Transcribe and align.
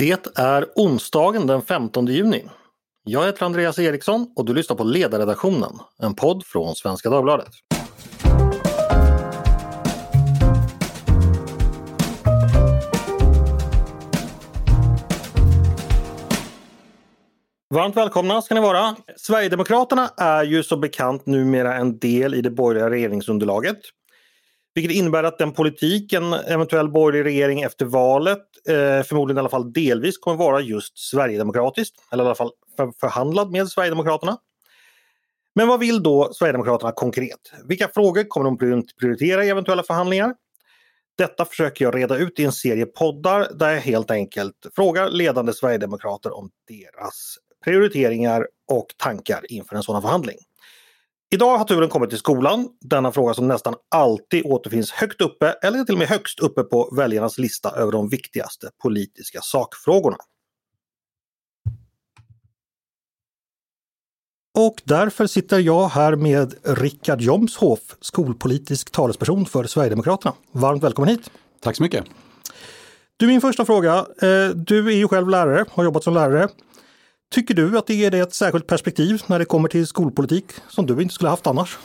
Det 0.00 0.38
är 0.38 0.66
onsdagen 0.74 1.46
den 1.46 1.62
15 1.62 2.06
juni. 2.06 2.44
Jag 3.04 3.26
heter 3.26 3.46
Andreas 3.46 3.78
Eriksson 3.78 4.32
och 4.36 4.44
du 4.44 4.54
lyssnar 4.54 4.76
på 4.76 4.84
Ledarredaktionen, 4.84 5.78
en 6.02 6.14
podd 6.14 6.46
från 6.46 6.74
Svenska 6.74 7.10
Dagbladet. 7.10 7.48
Varmt 17.74 17.96
välkomna 17.96 18.42
ska 18.42 18.54
ni 18.54 18.60
vara. 18.60 18.96
Sverigedemokraterna 19.16 20.10
är 20.16 20.44
ju 20.44 20.62
som 20.62 20.80
bekant 20.80 21.26
numera 21.26 21.74
en 21.74 21.98
del 21.98 22.34
i 22.34 22.40
det 22.42 22.50
borgerliga 22.50 22.90
regeringsunderlaget. 22.90 23.78
Vilket 24.74 24.96
innebär 24.96 25.24
att 25.24 25.38
den 25.38 25.52
politik 25.52 26.12
en 26.12 26.32
eventuell 26.32 26.88
borgerlig 26.88 27.30
regering 27.30 27.62
efter 27.62 27.84
valet 27.84 28.38
eh, 28.68 29.02
förmodligen 29.02 29.38
i 29.38 29.40
alla 29.40 29.48
fall 29.48 29.72
delvis 29.72 30.18
kommer 30.18 30.36
vara 30.36 30.60
just 30.60 30.98
sverigedemokratiskt. 30.98 31.94
Eller 32.12 32.24
i 32.24 32.26
alla 32.26 32.34
fall 32.34 32.50
för, 32.76 32.92
förhandlad 33.00 33.50
med 33.50 33.68
Sverigedemokraterna. 33.68 34.38
Men 35.54 35.68
vad 35.68 35.80
vill 35.80 36.02
då 36.02 36.32
Sverigedemokraterna 36.32 36.92
konkret? 36.92 37.52
Vilka 37.64 37.88
frågor 37.88 38.24
kommer 38.24 38.70
de 38.70 38.86
prioritera 39.00 39.44
i 39.44 39.48
eventuella 39.48 39.82
förhandlingar? 39.82 40.34
Detta 41.18 41.44
försöker 41.44 41.84
jag 41.84 41.96
reda 41.96 42.16
ut 42.16 42.40
i 42.40 42.44
en 42.44 42.52
serie 42.52 42.86
poddar 42.86 43.48
där 43.54 43.70
jag 43.70 43.80
helt 43.80 44.10
enkelt 44.10 44.66
frågar 44.76 45.10
ledande 45.10 45.52
sverigedemokrater 45.52 46.36
om 46.36 46.50
deras 46.68 47.38
prioriteringar 47.64 48.48
och 48.68 48.86
tankar 48.96 49.52
inför 49.52 49.76
en 49.76 49.82
sådan 49.82 50.02
förhandling. 50.02 50.38
Idag 51.34 51.58
har 51.58 51.64
turen 51.64 51.88
kommit 51.88 52.10
till 52.10 52.18
skolan, 52.18 52.68
denna 52.80 53.12
fråga 53.12 53.34
som 53.34 53.48
nästan 53.48 53.74
alltid 53.88 54.42
återfinns 54.44 54.90
högt 54.90 55.20
uppe 55.20 55.54
eller 55.62 55.84
till 55.84 55.94
och 55.94 55.98
med 55.98 56.08
högst 56.08 56.40
uppe 56.40 56.62
på 56.62 56.94
väljarnas 56.96 57.38
lista 57.38 57.70
över 57.70 57.92
de 57.92 58.08
viktigaste 58.08 58.70
politiska 58.82 59.40
sakfrågorna. 59.42 60.16
Och 64.58 64.82
därför 64.84 65.26
sitter 65.26 65.58
jag 65.58 65.88
här 65.88 66.16
med 66.16 66.54
Rickard 66.64 67.20
Jomshof, 67.20 67.80
skolpolitisk 68.00 68.90
talesperson 68.90 69.46
för 69.46 69.64
Sverigedemokraterna. 69.64 70.34
Varmt 70.52 70.82
välkommen 70.82 71.08
hit! 71.08 71.30
Tack 71.60 71.76
så 71.76 71.82
mycket! 71.82 72.04
Du, 73.16 73.26
min 73.26 73.40
första 73.40 73.64
fråga. 73.64 73.94
Eh, 74.22 74.48
du 74.54 74.88
är 74.88 74.96
ju 74.96 75.08
själv 75.08 75.28
lärare, 75.28 75.64
har 75.70 75.84
jobbat 75.84 76.04
som 76.04 76.14
lärare. 76.14 76.48
Tycker 77.34 77.54
du 77.54 77.78
att 77.78 77.86
det 77.86 77.94
ger 77.94 78.10
dig 78.10 78.20
ett 78.20 78.34
särskilt 78.34 78.66
perspektiv 78.66 79.22
när 79.26 79.38
det 79.38 79.44
kommer 79.44 79.68
till 79.68 79.86
skolpolitik 79.86 80.44
som 80.68 80.86
du 80.86 81.02
inte 81.02 81.14
skulle 81.14 81.30
haft 81.30 81.46
annars? 81.46 81.78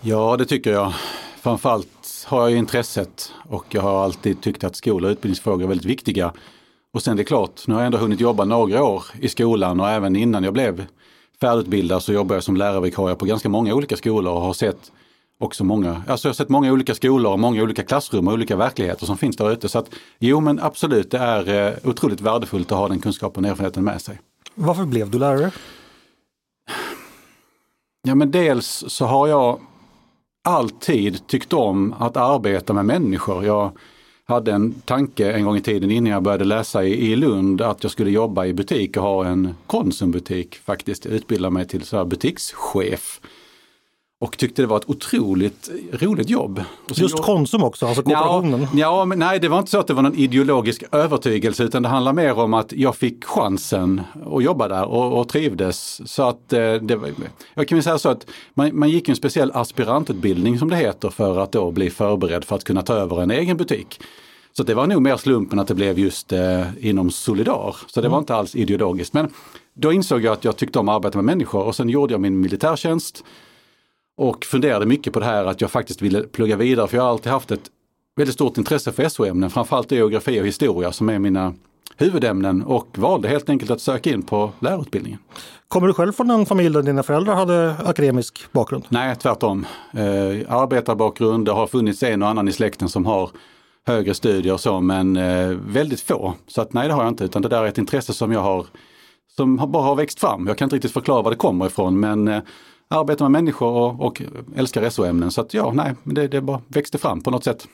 Ja, 0.00 0.36
det 0.36 0.44
tycker 0.44 0.72
jag. 0.72 0.92
Framförallt 1.40 2.24
har 2.26 2.48
jag 2.48 2.58
intresset 2.58 3.32
och 3.48 3.64
jag 3.68 3.82
har 3.82 4.04
alltid 4.04 4.42
tyckt 4.42 4.64
att 4.64 4.76
skola 4.76 5.08
och 5.08 5.12
utbildningsfrågor 5.12 5.64
är 5.64 5.68
väldigt 5.68 5.86
viktiga. 5.86 6.32
Och 6.92 7.02
sen 7.02 7.16
det 7.16 7.22
är 7.22 7.24
klart, 7.24 7.66
nu 7.66 7.74
har 7.74 7.80
jag 7.80 7.86
ändå 7.86 7.98
hunnit 7.98 8.20
jobba 8.20 8.44
några 8.44 8.84
år 8.84 9.04
i 9.20 9.28
skolan 9.28 9.80
och 9.80 9.90
även 9.90 10.16
innan 10.16 10.44
jag 10.44 10.52
blev 10.52 10.86
färdigutbildad 11.40 12.02
så 12.02 12.12
jobbade 12.12 12.36
jag 12.36 12.44
som 12.44 12.56
lärarvikarie 12.56 13.16
på 13.16 13.24
ganska 13.24 13.48
många 13.48 13.74
olika 13.74 13.96
skolor 13.96 14.34
och 14.34 14.40
har 14.40 14.52
sett 14.52 14.92
också 15.40 15.64
många, 15.64 16.02
alltså 16.06 16.28
jag 16.28 16.30
har 16.30 16.36
sett 16.36 16.48
många 16.48 16.72
olika 16.72 16.94
skolor 16.94 17.32
och 17.32 17.38
många 17.38 17.62
olika 17.62 17.82
klassrum 17.82 18.28
och 18.28 18.34
olika 18.34 18.56
verkligheter 18.56 19.06
som 19.06 19.18
finns 19.18 19.36
där 19.36 19.52
ute. 19.52 19.68
Så 19.68 19.78
att 19.78 19.90
jo 20.18 20.40
men 20.40 20.60
absolut, 20.60 21.10
det 21.10 21.18
är 21.18 21.68
eh, 21.68 21.74
otroligt 21.84 22.20
värdefullt 22.20 22.72
att 22.72 22.78
ha 22.78 22.88
den 22.88 23.00
kunskapen 23.00 23.44
och 23.44 23.50
erfarenheten 23.50 23.84
med 23.84 24.02
sig. 24.02 24.20
Varför 24.62 24.84
blev 24.84 25.10
du 25.10 25.18
lärare? 25.18 25.50
Ja 28.02 28.14
men 28.14 28.30
dels 28.30 28.84
så 28.88 29.04
har 29.04 29.28
jag 29.28 29.60
alltid 30.44 31.26
tyckt 31.26 31.52
om 31.52 31.94
att 31.98 32.16
arbeta 32.16 32.72
med 32.72 32.84
människor. 32.84 33.44
Jag 33.44 33.70
hade 34.24 34.52
en 34.52 34.72
tanke 34.72 35.32
en 35.32 35.44
gång 35.44 35.56
i 35.56 35.60
tiden 35.60 35.90
innan 35.90 36.12
jag 36.12 36.22
började 36.22 36.44
läsa 36.44 36.84
i, 36.84 37.16
Lund 37.16 37.60
att 37.60 37.82
jag 37.82 37.92
skulle 37.92 38.10
jobba 38.10 38.46
i 38.46 38.52
butik 38.52 38.96
och 38.96 39.02
ha 39.02 39.26
en 39.26 39.54
Konsumbutik 39.66 40.56
faktiskt. 40.56 41.06
Utbilda 41.06 41.50
mig 41.50 41.68
till 41.68 41.82
så 41.82 41.96
här 41.96 42.04
butikschef. 42.04 43.20
Och 44.20 44.38
tyckte 44.38 44.62
det 44.62 44.66
var 44.66 44.76
ett 44.76 44.90
otroligt 44.90 45.70
roligt 45.92 46.30
jobb. 46.30 46.62
Just 46.94 47.16
jag... 47.16 47.24
Konsum 47.24 47.62
också, 47.62 47.86
alltså 47.86 48.02
kooperationen? 48.02 48.60
Ja, 48.60 48.68
ja, 48.74 49.04
men 49.04 49.18
nej 49.18 49.38
det 49.38 49.48
var 49.48 49.58
inte 49.58 49.70
så 49.70 49.78
att 49.78 49.86
det 49.86 49.94
var 49.94 50.02
någon 50.02 50.14
ideologisk 50.14 50.84
övertygelse 50.92 51.64
utan 51.64 51.82
det 51.82 51.88
handlar 51.88 52.12
mer 52.12 52.38
om 52.38 52.54
att 52.54 52.72
jag 52.72 52.96
fick 52.96 53.24
chansen 53.24 54.00
att 54.26 54.44
jobba 54.44 54.68
där 54.68 54.84
och, 54.84 55.20
och 55.20 55.28
trivdes. 55.28 56.00
Så 56.10 56.22
att 56.22 56.52
eh, 56.52 56.74
det 56.74 56.96
var, 56.96 57.10
jag 57.54 57.68
kan 57.68 57.76
väl 57.76 57.82
säga 57.82 57.98
så 57.98 58.08
att 58.08 58.26
man, 58.54 58.78
man 58.78 58.90
gick 58.90 59.08
en 59.08 59.16
speciell 59.16 59.50
aspirantutbildning 59.54 60.58
som 60.58 60.70
det 60.70 60.76
heter 60.76 61.10
för 61.10 61.38
att 61.38 61.52
då 61.52 61.70
bli 61.70 61.90
förberedd 61.90 62.44
för 62.44 62.56
att 62.56 62.64
kunna 62.64 62.82
ta 62.82 62.94
över 62.94 63.22
en 63.22 63.30
egen 63.30 63.56
butik. 63.56 64.00
Så 64.52 64.62
det 64.62 64.74
var 64.74 64.86
nog 64.86 65.02
mer 65.02 65.16
slumpen 65.16 65.58
att 65.58 65.68
det 65.68 65.74
blev 65.74 65.98
just 65.98 66.32
eh, 66.32 66.62
inom 66.80 67.10
Solidar. 67.10 67.76
Så 67.86 68.00
det 68.00 68.08
var 68.08 68.16
mm. 68.16 68.22
inte 68.22 68.34
alls 68.34 68.56
ideologiskt. 68.56 69.14
Men 69.14 69.32
då 69.74 69.92
insåg 69.92 70.24
jag 70.24 70.32
att 70.32 70.44
jag 70.44 70.56
tyckte 70.56 70.78
om 70.78 70.88
att 70.88 70.96
arbeta 70.96 71.18
med 71.18 71.24
människor 71.24 71.64
och 71.64 71.76
sen 71.76 71.88
gjorde 71.88 72.14
jag 72.14 72.20
min 72.20 72.40
militärtjänst 72.40 73.24
och 74.20 74.44
funderade 74.44 74.86
mycket 74.86 75.12
på 75.12 75.20
det 75.20 75.26
här 75.26 75.44
att 75.44 75.60
jag 75.60 75.70
faktiskt 75.70 76.02
ville 76.02 76.22
plugga 76.22 76.56
vidare 76.56 76.88
för 76.88 76.96
jag 76.96 77.04
har 77.04 77.10
alltid 77.10 77.32
haft 77.32 77.50
ett 77.50 77.70
väldigt 78.16 78.34
stort 78.34 78.58
intresse 78.58 78.92
för 78.92 79.08
SO-ämnen, 79.08 79.50
framförallt 79.50 79.92
geografi 79.92 80.40
och 80.40 80.46
historia 80.46 80.92
som 80.92 81.08
är 81.08 81.18
mina 81.18 81.54
huvudämnen 81.96 82.62
och 82.62 82.98
valde 82.98 83.28
helt 83.28 83.48
enkelt 83.48 83.70
att 83.70 83.80
söka 83.80 84.10
in 84.10 84.22
på 84.22 84.52
lärarutbildningen. 84.58 85.18
Kommer 85.68 85.86
du 85.86 85.94
själv 85.94 86.12
från 86.12 86.30
en 86.30 86.46
familj 86.46 86.74
där 86.74 86.82
dina 86.82 87.02
föräldrar 87.02 87.34
hade 87.34 87.74
akademisk 87.84 88.52
bakgrund? 88.52 88.84
Nej, 88.88 89.16
tvärtom. 89.16 89.66
Eh, 89.92 90.54
arbetarbakgrund, 90.54 91.44
det 91.44 91.52
har 91.52 91.66
funnits 91.66 92.02
en 92.02 92.22
och 92.22 92.28
annan 92.28 92.48
i 92.48 92.52
släkten 92.52 92.88
som 92.88 93.06
har 93.06 93.30
högre 93.86 94.14
studier 94.14 94.52
och 94.52 94.60
så, 94.60 94.80
men 94.80 95.16
eh, 95.16 95.48
väldigt 95.48 96.00
få. 96.00 96.34
Så 96.46 96.62
att 96.62 96.72
nej, 96.72 96.88
det 96.88 96.94
har 96.94 97.02
jag 97.02 97.10
inte, 97.10 97.24
utan 97.24 97.42
det 97.42 97.48
där 97.48 97.62
är 97.62 97.68
ett 97.68 97.78
intresse 97.78 98.12
som 98.12 98.32
jag 98.32 98.40
har 98.40 98.66
som 99.36 99.56
bara 99.56 99.82
har 99.82 99.96
växt 99.96 100.20
fram. 100.20 100.46
Jag 100.46 100.58
kan 100.58 100.66
inte 100.66 100.76
riktigt 100.76 100.92
förklara 100.92 101.22
var 101.22 101.30
det 101.30 101.36
kommer 101.36 101.66
ifrån, 101.66 102.00
men 102.00 102.28
eh, 102.28 102.42
arbetar 102.90 103.24
med 103.24 103.42
människor 103.42 103.72
och, 103.72 104.06
och 104.06 104.22
älskar 104.56 104.90
SO-ämnen. 104.90 105.30
Så 105.30 105.40
att 105.40 105.54
ja, 105.54 105.72
nej, 105.74 105.94
det, 106.04 106.28
det 106.28 106.40
bara 106.40 106.60
växte 106.68 106.98
fram 106.98 107.20
på 107.20 107.30
något 107.30 107.44
sätt. 107.44 107.68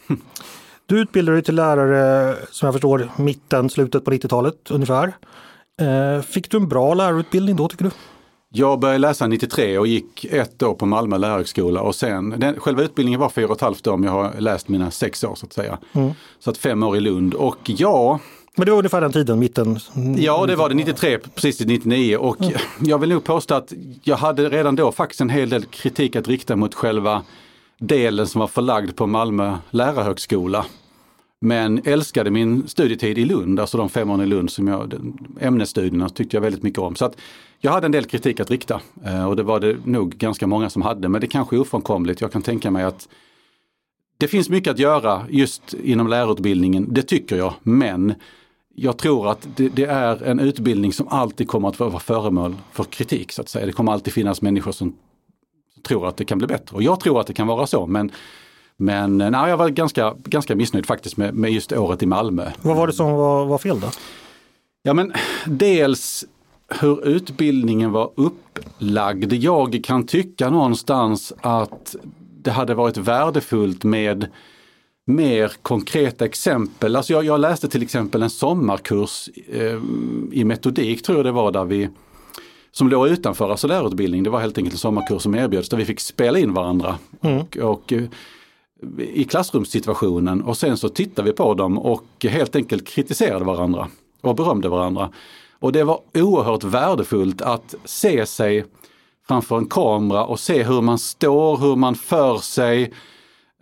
Du 0.87 1.01
utbildade 1.01 1.37
dig 1.37 1.45
till 1.45 1.55
lärare, 1.55 2.37
som 2.51 2.67
jag 2.67 2.75
förstår, 2.75 3.11
mitten, 3.17 3.71
slutet 3.71 4.05
på 4.05 4.11
90-talet 4.11 4.71
ungefär. 4.71 5.17
Eh, 5.81 6.23
fick 6.23 6.51
du 6.51 6.57
en 6.57 6.69
bra 6.69 6.95
lärarutbildning 6.95 7.57
då 7.57 7.69
tycker 7.69 7.85
du? 7.85 7.91
Jag 8.49 8.81
började 8.81 8.99
läsa 8.99 9.27
93 9.27 9.79
och 9.79 9.87
gick 9.87 10.25
ett 10.25 10.63
år 10.63 10.75
på 10.75 10.87
Malmö 10.87 11.19
lärarhögskola 11.19 11.81
och 11.81 11.95
sen, 11.95 12.35
den, 12.41 12.61
själva 12.61 12.83
utbildningen 12.83 13.21
var 13.21 13.29
fyra 13.29 13.47
och 13.47 13.55
ett 13.57 13.61
halvt 13.61 13.87
år, 13.87 13.97
men 13.97 14.05
jag 14.05 14.23
har 14.23 14.41
läst 14.41 14.69
mina 14.69 14.91
sex 14.91 15.25
år 15.25 15.35
så 15.35 15.47
att 15.47 15.53
säga. 15.53 15.79
Mm. 15.93 16.13
Så 16.39 16.51
att 16.51 16.59
fem 16.59 16.83
år 16.83 16.97
i 16.97 17.01
Lund 17.01 17.35
och 17.35 17.59
ja, 17.65 18.19
men 18.57 18.67
det 18.67 18.71
var 18.71 18.79
ungefär 18.79 19.01
den 19.01 19.13
tiden, 19.13 19.39
mitten? 19.39 19.79
Ja, 20.17 20.47
det 20.47 20.57
var 20.57 20.69
det 20.69 20.75
93, 20.75 21.19
precis 21.19 21.57
till 21.59 21.67
99 21.67 22.17
och 22.17 22.41
mm. 22.41 22.53
jag 22.81 22.99
vill 22.99 23.09
nog 23.09 23.25
påstå 23.25 23.55
att 23.55 23.73
jag 24.03 24.17
hade 24.17 24.49
redan 24.49 24.77
då 24.77 24.93
faktiskt 24.93 25.21
en 25.21 25.31
hel 25.31 25.49
del 25.49 25.65
kritik 25.65 26.17
att 26.17 26.29
rikta 26.29 26.57
mot 26.57 26.75
själva 26.75 27.23
delen 27.79 28.27
som 28.27 28.41
var 28.41 28.49
förlagd 28.49 28.97
på 28.97 29.07
Malmö 29.07 29.57
lärarhögskola. 29.71 30.67
Men 31.41 31.81
älskade 31.85 32.31
min 32.31 32.69
studietid 32.69 33.19
i 33.19 33.25
Lund, 33.25 33.61
alltså 33.61 33.79
de 33.79 33.89
fem 33.89 34.11
åren 34.11 34.21
i 34.21 34.27
Lund 34.27 34.51
som 34.51 34.69
jag, 34.69 34.95
ämnesstudierna 35.41 36.09
tyckte 36.09 36.37
jag 36.37 36.43
väldigt 36.43 36.63
mycket 36.63 36.79
om. 36.79 36.97
Så 36.97 37.05
att 37.05 37.17
jag 37.61 37.73
hade 37.73 37.87
en 37.87 37.93
del 37.93 38.05
kritik 38.05 38.41
att 38.41 38.51
rikta 38.51 38.81
eh, 39.05 39.29
och 39.29 39.37
det 39.37 39.43
var 39.43 39.61
det 39.61 39.77
nog 39.85 40.17
ganska 40.17 40.47
många 40.47 40.71
som 40.71 40.83
hade, 40.83 41.09
men 41.09 41.21
det 41.21 41.27
kanske 41.27 41.57
är 41.57 41.61
ofrånkomligt. 41.61 42.21
Jag 42.21 42.33
kan 42.33 42.43
tänka 42.43 42.71
mig 42.71 42.85
att 42.85 43.09
det 44.19 44.29
finns 44.29 44.49
mycket 44.49 44.71
att 44.71 44.79
göra 44.79 45.27
just 45.31 45.75
inom 45.75 46.09
lärarutbildningen, 46.09 46.87
det 46.95 47.03
tycker 47.03 47.37
jag, 47.37 47.55
men 47.63 48.15
jag 48.79 48.97
tror 48.97 49.31
att 49.31 49.49
det, 49.57 49.69
det, 49.69 49.85
är 49.85 50.23
en 50.23 50.41
utbildning 50.41 50.93
som 50.93 51.09
alltid 51.09 51.49
kommer 51.49 51.69
att 51.69 51.81
vara 51.81 51.99
föremål 51.99 52.57
för 52.73 52.85
kritik. 52.85 53.33
så 53.33 53.43
att 53.43 53.49
säga. 53.49 53.67
Det 53.67 53.73
kommer 53.73 53.93
alltid 53.93 54.13
finnas 54.13 54.43
människor 54.43 54.73
som 54.73 54.97
tror 55.83 56.09
att 56.09 56.17
det 56.17 56.25
kan 56.25 56.39
bli 56.39 56.47
bättre. 56.47 56.77
Och 56.77 56.83
jag 56.83 57.01
tror 57.01 57.21
att 57.21 57.27
det 57.27 57.33
kan 57.33 57.47
vara 57.47 57.67
så. 57.67 57.87
Men, 57.87 58.11
men 58.77 59.19
nej, 59.19 59.51
jag 59.51 59.57
var 59.57 59.69
ganska, 59.69 60.15
ganska 60.25 60.57
missnöjd 60.57 60.87
faktiskt 60.87 61.17
med, 61.17 61.35
med 61.35 61.53
just 61.53 61.73
året 61.73 62.03
i 62.03 62.07
Malmö. 62.07 62.51
Vad 62.63 62.77
var 62.77 62.87
det 62.87 62.93
som 62.93 63.13
var, 63.13 63.47
var 63.47 63.59
fel 63.59 63.81
då? 63.81 63.87
Ja 64.83 64.95
men 64.95 65.13
dels 65.47 66.25
hur 66.81 67.07
utbildningen 67.07 67.93
var 67.93 68.11
upplagd. 68.15 69.33
Jag 69.33 69.81
kan 69.85 70.07
tycka 70.07 70.51
någonstans 70.51 71.33
att 71.41 71.97
det 72.43 72.51
hade 72.51 72.75
varit 72.75 72.97
värdefullt 72.97 73.85
med 73.85 74.27
mer 75.09 75.53
konkreta 75.63 76.25
exempel. 76.25 76.97
Alltså 76.97 77.13
jag, 77.13 77.25
jag 77.25 77.41
läste 77.41 77.69
till 77.69 77.83
exempel 77.83 78.23
en 78.23 78.31
sommarkurs 78.31 79.29
eh, 79.53 79.81
i 80.33 80.45
metodik 80.45 81.03
tror 81.03 81.19
jag 81.19 81.25
det 81.25 81.33
var 81.33 81.53
där 81.53 81.65
vi 81.65 81.89
som 82.73 82.89
låg 82.89 83.09
utanför 83.09 83.51
alltså 83.51 83.67
lärarutbildning. 83.67 84.23
Det 84.23 84.31
var 84.31 84.41
helt 84.41 84.59
enkelt 84.59 84.75
en 84.75 84.79
sommarkurs 84.79 85.23
som 85.23 85.35
erbjöds 85.35 85.69
där 85.69 85.77
vi 85.77 85.85
fick 85.85 86.01
spela 86.01 86.39
in 86.39 86.55
varandra. 86.55 86.99
Mm. 87.21 87.41
Och, 87.41 87.57
och, 87.57 87.93
eh, 87.93 88.03
i 88.99 89.25
klassrumssituationen 89.25 90.43
och 90.43 90.57
sen 90.57 90.77
så 90.77 90.89
tittade 90.89 91.31
vi 91.31 91.37
på 91.37 91.55
dem 91.55 91.79
och 91.79 92.05
helt 92.29 92.57
enkelt 92.57 92.87
kritiserade 92.89 93.45
varandra 93.45 93.89
och 94.21 94.37
berömde 94.37 94.69
varandra. 94.69 95.11
Och 95.59 95.73
det 95.73 95.85
var 95.85 96.01
oerhört 96.15 96.65
värdefullt 96.65 97.43
att 97.43 97.75
se 97.85 98.27
sig 98.27 98.65
framför 99.29 99.59
en 99.59 99.67
kamera 99.67 100.25
och 100.25 100.41
se 100.41 100.63
hur 100.63 100.81
man 100.81 100.99
står, 100.99 101.57
hur 101.57 101.77
man 101.77 101.95
för 101.95 102.39
sig, 102.39 102.93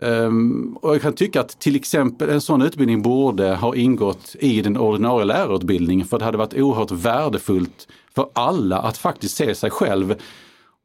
Um, 0.04 0.78
och 0.82 0.94
jag 0.94 1.02
kan 1.02 1.12
tycka 1.12 1.40
att 1.40 1.58
till 1.58 1.76
exempel 1.76 2.30
en 2.30 2.40
sån 2.40 2.62
utbildning 2.62 3.02
borde 3.02 3.54
ha 3.54 3.74
ingått 3.74 4.36
i 4.40 4.62
den 4.62 4.76
ordinarie 4.76 5.24
lärarutbildningen 5.24 6.06
för 6.06 6.18
det 6.18 6.24
hade 6.24 6.38
varit 6.38 6.54
oerhört 6.54 6.90
värdefullt 6.90 7.88
för 8.14 8.28
alla 8.32 8.78
att 8.78 8.98
faktiskt 8.98 9.36
se 9.36 9.54
sig 9.54 9.70
själv. 9.70 10.14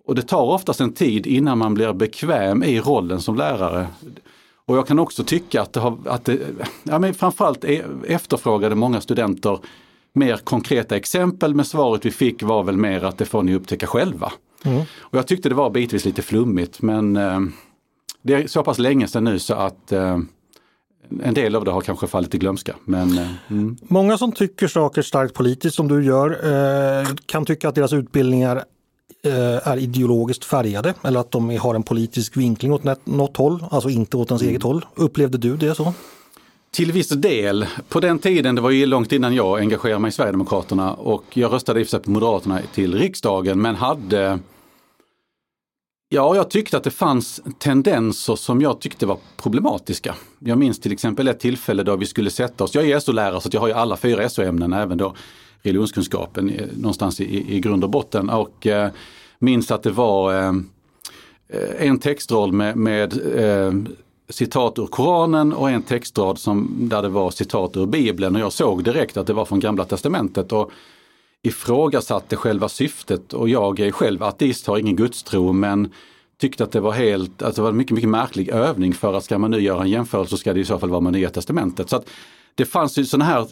Och 0.05 0.15
det 0.15 0.21
tar 0.21 0.41
oftast 0.41 0.81
en 0.81 0.93
tid 0.93 1.27
innan 1.27 1.57
man 1.57 1.73
blir 1.73 1.93
bekväm 1.93 2.63
i 2.63 2.79
rollen 2.79 3.21
som 3.21 3.35
lärare. 3.35 3.87
Och 4.65 4.77
jag 4.77 4.87
kan 4.87 4.99
också 4.99 5.23
tycka 5.23 5.61
att 5.61 5.73
det 5.73 5.79
har, 5.79 5.97
att 6.05 6.25
det, 6.25 6.39
ja 6.83 6.99
men 6.99 7.13
framförallt 7.13 7.65
efterfrågade 8.07 8.75
många 8.75 9.01
studenter 9.01 9.59
mer 10.13 10.37
konkreta 10.37 10.95
exempel 10.95 11.55
men 11.55 11.65
svaret 11.65 12.05
vi 12.05 12.11
fick 12.11 12.43
var 12.43 12.63
väl 12.63 12.77
mer 12.77 13.03
att 13.03 13.17
det 13.17 13.25
får 13.25 13.43
ni 13.43 13.55
upptäcka 13.55 13.87
själva. 13.87 14.31
Mm. 14.65 14.81
Och 14.99 15.17
jag 15.17 15.27
tyckte 15.27 15.49
det 15.49 15.55
var 15.55 15.69
bitvis 15.69 16.05
lite 16.05 16.21
flummigt 16.21 16.81
men 16.81 17.15
eh, 17.15 17.39
det 18.21 18.33
är 18.33 18.47
så 18.47 18.63
pass 18.63 18.79
länge 18.79 19.07
sedan 19.07 19.23
nu 19.23 19.39
så 19.39 19.53
att 19.53 19.91
eh, 19.91 20.17
en 21.23 21.33
del 21.33 21.55
av 21.55 21.65
det 21.65 21.71
har 21.71 21.81
kanske 21.81 22.07
fallit 22.07 22.35
i 22.35 22.37
glömska. 22.37 22.75
Men, 22.85 23.17
eh, 23.17 23.27
mm. 23.49 23.77
Många 23.81 24.17
som 24.17 24.31
tycker 24.31 24.67
saker 24.67 25.01
starkt 25.01 25.33
politiskt 25.33 25.75
som 25.75 25.87
du 25.87 26.03
gör 26.03 26.29
eh, 26.31 27.07
kan 27.25 27.45
tycka 27.45 27.69
att 27.69 27.75
deras 27.75 27.93
utbildningar 27.93 28.63
eh, 29.23 29.67
är 29.67 29.77
ideologiskt 29.77 30.45
färgade 30.45 30.93
eller 31.01 31.19
att 31.19 31.31
de 31.31 31.57
har 31.57 31.75
en 31.75 31.83
politisk 31.83 32.37
vinkling 32.37 32.73
åt 32.73 33.05
något 33.05 33.37
håll, 33.37 33.63
alltså 33.71 33.89
inte 33.89 34.17
åt 34.17 34.31
ens 34.31 34.41
mm. 34.41 34.49
eget 34.49 34.63
håll. 34.63 34.85
Upplevde 34.95 35.37
du 35.37 35.57
det 35.57 35.75
så? 35.75 35.93
Till 36.71 36.91
viss 36.91 37.09
del. 37.09 37.65
På 37.87 37.99
den 37.99 38.19
tiden, 38.19 38.55
det 38.55 38.61
var 38.61 38.69
ju 38.69 38.85
långt 38.85 39.11
innan 39.11 39.35
jag 39.35 39.59
engagerade 39.59 39.99
mig 39.99 40.09
i 40.09 40.11
Sverigedemokraterna 40.11 40.93
och 40.93 41.23
jag 41.33 41.53
röstade 41.53 41.79
i 41.79 41.83
och 41.83 41.87
för 41.87 41.91
sig 41.91 41.99
på 41.99 42.11
Moderaterna 42.11 42.59
till 42.73 42.95
riksdagen 42.95 43.61
men 43.61 43.75
hade 43.75 44.39
Ja, 46.11 46.35
jag 46.35 46.49
tyckte 46.49 46.77
att 46.77 46.83
det 46.83 46.91
fanns 46.91 47.41
tendenser 47.59 48.35
som 48.35 48.61
jag 48.61 48.81
tyckte 48.81 49.05
var 49.05 49.17
problematiska. 49.37 50.15
Jag 50.39 50.57
minns 50.57 50.79
till 50.79 50.91
exempel 50.91 51.27
ett 51.27 51.39
tillfälle 51.39 51.83
då 51.83 51.95
vi 51.95 52.05
skulle 52.05 52.29
sätta 52.29 52.63
oss, 52.63 52.75
jag 52.75 52.89
är 52.89 52.99
SO-lärare 52.99 53.41
så 53.41 53.49
jag 53.51 53.61
har 53.61 53.67
ju 53.67 53.73
alla 53.73 53.97
fyra 53.97 54.29
SO-ämnen, 54.29 54.73
även 54.73 54.97
då 54.97 55.15
religionskunskapen 55.61 56.49
eh, 56.49 56.65
någonstans 56.77 57.21
i, 57.21 57.55
i 57.55 57.59
grund 57.59 57.83
och 57.83 57.89
botten. 57.89 58.29
Och 58.29 58.67
eh, 58.67 58.89
minns 59.39 59.71
att 59.71 59.83
det 59.83 59.91
var 59.91 60.43
eh, 60.43 60.53
en 61.77 61.99
textrad 61.99 62.53
med, 62.53 62.77
med 62.77 63.13
eh, 63.35 63.73
citat 64.29 64.79
ur 64.79 64.87
Koranen 64.87 65.53
och 65.53 65.69
en 65.69 65.81
textrad 65.81 66.39
som, 66.39 66.89
där 66.89 67.01
det 67.01 67.09
var 67.09 67.31
citat 67.31 67.77
ur 67.77 67.85
Bibeln 67.85 68.35
och 68.35 68.41
jag 68.41 68.53
såg 68.53 68.83
direkt 68.83 69.17
att 69.17 69.27
det 69.27 69.33
var 69.33 69.45
från 69.45 69.59
Gamla 69.59 69.85
Testamentet. 69.85 70.51
Och 70.51 70.71
ifrågasatte 71.43 72.35
själva 72.35 72.69
syftet 72.69 73.33
och 73.33 73.49
jag 73.49 73.79
är 73.79 73.91
själv 73.91 74.23
ateist, 74.23 74.67
har 74.67 74.77
ingen 74.77 74.95
gudstro 74.95 75.51
men 75.51 75.93
tyckte 76.37 76.63
att 76.63 76.71
det 76.71 76.79
var 76.79 76.91
helt, 76.91 77.41
alltså 77.41 77.61
det 77.61 77.63
var 77.63 77.69
en 77.69 77.77
mycket, 77.77 77.95
mycket 77.95 78.09
märklig 78.09 78.49
övning 78.49 78.93
för 78.93 79.13
att 79.13 79.23
ska 79.23 79.37
man 79.37 79.51
nu 79.51 79.59
göra 79.59 79.81
en 79.81 79.89
jämförelse 79.89 80.29
så 80.29 80.37
ska 80.37 80.53
det 80.53 80.59
i 80.59 80.65
så 80.65 80.79
fall 80.79 80.89
vara 80.89 81.01
med 81.01 81.13
Nya 81.13 81.29
Testamentet. 81.29 81.89
Så 81.89 81.95
att 81.95 82.09
Det 82.55 82.65
fanns 82.65 82.97
ju 82.97 83.05
sådana 83.05 83.25
här 83.25 83.47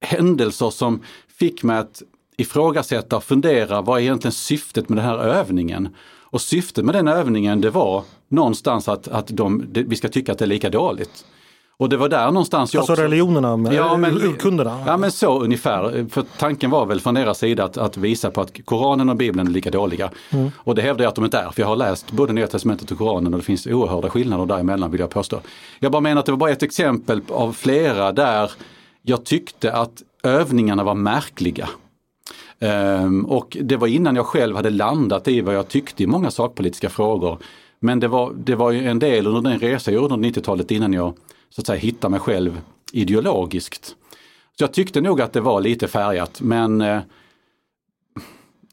händelser 0.00 0.70
som 0.70 1.02
fick 1.28 1.62
mig 1.62 1.78
att 1.78 2.02
ifrågasätta 2.36 3.16
och 3.16 3.24
fundera 3.24 3.82
vad 3.82 3.98
är 3.98 4.02
egentligen 4.02 4.32
syftet 4.32 4.88
med 4.88 4.98
den 4.98 5.04
här 5.04 5.18
övningen? 5.18 5.88
Och 6.34 6.40
syftet 6.40 6.84
med 6.84 6.94
den 6.94 7.08
övningen 7.08 7.60
det 7.60 7.70
var 7.70 8.04
någonstans 8.28 8.88
att, 8.88 9.08
att 9.08 9.28
de, 9.28 9.64
vi 9.72 9.96
ska 9.96 10.08
tycka 10.08 10.32
att 10.32 10.38
det 10.38 10.44
är 10.44 10.46
lika 10.46 10.70
dåligt. 10.70 11.24
Och 11.76 11.88
det 11.88 11.96
var 11.96 12.08
där 12.08 12.26
någonstans 12.26 12.74
jag 12.74 12.80
Alltså 12.80 12.92
också... 12.92 13.02
religionerna, 13.02 13.56
med, 13.56 13.74
ja, 13.74 13.96
men, 13.96 14.22
urkunderna? 14.22 14.84
Ja 14.86 14.96
men 14.96 15.12
så 15.12 15.42
ungefär. 15.42 16.06
För 16.10 16.24
tanken 16.38 16.70
var 16.70 16.86
väl 16.86 17.00
från 17.00 17.14
deras 17.14 17.38
sida 17.38 17.64
att, 17.64 17.76
att 17.76 17.96
visa 17.96 18.30
på 18.30 18.40
att 18.40 18.64
Koranen 18.64 19.08
och 19.08 19.16
Bibeln 19.16 19.46
är 19.46 19.52
lika 19.52 19.70
dåliga. 19.70 20.10
Mm. 20.30 20.50
Och 20.56 20.74
det 20.74 20.82
hävdar 20.82 21.04
jag 21.04 21.08
att 21.08 21.14
de 21.14 21.24
inte 21.24 21.38
är, 21.38 21.50
för 21.50 21.62
jag 21.62 21.68
har 21.68 21.76
läst 21.76 22.12
både 22.12 22.32
Nya 22.32 22.46
Testamentet 22.46 22.90
och 22.90 22.98
Koranen 22.98 23.34
och 23.34 23.40
det 23.40 23.44
finns 23.44 23.66
oerhörda 23.66 24.10
skillnader 24.10 24.46
däremellan 24.46 24.90
vill 24.90 25.00
jag 25.00 25.10
påstå. 25.10 25.40
Jag 25.78 25.92
bara 25.92 26.00
menar 26.00 26.20
att 26.20 26.26
det 26.26 26.32
var 26.32 26.36
bara 26.36 26.50
ett 26.50 26.62
exempel 26.62 27.20
av 27.28 27.52
flera 27.52 28.12
där 28.12 28.50
jag 29.02 29.24
tyckte 29.24 29.72
att 29.72 30.02
övningarna 30.22 30.84
var 30.84 30.94
märkliga. 30.94 31.68
Um, 32.60 33.24
och 33.24 33.56
det 33.60 33.76
var 33.76 33.86
innan 33.86 34.16
jag 34.16 34.26
själv 34.26 34.56
hade 34.56 34.70
landat 34.70 35.28
i 35.28 35.40
vad 35.40 35.54
jag 35.54 35.68
tyckte 35.68 36.02
i 36.02 36.06
många 36.06 36.30
sakpolitiska 36.30 36.88
frågor. 36.88 37.38
Men 37.80 38.00
det 38.00 38.08
var, 38.08 38.32
det 38.36 38.54
var 38.54 38.70
ju 38.70 38.88
en 38.88 38.98
del 38.98 39.26
under 39.26 39.50
den 39.50 39.58
resa 39.58 39.90
jag 39.90 40.02
gjorde 40.02 40.14
under 40.14 40.28
90-talet 40.28 40.70
innan 40.70 40.92
jag 40.92 41.14
så 41.54 41.60
att 41.60 41.66
säga 41.66 41.78
hitta 41.78 42.08
mig 42.08 42.20
själv 42.20 42.60
ideologiskt. 42.92 43.96
Så 44.58 44.64
jag 44.64 44.72
tyckte 44.72 45.00
nog 45.00 45.20
att 45.20 45.32
det 45.32 45.40
var 45.40 45.60
lite 45.60 45.88
färgat 45.88 46.40
men 46.40 46.80
eh, 46.80 47.00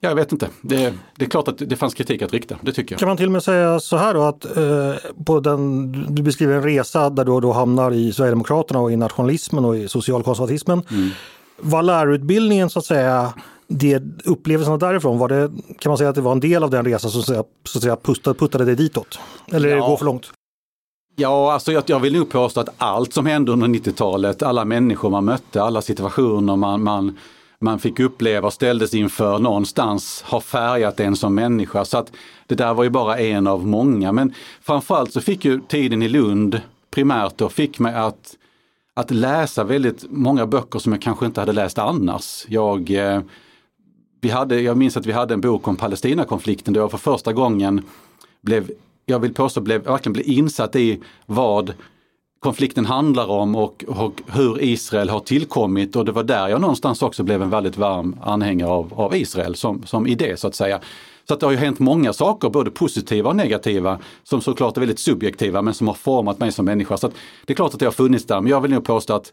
jag 0.04 0.16
vet 0.16 0.32
inte. 0.32 0.50
Det, 0.62 0.94
det, 1.16 1.26
är 1.26 1.30
klart 1.30 1.48
att 1.48 1.58
det 1.58 1.76
fanns 1.76 1.94
kritik 1.94 2.22
att 2.22 2.34
rikta, 2.34 2.58
det 2.62 2.74
tycker 2.74 2.94
jag. 2.94 3.00
Kan 3.00 3.08
man 3.08 3.18
till 3.18 3.26
och 3.26 3.32
med 3.32 3.44
säga 3.44 3.80
så 3.80 3.98
här 3.98 4.14
då 4.14 4.22
att 4.22 4.58
eh, 4.58 5.24
på 5.26 5.40
den, 5.40 5.92
du 6.16 6.24
beskriver 6.24 6.54
en 6.54 6.64
resa 6.64 7.10
där 7.10 7.26
du 7.26 7.40
då 7.40 7.52
hamnar 7.52 7.92
i 7.92 8.14
Sverigedemokraterna 8.14 8.80
och 8.80 8.92
i 8.92 8.96
nationalismen 8.96 9.66
och 9.66 9.78
i 9.78 9.88
socialkonservatismen. 9.88 10.84
Mm. 10.92 11.10
Var 11.58 11.84
lärarutbildningen 11.84 12.70
så 12.70 12.80
att 12.80 12.86
säga 12.86 13.34
det 13.68 14.04
upplevelserna 14.26 14.78
därifrån, 14.78 15.18
var 15.18 15.30
det, 15.30 15.52
kan 15.80 15.90
man 15.90 15.98
säga 15.98 16.10
att 16.10 16.16
det 16.16 16.22
var 16.22 16.32
en 16.32 16.40
del 16.40 16.64
av 16.64 16.70
den 16.70 16.86
resan 16.86 17.12
som 17.12 17.24
så 17.24 17.78
att 17.78 17.84
säga, 17.84 17.96
puttade, 17.96 18.40
puttade 18.40 18.66
dig 18.66 18.76
ditåt? 18.76 19.20
Eller 19.52 19.70
ja. 19.70 19.76
det 19.76 19.82
går 19.82 19.98
för 19.98 20.06
långt? 20.06 20.32
Ja, 21.16 21.54
alltså 21.54 21.72
jag, 21.72 21.84
jag 21.88 22.00
vill 22.00 22.14
nog 22.14 22.30
påstå 22.30 22.60
att 22.60 22.70
allt 22.78 23.14
som 23.14 23.26
hände 23.26 23.52
under 23.52 23.68
90-talet, 23.68 24.44
alla 24.44 24.66
människor 24.66 25.10
man 25.10 25.26
mötte, 25.26 25.64
alla 25.64 25.82
situationer 25.82 26.56
man, 26.56 26.84
man, 26.84 27.18
man 27.60 27.80
fick 27.80 28.00
uppleva 28.00 28.48
och 28.48 28.54
ställdes 28.54 28.94
inför 28.94 29.40
någonstans 29.40 30.24
har 30.28 30.42
färgat 30.42 31.00
en 31.00 31.16
som 31.16 31.36
människa. 31.36 31.86
Så 31.86 31.98
att 31.98 32.12
det 32.48 32.56
där 32.56 32.74
var 32.74 32.84
ju 32.84 32.90
bara 32.90 33.18
en 33.18 33.48
av 33.48 33.68
många. 33.68 34.12
Men 34.12 34.34
framförallt 34.62 35.14
så 35.14 35.22
fick 35.22 35.46
ju 35.46 35.60
tiden 35.68 36.02
i 36.02 36.10
Lund 36.10 36.62
primärt 36.92 37.38
då, 37.38 37.50
fick 37.50 37.80
mig 37.80 37.96
att, 37.96 38.36
att 38.94 39.12
läsa 39.12 39.64
väldigt 39.64 40.06
många 40.10 40.48
böcker 40.48 40.80
som 40.80 40.92
jag 40.92 41.02
kanske 41.02 41.26
inte 41.26 41.40
hade 41.40 41.54
läst 41.54 41.78
annars. 41.78 42.46
Jag, 42.48 42.92
eh, 42.92 43.22
vi 44.22 44.30
hade, 44.30 44.62
jag 44.62 44.78
minns 44.78 44.98
att 44.98 45.06
vi 45.06 45.12
hade 45.12 45.34
en 45.34 45.42
bok 45.42 45.68
om 45.68 45.76
Palestinakonflikten 45.76 46.74
där 46.74 46.82
jag 46.82 46.92
för 46.92 46.98
första 46.98 47.34
gången 47.34 47.82
blev 48.42 48.72
jag 49.12 49.20
vill 49.20 49.34
påstå, 49.34 49.62
blev, 49.62 49.84
verkligen 49.84 50.14
blev 50.14 50.30
insatt 50.30 50.76
i 50.76 51.00
vad 51.26 51.74
konflikten 52.40 52.86
handlar 52.86 53.30
om 53.30 53.56
och, 53.56 53.86
och, 53.88 54.22
hur 54.28 54.64
Israel 54.64 55.10
har 55.10 55.20
tillkommit 55.20 55.96
och 55.96 56.06
det 56.06 56.12
var 56.12 56.24
där 56.24 56.48
jag 56.48 56.62
någonstans 56.62 57.02
också 57.02 57.24
blev 57.24 57.42
en 57.42 57.50
väldigt 57.50 57.78
varm 57.78 58.16
anhängare 58.22 58.70
av, 58.70 58.94
av 58.94 59.16
Israel 59.16 59.56
som, 59.56 59.84
som 59.86 60.08
idé 60.08 60.38
så 60.38 60.48
att 60.48 60.56
säga. 60.56 60.80
Så 61.28 61.34
att 61.34 61.40
det 61.40 61.46
har 61.46 61.52
ju 61.52 61.58
hänt 61.58 61.80
många 61.80 62.14
saker, 62.14 62.50
både 62.50 62.72
positiva 62.72 63.30
och 63.30 63.36
negativa, 63.36 64.00
som 64.24 64.42
såklart 64.42 64.78
är 64.78 64.82
väldigt 64.82 65.00
subjektiva 65.00 65.62
men 65.62 65.74
som 65.74 65.88
har 65.88 65.94
format 65.94 66.40
mig 66.40 66.52
som 66.52 66.66
människa. 66.66 66.98
Så 66.98 67.12
det 67.46 67.54
är 67.54 67.56
klart 67.56 67.74
att 67.74 67.80
det 67.80 67.86
har 67.86 67.92
funnits 67.92 68.26
där, 68.26 68.42
men 68.42 68.50
jag 68.50 68.62
vill 68.62 68.72
nog 68.72 68.84
påstå 68.84 69.14
att 69.14 69.32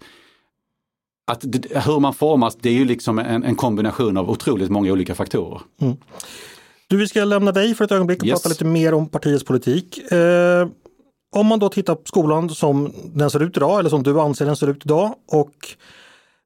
att 1.28 1.40
det, 1.42 1.86
hur 1.86 2.00
man 2.00 2.14
formas, 2.14 2.56
det 2.60 2.68
är 2.68 2.72
ju 2.72 2.84
liksom 2.84 3.18
en, 3.18 3.44
en 3.44 3.54
kombination 3.54 4.16
av 4.16 4.30
otroligt 4.30 4.70
många 4.70 4.92
olika 4.92 5.14
faktorer. 5.14 5.60
Mm. 5.80 5.96
Du, 6.88 6.96
vi 6.96 7.08
ska 7.08 7.24
lämna 7.24 7.52
dig 7.52 7.74
för 7.74 7.84
ett 7.84 7.92
ögonblick 7.92 8.22
och 8.22 8.26
yes. 8.26 8.42
prata 8.42 8.48
lite 8.48 8.64
mer 8.64 8.94
om 8.94 9.08
partiets 9.08 9.44
politik. 9.44 10.12
Eh, 10.12 10.68
om 11.36 11.46
man 11.46 11.58
då 11.58 11.68
tittar 11.68 11.94
på 11.94 12.02
skolan 12.04 12.50
som 12.50 12.92
den 13.14 13.30
ser 13.30 13.42
ut 13.42 13.56
idag, 13.56 13.78
eller 13.78 13.90
som 13.90 14.02
du 14.02 14.20
anser 14.20 14.46
den 14.46 14.56
ser 14.56 14.66
ut 14.66 14.86
idag 14.86 15.14
och 15.32 15.54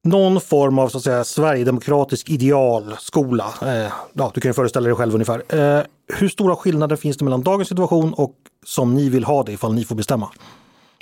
någon 0.04 0.40
form 0.40 0.78
av 0.78 0.88
så 0.88 0.98
att 0.98 1.04
säga 1.04 1.24
Sverigedemokratisk 1.24 2.30
idealskola. 2.30 3.54
Eh, 3.62 3.92
ja, 4.12 4.30
du 4.34 4.40
kan 4.40 4.48
ju 4.48 4.52
föreställa 4.52 4.86
dig 4.86 4.96
själv 4.96 5.14
ungefär. 5.14 5.42
Eh, 5.48 5.84
hur 6.06 6.28
stora 6.28 6.56
skillnader 6.56 6.96
finns 6.96 7.16
det 7.16 7.24
mellan 7.24 7.42
dagens 7.42 7.68
situation 7.68 8.12
och 8.12 8.34
som 8.66 8.94
ni 8.94 9.08
vill 9.08 9.24
ha 9.24 9.42
det 9.42 9.52
ifall 9.52 9.74
ni 9.74 9.84
får 9.84 9.94
bestämma? 9.94 10.28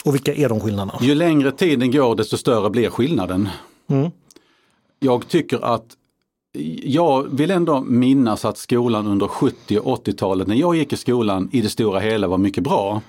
Och 0.05 0.15
vilka 0.15 0.35
är 0.35 0.49
de 0.49 0.61
skillnaderna? 0.61 0.99
Ju 1.01 1.15
längre 1.15 1.53
tiden 1.53 1.91
går 1.91 2.17
desto 2.17 2.37
större 2.37 2.71
blir 2.71 2.91
skillnaden. 2.91 3.49
Mm. 3.91 4.11
Jag 4.99 5.29
tycker 5.29 5.65
att 5.65 5.97
jag 6.83 7.23
vill 7.23 7.51
ändå 7.51 7.81
minnas 7.81 8.45
att 8.45 8.59
skolan 8.59 9.07
under 9.07 9.29
70 9.29 9.79
och 9.79 10.07
80-talet 10.07 10.49
när 10.49 10.57
jag 10.57 10.77
gick 10.77 10.93
i 10.93 10.97
skolan 10.97 11.49
i 11.53 11.61
det 11.61 11.69
stora 11.69 12.01
hela 12.01 12.29
var 12.29 12.39
mycket 12.39 12.65
bra. 12.65 13.03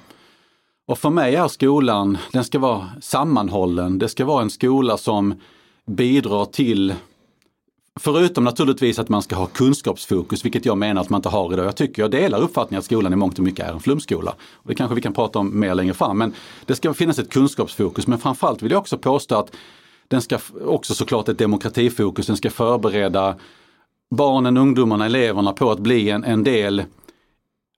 Och 0.87 0.97
för 0.97 1.09
mig 1.09 1.35
är 1.35 1.47
skolan, 1.47 2.17
den 2.31 2.43
ska 2.43 2.59
vara 2.59 2.89
sammanhållen. 3.01 3.99
Det 3.99 4.09
ska 4.09 4.25
vara 4.25 4.41
en 4.41 4.49
skola 4.49 4.97
som 4.97 5.35
bidrar 5.85 6.45
till 6.45 6.93
Förutom 7.99 8.43
naturligtvis 8.43 8.99
att 8.99 9.09
man 9.09 9.21
ska 9.21 9.35
ha 9.35 9.45
kunskapsfokus, 9.45 10.45
vilket 10.45 10.65
jag 10.65 10.77
menar 10.77 11.01
att 11.01 11.09
man 11.09 11.19
inte 11.19 11.29
har 11.29 11.53
idag. 11.53 11.65
Jag 11.65 11.75
tycker, 11.75 12.01
jag 12.01 12.11
delar 12.11 12.41
uppfattningen 12.41 12.79
att 12.79 12.85
skolan 12.85 13.13
i 13.13 13.15
mångt 13.15 13.37
och 13.37 13.43
mycket 13.43 13.67
är 13.67 13.73
en 13.73 13.79
flumskola. 13.79 14.35
Och 14.53 14.67
det 14.67 14.75
kanske 14.75 14.95
vi 14.95 15.01
kan 15.01 15.13
prata 15.13 15.39
om 15.39 15.59
mer 15.59 15.75
längre 15.75 15.93
fram. 15.93 16.17
Men 16.17 16.33
det 16.65 16.75
ska 16.75 16.93
finnas 16.93 17.19
ett 17.19 17.29
kunskapsfokus. 17.29 18.07
Men 18.07 18.19
framförallt 18.19 18.61
vill 18.61 18.71
jag 18.71 18.79
också 18.79 18.97
påstå 18.97 19.35
att 19.35 19.55
den 20.11 20.21
ska 20.21 20.39
också 20.65 20.93
såklart 20.95 21.29
ett 21.29 21.37
demokratifokus, 21.37 22.27
den 22.27 22.37
ska 22.37 22.49
förbereda 22.49 23.35
barnen, 24.09 24.57
ungdomarna, 24.57 25.05
eleverna 25.05 25.53
på 25.53 25.71
att 25.71 25.79
bli 25.79 26.09
en, 26.09 26.23
en 26.23 26.43
del 26.43 26.83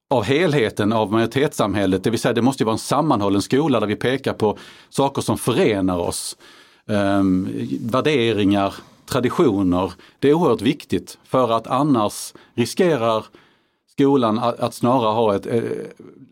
av 0.09 0.23
helheten 0.23 0.93
av 0.93 1.11
majoritetssamhället. 1.11 2.03
Det 2.03 2.09
vill 2.09 2.19
säga 2.19 2.33
det 2.33 2.41
måste 2.41 2.65
vara 2.65 2.73
en 2.73 2.79
sammanhållen 2.79 3.41
skola 3.41 3.79
där 3.79 3.87
vi 3.87 3.95
pekar 3.95 4.33
på 4.33 4.57
saker 4.89 5.21
som 5.21 5.37
förenar 5.37 5.97
oss. 5.97 6.37
Um, 6.85 7.49
värderingar, 7.81 8.73
traditioner. 9.05 9.93
Det 10.19 10.29
är 10.29 10.33
oerhört 10.33 10.61
viktigt 10.61 11.17
för 11.23 11.51
att 11.51 11.67
annars 11.67 12.33
riskerar 12.53 13.25
skolan 13.91 14.39
att, 14.39 14.59
att 14.59 14.73
snarare 14.73 15.13
ha 15.13 15.35
ett, 15.35 15.45
eh, 15.45 15.61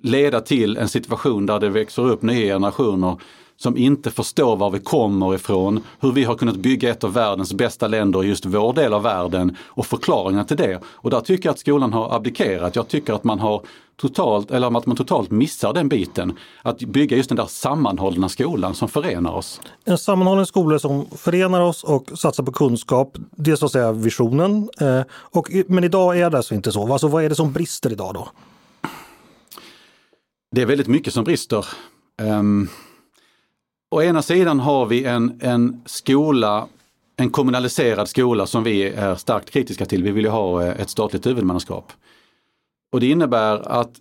leda 0.02 0.42
till 0.42 0.78
en 0.78 0.90
situation 0.90 1.46
där 1.46 1.60
det 1.60 1.70
växer 1.70 2.10
upp 2.10 2.22
nya 2.22 2.56
generationer 2.56 3.18
som 3.62 3.78
inte 3.78 4.12
förstår 4.12 4.56
var 4.56 4.70
vi 4.70 4.80
kommer 4.80 5.36
ifrån, 5.36 5.84
hur 6.00 6.12
vi 6.12 6.24
har 6.24 6.36
kunnat 6.36 6.56
bygga 6.56 6.90
ett 6.90 7.04
av 7.04 7.14
världens 7.14 7.54
bästa 7.54 7.88
länder 7.88 8.24
i 8.24 8.28
just 8.28 8.46
vår 8.46 8.74
del 8.74 8.94
av 8.94 9.04
världen 9.04 9.58
och 9.64 9.86
förklaringar 9.86 10.44
till 10.44 10.58
det. 10.58 10.80
Och 10.86 11.10
där 11.10 11.22
tycker 11.22 11.50
jag 11.50 11.54
att 11.54 11.60
skolan 11.60 11.94
har 11.94 12.16
abdikerat. 12.16 12.76
Jag 12.76 12.88
tycker 12.88 13.14
att 13.14 13.24
man 13.24 13.40
har 13.40 13.62
totalt, 13.96 14.52
eller 14.52 14.78
att 14.78 14.86
man 14.86 14.96
totalt 14.96 15.32
missar 15.32 15.74
den 15.74 15.90
biten. 15.90 16.38
Att 16.62 16.80
bygga 16.80 17.18
just 17.18 17.30
den 17.30 17.36
där 17.36 17.46
sammanhållna 17.46 18.30
skolan 18.30 18.76
som 18.76 18.88
förenar 18.88 19.32
oss. 19.32 19.62
En 19.86 19.98
sammanhållen 19.98 20.46
skola 20.46 20.80
som 20.80 21.06
förenar 21.06 21.62
oss 21.62 21.84
och 21.84 22.12
satsar 22.16 22.44
på 22.44 22.52
kunskap, 22.52 23.18
det 23.36 23.52
är 23.52 23.56
så 23.56 23.66
att 23.66 23.72
säga 23.72 23.92
visionen. 23.92 24.70
Eh, 24.80 25.02
och, 25.12 25.52
men 25.68 25.84
idag 25.84 26.20
är 26.20 26.30
det 26.30 26.38
alltså 26.38 26.56
inte 26.56 26.72
så. 26.72 26.94
Alltså, 26.94 27.08
vad 27.08 27.24
är 27.24 27.30
det 27.30 27.36
som 27.36 27.52
brister 27.52 27.92
idag 27.92 28.14
då? 28.14 28.30
Det 30.56 30.62
är 30.62 30.66
väldigt 30.66 30.88
mycket 30.88 31.14
som 31.14 31.24
brister. 31.24 31.66
Um, 32.22 32.70
å 33.92 34.02
ena 34.02 34.22
sidan 34.22 34.60
har 34.60 34.86
vi 34.86 35.06
en, 35.06 35.40
en 35.42 35.82
skola, 35.86 36.68
en 37.16 37.30
kommunaliserad 37.30 38.10
skola 38.10 38.46
som 38.46 38.64
vi 38.64 38.84
är 38.84 39.16
starkt 39.16 39.50
kritiska 39.50 39.86
till. 39.86 40.04
Vi 40.04 40.12
vill 40.12 40.26
ju 40.26 40.30
ha 40.30 40.64
eh, 40.64 40.82
ett 40.82 40.90
statligt 40.90 41.26
huvudmannaskap. 41.26 41.92
Och 42.92 43.00
det 43.00 43.10
innebär 43.10 43.72
att 43.72 43.92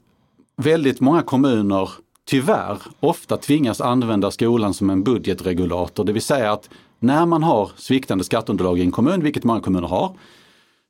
väldigt 0.56 1.00
många 1.00 1.22
kommuner 1.22 1.90
tyvärr 2.24 2.78
ofta 3.00 3.36
tvingas 3.36 3.80
använda 3.80 4.30
skolan 4.30 4.74
som 4.74 4.90
en 4.90 5.02
budgetregulator. 5.02 6.04
Det 6.04 6.12
vill 6.12 6.22
säga 6.22 6.52
att 6.52 6.70
när 6.98 7.26
man 7.26 7.42
har 7.42 7.70
sviktande 7.76 8.24
skatteunderlag 8.24 8.78
i 8.78 8.82
en 8.82 8.92
kommun, 8.92 9.22
vilket 9.22 9.44
många 9.44 9.60
kommuner 9.60 9.88
har, 9.88 10.16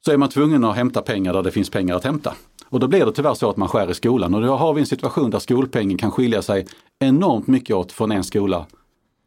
så 0.04 0.12
är 0.12 0.16
man 0.16 0.28
tvungen 0.28 0.64
att 0.64 0.76
hämta 0.76 1.02
pengar 1.02 1.32
där 1.32 1.42
det 1.42 1.50
finns 1.50 1.70
pengar 1.70 1.96
att 1.96 2.04
hämta. 2.04 2.34
Och 2.68 2.80
då 2.80 2.88
blir 2.88 3.06
det 3.06 3.12
tyvärr 3.12 3.34
så 3.34 3.50
att 3.50 3.56
man 3.56 3.68
skär 3.68 3.90
i 3.90 3.94
skolan 3.94 4.34
och 4.34 4.42
då 4.42 4.56
har 4.56 4.74
vi 4.74 4.80
en 4.80 4.86
situation 4.86 5.30
där 5.30 5.38
skolpengen 5.38 5.98
kan 5.98 6.10
skilja 6.10 6.42
sig 6.42 6.66
enormt 6.98 7.46
mycket 7.46 7.76
åt 7.76 7.92
från 7.92 8.12
en 8.12 8.24
skola 8.24 8.66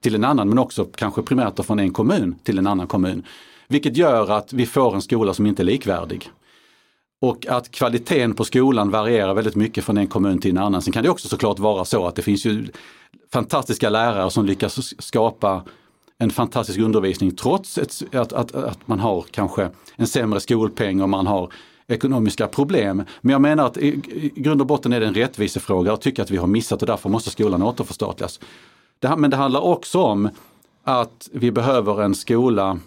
till 0.03 0.15
en 0.15 0.23
annan 0.23 0.49
men 0.49 0.57
också 0.59 0.85
kanske 0.85 1.21
primärt 1.21 1.65
från 1.65 1.79
en 1.79 1.93
kommun 1.93 2.35
till 2.43 2.57
en 2.57 2.67
annan 2.67 2.87
kommun. 2.87 3.23
Vilket 3.67 3.97
gör 3.97 4.31
att 4.31 4.53
vi 4.53 4.65
får 4.65 4.95
en 4.95 5.01
skola 5.01 5.33
som 5.33 5.45
inte 5.45 5.61
är 5.61 5.65
likvärdig. 5.65 6.29
Och 7.21 7.47
att 7.47 7.71
kvaliteten 7.71 8.33
på 8.33 8.43
skolan 8.43 8.89
varierar 8.89 9.33
väldigt 9.33 9.55
mycket 9.55 9.83
från 9.83 9.97
en 9.97 10.07
kommun 10.07 10.39
till 10.39 10.51
en 10.51 10.57
annan. 10.57 10.81
Sen 10.81 10.93
kan 10.93 11.03
det 11.03 11.09
också 11.09 11.27
såklart 11.27 11.59
vara 11.59 11.85
så 11.85 12.07
att 12.07 12.15
det 12.15 12.21
finns 12.21 12.45
ju 12.45 12.67
fantastiska 13.33 13.89
lärare 13.89 14.29
som 14.29 14.45
lyckas 14.45 14.93
skapa 15.03 15.63
en 16.17 16.29
fantastisk 16.29 16.79
undervisning 16.79 17.35
trots 17.35 17.77
ett, 17.77 18.15
att, 18.15 18.33
att, 18.33 18.55
att 18.55 18.87
man 18.87 18.99
har 18.99 19.25
kanske 19.31 19.69
en 19.95 20.07
sämre 20.07 20.39
skolpeng 20.39 21.01
och 21.01 21.09
man 21.09 21.27
har 21.27 21.51
ekonomiska 21.87 22.47
problem. 22.47 23.03
Men 23.21 23.31
jag 23.31 23.41
menar 23.41 23.65
att 23.65 23.77
i, 23.77 23.87
i 23.87 24.31
grund 24.35 24.61
och 24.61 24.67
botten 24.67 24.93
är 24.93 24.99
det 24.99 25.07
en 25.07 25.13
rättvisefråga. 25.13 25.91
Jag 25.91 26.01
tycker 26.01 26.23
att 26.23 26.31
vi 26.31 26.37
har 26.37 26.47
missat 26.47 26.81
och 26.81 26.87
därför 26.87 27.09
måste 27.09 27.29
skolan 27.29 27.63
återförstatligas. 27.63 28.39
Det, 28.99 29.15
men 29.17 29.29
det 29.29 29.37
handlar 29.37 29.61
också 29.61 30.01
om 30.01 30.29
att 30.83 31.29
vi 31.31 31.51
behöver 31.51 32.01
en 32.01 32.15
skola 32.15 32.79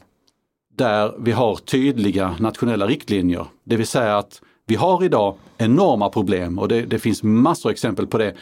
där 0.75 1.14
vi 1.18 1.32
har 1.32 1.56
tydliga 1.56 2.36
nationella 2.40 2.86
riktlinjer. 2.86 3.46
Det 3.64 3.76
vill 3.76 3.86
säga 3.86 4.18
att 4.18 4.40
vi 4.66 4.75
har 4.75 5.04
idag 5.04 5.34
enorma 5.58 6.08
problem 6.08 6.58
och 6.58 6.68
det, 6.68 6.82
det 6.82 6.98
finns 6.98 7.22
massor 7.22 7.70
exempel 7.70 8.06
på 8.06 8.18
det 8.18 8.34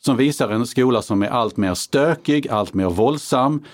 som 0.00 0.16
visar 0.16 0.48
en 0.48 0.66
skola 0.66 1.02
som 1.02 1.22
är 1.22 1.28
allt 1.28 1.56
mer 1.56 1.74
stökig, 1.74 2.48
allt 2.48 2.74
mer 2.74 2.90
våldsam 2.90 3.64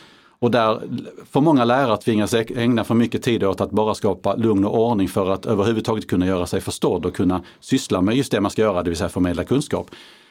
och 0.41 0.51
där 0.51 0.83
för 1.31 1.41
många 1.41 1.65
lärare 1.65 1.97
tvingas 1.97 2.35
ägna 2.35 2.85
för 2.85 2.95
mycket 2.95 3.23
tid 3.23 3.45
åt 3.45 3.61
att 3.61 3.71
bara 3.71 3.95
skapa 3.95 4.37
lugn 4.37 4.65
och 4.65 4.79
ordning 4.79 5.09
för 5.09 5.31
att 5.31 5.47
överhuvudtaget 5.47 6.09
kunna 6.09 6.27
göra 6.27 6.47
sig 6.47 6.61
förstådd 6.61 7.07
och 7.07 7.15
kunna 7.15 7.43
syssla 7.61 8.01
med 8.01 8.17
just 8.17 8.33
det 8.33 8.41
man 8.41 8.51
ska 8.51 8.63
göra, 8.63 8.83
det 8.83 8.91
vill 8.91 8.97
säga 8.99 9.09
förmedla 9.09 9.45
kunskap. 9.45 9.91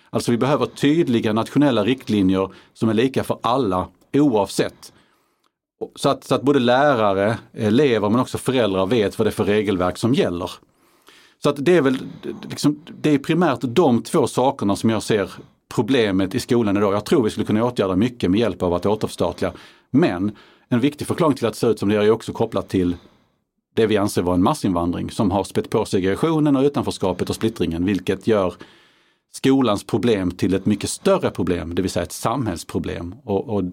Alltså 0.09 0.31
vi 0.31 0.37
behöver 0.37 0.65
tydliga 0.65 1.33
nationella 1.33 1.83
riktlinjer 1.83 2.49
som 2.73 2.89
är 2.89 2.93
lika 2.93 3.23
för 3.23 3.37
alla 3.41 3.87
oavsett 4.13 4.93
så 5.95 6.09
att, 6.09 6.23
så 6.23 6.35
att 6.35 6.41
både 6.41 6.59
lärare, 6.59 7.37
eh, 7.53 7.67
elever 7.67 8.09
men 8.09 8.19
också 8.19 8.37
föräldrar 8.37 8.85
vet 8.85 9.19
vad 9.19 9.25
det 9.25 9.29
är 9.29 9.31
för 9.31 9.43
regelverk 9.43 9.97
som 9.97 10.13
gäller. 10.13 10.51
Så 11.43 11.49
att 11.49 11.65
det 11.65 11.77
är 11.77 11.81
väl 11.81 11.97
liksom, 12.49 12.81
det 13.01 13.09
är 13.09 13.17
primärt 13.17 13.59
de 13.61 14.03
två 14.03 14.27
sakerna 14.27 14.75
som 14.75 14.89
jag 14.89 15.03
ser 15.03 15.31
problemet 15.75 16.35
i 16.35 16.39
skolan 16.39 16.77
idag. 16.77 16.93
Jag 16.93 17.05
tror 17.05 17.23
vi 17.23 17.29
skulle 17.29 17.45
kunna 17.45 17.63
åtgärda 17.63 17.95
mycket 17.95 18.31
med 18.31 18.39
hjälp 18.39 18.63
av 18.63 18.73
att 18.73 18.85
återförstatliga. 18.85 19.53
Men 19.91 20.35
en 20.69 20.79
viktig 20.79 21.07
förklaring 21.07 21.35
till 21.35 21.45
att 21.45 21.53
det 21.53 21.59
ser 21.59 21.71
ut 21.71 21.79
som 21.79 21.89
det 21.89 21.95
gör 21.95 22.03
är 22.03 22.11
också 22.11 22.33
kopplat 22.33 22.69
till 22.69 22.95
det 23.75 23.87
vi 23.87 23.97
anser 23.97 24.21
vara 24.21 24.35
en 24.35 24.43
massinvandring 24.43 25.11
som 25.11 25.31
har 25.31 25.43
spett 25.43 25.69
på 25.69 25.85
segregationen 25.85 26.55
och 26.55 26.63
utanförskapet 26.63 27.29
och 27.29 27.35
splittringen 27.35 27.85
vilket 27.85 28.27
gör 28.27 28.53
skolans 29.31 29.83
problem 29.83 30.31
till 30.31 30.53
ett 30.53 30.65
mycket 30.65 30.89
större 30.89 31.29
problem, 31.29 31.75
det 31.75 31.81
vill 31.81 31.91
säga 31.91 32.03
ett 32.03 32.11
samhällsproblem. 32.11 33.15
Och, 33.23 33.49
och 33.49 33.63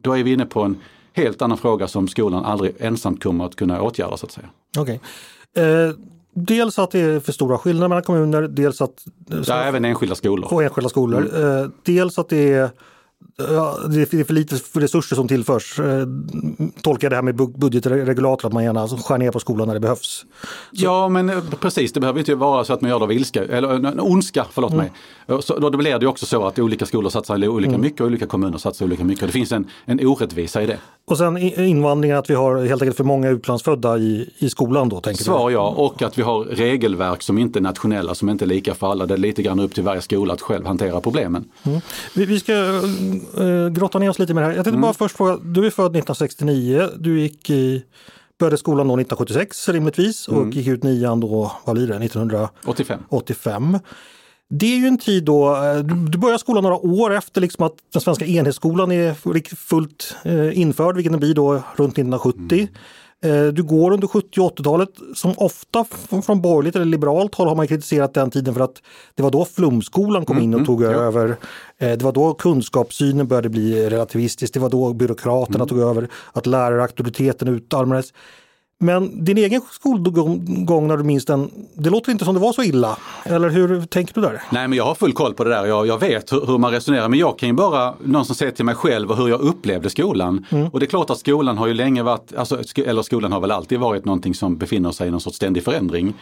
då 0.00 0.16
är 0.16 0.24
vi 0.24 0.32
inne 0.32 0.46
på 0.46 0.62
en 0.62 0.76
helt 1.12 1.42
annan 1.42 1.58
fråga 1.58 1.88
som 1.88 2.08
skolan 2.08 2.44
aldrig 2.44 2.74
ensamt 2.78 3.22
kommer 3.22 3.44
att 3.44 3.56
kunna 3.56 3.82
åtgärda 3.82 4.16
så 4.16 4.26
att 4.26 4.32
säga. 4.32 4.48
Okej. 4.78 5.00
Okay. 5.52 5.64
Eh, 5.64 5.92
dels 6.34 6.78
att 6.78 6.90
det 6.90 7.00
är 7.00 7.20
för 7.20 7.32
stora 7.32 7.58
skillnader 7.58 7.88
mellan 7.88 8.02
kommuner, 8.02 8.42
dels 8.42 8.80
att... 8.80 9.04
Ja, 9.46 9.54
även 9.54 9.84
enskilda 9.84 10.14
skolor. 10.14 10.54
Och 10.54 10.62
enskilda 10.62 10.88
skolor. 10.88 11.28
Mm. 11.34 11.58
Eh, 11.58 11.70
dels 11.84 12.18
att 12.18 12.28
det 12.28 12.52
är 12.52 12.70
det 13.36 13.42
är 14.14 14.24
för 14.24 14.34
lite 14.34 14.56
resurser 14.72 15.16
som 15.16 15.28
tillförs. 15.28 15.80
Eh, 15.80 16.06
tolkar 16.82 17.10
det 17.10 17.16
här 17.16 17.22
med 17.22 17.34
budgetregulator, 17.34 18.48
att 18.48 18.52
man 18.52 18.64
gärna 18.64 18.88
skär 18.88 19.18
ner 19.18 19.30
på 19.30 19.40
skolan 19.40 19.66
när 19.66 19.74
det 19.74 19.80
behövs. 19.80 20.00
Så. 20.00 20.26
Ja 20.72 21.08
men 21.08 21.30
eh, 21.30 21.44
precis, 21.60 21.92
det 21.92 22.00
behöver 22.00 22.18
inte 22.18 22.34
vara 22.34 22.64
så 22.64 22.72
att 22.72 22.80
man 22.80 22.90
gör 22.90 22.98
det 22.98 23.04
av 23.04 23.12
ilska, 23.12 23.44
eller 23.44 23.68
en 23.74 24.00
ondska, 24.00 24.46
förlåt 24.50 24.72
mm. 24.72 24.86
mig. 25.26 25.42
Så, 25.42 25.58
då 25.58 25.70
blir 25.70 25.98
det 25.98 26.06
också 26.06 26.26
så 26.26 26.46
att 26.46 26.58
olika 26.58 26.86
skolor 26.86 27.10
satsar 27.10 27.48
olika 27.48 27.68
mm. 27.68 27.80
mycket 27.80 28.00
och 28.00 28.06
olika 28.06 28.26
kommuner 28.26 28.58
satsar 28.58 28.86
olika 28.86 29.04
mycket. 29.04 29.26
Det 29.26 29.32
finns 29.32 29.52
en, 29.52 29.66
en 29.84 30.06
orättvisa 30.06 30.62
i 30.62 30.66
det. 30.66 30.78
Och 31.08 31.18
sen 31.18 31.38
invandringen, 31.38 32.16
att 32.16 32.30
vi 32.30 32.34
har 32.34 32.64
helt 32.64 32.82
enkelt 32.82 32.96
för 32.96 33.04
många 33.04 33.28
utlandsfödda 33.28 33.98
i, 33.98 34.30
i 34.38 34.50
skolan 34.50 34.88
då? 34.88 35.00
Tänker 35.00 35.24
Svar 35.24 35.50
ja, 35.50 35.68
och 35.68 36.02
att 36.02 36.18
vi 36.18 36.22
har 36.22 36.44
regelverk 36.44 37.22
som 37.22 37.38
inte 37.38 37.58
är 37.58 37.60
nationella, 37.60 38.14
som 38.14 38.28
inte 38.28 38.44
är 38.44 38.46
lika 38.46 38.74
för 38.74 38.90
alla. 38.90 39.06
Det 39.06 39.14
är 39.14 39.18
lite 39.18 39.42
grann 39.42 39.60
upp 39.60 39.74
till 39.74 39.82
varje 39.82 40.00
skola 40.00 40.34
att 40.34 40.40
själv 40.40 40.66
hantera 40.66 41.00
problemen. 41.00 41.44
Mm. 41.62 41.80
Vi, 42.14 42.24
vi, 42.24 42.40
ska 42.40 42.52
uh, 42.52 43.68
grotta 43.68 43.98
ner 43.98 44.10
oss 44.10 44.18
lite 44.18 44.32
det 44.32 44.40
här. 44.40 44.46
Jag 44.46 44.54
tänkte 44.54 44.70
mm. 44.70 44.80
bara 44.80 44.92
först 44.92 45.16
fråga, 45.16 45.36
du 45.36 45.66
är 45.66 45.70
född 45.70 45.86
1969, 45.86 46.88
du 46.98 47.20
gick 47.20 47.50
i 47.50 47.84
Började 48.38 48.56
skolan 48.56 48.88
då 48.88 48.94
1976 48.94 49.68
rimligtvis 49.68 50.28
och 50.28 50.36
mm. 50.36 50.50
gick 50.50 50.66
ut 50.66 50.82
nian 50.82 51.20
då, 51.20 51.52
vad 51.64 51.76
blir 51.76 51.86
det, 51.86 51.96
1985. 51.96 53.00
85. 53.08 53.78
Det 54.48 54.66
är 54.66 54.78
ju 54.78 54.86
en 54.86 54.98
tid 54.98 55.24
då, 55.24 55.56
eh, 55.56 55.78
du 56.10 56.18
börjar 56.18 56.38
skolan 56.38 56.62
några 56.62 56.76
år 56.76 57.14
efter 57.14 57.40
liksom 57.40 57.66
att 57.66 57.74
den 57.92 58.02
svenska 58.02 58.26
enhetsskolan 58.26 58.92
är 58.92 59.14
fullt 59.56 60.16
eh, 60.24 60.58
införd, 60.58 60.94
vilket 60.96 61.12
den 61.12 61.20
blir 61.20 61.34
då 61.34 61.52
runt 61.52 61.92
1970. 61.92 62.58
Mm. 62.58 62.74
Du 63.54 63.62
går 63.62 63.90
under 63.92 64.08
70 64.08 64.40
och 64.40 64.58
80-talet 64.58 64.88
som 65.14 65.34
ofta 65.36 65.84
från 66.26 66.40
borgerligt 66.40 66.76
eller 66.76 66.84
liberalt 66.84 67.34
håll 67.34 67.48
har 67.48 67.54
man 67.54 67.68
kritiserat 67.68 68.14
den 68.14 68.30
tiden 68.30 68.54
för 68.54 68.60
att 68.60 68.82
det 69.14 69.22
var 69.22 69.30
då 69.30 69.44
flumskolan 69.44 70.24
kom 70.24 70.38
in 70.38 70.54
och 70.54 70.58
mm, 70.58 70.66
tog 70.66 70.82
mm, 70.82 70.94
över. 70.94 71.36
Det 71.78 72.02
var 72.02 72.12
då 72.12 72.34
kunskapssynen 72.34 73.26
började 73.26 73.48
bli 73.48 73.90
relativistisk, 73.90 74.54
det 74.54 74.60
var 74.60 74.70
då 74.70 74.92
byråkraterna 74.92 75.56
mm. 75.56 75.68
tog 75.68 75.78
över, 75.78 76.08
att 76.32 76.46
lärarauktoriteten 76.46 77.48
utarmades. 77.48 78.12
Men 78.78 79.24
din 79.24 79.38
egen 79.38 79.60
skolgång 79.70 80.88
när 80.88 80.96
du 80.96 81.04
minns 81.04 81.24
den, 81.24 81.50
det 81.74 81.90
låter 81.90 82.12
inte 82.12 82.24
som 82.24 82.34
det 82.34 82.40
var 82.40 82.52
så 82.52 82.62
illa. 82.62 82.98
Eller 83.24 83.50
hur 83.50 83.86
tänker 83.86 84.14
du 84.14 84.20
där? 84.20 84.42
Nej 84.50 84.68
men 84.68 84.78
jag 84.78 84.84
har 84.84 84.94
full 84.94 85.12
koll 85.12 85.34
på 85.34 85.44
det 85.44 85.50
där. 85.50 85.66
Jag, 85.66 85.86
jag 85.86 86.00
vet 86.00 86.32
hur, 86.32 86.46
hur, 86.46 86.58
man 86.58 86.70
resonerar 86.70 87.08
men 87.08 87.18
jag 87.18 87.38
kan 87.38 87.48
ju 87.48 87.52
bara 87.52 87.94
någonstans 88.04 88.38
säga 88.38 88.50
till 88.50 88.64
mig 88.64 88.74
själv 88.74 89.10
och 89.10 89.16
hur 89.16 89.28
jag 89.28 89.40
upplevde 89.40 89.90
skolan. 89.90 90.46
Mm. 90.50 90.68
Och 90.68 90.80
det 90.80 90.86
är 90.86 90.88
klart 90.88 91.10
att 91.10 91.18
skolan 91.18 91.58
har 91.58 91.66
ju 91.66 91.74
länge 91.74 92.02
varit, 92.02 92.34
alltså, 92.36 92.62
eller 92.76 93.02
skolan 93.02 93.32
har 93.32 93.40
väl 93.40 93.50
alltid 93.50 93.78
varit 93.78 94.04
någonting 94.04 94.34
som 94.34 94.56
befinner 94.56 94.92
sig 94.92 95.08
i 95.08 95.10
någon 95.10 95.20
sorts 95.20 95.36
ständig 95.36 95.64
förändring. 95.64 96.14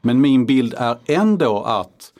Men 0.00 0.20
min 0.20 0.46
bild 0.46 0.74
är 0.78 0.96
ändå 1.06 1.62
att 1.62 2.12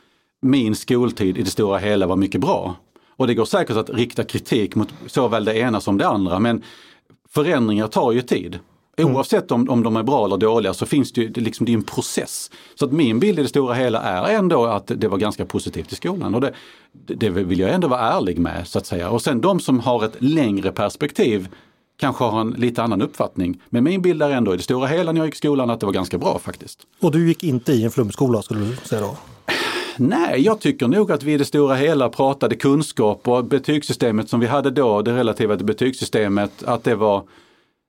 min 0.43 0.75
skoltid 0.75 1.39
i 1.39 1.43
det 1.43 1.51
stora 1.51 1.79
hela 1.79 2.07
var 2.07 2.17
mycket 2.17 2.41
bra. 2.41 2.77
Och 3.17 3.27
det 3.27 3.35
går 3.35 3.45
säkert 3.45 3.77
att 3.77 3.91
rikta 3.91 4.25
kritik 4.25 4.75
mot 4.75 4.89
såväl 5.07 5.45
det 5.45 5.59
ena 5.59 5.81
som 5.81 5.99
det 5.99 6.09
andra 6.09 6.39
men 6.39 6.63
förändringar 7.31 7.87
tar 7.87 8.13
ju 8.13 8.23
tid. 8.23 8.59
Mm. 8.99 9.17
Oavsett 9.17 9.51
om, 9.51 9.71
om 9.71 9.83
de 9.83 9.97
är 9.97 10.03
bra 10.03 10.25
eller 10.25 10.37
dåliga 10.37 10.75
så 10.75 10.87
finns 10.87 11.13
det 11.13 11.21
ju 11.21 11.33
liksom, 11.33 11.67
det 11.67 11.73
är 11.73 11.75
en 11.75 11.83
process. 11.83 12.51
Så 12.75 12.85
att 12.85 12.93
min 12.93 13.21
bild 13.21 13.39
i 13.39 13.43
det 13.43 13.49
stora 13.49 13.75
hela 13.75 14.03
är 14.03 14.35
ändå 14.35 14.67
att 14.67 14.93
det 14.97 15.09
var 15.09 15.19
ganska 15.19 15.45
positivt 15.45 15.93
i 15.93 15.97
skolan. 15.97 16.35
Och 16.35 16.41
det, 16.41 16.53
det 16.93 17.31
vill 17.31 17.59
jag 17.59 17.71
ändå 17.71 17.89
vara 17.89 18.01
ärlig 18.01 18.39
med 18.39 18.69
så 18.69 18.79
att 18.79 18.87
säga. 18.87 19.11
Och 19.11 19.23
sen 19.23 19.41
de 19.41 19.61
som 19.61 19.81
har 19.81 20.05
ett 20.05 20.17
längre 20.19 20.73
perspektiv 20.73 21.49
kanske 21.97 22.25
har 22.25 22.41
en 22.41 22.51
lite 22.51 22.83
annan 22.83 23.03
uppfattning. 23.03 23.61
Men 23.69 23.85
min 23.85 24.03
bild 24.03 24.23
är 24.23 24.31
ändå 24.31 24.55
i 24.55 24.57
det 24.57 24.63
stora 24.63 24.87
hela 24.87 25.13
när 25.13 25.21
jag 25.21 25.27
gick 25.27 25.35
i 25.35 25.39
skolan 25.39 25.71
att 25.71 25.81
det 25.81 25.87
var 25.87 25.93
ganska 25.93 26.19
bra 26.19 26.39
faktiskt. 26.39 26.81
Och 27.01 27.13
du 27.13 27.29
gick 27.29 27.45
inte 27.45 27.73
i 27.73 27.85
en 27.85 27.91
flumskola 27.91 28.43
skulle 28.43 28.61
du 28.61 28.77
säga 28.77 29.01
då? 29.01 29.17
Nej, 29.97 30.41
jag 30.41 30.61
tycker 30.61 30.89
nog 30.89 31.13
att 31.13 31.23
vi 31.23 31.33
i 31.33 31.39
det 31.39 31.45
stora 31.45 31.75
hela 31.75 32.09
pratade 32.09 32.57
kunskap 32.57 33.29
och 33.29 33.45
betygssystemet 33.45 34.29
som 34.29 34.41
vi 34.41 34.47
hade 34.47 34.71
då, 34.71 35.03
det 35.03 35.17
relativa 35.17 35.57
betygssystemet, 35.57 36.65
att 36.65 36.85
det 36.85 36.95
var 36.95 37.23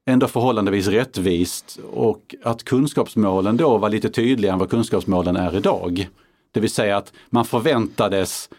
ändå 0.09 0.27
förhållandevis 0.27 0.87
rättvist 0.87 1.79
och 1.93 2.35
att 2.43 2.63
kunskapsmålen 2.63 3.57
då 3.57 3.77
var 3.77 3.89
lite 3.89 4.09
tydligare 4.09 4.53
än 4.53 4.59
vad 4.59 4.69
kunskapsmålen 4.69 5.35
är 5.35 5.57
idag. 5.57 6.09
Det 6.51 6.59
vill 6.59 6.69
säga 6.69 6.97
att 6.97 7.13
man 7.29 7.45
förväntades 7.45 8.49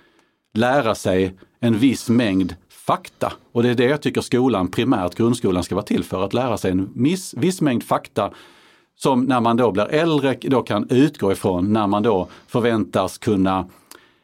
lära 0.54 0.94
sig 0.94 1.34
en 1.60 1.78
viss 1.78 2.08
mängd 2.08 2.54
fakta. 2.68 3.32
Och 3.52 3.62
det 3.62 3.68
är 3.68 3.74
det 3.74 3.84
jag 3.84 4.02
tycker 4.02 4.20
skolan, 4.20 4.68
primärt 4.68 5.14
grundskolan, 5.14 5.62
ska 5.64 5.74
vara 5.74 5.84
till 5.84 6.04
för. 6.04 6.24
Att 6.24 6.34
lära 6.34 6.56
sig 6.56 6.70
en 6.70 6.90
viss, 6.94 7.34
viss 7.34 7.60
mängd 7.60 7.82
fakta 7.82 8.30
som 8.96 9.24
när 9.24 9.40
man 9.40 9.56
då 9.56 9.72
blir 9.72 9.84
äldre 9.84 10.36
då 10.42 10.62
kan 10.62 10.86
utgå 10.90 11.32
ifrån 11.32 11.72
när 11.72 11.86
man 11.86 12.02
då 12.02 12.28
förväntas 12.46 13.18
kunna 13.18 13.68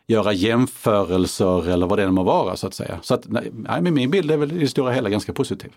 göra 0.06 0.32
jämförelser 0.32 1.68
eller 1.68 1.86
vad 1.86 1.98
det 1.98 2.04
än 2.04 2.14
må 2.14 2.22
vara 2.22 2.56
så 2.56 2.66
att 2.66 2.74
säga. 2.74 2.98
Så 3.02 3.14
att, 3.14 3.26
nej, 3.52 3.82
min 3.82 4.10
bild 4.10 4.30
är 4.30 4.36
väl 4.36 4.52
i 4.52 4.58
det 4.58 4.68
stora 4.68 4.92
hela 4.92 5.08
ganska 5.08 5.32
positiv. 5.32 5.72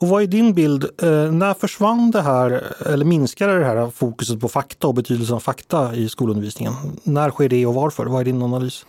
Och 0.00 0.08
vad 0.08 0.22
är 0.22 0.26
din 0.26 0.54
bild? 0.54 0.84
Eh, 0.84 1.32
när 1.32 1.54
försvann 1.54 2.10
det 2.10 2.22
här 2.22 2.62
eller 2.86 3.04
minskade 3.04 3.58
det 3.58 3.64
här 3.64 3.90
fokuset 3.90 4.40
på 4.40 4.48
fakta 4.48 4.86
och 4.86 4.94
betydelsen 4.94 5.36
av 5.36 5.40
fakta 5.40 5.94
i 5.94 6.08
skolundervisningen? 6.08 6.74
När 7.02 7.30
sker 7.30 7.48
det 7.48 7.66
och 7.66 7.74
varför? 7.74 8.06
Vad 8.06 8.20
är 8.20 8.24
din 8.24 8.42
analys? 8.42 8.86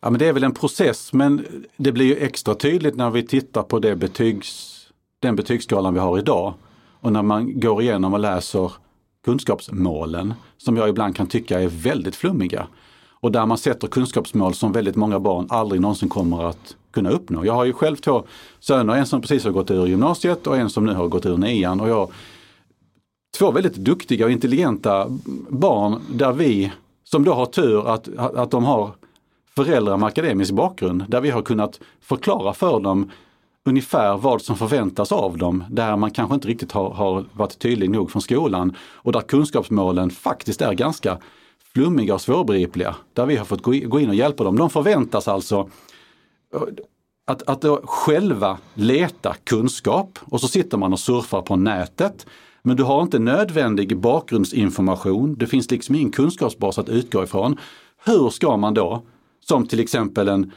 Ja, 0.00 0.10
men 0.10 0.18
det 0.18 0.28
är 0.28 0.32
väl 0.32 0.44
en 0.44 0.54
process 0.54 1.12
men 1.12 1.46
det 1.76 1.92
blir 1.92 2.06
ju 2.06 2.16
extra 2.16 2.54
tydligt 2.54 2.96
när 2.96 3.10
vi 3.10 3.26
tittar 3.26 3.62
på 3.62 3.78
det 3.78 3.96
betygs, 3.96 4.76
den 5.20 5.36
betygsskalan 5.36 5.94
vi 5.94 6.00
har 6.00 6.18
idag. 6.18 6.54
Och 7.00 7.12
när 7.12 7.22
man 7.22 7.60
går 7.60 7.82
igenom 7.82 8.14
och 8.14 8.20
läser 8.20 8.72
kunskapsmålen 9.24 10.34
som 10.58 10.76
jag 10.76 10.88
ibland 10.88 11.16
kan 11.16 11.26
tycka 11.26 11.60
är 11.60 11.68
väldigt 11.68 12.16
flummiga. 12.16 12.66
Och 13.20 13.32
där 13.32 13.46
man 13.46 13.58
sätter 13.58 13.88
kunskapsmål 13.88 14.54
som 14.54 14.72
väldigt 14.72 14.96
många 14.96 15.20
barn 15.20 15.46
aldrig 15.48 15.80
någonsin 15.80 16.08
kommer 16.08 16.44
att 16.44 16.76
kunna 16.90 17.10
uppnå. 17.10 17.44
Jag 17.44 17.52
har 17.52 17.64
ju 17.64 17.72
själv 17.72 17.96
två 17.96 18.24
söner, 18.60 18.94
en 18.94 19.06
som 19.06 19.20
precis 19.20 19.44
har 19.44 19.50
gått 19.50 19.70
ur 19.70 19.86
gymnasiet 19.86 20.46
och 20.46 20.56
en 20.56 20.70
som 20.70 20.86
nu 20.86 20.94
har 20.94 21.08
gått 21.08 21.26
ur 21.26 21.36
nian. 21.36 21.80
Och 21.80 21.88
jag, 21.88 22.10
två 23.38 23.50
väldigt 23.50 23.74
duktiga 23.76 24.24
och 24.24 24.30
intelligenta 24.30 25.06
barn 25.48 26.00
där 26.10 26.32
vi, 26.32 26.72
som 27.04 27.24
då 27.24 27.32
har 27.32 27.46
tur 27.46 27.88
att, 27.88 28.08
att 28.16 28.50
de 28.50 28.64
har 28.64 28.90
föräldrar 29.56 29.96
med 29.96 30.06
akademisk 30.06 30.52
bakgrund, 30.52 31.04
där 31.08 31.20
vi 31.20 31.30
har 31.30 31.42
kunnat 31.42 31.80
förklara 32.00 32.52
för 32.52 32.80
dem 32.80 33.10
ungefär 33.64 34.16
vad 34.16 34.42
som 34.42 34.56
förväntas 34.56 35.12
av 35.12 35.38
dem, 35.38 35.64
där 35.70 35.96
man 35.96 36.10
kanske 36.10 36.34
inte 36.34 36.48
riktigt 36.48 36.72
har, 36.72 36.90
har 36.90 37.24
varit 37.32 37.58
tydlig 37.58 37.90
nog 37.90 38.10
från 38.10 38.22
skolan 38.22 38.76
och 38.94 39.12
där 39.12 39.20
kunskapsmålen 39.20 40.10
faktiskt 40.10 40.62
är 40.62 40.72
ganska 40.72 41.18
flummiga 41.74 42.14
och 42.14 42.20
svårbegripliga. 42.20 42.96
Där 43.12 43.26
vi 43.26 43.36
har 43.36 43.44
fått 43.44 43.62
gå 43.62 44.00
in 44.00 44.08
och 44.08 44.14
hjälpa 44.14 44.44
dem. 44.44 44.56
De 44.56 44.70
förväntas 44.70 45.28
alltså 45.28 45.70
eh, 46.54 46.62
att, 47.26 47.42
att 47.48 47.62
då 47.62 47.80
själva 47.84 48.58
leta 48.74 49.34
kunskap 49.44 50.18
och 50.24 50.40
så 50.40 50.48
sitter 50.48 50.78
man 50.78 50.92
och 50.92 51.00
surfar 51.00 51.42
på 51.42 51.56
nätet. 51.56 52.26
Men 52.62 52.76
du 52.76 52.82
har 52.82 53.02
inte 53.02 53.18
nödvändig 53.18 53.96
bakgrundsinformation. 53.98 55.34
Det 55.34 55.46
finns 55.46 55.70
liksom 55.70 55.94
ingen 55.94 56.12
kunskapsbas 56.12 56.78
att 56.78 56.88
utgå 56.88 57.22
ifrån. 57.24 57.56
Hur 58.04 58.30
ska 58.30 58.56
man 58.56 58.74
då, 58.74 59.02
som 59.40 59.66
till 59.66 59.80
exempel 59.80 60.28
en 60.28 60.52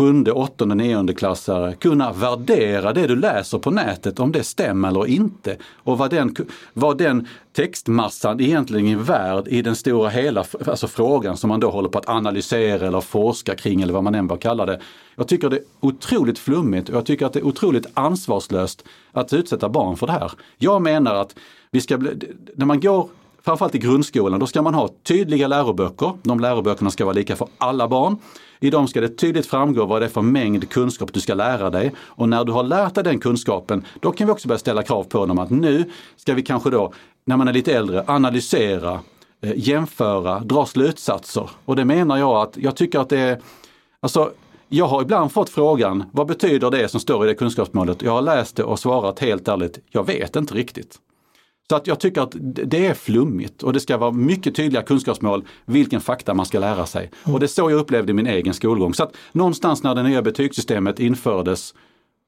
sjunde, 0.00 0.32
åttonde, 0.32 0.74
nionde 0.74 1.14
klassare 1.14 1.74
kunna 1.74 2.12
värdera 2.12 2.92
det 2.92 3.06
du 3.06 3.16
läser 3.16 3.58
på 3.58 3.70
nätet, 3.70 4.20
om 4.20 4.32
det 4.32 4.42
stämmer 4.42 4.88
eller 4.88 5.06
inte. 5.06 5.56
Och 5.74 5.98
vad 5.98 6.10
den, 6.10 6.36
vad 6.72 6.98
den 6.98 7.28
textmassan 7.52 8.40
egentligen 8.40 8.86
är 8.86 9.02
värd 9.02 9.48
i 9.48 9.62
den 9.62 9.76
stora 9.76 10.08
hela 10.08 10.44
alltså 10.66 10.88
frågan 10.88 11.36
som 11.36 11.48
man 11.48 11.60
då 11.60 11.70
håller 11.70 11.88
på 11.88 11.98
att 11.98 12.08
analysera 12.08 12.86
eller 12.86 13.00
forska 13.00 13.54
kring 13.54 13.82
eller 13.82 13.92
vad 13.92 14.04
man 14.04 14.14
än 14.14 14.26
vad 14.26 14.40
kallar 14.40 14.66
det. 14.66 14.80
Jag 15.16 15.28
tycker 15.28 15.48
det 15.48 15.56
är 15.56 15.64
otroligt 15.80 16.38
flummigt 16.38 16.88
och 16.88 16.94
jag 16.94 17.06
tycker 17.06 17.26
att 17.26 17.32
det 17.32 17.38
är 17.38 17.46
otroligt 17.46 17.86
ansvarslöst 17.94 18.84
att 19.12 19.32
utsätta 19.32 19.68
barn 19.68 19.96
för 19.96 20.06
det 20.06 20.12
här. 20.12 20.32
Jag 20.58 20.82
menar 20.82 21.14
att 21.14 21.36
vi 21.70 21.80
ska 21.80 21.98
bli, 21.98 22.10
när 22.54 22.66
man 22.66 22.80
går 22.80 23.08
framförallt 23.42 23.74
i 23.74 23.78
grundskolan, 23.78 24.40
då 24.40 24.46
ska 24.46 24.62
man 24.62 24.74
ha 24.74 24.88
tydliga 25.02 25.48
läroböcker. 25.48 26.12
De 26.22 26.40
läroböckerna 26.40 26.90
ska 26.90 27.04
vara 27.04 27.14
lika 27.14 27.36
för 27.36 27.48
alla 27.58 27.88
barn. 27.88 28.16
I 28.60 28.70
dem 28.70 28.88
ska 28.88 29.00
det 29.00 29.08
tydligt 29.08 29.46
framgå 29.46 29.86
vad 29.86 30.02
det 30.02 30.06
är 30.06 30.10
för 30.10 30.22
mängd 30.22 30.70
kunskap 30.70 31.12
du 31.12 31.20
ska 31.20 31.34
lära 31.34 31.70
dig. 31.70 31.92
Och 31.98 32.28
när 32.28 32.44
du 32.44 32.52
har 32.52 32.62
lärt 32.62 32.94
dig 32.94 33.04
den 33.04 33.20
kunskapen, 33.20 33.84
då 34.00 34.12
kan 34.12 34.26
vi 34.26 34.32
också 34.32 34.48
börja 34.48 34.58
ställa 34.58 34.82
krav 34.82 35.04
på 35.04 35.26
dem 35.26 35.38
att 35.38 35.50
nu 35.50 35.84
ska 36.16 36.34
vi 36.34 36.42
kanske 36.42 36.70
då, 36.70 36.92
när 37.24 37.36
man 37.36 37.48
är 37.48 37.52
lite 37.52 37.74
äldre, 37.74 38.04
analysera, 38.06 39.00
eh, 39.42 39.52
jämföra, 39.56 40.40
dra 40.40 40.66
slutsatser. 40.66 41.50
Och 41.64 41.76
det 41.76 41.84
menar 41.84 42.16
jag 42.16 42.36
att, 42.36 42.56
jag 42.56 42.76
tycker 42.76 42.98
att 42.98 43.08
det 43.08 43.18
är, 43.18 43.40
alltså 44.00 44.30
jag 44.68 44.86
har 44.86 45.02
ibland 45.02 45.32
fått 45.32 45.50
frågan, 45.50 46.04
vad 46.12 46.26
betyder 46.26 46.70
det 46.70 46.88
som 46.88 47.00
står 47.00 47.24
i 47.24 47.28
det 47.28 47.34
kunskapsmålet? 47.34 48.02
Jag 48.02 48.12
har 48.12 48.22
läst 48.22 48.56
det 48.56 48.64
och 48.64 48.78
svarat 48.78 49.18
helt 49.18 49.48
ärligt, 49.48 49.78
jag 49.90 50.06
vet 50.06 50.36
inte 50.36 50.54
riktigt. 50.54 50.98
Så 51.70 51.76
att 51.76 51.86
jag 51.86 52.00
tycker 52.00 52.20
att 52.20 52.34
det 52.40 52.86
är 52.86 52.94
flummigt 52.94 53.62
och 53.62 53.72
det 53.72 53.80
ska 53.80 53.96
vara 53.96 54.10
mycket 54.10 54.54
tydliga 54.54 54.82
kunskapsmål 54.82 55.44
vilken 55.64 56.00
fakta 56.00 56.34
man 56.34 56.46
ska 56.46 56.58
lära 56.58 56.86
sig. 56.86 57.10
Mm. 57.24 57.34
Och 57.34 57.40
det 57.40 57.46
är 57.46 57.48
så 57.48 57.70
jag 57.70 57.72
upplevde 57.72 58.12
min 58.12 58.26
egen 58.26 58.54
skolgång. 58.54 58.94
Så 58.94 59.02
att 59.02 59.16
någonstans 59.32 59.82
när 59.82 59.94
det 59.94 60.02
nya 60.02 60.22
betygssystemet 60.22 61.00
infördes 61.00 61.74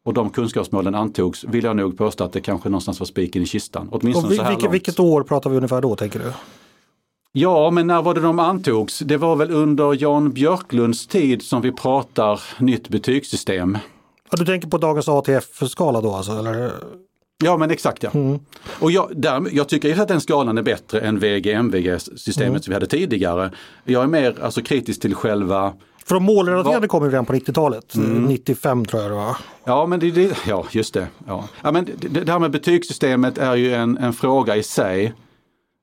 och 0.04 0.14
de 0.14 0.30
kunskapsmålen 0.30 0.94
antogs 0.94 1.44
vill 1.44 1.64
jag 1.64 1.76
nog 1.76 1.98
påstå 1.98 2.24
att 2.24 2.32
det 2.32 2.40
kanske 2.40 2.68
någonstans 2.68 3.00
var 3.00 3.06
spiken 3.06 3.42
i 3.42 3.46
kistan. 3.46 3.88
Åtminstone 3.92 4.26
och 4.26 4.32
vi, 4.32 4.36
så 4.36 4.42
här 4.42 4.50
vilket, 4.50 4.64
långt. 4.64 4.74
vilket 4.74 5.00
år 5.00 5.22
pratar 5.22 5.50
vi 5.50 5.56
ungefär 5.56 5.80
då 5.80 5.96
tänker 5.96 6.18
du? 6.18 6.32
Ja, 7.32 7.70
men 7.70 7.86
när 7.86 8.02
var 8.02 8.14
det 8.14 8.20
de 8.20 8.38
antogs? 8.38 8.98
Det 8.98 9.16
var 9.16 9.36
väl 9.36 9.50
under 9.50 10.02
Jan 10.02 10.32
Björklunds 10.32 11.06
tid 11.06 11.42
som 11.42 11.62
vi 11.62 11.72
pratar 11.72 12.40
nytt 12.58 12.88
betygssystem. 12.88 13.78
Ja, 14.30 14.36
du 14.38 14.44
tänker 14.44 14.68
på 14.68 14.78
dagens 14.78 15.08
ATF-skala 15.08 16.00
då 16.00 16.12
alltså? 16.12 16.32
Eller? 16.32 16.72
Ja 17.44 17.56
men 17.56 17.70
exakt 17.70 18.02
ja. 18.02 18.10
Mm. 18.14 18.38
Och 18.80 18.90
jag, 18.90 19.10
där, 19.16 19.46
jag 19.52 19.68
tycker 19.68 20.00
att 20.00 20.08
den 20.08 20.20
skalan 20.20 20.58
är 20.58 20.62
bättre 20.62 21.00
än 21.00 21.18
VG-MVG-systemet 21.18 22.48
mm. 22.48 22.62
som 22.62 22.70
vi 22.70 22.74
hade 22.74 22.86
tidigare. 22.86 23.50
Jag 23.84 24.02
är 24.02 24.06
mer 24.06 24.36
alltså, 24.42 24.62
kritisk 24.62 25.00
till 25.00 25.14
själva 25.14 25.72
för 26.04 26.14
de 26.14 26.24
målrelaterade 26.24 26.88
kom 26.88 27.04
ju 27.04 27.10
redan 27.10 27.26
på 27.26 27.32
90-talet, 27.32 27.94
mm. 27.94 28.24
95 28.24 28.84
tror 28.84 29.02
jag 29.02 29.10
det 29.10 29.14
var. 29.14 29.36
Ja, 29.64 29.86
men 29.86 30.00
det, 30.00 30.10
det, 30.10 30.36
ja 30.48 30.66
just 30.70 30.94
det. 30.94 31.06
Ja. 31.26 31.48
Ja, 31.62 31.72
men 31.72 31.88
det, 31.98 32.08
det 32.08 32.32
här 32.32 32.38
med 32.38 32.50
betygssystemet 32.50 33.38
är 33.38 33.54
ju 33.54 33.74
en, 33.74 33.98
en 33.98 34.12
fråga 34.12 34.56
i 34.56 34.62
sig. 34.62 35.12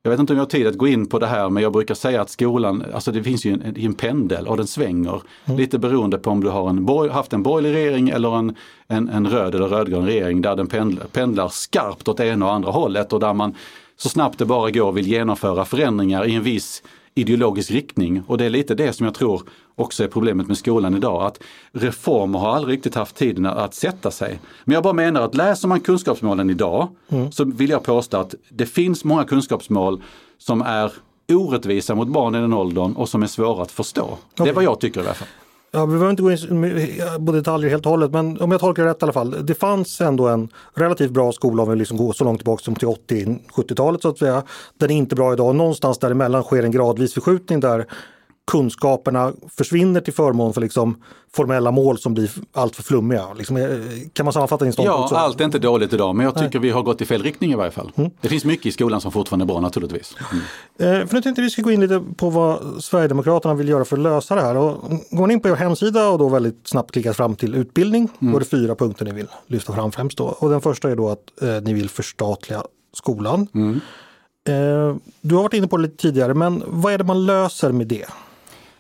Jag 0.04 0.12
vet 0.12 0.20
inte 0.20 0.34
om 0.34 0.38
jag 0.38 0.46
har 0.46 0.50
tid 0.50 0.68
att 0.68 0.78
gå 0.78 0.88
in 0.88 1.06
på 1.06 1.20
det 1.20 1.28
här 1.28 1.50
men 1.50 1.64
jag 1.64 1.74
brukar 1.74 1.96
säga 1.96 2.22
att 2.22 2.30
skolan, 2.30 2.86
alltså 2.94 3.12
det 3.12 3.24
finns 3.24 3.46
ju 3.46 3.54
en, 3.54 3.76
en 3.78 3.94
pendel 3.94 4.48
och 4.48 4.58
den 4.58 4.68
svänger. 4.68 5.22
Mm. 5.46 5.60
Lite 5.60 5.80
beroende 5.80 6.18
på 6.18 6.30
om 6.30 6.44
du 6.44 6.50
har 6.50 6.70
en, 6.70 7.10
haft 7.12 7.34
en 7.34 7.44
borgerlig 7.44 7.74
regering 7.74 8.10
eller 8.10 8.38
en, 8.38 8.56
en, 8.88 9.10
en 9.10 9.28
röd 9.28 9.56
eller 9.56 9.68
rödgrön 9.68 10.06
regering 10.06 10.42
där 10.42 10.56
den 10.56 10.68
pendlar, 10.68 11.06
pendlar 11.06 11.50
skarpt 11.50 12.08
åt 12.08 12.20
ena 12.20 12.46
och 12.46 12.54
andra 12.54 12.72
hållet 12.72 13.14
och 13.14 13.20
där 13.20 13.34
man 13.34 13.56
så 13.98 14.10
snabbt 14.10 14.40
det 14.40 14.46
bara 14.46 14.72
går 14.72 14.92
vill 14.92 15.08
genomföra 15.08 15.66
förändringar 15.66 16.26
i 16.26 16.36
en 16.36 16.44
viss 16.44 16.84
ideologisk 17.20 17.72
riktning. 17.72 18.24
Och 18.28 18.38
det 18.38 18.46
är 18.46 18.50
lite 18.50 18.76
det 18.76 18.94
som 18.94 19.06
jag 19.06 19.16
tror 19.16 19.42
också 19.76 20.04
är 20.04 20.08
problemet 20.08 20.48
med 20.48 20.58
skolan 20.58 20.96
idag. 20.96 21.26
Att 21.26 21.40
reformer 21.72 22.40
har 22.40 22.56
aldrig 22.56 22.78
riktigt 22.78 22.96
haft 22.96 23.16
tiden 23.16 23.46
att 23.46 23.74
sätta 23.74 24.12
sig. 24.12 24.40
Men 24.64 24.74
jag 24.74 24.84
bara 24.84 24.94
menar 24.94 25.22
att 25.22 25.36
läser 25.36 25.68
man 25.68 25.80
kunskapsmålen 25.80 26.50
idag 26.50 26.88
mm. 27.10 27.32
så 27.32 27.46
vill 27.46 27.70
jag 27.70 27.84
påstå 27.84 28.18
att 28.18 28.36
det 28.50 28.66
finns 28.66 29.04
många 29.04 29.24
kunskapsmål 29.24 30.02
som 30.38 30.62
är 30.62 30.92
orättvisa 31.32 31.96
mot 31.96 32.08
barn 32.08 32.36
i 32.36 32.40
den 32.42 32.54
åldern 32.54 32.94
och 32.94 33.10
som 33.10 33.24
är 33.24 33.28
svåra 33.28 33.64
att 33.64 33.72
förstå. 33.72 34.04
Okay. 34.04 34.46
Det 34.46 34.50
är 34.50 34.54
vad 34.54 34.64
jag 34.64 34.80
tycker 34.80 35.02
i 35.02 35.04
alla 35.04 35.14
fall. 35.14 35.28
Ja, 35.72 35.86
vi 35.86 35.92
behöver 35.92 36.10
inte 36.10 36.24
gå 36.24 36.32
in 36.32 37.26
på 37.26 37.32
detaljer 37.32 37.70
helt 37.70 37.86
och 37.86 37.90
hållet 37.90 38.12
men 38.12 38.42
om 38.42 38.52
jag 38.52 38.60
tolkar 38.62 38.84
det 38.84 38.90
rätt 38.90 39.02
i 39.02 39.06
alla 39.06 39.14
fall. 39.14 39.36
Det 39.46 39.54
fanns 39.54 40.02
ändå 40.02 40.28
en 40.28 40.50
relativt 40.74 41.12
bra 41.12 41.32
skola 41.32 41.64
om 41.64 41.70
vi 41.70 41.76
liksom 41.76 41.98
går 41.98 42.14
så 42.14 42.24
långt 42.24 42.40
tillbaka 42.40 42.64
som 42.64 42.76
till 42.76 42.88
80-70-talet 42.88 44.02
så 44.02 44.10
att 44.10 44.18
säga. 44.18 44.44
Den 44.78 44.92
är 44.92 44.96
inte 44.96 45.16
bra 45.16 45.34
idag. 45.34 45.56
Någonstans 45.56 45.98
däremellan 45.98 46.44
sker 46.44 46.64
en 46.64 46.72
gradvis 46.72 47.14
förskjutning 47.14 47.60
där 47.60 47.86
kunskaperna 48.50 49.34
försvinner 49.58 50.02
till 50.02 50.14
förmån 50.14 50.54
för 50.54 50.62
liksom 50.62 51.04
formella 51.36 51.72
mål 51.72 51.98
som 51.98 52.14
blir 52.14 52.32
allt 52.54 52.76
för 52.76 52.84
flummiga. 52.84 53.34
Liksom, 53.34 53.58
eh, 53.58 53.68
kan 54.14 54.24
man 54.24 54.34
sammanfatta 54.34 54.66
din 54.66 54.74
ståndpunkt? 54.74 55.12
Ja, 55.12 55.18
allt 55.18 55.42
är 55.42 55.46
inte 55.46 55.60
dåligt 55.60 55.94
idag 55.94 56.16
men 56.16 56.26
jag 56.26 56.36
tycker 56.36 56.60
Nej. 56.60 56.70
vi 56.70 56.70
har 56.70 56.82
gått 56.82 57.02
i 57.02 57.06
fel 57.06 57.24
riktning 57.24 57.52
i 57.52 57.56
varje 57.56 57.72
fall. 57.72 57.92
Mm. 57.96 58.12
Det 58.22 58.28
finns 58.28 58.46
mycket 58.46 58.66
i 58.66 58.72
skolan 58.72 59.02
som 59.02 59.12
fortfarande 59.12 59.44
är 59.44 59.48
bra 59.48 59.60
naturligtvis. 59.60 60.16
Mm. 60.32 61.02
Eh, 61.02 61.08
för 61.08 61.16
nu 61.16 61.22
tänkte 61.22 61.42
vi 61.42 61.50
ska 61.50 61.62
gå 61.62 61.72
in 61.72 61.82
lite 61.82 62.04
på 62.18 62.30
vad 62.30 62.84
Sverigedemokraterna 62.84 63.54
vill 63.54 63.70
göra 63.70 63.86
för 63.86 63.98
att 63.98 64.04
lösa 64.04 64.36
det 64.36 64.42
här. 64.42 64.58
Och 64.58 64.90
går 65.12 65.20
man 65.20 65.32
in 65.32 65.40
på 65.40 65.48
er 65.48 65.56
hemsida 65.56 66.10
och 66.10 66.20
då 66.20 66.30
väldigt 66.30 66.68
snabbt 66.68 66.92
klickas 66.92 67.18
fram 67.18 67.36
till 67.36 67.56
utbildning, 67.56 68.10
mm. 68.22 68.32
då 68.32 68.38
är 68.38 68.40
det 68.40 68.50
fyra 68.50 68.76
punkter 68.76 69.06
ni 69.06 69.12
vill 69.12 69.28
lyfta 69.48 69.74
fram 69.74 69.92
främst. 69.92 70.18
Då. 70.18 70.26
Och 70.26 70.50
den 70.50 70.62
första 70.62 70.92
är 70.92 70.96
då 70.96 71.10
att 71.10 71.42
eh, 71.42 71.62
ni 71.62 71.74
vill 71.74 71.90
förstatliga 71.90 72.64
skolan. 72.94 73.48
Mm. 73.54 73.80
Eh, 74.48 74.96
du 75.22 75.36
har 75.36 75.44
varit 75.44 75.54
inne 75.54 75.68
på 75.68 75.78
det 75.78 75.84
lite 75.84 75.98
tidigare, 75.98 76.34
men 76.34 76.64
vad 76.68 76.94
är 76.94 76.98
det 76.98 77.04
man 77.04 77.26
löser 77.26 77.72
med 77.72 77.88
det? 77.88 78.06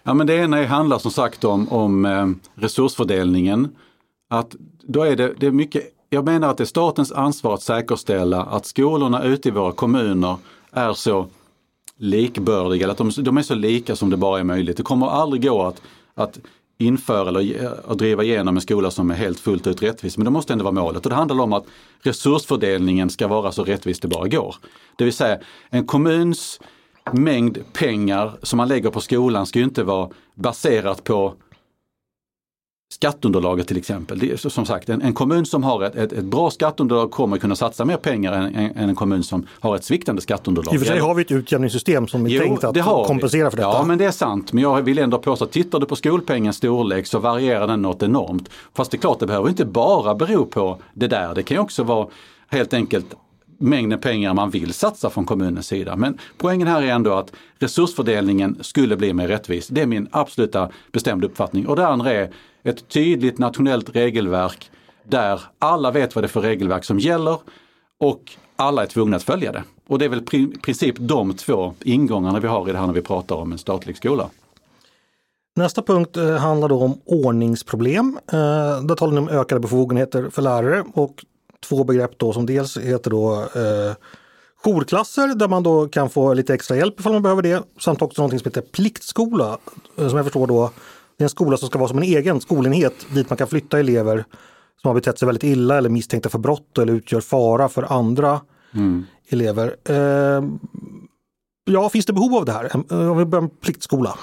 Ja, 0.09 0.13
men 0.13 0.27
det 0.27 0.35
ena 0.35 0.65
handlar 0.65 0.99
som 0.99 1.11
sagt 1.11 1.43
om, 1.43 1.69
om 1.69 2.05
eh, 2.05 2.27
resursfördelningen. 2.55 3.75
Att 4.29 4.55
då 4.81 5.03
är 5.03 5.15
det, 5.15 5.33
det 5.39 5.47
är 5.47 5.51
mycket, 5.51 5.83
jag 6.09 6.25
menar 6.25 6.49
att 6.49 6.57
det 6.57 6.63
är 6.63 6.65
statens 6.65 7.11
ansvar 7.11 7.53
att 7.53 7.61
säkerställa 7.61 8.43
att 8.43 8.65
skolorna 8.65 9.23
ute 9.23 9.49
i 9.49 9.51
våra 9.51 9.71
kommuner 9.71 10.37
är 10.71 10.93
så 10.93 11.27
likbördiga, 11.97 12.83
eller 12.83 12.91
att 12.91 13.15
de, 13.15 13.23
de, 13.23 13.37
är 13.37 13.41
så 13.41 13.55
lika 13.55 13.95
som 13.95 14.09
det 14.09 14.17
bara 14.17 14.39
är 14.39 14.43
möjligt. 14.43 14.77
Det 14.77 14.83
kommer 14.83 15.07
aldrig 15.07 15.43
gå 15.43 15.63
att, 15.63 15.81
att 16.13 16.39
införa 16.77 17.29
eller 17.29 17.71
att 17.87 17.97
driva 17.97 18.23
igenom 18.23 18.55
en 18.55 18.61
skola 18.61 18.91
som 18.91 19.11
är 19.11 19.15
helt 19.15 19.39
fullt 19.39 19.67
ut 19.67 19.83
rättvis. 19.83 20.17
Men 20.17 20.25
det 20.25 20.31
måste 20.31 20.53
ändå 20.53 20.63
vara 20.63 20.73
målet. 20.73 21.05
Och 21.05 21.09
det 21.09 21.15
handlar 21.15 21.43
om 21.43 21.53
att 21.53 21.65
resursfördelningen 22.01 23.09
ska 23.09 23.27
vara 23.27 23.51
så 23.51 23.63
rättvis 23.63 23.99
det 23.99 24.07
bara 24.07 24.27
går. 24.27 24.55
Det 24.95 25.03
vill 25.03 25.13
säga 25.13 25.39
en 25.69 25.87
kommuns 25.87 26.59
mängd 27.13 27.59
pengar 27.73 28.37
som 28.43 28.57
man 28.57 28.67
lägger 28.67 28.89
på 28.89 29.01
skolan 29.01 29.45
ska 29.45 29.59
ju 29.59 29.65
inte 29.65 29.83
vara 29.83 30.09
baserat 30.35 31.03
på 31.03 31.33
skatteunderlaget 32.93 33.67
till 33.67 33.77
exempel. 33.77 34.19
Det 34.19 34.31
är, 34.31 34.49
som 34.49 34.65
sagt, 34.65 34.89
en, 34.89 35.01
en 35.01 35.13
kommun 35.13 35.45
som 35.45 35.63
har 35.63 35.83
ett, 35.83 35.95
ett, 35.95 36.13
ett, 36.13 36.25
bra 36.25 36.49
skatteunderlag 36.49 37.11
kommer 37.11 37.37
kunna 37.37 37.55
satsa 37.55 37.85
mer 37.85 37.97
pengar 37.97 38.33
än, 38.33 38.55
än, 38.55 38.71
än 38.75 38.89
en 38.89 38.95
kommun 38.95 39.23
som 39.23 39.47
har 39.59 39.75
ett 39.75 39.83
sviktande 39.83 40.21
skatteunderlag. 40.21 40.73
I 40.73 40.77
och 40.77 40.81
för 40.81 40.87
sig 40.87 40.99
har 40.99 41.15
vi 41.15 41.21
ett 41.21 41.31
utjämningssystem 41.31 42.07
som 42.07 42.25
är 42.25 42.29
jo, 42.29 42.41
tänkt 42.41 42.63
att 42.63 43.07
kompensera 43.07 43.49
för 43.49 43.57
detta. 43.57 43.69
Ja, 43.69 43.83
men 43.83 43.97
det 43.97 44.05
är 44.05 44.11
sant. 44.11 44.53
Men 44.53 44.63
jag 44.63 44.81
vill 44.81 44.99
ändå 44.99 45.17
påstå 45.17 45.45
att 45.45 45.51
tittar 45.51 45.79
du 45.79 45.85
på 45.85 45.95
skolpengens 45.95 46.57
storlek 46.57 47.07
så 47.07 47.19
varierar 47.19 47.67
den 47.67 47.81
något 47.81 48.03
enormt. 48.03 48.49
Fast 48.73 48.91
det 48.91 48.97
är 48.97 48.99
klart, 48.99 49.19
det 49.19 49.25
behöver 49.25 49.49
inte 49.49 49.65
bara 49.65 50.15
bero 50.15 50.45
på 50.45 50.77
det 50.93 51.07
där. 51.07 51.35
Det 51.35 51.43
kan 51.43 51.55
ju 51.55 51.61
också 51.61 51.83
vara 51.83 52.07
helt 52.47 52.73
enkelt 52.73 53.15
mängden 53.59 53.99
pengar 53.99 54.33
man 54.33 54.49
vill 54.49 54.73
satsa 54.73 55.09
från 55.09 55.25
kommunens 55.25 55.67
sida. 55.67 55.95
Men 55.95 56.17
poängen 56.37 56.67
här 56.67 56.81
är 56.81 56.87
ändå 56.87 57.13
att 57.13 57.31
resursfördelningen 57.59 58.57
skulle 58.61 58.97
bli 58.97 59.13
mer 59.13 59.27
rättvis. 59.27 59.67
Det 59.67 59.81
är 59.81 59.85
min 59.85 60.07
absoluta 60.11 60.69
bestämda 60.91 61.27
uppfattning. 61.27 61.67
Och 61.67 61.75
det 61.75 61.87
andra 61.87 62.11
är 62.11 62.33
ett 62.63 62.87
tydligt 62.87 63.37
nationellt 63.37 63.95
regelverk 63.95 64.71
där 65.03 65.41
alla 65.59 65.91
vet 65.91 66.15
vad 66.15 66.23
det 66.23 66.25
är 66.25 66.29
för 66.29 66.41
regelverk 66.41 66.83
som 66.83 66.99
gäller 66.99 67.37
och 67.97 68.31
alla 68.55 68.81
är 68.81 68.87
tvungna 68.87 69.17
att 69.17 69.23
följa 69.23 69.51
det. 69.51 69.63
Och 69.87 69.99
det 69.99 70.05
är 70.05 70.09
väl 70.09 70.23
i 70.31 70.47
princip 70.47 70.95
de 70.99 71.33
två 71.33 71.73
ingångarna 71.83 72.39
vi 72.39 72.47
har 72.47 72.69
i 72.69 72.71
det 72.71 72.77
här 72.77 72.87
när 72.87 72.93
vi 72.93 73.01
pratar 73.01 73.35
om 73.35 73.51
en 73.51 73.57
statlig 73.57 73.97
skola. 73.97 74.29
Nästa 75.55 75.81
punkt 75.81 76.17
eh, 76.17 76.35
handlar 76.35 76.69
då 76.69 76.83
om 76.83 77.01
ordningsproblem. 77.05 78.19
Eh, 78.31 78.81
där 78.83 78.95
talar 78.95 79.13
ni 79.13 79.19
om 79.19 79.29
ökade 79.29 79.61
befogenheter 79.61 80.29
för 80.29 80.41
lärare 80.41 80.83
och 80.93 81.25
två 81.59 81.83
begrepp 81.83 82.11
då 82.17 82.33
som 82.33 82.45
dels 82.45 82.77
heter 82.77 83.11
då 83.11 83.33
eh, 83.41 83.95
jourklasser 84.63 85.35
där 85.35 85.47
man 85.47 85.63
då 85.63 85.87
kan 85.87 86.09
få 86.09 86.33
lite 86.33 86.53
extra 86.53 86.77
hjälp 86.77 86.99
ifall 86.99 87.13
man 87.13 87.21
behöver 87.21 87.41
det. 87.41 87.63
Samt 87.79 88.01
också 88.01 88.21
någonting 88.21 88.39
som 88.39 88.47
heter 88.49 88.61
pliktskola. 88.61 89.57
Eh, 89.97 90.07
som 90.07 90.17
jag 90.17 90.25
förstår 90.25 90.47
då 90.47 90.71
det 91.17 91.23
är 91.23 91.25
en 91.25 91.29
skola 91.29 91.57
som 91.57 91.67
ska 91.69 91.79
vara 91.79 91.89
som 91.89 91.97
en 91.97 92.03
egen 92.03 92.41
skolenhet 92.41 92.93
dit 93.13 93.29
man 93.29 93.37
kan 93.37 93.47
flytta 93.47 93.79
elever 93.79 94.25
som 94.81 94.87
har 94.87 94.95
betett 94.95 95.19
sig 95.19 95.25
väldigt 95.25 95.43
illa 95.43 95.77
eller 95.77 95.89
misstänkta 95.89 96.29
för 96.29 96.39
brott 96.39 96.77
eller 96.77 96.93
utgör 96.93 97.21
fara 97.21 97.69
för 97.69 97.93
andra 97.93 98.41
mm. 98.73 99.05
elever. 99.29 99.75
Eh, 99.83 100.43
ja, 101.65 101.89
finns 101.89 102.05
det 102.05 102.13
behov 102.13 102.35
av 102.35 102.45
det 102.45 102.51
här? 102.51 102.75
Om 103.09 103.17
vi 103.17 103.25
börjar 103.25 103.41
med 103.41 103.61
pliktskola, 103.61 104.15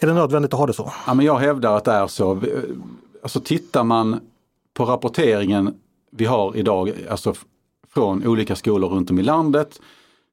är 0.00 0.06
det 0.06 0.14
nödvändigt 0.14 0.52
att 0.52 0.58
ha 0.58 0.66
det 0.66 0.72
så? 0.72 0.92
Ja, 1.06 1.14
men 1.14 1.26
jag 1.26 1.38
hävdar 1.38 1.76
att 1.76 1.84
det 1.84 1.92
är 1.92 2.06
så. 2.06 2.40
Alltså 3.22 3.40
tittar 3.40 3.84
man 3.84 4.20
på 4.74 4.84
rapporteringen 4.84 5.74
vi 6.10 6.24
har 6.24 6.56
idag, 6.56 6.92
alltså 7.10 7.34
från 7.94 8.26
olika 8.26 8.56
skolor 8.56 8.88
runt 8.88 9.10
om 9.10 9.18
i 9.18 9.22
landet, 9.22 9.80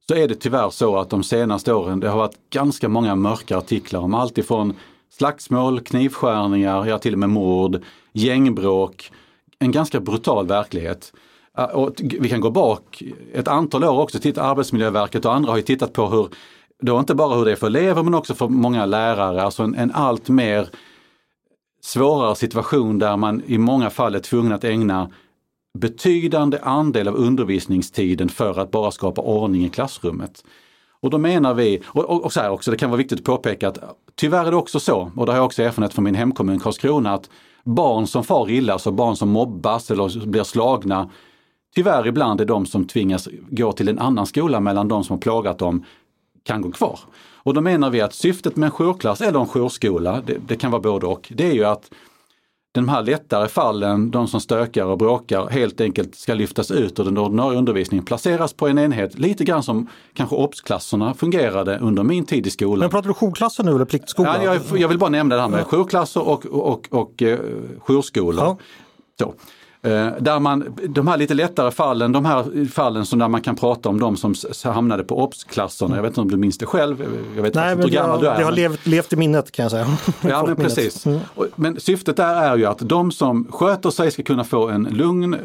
så 0.07 0.15
är 0.15 0.27
det 0.27 0.35
tyvärr 0.35 0.69
så 0.69 0.97
att 0.97 1.09
de 1.09 1.23
senaste 1.23 1.73
åren 1.73 1.99
det 1.99 2.09
har 2.09 2.17
varit 2.17 2.49
ganska 2.49 2.89
många 2.89 3.15
mörka 3.15 3.57
artiklar 3.57 3.99
om 3.99 4.13
allt 4.13 4.37
ifrån 4.37 4.73
slagsmål, 5.09 5.79
knivskärningar, 5.79 6.85
ja 6.85 6.99
till 6.99 7.13
och 7.13 7.19
med 7.19 7.29
mord, 7.29 7.81
gängbråk, 8.13 9.11
en 9.59 9.71
ganska 9.71 9.99
brutal 9.99 10.47
verklighet. 10.47 11.13
Och 11.73 11.93
vi 12.19 12.29
kan 12.29 12.41
gå 12.41 12.49
bak 12.49 13.03
ett 13.33 13.47
antal 13.47 13.83
år 13.83 13.99
också, 13.99 14.19
titta 14.19 14.43
Arbetsmiljöverket 14.43 15.25
och 15.25 15.33
andra 15.33 15.51
har 15.51 15.57
ju 15.57 15.63
tittat 15.63 15.93
på 15.93 16.07
hur, 16.07 16.29
då 16.81 16.99
inte 16.99 17.15
bara 17.15 17.35
hur 17.35 17.45
det 17.45 17.51
är 17.51 17.55
för 17.55 17.67
elever 17.67 18.03
men 18.03 18.13
också 18.13 18.33
för 18.33 18.47
många 18.47 18.85
lärare, 18.85 19.43
alltså 19.43 19.63
en, 19.63 19.75
en 19.75 19.91
allt 19.91 20.29
mer 20.29 20.69
svårare 21.81 22.35
situation 22.35 22.99
där 22.99 23.17
man 23.17 23.41
i 23.45 23.57
många 23.57 23.89
fall 23.89 24.15
är 24.15 24.19
tvungen 24.19 24.51
att 24.51 24.63
ägna 24.63 25.09
betydande 25.79 26.59
andel 26.61 27.07
av 27.07 27.15
undervisningstiden 27.15 28.29
för 28.29 28.59
att 28.59 28.71
bara 28.71 28.91
skapa 28.91 29.21
ordning 29.21 29.65
i 29.65 29.69
klassrummet. 29.69 30.43
Och 30.99 31.09
då 31.09 31.17
menar 31.17 31.53
vi, 31.53 31.81
och, 31.85 32.05
och, 32.05 32.25
och 32.25 32.33
så 32.33 32.39
här 32.39 32.49
också, 32.49 32.71
det 32.71 32.77
kan 32.77 32.89
vara 32.89 32.97
viktigt 32.97 33.19
att 33.19 33.25
påpeka 33.25 33.67
att 33.67 33.79
tyvärr 34.15 34.45
är 34.45 34.51
det 34.51 34.57
också 34.57 34.79
så, 34.79 35.11
och 35.15 35.25
det 35.25 35.31
har 35.31 35.37
jag 35.37 35.45
också 35.45 35.63
erfarenhet 35.63 35.93
från 35.93 36.03
min 36.03 36.15
hemkommun 36.15 36.59
Karlskrona, 36.59 37.13
att 37.13 37.29
barn 37.63 38.07
som 38.07 38.23
far 38.23 38.49
illa, 38.49 38.73
alltså 38.73 38.91
barn 38.91 39.15
som 39.15 39.29
mobbas 39.29 39.91
eller 39.91 40.25
blir 40.25 40.43
slagna, 40.43 41.09
tyvärr 41.75 42.07
ibland 42.07 42.41
är 42.41 42.45
de 42.45 42.65
som 42.65 42.87
tvingas 42.87 43.27
gå 43.49 43.71
till 43.71 43.89
en 43.89 43.99
annan 43.99 44.25
skola 44.25 44.59
mellan 44.59 44.87
de 44.87 45.03
som 45.03 45.13
har 45.13 45.21
plågat 45.21 45.59
dem 45.59 45.85
kan 46.43 46.61
gå 46.61 46.71
kvar. 46.71 46.99
Och 47.47 47.53
då 47.53 47.61
menar 47.61 47.89
vi 47.89 48.01
att 48.01 48.13
syftet 48.13 48.55
med 48.55 48.67
en 48.67 48.71
jourklass 48.71 49.21
eller 49.21 49.39
en 49.39 49.47
jourskola, 49.47 50.21
det, 50.25 50.37
det 50.47 50.55
kan 50.55 50.71
vara 50.71 50.81
både 50.81 51.05
och, 51.05 51.31
det 51.35 51.47
är 51.47 51.53
ju 51.53 51.65
att 51.65 51.91
de 52.85 52.89
här 52.89 53.03
lättare 53.03 53.47
fallen, 53.47 54.11
de 54.11 54.27
som 54.27 54.41
stökar 54.41 54.85
och 54.85 54.97
bråkar, 54.97 55.47
helt 55.49 55.81
enkelt 55.81 56.15
ska 56.15 56.33
lyftas 56.33 56.71
ut 56.71 56.99
ur 56.99 57.03
den 57.03 57.17
ordinarie 57.17 57.57
undervisningen, 57.57 58.05
placeras 58.05 58.53
på 58.53 58.67
en 58.67 58.77
enhet, 58.77 59.19
lite 59.19 59.43
grann 59.43 59.63
som 59.63 59.87
kanske 60.13 60.35
obsklasserna 60.35 61.13
fungerade 61.13 61.79
under 61.79 62.03
min 62.03 62.25
tid 62.25 62.47
i 62.47 62.49
skolan. 62.49 62.79
Men 62.79 62.89
pratar 62.89 63.07
du 63.07 63.13
jourklasser 63.13 63.63
nu 63.63 63.71
eller 63.75 63.85
pliktskola? 63.85 64.43
Ja, 64.43 64.55
jag, 64.69 64.79
jag 64.79 64.87
vill 64.87 64.97
bara 64.97 65.09
nämna 65.09 65.35
det 65.35 65.41
här 65.41 65.49
med 65.49 65.65
jourklasser 65.65 66.27
och, 66.27 66.45
och, 66.45 66.69
och, 66.69 66.87
och 66.91 67.21
uh, 67.21 67.37
jourskolor. 67.87 68.45
Ja. 68.45 68.57
Så. 69.19 69.33
Eh, 69.87 70.13
där 70.19 70.39
man, 70.39 70.77
de 70.89 71.07
här 71.07 71.17
lite 71.17 71.33
lättare 71.33 71.71
fallen, 71.71 72.11
de 72.11 72.25
här 72.25 72.67
fallen 72.67 73.05
som 73.05 73.19
där 73.19 73.27
man 73.27 73.41
kan 73.41 73.55
prata 73.55 73.89
om 73.89 73.99
de 73.99 74.17
som 74.17 74.35
hamnade 74.63 75.03
på 75.03 75.23
obsklasserna. 75.23 75.95
Jag 75.95 76.03
vet 76.03 76.09
inte 76.09 76.21
om 76.21 76.31
du 76.31 76.37
minns 76.37 76.57
det 76.57 76.65
själv? 76.65 77.05
Jag 77.35 77.43
vet 77.43 77.53
Nej, 77.53 77.71
inte 77.71 77.83
hur 77.83 77.93
gammal 77.93 78.21
du 78.21 78.27
är. 78.27 78.37
Det 78.37 78.43
har 78.43 78.51
levt, 78.51 78.87
levt 78.87 79.13
i 79.13 79.15
minnet 79.15 79.51
kan 79.51 79.63
jag 79.63 79.71
säga. 79.71 79.87
Ja, 80.21 80.45
men 80.47 80.55
precis. 80.55 81.05
Mm. 81.05 81.19
Men 81.55 81.79
syftet 81.79 82.17
där 82.17 82.35
är 82.35 82.57
ju 82.57 82.65
att 82.65 82.79
de 82.79 83.11
som 83.11 83.47
sköter 83.51 83.89
sig 83.89 84.11
ska 84.11 84.23
kunna 84.23 84.43
få 84.43 84.69
en 84.69 84.83
lugn 84.83 85.35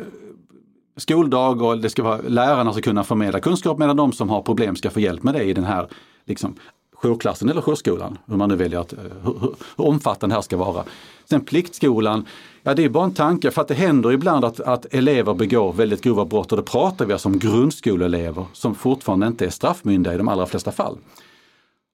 skoldag 0.96 1.62
och 1.62 1.78
det 1.78 1.90
ska 1.90 2.02
vara, 2.02 2.20
lärarna 2.26 2.72
ska 2.72 2.82
kunna 2.82 3.04
förmedla 3.04 3.40
kunskap 3.40 3.78
medan 3.78 3.96
de 3.96 4.12
som 4.12 4.30
har 4.30 4.42
problem 4.42 4.76
ska 4.76 4.90
få 4.90 5.00
hjälp 5.00 5.22
med 5.22 5.34
det 5.34 5.42
i 5.42 5.54
den 5.54 5.64
här 5.64 5.86
liksom, 6.26 6.54
jourklassen 7.02 7.48
eller 7.48 7.60
jourskolan, 7.60 8.18
hur 8.26 8.36
man 8.36 8.48
nu 8.48 8.56
väljer 8.56 8.80
att, 8.80 8.92
eh, 8.92 8.98
hur, 9.22 9.40
hur 9.40 9.54
omfattande 9.86 10.32
det 10.32 10.36
här 10.36 10.42
ska 10.42 10.56
vara. 10.56 10.84
Sen 11.24 11.40
pliktskolan, 11.40 12.26
ja 12.62 12.74
det 12.74 12.84
är 12.84 12.88
bara 12.88 13.04
en 13.04 13.14
tanke 13.14 13.50
för 13.50 13.62
att 13.62 13.68
det 13.68 13.74
händer 13.74 14.12
ibland 14.12 14.44
att, 14.44 14.60
att 14.60 14.94
elever 14.94 15.34
begår 15.34 15.72
väldigt 15.72 16.02
grova 16.02 16.24
brott 16.24 16.52
och 16.52 16.58
då 16.58 16.64
pratar 16.64 17.06
vi 17.06 17.12
alltså 17.12 17.28
om 17.28 17.38
grundskoleelever 17.38 18.44
som 18.52 18.74
fortfarande 18.74 19.26
inte 19.26 19.46
är 19.46 19.50
straffmyndiga 19.50 20.14
i 20.14 20.16
de 20.16 20.28
allra 20.28 20.46
flesta 20.46 20.72
fall. 20.72 20.98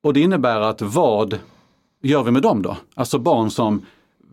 Och 0.02 0.12
det 0.12 0.20
innebär 0.20 0.60
att 0.60 0.82
vad 0.82 1.38
gör 2.02 2.22
vi 2.22 2.30
med 2.30 2.42
dem 2.42 2.62
då? 2.62 2.76
Alltså 2.94 3.18
barn 3.18 3.50
som 3.50 3.82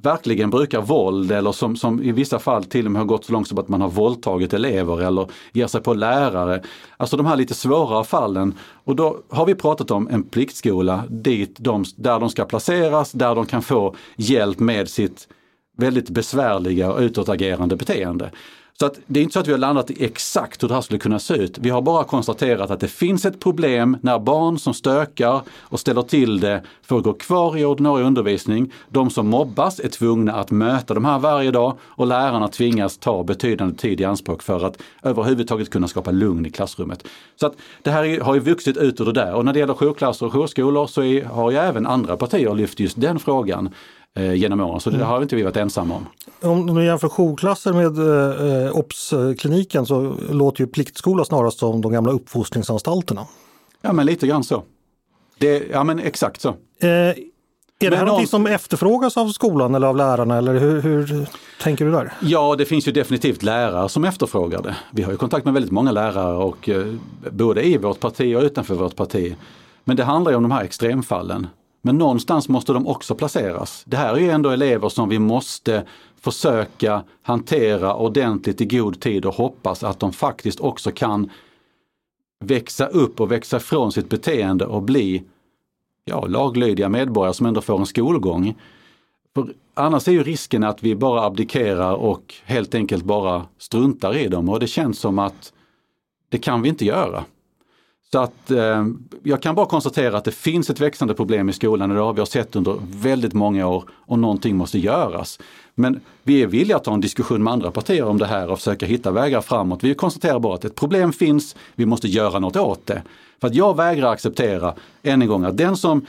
verkligen 0.02 0.50
brukar 0.50 0.82
våld 0.82 1.32
eller 1.32 1.52
som, 1.52 1.76
som 1.76 2.04
i 2.04 2.12
vissa 2.12 2.39
fall 2.39 2.63
till 2.63 2.86
och 2.86 2.91
med 2.91 3.00
har 3.02 3.06
gått 3.06 3.26
så 3.26 3.34
långt 3.34 3.48
som 3.48 3.58
att 3.58 3.67
man 3.67 3.82
har 3.82 3.89
våldtagit 3.89 4.54
elever 4.54 5.02
eller 5.02 5.28
ger 5.54 5.67
sig 5.67 5.82
på 5.82 5.93
lärare. 5.93 6.63
Alltså 6.98 7.17
de 7.17 7.26
här 7.26 7.36
lite 7.36 7.54
svårare 7.54 8.04
fallen. 8.04 8.54
Och 8.84 8.95
då 8.95 9.17
har 9.30 9.45
vi 9.45 9.56
pratat 9.56 9.91
om 9.91 10.08
en 10.08 10.24
pliktskola 10.24 11.04
dit 11.10 11.56
de, 11.60 11.86
där 11.95 12.19
de 12.19 12.30
ska 12.30 12.45
placeras, 12.45 13.12
där 13.12 13.36
de 13.36 13.45
kan 13.45 13.62
få 13.62 13.95
hjälp 14.15 14.60
med 14.60 14.89
sitt 14.89 15.28
väldigt 15.75 16.09
besvärliga 16.09 16.91
och 16.91 16.99
utåtagerande 16.99 17.75
beteende. 17.75 18.31
Så 18.79 18.85
att 18.85 18.99
det 19.07 19.19
är 19.19 19.23
inte 19.23 19.33
så 19.33 19.39
att 19.39 19.47
vi 19.47 19.51
har 19.51 19.59
landat 19.59 19.91
i 19.91 20.05
exakt 20.05 20.63
hur 20.63 20.67
det 20.67 20.73
här 20.73 20.81
skulle 20.81 20.99
kunna 20.99 21.19
se 21.19 21.33
ut. 21.33 21.57
Vi 21.57 21.69
har 21.69 21.81
bara 21.81 22.03
konstaterat 22.03 22.71
att 22.71 22.79
det 22.79 22.88
finns 22.88 23.25
ett 23.25 23.39
problem 23.39 23.97
när 24.01 24.19
barn 24.19 24.59
som 24.59 24.73
stökar 24.73 25.41
och 25.59 25.79
ställer 25.79 26.01
till 26.01 26.39
det 26.39 26.63
får 26.81 27.01
gå 27.01 27.13
kvar 27.13 27.57
i 27.57 27.65
ordinarie 27.65 28.05
undervisning. 28.05 28.73
De 28.89 29.09
som 29.09 29.27
mobbas 29.27 29.79
är 29.79 29.89
tvungna 29.89 30.33
att 30.33 30.51
möta 30.51 30.93
de 30.93 31.05
här 31.05 31.19
varje 31.19 31.51
dag 31.51 31.77
och 31.81 32.07
lärarna 32.07 32.47
tvingas 32.47 32.97
ta 32.97 33.23
betydande 33.23 33.75
tid 33.75 34.01
i 34.01 34.05
anspråk 34.05 34.43
för 34.43 34.65
att 34.65 34.81
överhuvudtaget 35.03 35.69
kunna 35.69 35.88
skapa 35.88 36.11
lugn 36.11 36.45
i 36.45 36.49
klassrummet. 36.49 37.07
Så 37.35 37.47
att 37.47 37.55
det 37.81 37.91
här 37.91 38.19
har 38.19 38.33
ju 38.33 38.39
vuxit 38.39 38.77
ut 38.77 39.01
ur 39.01 39.05
det 39.05 39.13
där 39.13 39.33
och 39.33 39.45
när 39.45 39.53
det 39.53 39.59
gäller 39.59 39.73
jourklasser 39.73 40.25
och 40.25 40.33
jourskolor 40.35 40.88
så 40.88 41.03
är, 41.03 41.23
har 41.23 41.51
ju 41.51 41.57
även 41.57 41.88
andra 41.88 42.17
partier 42.17 42.53
lyft 42.53 42.79
just 42.79 43.01
den 43.01 43.19
frågan 43.19 43.69
eh, 44.15 44.34
genom 44.34 44.60
åren. 44.60 44.80
Så 44.80 44.89
det 44.89 44.95
mm. 44.95 45.08
har 45.08 45.21
inte 45.21 45.36
vi 45.36 45.43
varit 45.43 45.58
ensamma 45.58 45.95
om. 45.95 46.06
Om 46.51 46.75
du 46.75 46.86
jämför 46.86 47.10
jourklasser 47.10 47.73
med 47.73 48.65
eh, 48.65 48.78
OBS-kliniken 48.78 49.86
så 49.86 50.15
låter 50.30 50.62
ju 50.62 50.67
pliktskola 50.67 51.25
snarast 51.25 51.60
som 51.60 51.82
de 51.82 51.91
gamla 51.91 52.12
uppfostringsanstalterna. 52.12 53.28
Ja 53.82 53.93
men 53.93 54.06
lite 54.06 54.28
grann 54.28 54.43
så. 54.43 54.63
Det, 55.38 55.63
ja 55.71 55.84
men 55.84 55.99
exakt 55.99 56.41
så. 56.41 56.49
Eh, 56.80 57.13
är 57.80 57.89
det 57.89 57.97
här 57.97 58.06
någonting 58.06 58.28
som 58.28 58.47
efterfrågas 58.47 59.17
av 59.17 59.28
skolan 59.28 59.75
eller 59.75 59.88
av 59.88 59.95
lärarna 59.95 60.38
eller 60.38 60.54
hur, 60.54 60.82
hur, 60.82 61.28
tänker 61.62 61.86
du 61.86 61.91
där? 61.91 62.13
Ja, 62.21 62.56
det 62.58 62.65
finns 62.65 62.88
ju 62.88 62.91
definitivt 62.91 63.43
lärare 63.43 63.89
som 63.89 64.04
efterfrågar 64.06 64.62
det. 64.62 64.75
Vi 64.91 65.04
har 65.04 65.12
ju 65.12 65.17
kontakt 65.17 65.45
med 65.45 65.54
väldigt 65.54 65.71
många 65.71 65.91
lärare 65.91 66.36
och 66.36 66.69
eh, 66.69 66.93
både 67.32 67.67
i 67.67 67.78
vårt 67.78 67.99
parti 67.99 68.36
och 68.36 68.41
utanför 68.41 68.75
vårt 68.75 68.95
parti. 68.95 69.36
Men 69.84 69.97
det 69.97 70.04
handlar 70.04 70.32
ju 70.32 70.36
om 70.36 70.43
de 70.43 70.51
här 70.51 70.63
extremfallen 70.63 71.47
men 71.86 71.98
någonstans 71.98 72.50
måste 72.50 72.74
de 72.74 72.88
också 72.88 73.15
placeras. 73.15 73.84
Det 73.88 73.98
här 73.98 74.13
är 74.13 74.19
ju 74.19 74.30
ändå 74.30 74.50
elever 74.50 74.89
som 74.89 75.10
vi 75.10 75.19
måste 75.19 75.86
försöka 76.19 77.04
hantera 77.21 77.95
ordentligt 77.95 78.62
i 78.62 78.65
god 78.65 79.00
tid 79.00 79.26
och 79.26 79.34
hoppas 79.34 79.84
att 79.84 80.00
de 80.00 80.13
faktiskt 80.13 80.60
också 80.60 80.91
kan 80.91 81.30
växa 82.39 82.86
upp 82.88 83.19
och 83.19 83.32
växa 83.32 83.60
från 83.60 83.91
sitt 83.91 84.10
beteende 84.10 84.65
och 84.65 84.82
bli 84.82 85.24
ja, 86.06 86.26
laglydiga 86.26 86.89
medborgare 86.89 87.34
som 87.34 87.45
ändå 87.45 87.62
får 87.62 87.80
en 87.80 87.86
skolgång. 87.86 88.56
För 89.36 89.54
annars 89.74 90.08
är 90.08 90.12
ju 90.12 90.24
risken 90.24 90.63
att 90.63 90.84
vi 90.84 90.95
bara 90.95 91.26
abdikerar 91.26 91.93
och 91.93 92.34
helt 92.43 92.76
enkelt 92.76 93.04
bara 93.04 93.45
struntar 93.58 94.17
i 94.17 94.28
dem 94.28 94.50
och 94.50 94.60
det 94.60 94.67
känns 94.67 95.00
som 95.00 95.19
att 95.19 95.54
det 96.30 96.38
kan 96.38 96.62
vi 96.62 96.69
inte 96.69 96.86
göra. 96.86 97.26
Så 98.15 98.21
att 98.21 98.51
eh, 98.51 98.86
jag 99.23 99.41
kan 99.41 99.56
bara 99.56 99.65
konstatera 99.65 100.17
att 100.17 100.23
det 100.23 100.32
finns 100.32 100.69
ett 100.69 100.80
växande 100.80 101.13
problem 101.13 101.49
i 101.49 101.54
skolan 101.54 101.91
och 101.91 101.97
det 101.97 102.04
har 102.04 102.13
vi 102.13 102.25
sett 102.25 102.56
under 102.56 102.78
väldigt 102.82 103.34
många 103.34 103.67
år 103.67 103.84
och 103.91 104.19
någonting 104.19 104.56
måste 104.56 104.80
göras. 104.80 105.39
Men 105.73 105.99
vi 106.23 106.41
är 106.41 106.47
villiga 106.47 106.78
att 106.78 106.84
ta 106.84 106.93
en 106.93 107.01
diskussion 107.01 107.43
med 107.43 107.54
andra 107.54 107.71
partier 107.71 108.04
om 108.04 108.17
det 108.17 108.25
här 108.25 108.49
och 108.49 108.58
försöka 108.58 108.86
hitta 108.86 109.12
vägar 109.12 109.41
framåt. 109.41 109.84
Vi 109.84 109.95
konstaterar 109.95 110.39
bara 110.39 110.56
att 110.56 110.65
ett 110.65 110.75
problem 110.75 111.13
finns, 111.13 111.56
vi 111.75 111.86
måste 111.86 112.08
göra 112.08 112.39
något 112.39 112.56
åt 112.56 112.86
det. 112.86 113.01
För 113.41 113.47
att 113.47 113.56
jag 113.56 113.78
vägrar 113.78 114.12
acceptera, 114.12 114.73
än 115.04 115.21
en 115.21 115.28
gång, 115.28 115.43
att 115.43 115.58
den 115.58 115.78
som 115.78 116.06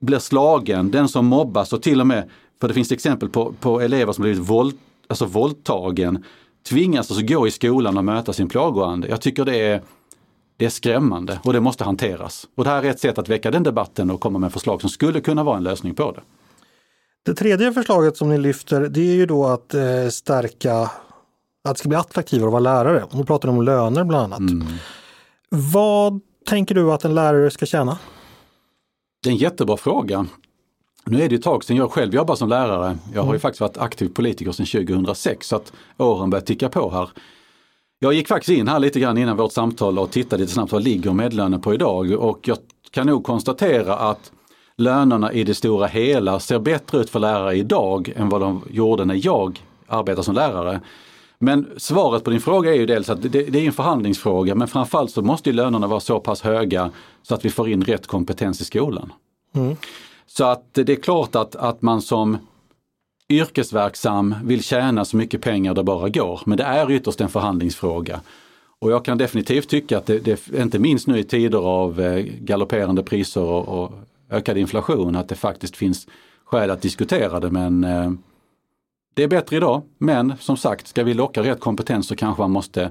blir 0.00 0.18
slagen, 0.18 0.90
den 0.90 1.08
som 1.08 1.26
mobbas 1.26 1.72
och 1.72 1.82
till 1.82 2.00
och 2.00 2.06
med, 2.06 2.30
för 2.60 2.68
det 2.68 2.74
finns 2.74 2.92
exempel 2.92 3.28
på, 3.28 3.54
på 3.60 3.80
elever 3.80 4.12
som 4.12 4.22
blivit 4.22 4.50
våld, 4.50 4.74
alltså 5.08 5.24
våldtagen, 5.24 6.24
tvingas 6.68 7.10
alltså 7.10 7.26
gå 7.26 7.46
i 7.46 7.50
skolan 7.50 7.98
och 7.98 8.04
möta 8.04 8.32
sin 8.32 8.48
plågoande. 8.48 9.08
Jag 9.08 9.20
tycker 9.20 9.44
det 9.44 9.56
är, 9.56 9.80
det 10.56 10.64
är 10.64 10.70
skrämmande 10.70 11.40
och 11.44 11.52
det 11.52 11.60
måste 11.60 11.84
hanteras. 11.84 12.48
Och 12.54 12.64
det 12.64 12.70
här 12.70 12.82
är 12.82 12.90
ett 12.90 13.00
sätt 13.00 13.18
att 13.18 13.28
väcka 13.28 13.50
den 13.50 13.62
debatten 13.62 14.10
och 14.10 14.20
komma 14.20 14.38
med 14.38 14.52
förslag 14.52 14.80
som 14.80 14.90
skulle 14.90 15.20
kunna 15.20 15.44
vara 15.44 15.56
en 15.56 15.62
lösning 15.62 15.94
på 15.94 16.12
det. 16.12 16.20
Det 17.24 17.34
tredje 17.34 17.72
förslaget 17.72 18.16
som 18.16 18.28
ni 18.28 18.38
lyfter 18.38 18.80
det 18.80 19.00
är 19.00 19.14
ju 19.14 19.26
då 19.26 19.46
att 19.46 19.74
eh, 19.74 20.08
stärka 20.10 20.90
att 21.64 21.74
det 21.74 21.78
ska 21.78 21.88
bli 21.88 21.98
attraktivare 21.98 22.46
att 22.46 22.52
vara 22.52 22.60
lärare. 22.60 23.04
Nu 23.12 23.24
pratar 23.24 23.48
ni 23.48 23.58
om 23.58 23.64
löner 23.64 24.04
bland 24.04 24.24
annat. 24.24 24.38
Mm. 24.38 24.66
Vad 25.48 26.20
tänker 26.46 26.74
du 26.74 26.92
att 26.92 27.04
en 27.04 27.14
lärare 27.14 27.50
ska 27.50 27.66
tjäna? 27.66 27.98
Det 29.22 29.28
är 29.28 29.32
en 29.32 29.38
jättebra 29.38 29.76
fråga. 29.76 30.26
Nu 31.04 31.22
är 31.22 31.28
det 31.28 31.34
ett 31.34 31.42
tag 31.42 31.64
sedan 31.64 31.76
jag 31.76 31.90
själv 31.90 32.14
jobbar 32.14 32.34
som 32.34 32.48
lärare. 32.48 32.98
Jag 33.12 33.20
har 33.20 33.28
ju 33.28 33.30
mm. 33.30 33.40
faktiskt 33.40 33.60
varit 33.60 33.78
aktiv 33.78 34.08
politiker 34.08 34.52
sedan 34.52 34.66
2006 34.66 35.46
så 35.46 35.56
att 35.56 35.72
åren 35.98 36.30
börjar 36.30 36.44
ticka 36.44 36.68
på 36.68 36.90
här. 36.90 37.10
Jag 38.02 38.12
gick 38.12 38.28
faktiskt 38.28 38.58
in 38.58 38.68
här 38.68 38.78
lite 38.78 39.00
grann 39.00 39.18
innan 39.18 39.36
vårt 39.36 39.52
samtal 39.52 39.98
och 39.98 40.10
tittade 40.10 40.42
lite 40.42 40.52
snabbt 40.52 40.72
vad 40.72 40.82
ligger 40.82 41.12
medlönen 41.12 41.60
på 41.60 41.74
idag 41.74 42.12
och 42.12 42.48
jag 42.48 42.58
kan 42.90 43.06
nog 43.06 43.24
konstatera 43.24 43.96
att 43.96 44.32
lönerna 44.76 45.32
i 45.32 45.44
det 45.44 45.54
stora 45.54 45.86
hela 45.86 46.40
ser 46.40 46.58
bättre 46.58 46.98
ut 46.98 47.10
för 47.10 47.18
lärare 47.18 47.56
idag 47.56 48.12
än 48.16 48.28
vad 48.28 48.40
de 48.40 48.62
gjorde 48.70 49.04
när 49.04 49.26
jag 49.26 49.62
arbetade 49.86 50.24
som 50.24 50.34
lärare. 50.34 50.80
Men 51.38 51.68
svaret 51.76 52.24
på 52.24 52.30
din 52.30 52.40
fråga 52.40 52.70
är 52.70 52.76
ju 52.76 52.86
dels 52.86 53.10
att 53.10 53.22
det, 53.22 53.28
det 53.28 53.58
är 53.58 53.66
en 53.66 53.72
förhandlingsfråga 53.72 54.54
men 54.54 54.68
framförallt 54.68 55.10
så 55.10 55.22
måste 55.22 55.52
lönerna 55.52 55.86
vara 55.86 56.00
så 56.00 56.20
pass 56.20 56.42
höga 56.42 56.90
så 57.22 57.34
att 57.34 57.44
vi 57.44 57.50
får 57.50 57.68
in 57.68 57.84
rätt 57.84 58.06
kompetens 58.06 58.60
i 58.60 58.64
skolan. 58.64 59.12
Mm. 59.54 59.76
Så 60.26 60.44
att 60.44 60.74
det 60.74 60.88
är 60.88 61.02
klart 61.02 61.34
att, 61.34 61.56
att 61.56 61.82
man 61.82 62.02
som 62.02 62.38
yrkesverksam 63.32 64.34
vill 64.44 64.62
tjäna 64.62 65.04
så 65.04 65.16
mycket 65.16 65.42
pengar 65.42 65.74
det 65.74 65.84
bara 65.84 66.08
går. 66.08 66.40
Men 66.46 66.58
det 66.58 66.64
är 66.64 66.90
ytterst 66.90 67.20
en 67.20 67.28
förhandlingsfråga. 67.28 68.20
Och 68.78 68.92
jag 68.92 69.04
kan 69.04 69.18
definitivt 69.18 69.68
tycka 69.68 69.98
att 69.98 70.06
det, 70.06 70.18
det 70.18 70.48
inte 70.54 70.78
minst 70.78 71.06
nu 71.06 71.18
i 71.18 71.24
tider 71.24 71.58
av 71.58 72.00
eh, 72.00 72.24
galopperande 72.24 73.02
priser 73.02 73.42
och, 73.42 73.82
och 73.82 73.92
ökad 74.30 74.58
inflation, 74.58 75.16
att 75.16 75.28
det 75.28 75.34
faktiskt 75.34 75.76
finns 75.76 76.06
skäl 76.44 76.70
att 76.70 76.82
diskutera 76.82 77.40
det. 77.40 77.50
Men 77.50 77.84
eh, 77.84 78.12
det 79.14 79.22
är 79.22 79.28
bättre 79.28 79.56
idag. 79.56 79.82
Men 79.98 80.34
som 80.40 80.56
sagt, 80.56 80.86
ska 80.86 81.04
vi 81.04 81.14
locka 81.14 81.42
rätt 81.42 81.60
kompetens 81.60 82.08
så 82.08 82.16
kanske 82.16 82.42
man 82.42 82.50
måste 82.50 82.90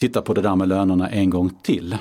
titta 0.00 0.22
på 0.22 0.34
det 0.34 0.42
där 0.42 0.56
med 0.56 0.68
lönerna 0.68 1.08
en 1.08 1.30
gång 1.30 1.50
till. 1.62 1.92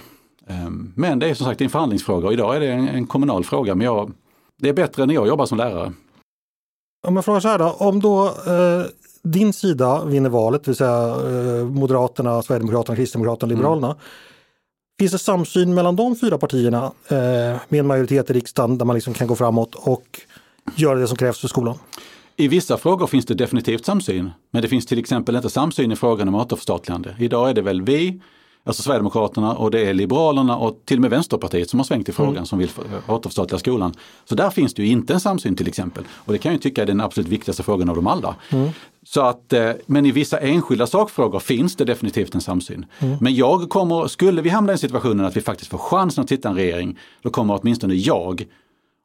Eh, 0.47 0.69
men 0.95 1.19
det 1.19 1.29
är 1.29 1.33
som 1.33 1.45
sagt 1.45 1.61
en 1.61 1.69
förhandlingsfråga 1.69 2.27
och 2.27 2.33
idag 2.33 2.55
är 2.55 2.59
det 2.59 2.71
en, 2.71 2.87
en 2.87 3.07
kommunal 3.07 3.43
fråga. 3.43 3.75
Men 3.75 3.85
jag, 3.85 4.11
det 4.59 4.69
är 4.69 4.73
bättre 4.73 5.05
när 5.05 5.13
jag 5.13 5.27
jobbar 5.27 5.45
som 5.45 5.57
lärare. 5.57 5.93
Om 7.07 7.15
jag 7.15 7.25
frågar 7.25 7.39
så 7.39 7.47
här 7.47 7.57
då, 7.57 7.69
om 7.69 7.99
då 7.99 8.25
eh, 8.27 8.85
din 9.23 9.53
sida 9.53 10.05
vinner 10.05 10.29
valet, 10.29 10.63
det 10.63 10.71
vill 10.71 10.75
säga 10.75 11.07
eh, 11.07 11.65
Moderaterna, 11.65 12.41
Sverigedemokraterna, 12.41 12.95
Kristdemokraterna, 12.95 13.51
mm. 13.51 13.57
Liberalerna. 13.57 13.87
Mm. 13.87 13.99
Finns 14.99 15.11
det 15.11 15.19
samsyn 15.19 15.73
mellan 15.73 15.95
de 15.95 16.15
fyra 16.15 16.37
partierna 16.37 16.91
eh, 17.07 17.17
med 17.69 17.79
en 17.79 17.87
majoritet 17.87 18.29
i 18.29 18.33
riksdagen 18.33 18.77
där 18.77 18.85
man 18.85 18.93
liksom 18.93 19.13
kan 19.13 19.27
gå 19.27 19.35
framåt 19.35 19.75
och 19.75 20.21
göra 20.75 20.99
det 20.99 21.07
som 21.07 21.17
krävs 21.17 21.39
för 21.39 21.47
skolan? 21.47 21.75
I 22.35 22.47
vissa 22.47 22.77
frågor 22.77 23.07
finns 23.07 23.25
det 23.25 23.33
definitivt 23.33 23.85
samsyn, 23.85 24.31
men 24.51 24.61
det 24.61 24.67
finns 24.67 24.85
till 24.85 24.99
exempel 24.99 25.35
inte 25.35 25.49
samsyn 25.49 25.91
i 25.91 25.95
frågan 25.95 26.27
om 26.27 26.35
återförstatligande. 26.35 27.15
Idag 27.19 27.49
är 27.49 27.53
det 27.53 27.61
väl 27.61 27.81
vi, 27.81 28.21
alltså 28.65 28.83
Sverigedemokraterna 28.83 29.55
och 29.55 29.71
det 29.71 29.89
är 29.89 29.93
Liberalerna 29.93 30.57
och 30.57 30.81
till 30.85 30.97
och 30.97 31.01
med 31.01 31.09
Vänsterpartiet 31.09 31.69
som 31.69 31.79
har 31.79 31.83
svängt 31.83 32.09
i 32.09 32.11
frågan 32.11 32.33
mm. 32.33 32.45
som 32.45 32.59
vill 32.59 32.69
återförstatliga 33.07 33.59
skolan. 33.59 33.93
Så 34.25 34.35
där 34.35 34.49
finns 34.49 34.73
det 34.73 34.83
ju 34.83 34.89
inte 34.89 35.13
en 35.13 35.19
samsyn 35.19 35.55
till 35.55 35.67
exempel. 35.67 36.03
Och 36.11 36.33
det 36.33 36.39
kan 36.39 36.51
jag 36.51 36.61
tycka 36.61 36.81
är 36.81 36.85
den 36.85 37.01
absolut 37.01 37.27
viktigaste 37.27 37.63
frågan 37.63 37.89
av 37.89 37.95
dem 37.95 38.07
alla. 38.07 38.35
Mm. 38.49 38.69
Så 39.05 39.21
att, 39.21 39.53
eh, 39.53 39.71
men 39.85 40.05
i 40.05 40.11
vissa 40.11 40.37
enskilda 40.37 40.87
sakfrågor 40.87 41.39
finns 41.39 41.75
det 41.75 41.85
definitivt 41.85 42.35
en 42.35 42.41
samsyn. 42.41 42.85
Mm. 42.99 43.17
Men 43.21 43.35
jag 43.35 43.69
kommer, 43.69 44.07
skulle 44.07 44.41
vi 44.41 44.49
hamna 44.49 44.73
i 44.73 44.77
situationen 44.77 45.25
att 45.25 45.37
vi 45.37 45.41
faktiskt 45.41 45.71
får 45.71 45.77
chansen 45.77 46.21
att 46.23 46.29
sitta 46.29 46.49
en 46.49 46.55
regering, 46.55 46.99
då 47.21 47.29
kommer 47.29 47.59
åtminstone 47.61 47.93
jag, 47.93 48.45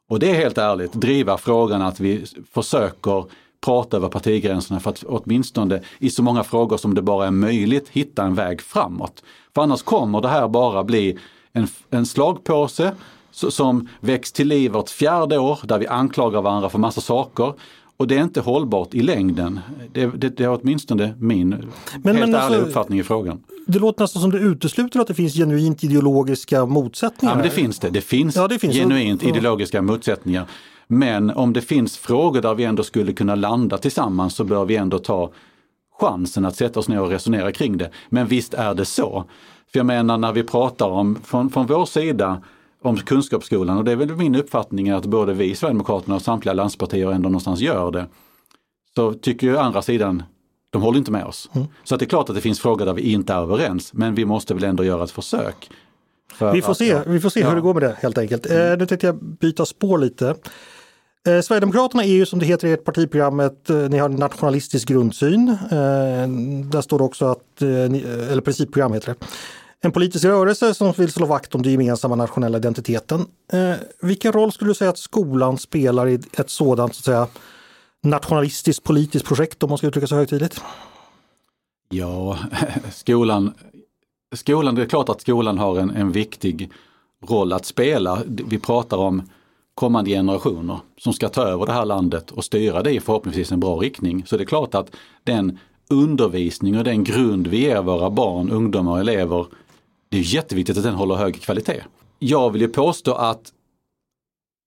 och 0.09 0.19
det 0.19 0.31
är 0.31 0.35
helt 0.35 0.59
ärligt, 0.59 0.93
driva 0.93 1.39
frågan 1.39 1.83
att 1.83 2.01
vi 2.01 2.25
försöker 2.53 3.25
prata 3.61 3.97
över 3.97 4.09
partigränserna 4.09 4.81
för 4.81 4.91
att 4.91 5.05
åtminstone 5.07 5.81
i 5.99 6.11
så 6.11 6.23
många 6.23 6.45
frågor 6.45 6.77
som 6.77 6.95
det 6.95 7.03
bara 7.03 7.27
är 7.27 7.31
möjligt 7.31 7.89
hitta 7.89 8.25
en 8.25 8.35
väg 8.35 8.61
framåt. 8.61 9.23
För 9.55 9.63
annars 9.63 9.83
kommer 9.83 10.21
det 10.21 10.29
här 10.29 10.49
bara 10.49 10.85
bli 10.85 11.19
en, 11.53 11.69
en 11.91 12.07
slagpåse 12.07 12.93
som 13.31 13.89
väcks 14.01 14.33
till 14.33 14.49
liv 14.49 14.71
vart 14.73 14.91
fjärde 14.91 15.39
år 15.39 15.59
där 15.63 15.79
vi 15.79 15.87
anklagar 15.87 16.43
varandra 16.43 16.69
för 16.69 16.79
massa 16.79 17.01
saker. 17.01 17.55
Och 17.97 18.07
det 18.07 18.17
är 18.17 18.23
inte 18.23 18.41
hållbart 18.41 18.95
i 18.95 19.03
längden. 19.03 19.61
Det, 19.93 20.07
det, 20.07 20.29
det 20.29 20.45
är 20.45 20.61
åtminstone 20.61 21.15
min 21.19 21.49
men, 21.49 21.59
helt 21.59 22.05
men 22.05 22.17
ärliga 22.17 22.39
alltså, 22.39 22.61
uppfattning 22.61 22.99
i 22.99 23.03
frågan. 23.03 23.43
Det 23.67 23.79
låter 23.79 24.03
nästan 24.03 24.23
som 24.23 24.31
det 24.31 24.39
utesluter 24.39 25.01
att 25.01 25.07
det 25.07 25.15
finns 25.15 25.35
genuint 25.35 25.85
ideologiska 25.85 26.67
motsättningar. 26.67 27.33
Ja, 27.33 27.37
men 27.37 27.45
det 27.45 27.51
finns 27.51 27.79
det. 27.79 27.91
Det 27.91 28.01
finns, 28.01 28.37
ja, 28.37 28.49
det 28.49 28.59
finns 28.59 28.75
genuint 28.75 29.23
ja. 29.23 29.29
ideologiska 29.29 29.83
motsättningar. 29.83 30.47
Men 30.89 31.31
om 31.31 31.53
det 31.53 31.61
finns 31.61 31.99
frågor 31.99 32.43
där 32.43 32.55
vi 32.55 32.65
ändå 32.65 32.83
skulle 32.83 33.13
kunna 33.13 33.35
landa 33.35 33.79
tillsammans 33.79 34.35
så 34.35 34.45
bör 34.45 34.65
vi 34.65 34.77
ändå 34.77 34.99
ta 34.99 35.31
chansen 36.01 36.45
att 36.45 36.57
sätta 36.57 36.81
oss 36.81 36.89
ner 36.89 37.01
och 37.01 37.11
resonera 37.11 37.53
kring 37.53 37.77
det. 37.77 37.91
Men 38.09 38.27
visst 38.27 38.55
är 38.55 38.75
det 38.75 38.85
så. 38.85 39.25
För 39.73 39.79
jag 39.79 39.87
menar 39.87 40.19
när 40.19 40.33
vi 40.33 40.43
pratar 40.43 40.87
om, 40.87 41.19
från, 41.25 41.51
från 41.51 41.67
vår 41.67 41.87
sida, 41.87 42.43
om 42.83 42.97
kunskapsskolan 42.97 43.79
och 43.79 43.85
det 43.85 43.93
är 43.93 43.97
väl 43.97 44.17
min 44.17 44.35
uppfattning 44.35 44.91
att 44.91 45.07
både 45.07 45.33
vi 45.35 45.55
Sverigedemokraterna 45.55 46.15
och 46.15 46.23
samtliga 46.23 46.53
landspartier 46.53 47.13
ändå 47.13 47.29
någonstans 47.29 47.61
gör 47.61 47.91
det. 47.91 48.07
Så 48.95 49.13
tycker 49.13 49.47
ju 49.47 49.59
andra 49.59 49.83
sidan, 49.83 50.23
de 50.71 50.83
håller 50.83 50.99
inte 50.99 51.11
med 51.11 51.25
oss. 51.25 51.51
Mm. 51.53 51.67
Så 51.85 51.95
att 51.95 51.99
det 51.99 52.05
är 52.05 52.09
klart 52.09 52.29
att 52.29 52.35
det 52.35 52.41
finns 52.41 52.61
frågor 52.61 52.87
där 52.87 52.95
vi 52.95 53.03
inte 53.13 53.33
är 53.33 53.39
överens 53.39 53.93
men 53.93 54.15
vi 54.15 54.25
måste 54.25 54.55
väl 54.55 54.65
ändå 54.65 54.85
göra 54.85 55.05
ett 55.05 55.11
försök. 55.11 55.71
Vi 56.53 56.63
får, 56.63 56.75
se, 56.75 57.03
vi 57.07 57.21
får 57.21 57.31
se 57.31 57.41
ja. 57.41 57.49
hur 57.49 57.55
det 57.55 57.61
går 57.61 57.75
med 57.75 57.83
det 57.83 57.97
helt 58.01 58.19
enkelt. 58.19 58.47
Mm. 58.47 58.73
Eh, 58.73 58.79
nu 58.79 58.87
tänkte 58.87 59.07
jag 59.07 59.17
byta 59.23 59.67
spår 59.67 59.99
lite. 59.99 60.35
Eh, 61.29 61.41
Sverigedemokraterna 61.41 62.05
är 62.05 62.09
ju 62.09 62.27
som 62.27 62.39
det 62.39 62.47
heter 62.47 62.69
i 62.69 62.73
ert 62.73 62.85
partiprogram 62.85 63.41
ett, 63.41 63.71
eh, 63.71 63.77
ni 63.77 63.99
har 63.99 64.09
en 64.09 64.17
nationalistisk 64.17 64.89
grundsyn. 64.89 65.49
Eh, 65.49 66.29
där 66.71 66.81
står 66.81 66.99
det 66.99 67.05
också 67.05 67.27
att, 67.27 67.63
eh, 67.63 67.69
eh, 67.69 68.33
eller 68.33 68.41
principprogram 68.41 68.93
heter 68.93 69.09
det. 69.09 69.27
En 69.81 69.93
politisk 69.93 70.25
rörelse 70.25 70.75
som 70.75 70.93
vill 70.93 71.13
slå 71.13 71.27
vakt 71.27 71.55
om 71.55 71.63
den 71.63 71.73
gemensamma 71.73 72.15
nationella 72.15 72.59
identiteten. 72.59 73.27
Eh, 73.53 73.75
vilken 74.03 74.33
roll 74.33 74.53
skulle 74.53 74.71
du 74.71 74.75
säga 74.75 74.91
att 74.91 74.99
skolan 74.99 75.59
spelar 75.59 76.09
i 76.09 76.15
ett 76.33 76.51
sådant 76.51 76.95
så 76.95 77.01
att 77.01 77.05
säga, 77.05 77.27
nationalistiskt 78.03 78.85
politiskt 78.85 79.25
projekt 79.25 79.63
om 79.63 79.69
man 79.69 79.79
ska 79.79 79.87
uttrycka 79.87 80.07
sig 80.07 80.19
högtidligt? 80.19 80.61
Ja, 81.89 82.39
skolan, 82.93 83.55
skolan, 84.35 84.75
det 84.75 84.83
är 84.83 84.87
klart 84.87 85.09
att 85.09 85.21
skolan 85.21 85.59
har 85.59 85.79
en, 85.79 85.91
en 85.91 86.13
viktig 86.13 86.71
roll 87.29 87.53
att 87.53 87.65
spela. 87.65 88.19
Vi 88.27 88.59
pratar 88.59 88.97
om 88.97 89.23
kommande 89.79 90.11
generationer 90.11 90.79
som 90.97 91.13
ska 91.13 91.29
ta 91.29 91.43
över 91.43 91.67
det 91.67 91.73
här 91.73 91.85
landet 91.85 92.31
och 92.31 92.45
styra 92.45 92.83
det 92.83 92.91
i 92.91 93.01
förhoppningsvis 93.01 93.53
en 93.53 93.61
bra 93.61 93.77
riktning. 93.77 94.27
Så 94.27 94.37
det 94.37 94.43
är 94.43 94.47
klart 94.47 94.75
att 94.75 94.91
den 95.25 95.59
undervisning 95.91 96.79
och 96.79 96.85
den 96.85 97.05
grund 97.05 97.47
vi 97.47 97.59
ger 97.59 97.83
våra 97.83 98.11
barn, 98.11 98.51
ungdomar 98.51 98.93
och 98.93 99.01
elever, 99.01 99.47
det 100.09 100.19
är 100.19 100.35
jätteviktigt 100.35 100.77
att 100.77 100.83
den 100.83 100.95
håller 100.95 101.15
hög 101.15 101.43
kvalitet. 101.43 101.83
Jag 102.19 102.51
vill 102.51 102.63
ju 102.63 102.69
påstå 102.69 103.13
att 103.13 103.53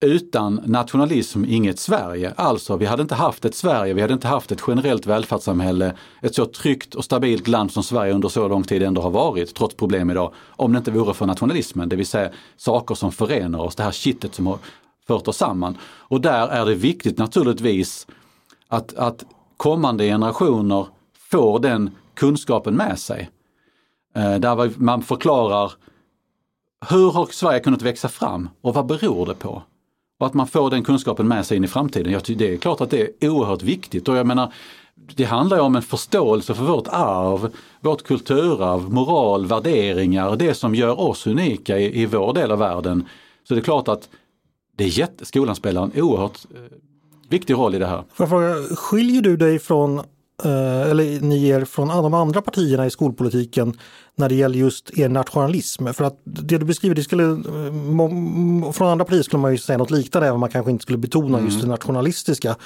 utan 0.04 0.60
nationalism 0.66 1.44
inget 1.44 1.78
Sverige. 1.78 2.32
Alltså, 2.36 2.76
vi 2.76 2.86
hade 2.86 3.02
inte 3.02 3.14
haft 3.14 3.44
ett 3.44 3.54
Sverige, 3.54 3.94
vi 3.94 4.00
hade 4.00 4.14
inte 4.14 4.28
haft 4.28 4.52
ett 4.52 4.62
generellt 4.66 5.06
välfärdssamhälle, 5.06 5.94
ett 6.22 6.34
så 6.34 6.46
tryggt 6.46 6.94
och 6.94 7.04
stabilt 7.04 7.48
land 7.48 7.72
som 7.72 7.82
Sverige 7.82 8.12
under 8.14 8.28
så 8.28 8.48
lång 8.48 8.62
tid 8.62 8.82
ändå 8.82 9.02
har 9.02 9.10
varit, 9.10 9.54
trots 9.54 9.74
problem 9.74 10.10
idag, 10.10 10.32
om 10.50 10.72
det 10.72 10.78
inte 10.78 10.90
vore 10.90 11.14
för 11.14 11.26
nationalismen, 11.26 11.88
det 11.88 11.96
vill 11.96 12.06
säga 12.06 12.30
saker 12.56 12.94
som 12.94 13.12
förenar 13.12 13.58
oss, 13.58 13.74
det 13.74 13.82
här 13.82 13.92
kittet 13.92 14.34
som 14.34 14.46
har 14.46 14.58
fört 15.06 15.28
oss 15.28 15.36
samman. 15.36 15.78
Och 15.84 16.20
där 16.20 16.48
är 16.48 16.66
det 16.66 16.74
viktigt 16.74 17.18
naturligtvis 17.18 18.06
att, 18.68 18.94
att 18.94 19.24
kommande 19.56 20.04
generationer 20.04 20.86
får 21.30 21.58
den 21.58 21.90
kunskapen 22.14 22.74
med 22.74 22.98
sig. 22.98 23.30
Eh, 24.16 24.34
där 24.34 24.72
man 24.76 25.02
förklarar 25.02 25.72
hur 26.88 27.10
har 27.10 27.26
Sverige 27.26 27.60
kunnat 27.60 27.82
växa 27.82 28.08
fram 28.08 28.48
och 28.60 28.74
vad 28.74 28.86
beror 28.86 29.26
det 29.26 29.34
på? 29.34 29.62
Och 30.18 30.26
att 30.26 30.34
man 30.34 30.46
får 30.46 30.70
den 30.70 30.84
kunskapen 30.84 31.28
med 31.28 31.46
sig 31.46 31.56
in 31.56 31.64
i 31.64 31.68
framtiden. 31.68 32.12
Jag 32.12 32.24
tycker 32.24 32.46
det 32.46 32.54
är 32.54 32.56
klart 32.56 32.80
att 32.80 32.90
det 32.90 33.24
är 33.24 33.28
oerhört 33.28 33.62
viktigt 33.62 34.08
och 34.08 34.16
jag 34.16 34.26
menar 34.26 34.52
det 34.94 35.24
handlar 35.24 35.58
om 35.58 35.76
en 35.76 35.82
förståelse 35.82 36.54
för 36.54 36.64
vårt 36.64 36.88
arv, 36.88 37.52
vårt 37.80 38.02
kulturarv, 38.02 38.92
moral, 38.92 39.46
värderingar, 39.46 40.36
det 40.36 40.54
som 40.54 40.74
gör 40.74 41.00
oss 41.00 41.26
unika 41.26 41.78
i, 41.78 42.02
i 42.02 42.06
vår 42.06 42.32
del 42.32 42.50
av 42.50 42.58
världen. 42.58 43.08
Så 43.48 43.54
det 43.54 43.60
är 43.60 43.64
klart 43.64 43.88
att 43.88 44.08
det 44.76 44.84
är 44.84 44.88
jätte, 44.88 45.24
skolan 45.24 45.56
spelar 45.56 45.82
en 45.82 46.02
oerhört 46.02 46.38
eh, 46.54 46.60
viktig 47.28 47.54
roll 47.54 47.74
i 47.74 47.78
det 47.78 47.86
här. 47.86 48.04
Får 48.14 48.24
jag 48.24 48.28
fråga, 48.28 48.76
skiljer 48.76 49.22
du 49.22 49.36
dig 49.36 49.58
från, 49.58 49.98
eh, 50.44 50.90
eller 50.90 51.20
ni 51.20 51.48
er 51.48 51.64
från 51.64 51.88
de 51.88 52.14
andra 52.14 52.42
partierna 52.42 52.86
i 52.86 52.90
skolpolitiken 52.90 53.78
när 54.14 54.28
det 54.28 54.34
gäller 54.34 54.58
just 54.58 54.98
er 54.98 55.08
nationalism? 55.08 55.86
För 55.86 56.04
att 56.04 56.20
det 56.24 56.58
du 56.58 56.64
beskriver, 56.64 56.94
det 56.94 57.02
skulle, 57.02 57.24
eh, 57.24 58.72
från 58.72 58.88
andra 58.88 59.04
partier 59.04 59.22
skulle 59.22 59.40
man 59.40 59.52
ju 59.52 59.58
säga 59.58 59.78
något 59.78 59.90
liknande 59.90 60.26
även 60.26 60.34
om 60.34 60.40
man 60.40 60.50
kanske 60.50 60.70
inte 60.70 60.82
skulle 60.82 60.98
betona 60.98 61.40
just 61.40 61.60
det 61.60 61.66
nationalistiska. 61.66 62.56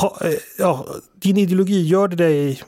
Ha, 0.00 0.18
ja, 0.58 0.86
din 1.14 1.36
ideologi, 1.36 1.82
gör 1.82 2.08
det 2.08 2.16
dig, 2.16 2.62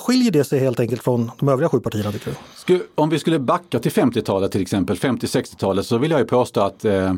skiljer 0.00 0.30
det 0.30 0.44
sig 0.44 0.58
helt 0.58 0.80
enkelt 0.80 1.02
från 1.02 1.30
de 1.38 1.48
övriga 1.48 1.68
sju 1.68 1.80
partierna 1.80 2.12
tycker 2.12 2.36
du? 2.66 2.86
Om 2.94 3.10
vi 3.10 3.18
skulle 3.18 3.38
backa 3.38 3.78
till 3.78 3.92
50-talet 3.92 4.52
till 4.52 4.62
exempel, 4.62 4.96
50-60-talet 4.96 5.86
så 5.86 5.98
vill 5.98 6.10
jag 6.10 6.20
ju 6.20 6.26
påstå 6.26 6.60
att 6.60 6.84
eh, 6.84 7.14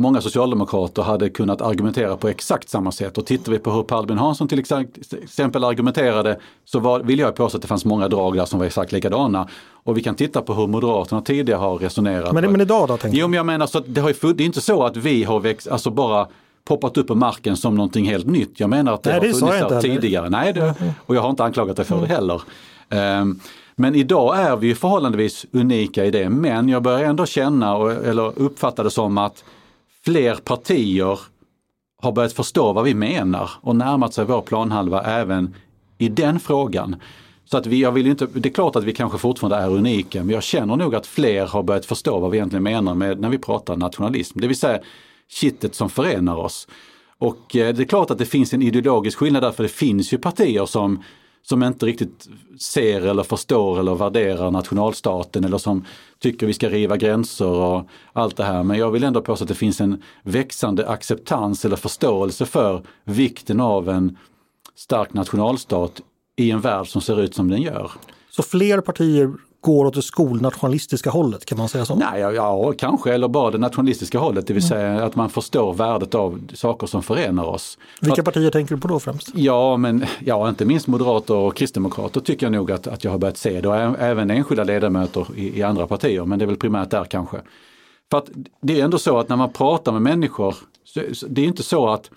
många 0.00 0.20
socialdemokrater 0.20 1.02
hade 1.02 1.30
kunnat 1.30 1.62
argumentera 1.62 2.16
på 2.16 2.28
exakt 2.28 2.68
samma 2.68 2.92
sätt. 2.92 3.18
Och 3.18 3.26
tittar 3.26 3.52
vi 3.52 3.58
på 3.58 3.70
hur 3.70 3.82
Per 3.82 3.96
Albin 3.96 4.18
Hansson 4.18 4.48
till 4.48 4.58
exempel 4.58 5.64
argumenterade 5.64 6.38
så 6.64 6.78
var, 6.78 7.00
vill 7.00 7.18
jag 7.18 7.34
påstå 7.34 7.56
att 7.56 7.62
det 7.62 7.68
fanns 7.68 7.84
många 7.84 8.08
drag 8.08 8.36
där 8.36 8.44
som 8.44 8.58
var 8.58 8.66
exakt 8.66 8.92
likadana. 8.92 9.48
Och 9.84 9.96
vi 9.96 10.02
kan 10.02 10.14
titta 10.14 10.42
på 10.42 10.54
hur 10.54 10.66
Moderaterna 10.66 11.22
tidigare 11.22 11.58
har 11.58 11.78
resonerat. 11.78 12.32
Men, 12.32 12.52
men 12.52 12.60
idag 12.60 12.88
då? 12.88 12.98
Jo, 13.10 13.28
men 13.28 13.36
jag 13.36 13.46
menar 13.46 13.66
så 13.66 13.78
att 13.78 13.84
det, 13.86 14.00
har 14.00 14.08
ju, 14.08 14.32
det 14.32 14.42
är 14.42 14.46
inte 14.46 14.60
så 14.60 14.82
att 14.82 14.96
vi 14.96 15.24
har 15.24 15.40
växt, 15.40 15.68
alltså 15.68 15.90
bara 15.90 16.26
poppat 16.64 16.96
upp 16.96 17.06
på 17.06 17.14
marken 17.14 17.56
som 17.56 17.74
någonting 17.74 18.04
helt 18.04 18.26
nytt. 18.26 18.60
Jag 18.60 18.70
menar 18.70 18.92
att 18.94 19.02
det, 19.02 19.10
Nej, 19.10 19.20
det 19.20 19.26
har 19.26 19.52
funnits 19.52 19.68
där 19.68 19.80
tidigare. 19.80 20.30
Nej, 20.30 20.52
det, 20.52 20.74
och 21.06 21.16
jag 21.16 21.22
har 21.22 21.30
inte 21.30 21.44
anklagat 21.44 21.76
dig 21.76 21.84
för 21.84 21.94
det 21.94 22.06
mm. 22.06 22.10
heller. 22.10 22.42
Um, 23.20 23.40
men 23.76 23.94
idag 23.94 24.38
är 24.38 24.56
vi 24.56 24.74
förhållandevis 24.74 25.46
unika 25.52 26.04
i 26.04 26.10
det. 26.10 26.28
Men 26.28 26.68
jag 26.68 26.82
börjar 26.82 27.04
ändå 27.04 27.26
känna, 27.26 27.92
eller 27.92 28.38
uppfatta 28.38 28.82
det 28.82 28.90
som 28.90 29.18
att 29.18 29.44
fler 30.04 30.34
partier 30.34 31.20
har 32.02 32.12
börjat 32.12 32.32
förstå 32.32 32.72
vad 32.72 32.84
vi 32.84 32.94
menar 32.94 33.50
och 33.60 33.76
närmat 33.76 34.14
sig 34.14 34.24
vår 34.24 34.42
planhalva 34.42 35.02
även 35.02 35.54
i 35.98 36.08
den 36.08 36.40
frågan. 36.40 36.96
Så 37.44 37.56
att 37.56 37.66
vi, 37.66 37.80
jag 37.80 37.92
vill 37.92 38.06
inte, 38.06 38.26
det 38.26 38.48
är 38.48 38.52
klart 38.52 38.76
att 38.76 38.84
vi 38.84 38.92
kanske 38.92 39.18
fortfarande 39.18 39.56
är 39.56 39.70
unika, 39.70 40.24
men 40.24 40.34
jag 40.34 40.42
känner 40.42 40.76
nog 40.76 40.94
att 40.94 41.06
fler 41.06 41.46
har 41.46 41.62
börjat 41.62 41.86
förstå 41.86 42.18
vad 42.18 42.30
vi 42.30 42.36
egentligen 42.36 42.62
menar 42.62 42.94
med 42.94 43.20
när 43.20 43.28
vi 43.28 43.38
pratar 43.38 43.76
nationalism. 43.76 44.40
Det 44.40 44.46
vill 44.46 44.56
säga 44.56 44.80
kittet 45.28 45.74
som 45.74 45.90
förenar 45.90 46.36
oss. 46.36 46.68
Och 47.18 47.56
eh, 47.56 47.74
det 47.74 47.82
är 47.82 47.86
klart 47.86 48.10
att 48.10 48.18
det 48.18 48.26
finns 48.26 48.54
en 48.54 48.62
ideologisk 48.62 49.18
skillnad 49.18 49.42
därför 49.42 49.62
det 49.62 49.68
finns 49.68 50.12
ju 50.12 50.18
partier 50.18 50.66
som 50.66 51.02
som 51.42 51.62
inte 51.62 51.86
riktigt 51.86 52.28
ser 52.58 53.06
eller 53.06 53.22
förstår 53.22 53.80
eller 53.80 53.94
värderar 53.94 54.50
nationalstaten 54.50 55.44
eller 55.44 55.58
som 55.58 55.84
tycker 56.18 56.46
vi 56.46 56.52
ska 56.52 56.68
riva 56.68 56.96
gränser 56.96 57.48
och 57.48 57.88
allt 58.12 58.36
det 58.36 58.44
här. 58.44 58.62
Men 58.62 58.78
jag 58.78 58.90
vill 58.90 59.04
ändå 59.04 59.22
påstå 59.22 59.44
att 59.44 59.48
det 59.48 59.54
finns 59.54 59.80
en 59.80 60.02
växande 60.22 60.88
acceptans 60.88 61.64
eller 61.64 61.76
förståelse 61.76 62.46
för 62.46 62.82
vikten 63.04 63.60
av 63.60 63.88
en 63.88 64.16
stark 64.74 65.12
nationalstat 65.12 66.00
i 66.36 66.50
en 66.50 66.60
värld 66.60 66.88
som 66.88 67.02
ser 67.02 67.20
ut 67.20 67.34
som 67.34 67.50
den 67.50 67.62
gör. 67.62 67.90
Så 68.30 68.42
fler 68.42 68.80
partier 68.80 69.32
går 69.60 69.84
åt 69.84 69.94
det 69.94 70.02
skolnationalistiska 70.02 71.10
hållet, 71.10 71.44
kan 71.44 71.58
man 71.58 71.68
säga 71.68 71.84
så? 71.84 71.94
Nej, 71.94 72.20
ja, 72.20 72.32
ja, 72.32 72.72
kanske, 72.78 73.14
eller 73.14 73.28
bara 73.28 73.50
det 73.50 73.58
nationalistiska 73.58 74.18
hållet, 74.18 74.46
det 74.46 74.54
vill 74.54 74.62
mm. 74.62 74.68
säga 74.68 75.04
att 75.04 75.16
man 75.16 75.30
förstår 75.30 75.74
värdet 75.74 76.14
av 76.14 76.40
saker 76.54 76.86
som 76.86 77.02
förenar 77.02 77.44
oss. 77.44 77.78
Vilka 78.00 78.20
att, 78.20 78.24
partier 78.24 78.50
tänker 78.50 78.74
du 78.74 78.80
på 78.80 78.88
då 78.88 79.00
främst? 79.00 79.30
Ja, 79.34 79.76
men 79.76 80.04
ja, 80.24 80.48
inte 80.48 80.64
minst 80.64 80.86
moderater 80.86 81.34
och 81.34 81.56
kristdemokrater 81.56 82.20
tycker 82.20 82.46
jag 82.46 82.52
nog 82.52 82.72
att, 82.72 82.86
att 82.86 83.04
jag 83.04 83.10
har 83.10 83.18
börjat 83.18 83.36
se 83.36 83.60
det 83.60 83.68
och 83.68 83.76
även 83.76 84.30
enskilda 84.30 84.64
ledamöter 84.64 85.26
i, 85.36 85.58
i 85.58 85.62
andra 85.62 85.86
partier, 85.86 86.24
men 86.24 86.38
det 86.38 86.44
är 86.44 86.46
väl 86.46 86.56
primärt 86.56 86.90
där 86.90 87.04
kanske. 87.04 87.40
För 88.10 88.18
att 88.18 88.28
det 88.62 88.80
är 88.80 88.84
ändå 88.84 88.98
så 88.98 89.18
att 89.18 89.28
när 89.28 89.36
man 89.36 89.52
pratar 89.52 89.92
med 89.92 90.02
människor, 90.02 90.56
så, 90.84 91.26
det 91.28 91.40
är 91.42 91.46
inte 91.46 91.62
så 91.62 91.88
att 91.88 92.10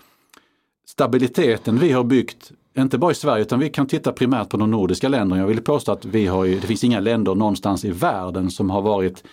stabiliteten 0.86 1.78
vi 1.78 1.92
har 1.92 2.04
byggt 2.04 2.52
inte 2.82 2.98
bara 2.98 3.10
i 3.10 3.14
Sverige 3.14 3.42
utan 3.42 3.58
vi 3.58 3.70
kan 3.70 3.86
titta 3.86 4.12
primärt 4.12 4.48
på 4.48 4.56
de 4.56 4.70
nordiska 4.70 5.08
länderna. 5.08 5.40
Jag 5.40 5.46
vill 5.46 5.62
påstå 5.62 5.92
att 5.92 6.04
vi 6.04 6.26
har 6.26 6.44
ju, 6.44 6.60
det 6.60 6.66
finns 6.66 6.84
inga 6.84 7.00
länder 7.00 7.34
någonstans 7.34 7.84
i 7.84 7.90
världen 7.90 8.50
som 8.50 8.70
har 8.70 8.82
varit 8.82 9.24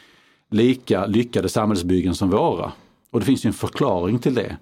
lika 0.52 1.06
lyckade 1.06 1.50
samhällsbyggen 1.50 2.16
som 2.16 2.30
våra. 2.30 2.72
Och 3.12 3.20
det 3.20 3.26
finns 3.26 3.46
ju 3.46 3.48
en 3.48 3.54
förklaring 3.54 4.20
till 4.20 4.34
det. 4.34 4.58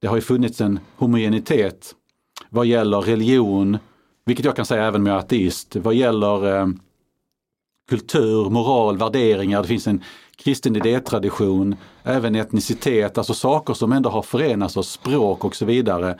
Det 0.00 0.06
har 0.06 0.16
ju 0.16 0.22
funnits 0.22 0.60
en 0.60 0.80
homogenitet 0.96 1.94
vad 2.50 2.66
gäller 2.66 3.00
religion, 3.00 3.78
vilket 4.24 4.44
jag 4.44 4.56
kan 4.56 4.66
säga 4.66 4.84
även 4.84 5.02
med 5.02 5.16
ateist, 5.16 5.76
vad 5.76 5.94
gäller 5.94 6.56
eh, 6.56 6.66
kultur, 7.88 8.50
moral, 8.50 8.98
värderingar. 8.98 9.62
Det 9.62 9.68
finns 9.68 9.86
en 9.86 10.02
kristen 10.36 10.76
idétradition, 10.76 11.76
även 12.02 12.34
etnicitet, 12.34 13.18
alltså 13.18 13.34
saker 13.34 13.74
som 13.74 13.92
ändå 13.92 14.10
har 14.10 14.22
förenats 14.22 14.76
av 14.76 14.82
språk 14.82 15.44
och 15.44 15.56
så 15.56 15.64
vidare. 15.64 16.18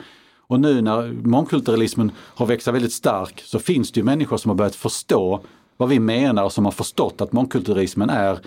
Och 0.49 0.59
nu 0.59 0.81
när 0.81 1.13
mångkulturalismen 1.27 2.11
har 2.17 2.45
växt 2.45 2.67
väldigt 2.67 2.93
stark 2.93 3.41
så 3.45 3.59
finns 3.59 3.91
det 3.91 3.99
ju 3.99 4.03
människor 4.03 4.37
som 4.37 4.49
har 4.49 4.55
börjat 4.55 4.75
förstå 4.75 5.41
vad 5.77 5.89
vi 5.89 5.99
menar 5.99 6.43
och 6.43 6.53
som 6.53 6.65
har 6.65 6.71
förstått 6.71 7.21
att 7.21 7.31
mångkulturalismen 7.31 8.09
är, 8.09 8.39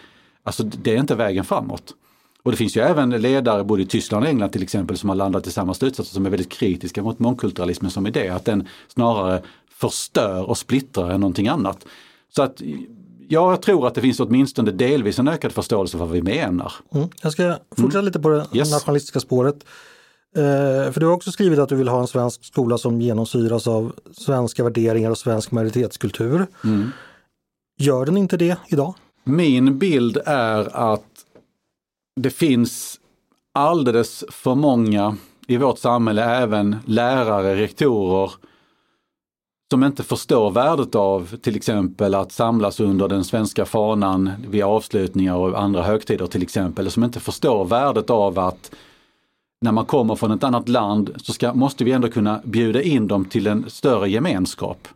alltså 0.42 0.62
det 0.62 0.94
är 0.94 0.96
inte 0.96 1.14
vägen 1.14 1.44
framåt. 1.44 1.94
Och 2.42 2.50
det 2.50 2.56
finns 2.56 2.76
ju 2.76 2.80
även 2.80 3.10
ledare 3.10 3.64
både 3.64 3.82
i 3.82 3.86
Tyskland 3.86 4.24
och 4.24 4.30
England 4.30 4.50
till 4.50 4.62
exempel 4.62 4.98
som 4.98 5.08
har 5.08 5.16
landat 5.16 5.46
i 5.46 5.50
samma 5.50 5.74
slutsatser 5.74 6.14
som 6.14 6.26
är 6.26 6.30
väldigt 6.30 6.52
kritiska 6.52 7.02
mot 7.02 7.18
mångkulturalismen 7.18 7.90
som 7.90 8.06
idé, 8.06 8.28
att 8.28 8.44
den 8.44 8.68
snarare 8.88 9.42
förstör 9.70 10.48
och 10.48 10.58
splittrar 10.58 11.10
än 11.10 11.20
någonting 11.20 11.48
annat. 11.48 11.86
Så 12.36 12.42
att 12.42 12.62
jag 13.28 13.62
tror 13.62 13.86
att 13.86 13.94
det 13.94 14.00
finns 14.00 14.20
åtminstone 14.20 14.70
delvis 14.70 15.18
en 15.18 15.28
ökad 15.28 15.52
förståelse 15.52 15.98
för 15.98 16.04
vad 16.04 16.14
vi 16.14 16.22
menar. 16.22 16.72
Mm. 16.94 17.08
Jag 17.22 17.32
ska 17.32 17.56
fortsätta 17.70 17.98
mm. 17.98 18.04
lite 18.04 18.20
på 18.20 18.28
det 18.28 18.46
yes. 18.52 18.70
nationalistiska 18.70 19.20
spåret. 19.20 19.64
Eh, 20.36 20.92
för 20.92 21.00
du 21.00 21.06
har 21.06 21.12
också 21.12 21.32
skrivit 21.32 21.58
att 21.58 21.68
du 21.68 21.76
vill 21.76 21.88
ha 21.88 22.00
en 22.00 22.06
svensk 22.06 22.44
skola 22.44 22.78
som 22.78 23.00
genomsyras 23.00 23.66
av 23.68 23.92
svenska 24.12 24.64
värderingar 24.64 25.10
och 25.10 25.18
svensk 25.18 25.50
majoritetskultur. 25.50 26.46
Mm. 26.64 26.90
Gör 27.78 28.06
den 28.06 28.16
inte 28.16 28.36
det 28.36 28.58
idag? 28.68 28.94
Min 29.24 29.78
bild 29.78 30.18
är 30.26 30.76
att 30.76 31.04
det 32.20 32.30
finns 32.30 33.00
alldeles 33.54 34.24
för 34.28 34.54
många 34.54 35.16
i 35.46 35.56
vårt 35.56 35.78
samhälle, 35.78 36.24
även 36.24 36.76
lärare, 36.86 37.56
rektorer, 37.56 38.32
som 39.72 39.84
inte 39.84 40.02
förstår 40.02 40.50
värdet 40.50 40.94
av 40.94 41.36
till 41.36 41.56
exempel 41.56 42.14
att 42.14 42.32
samlas 42.32 42.80
under 42.80 43.08
den 43.08 43.24
svenska 43.24 43.64
fanan 43.64 44.30
vid 44.48 44.62
avslutningar 44.62 45.36
och 45.36 45.62
andra 45.62 45.82
högtider 45.82 46.26
till 46.26 46.42
exempel, 46.42 46.90
som 46.90 47.04
inte 47.04 47.20
förstår 47.20 47.64
värdet 47.64 48.10
av 48.10 48.38
att 48.38 48.70
när 49.62 49.72
man 49.72 49.84
kommer 49.84 50.14
från 50.14 50.30
ett 50.30 50.44
annat 50.44 50.68
land 50.68 51.10
så 51.16 51.32
ska, 51.32 51.54
måste 51.54 51.84
vi 51.84 51.92
ändå 51.92 52.08
kunna 52.08 52.40
bjuda 52.44 52.82
in 52.82 53.08
dem 53.08 53.24
till 53.24 53.46
en 53.46 53.70
större 53.70 54.10
gemenskap. 54.10 54.88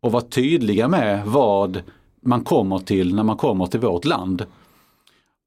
Och 0.00 0.12
vara 0.12 0.22
tydliga 0.22 0.88
med 0.88 1.26
vad 1.26 1.82
man 2.20 2.44
kommer 2.44 2.78
till 2.78 3.14
när 3.14 3.22
man 3.22 3.36
kommer 3.36 3.66
till 3.66 3.80
vårt 3.80 4.04
land. 4.04 4.46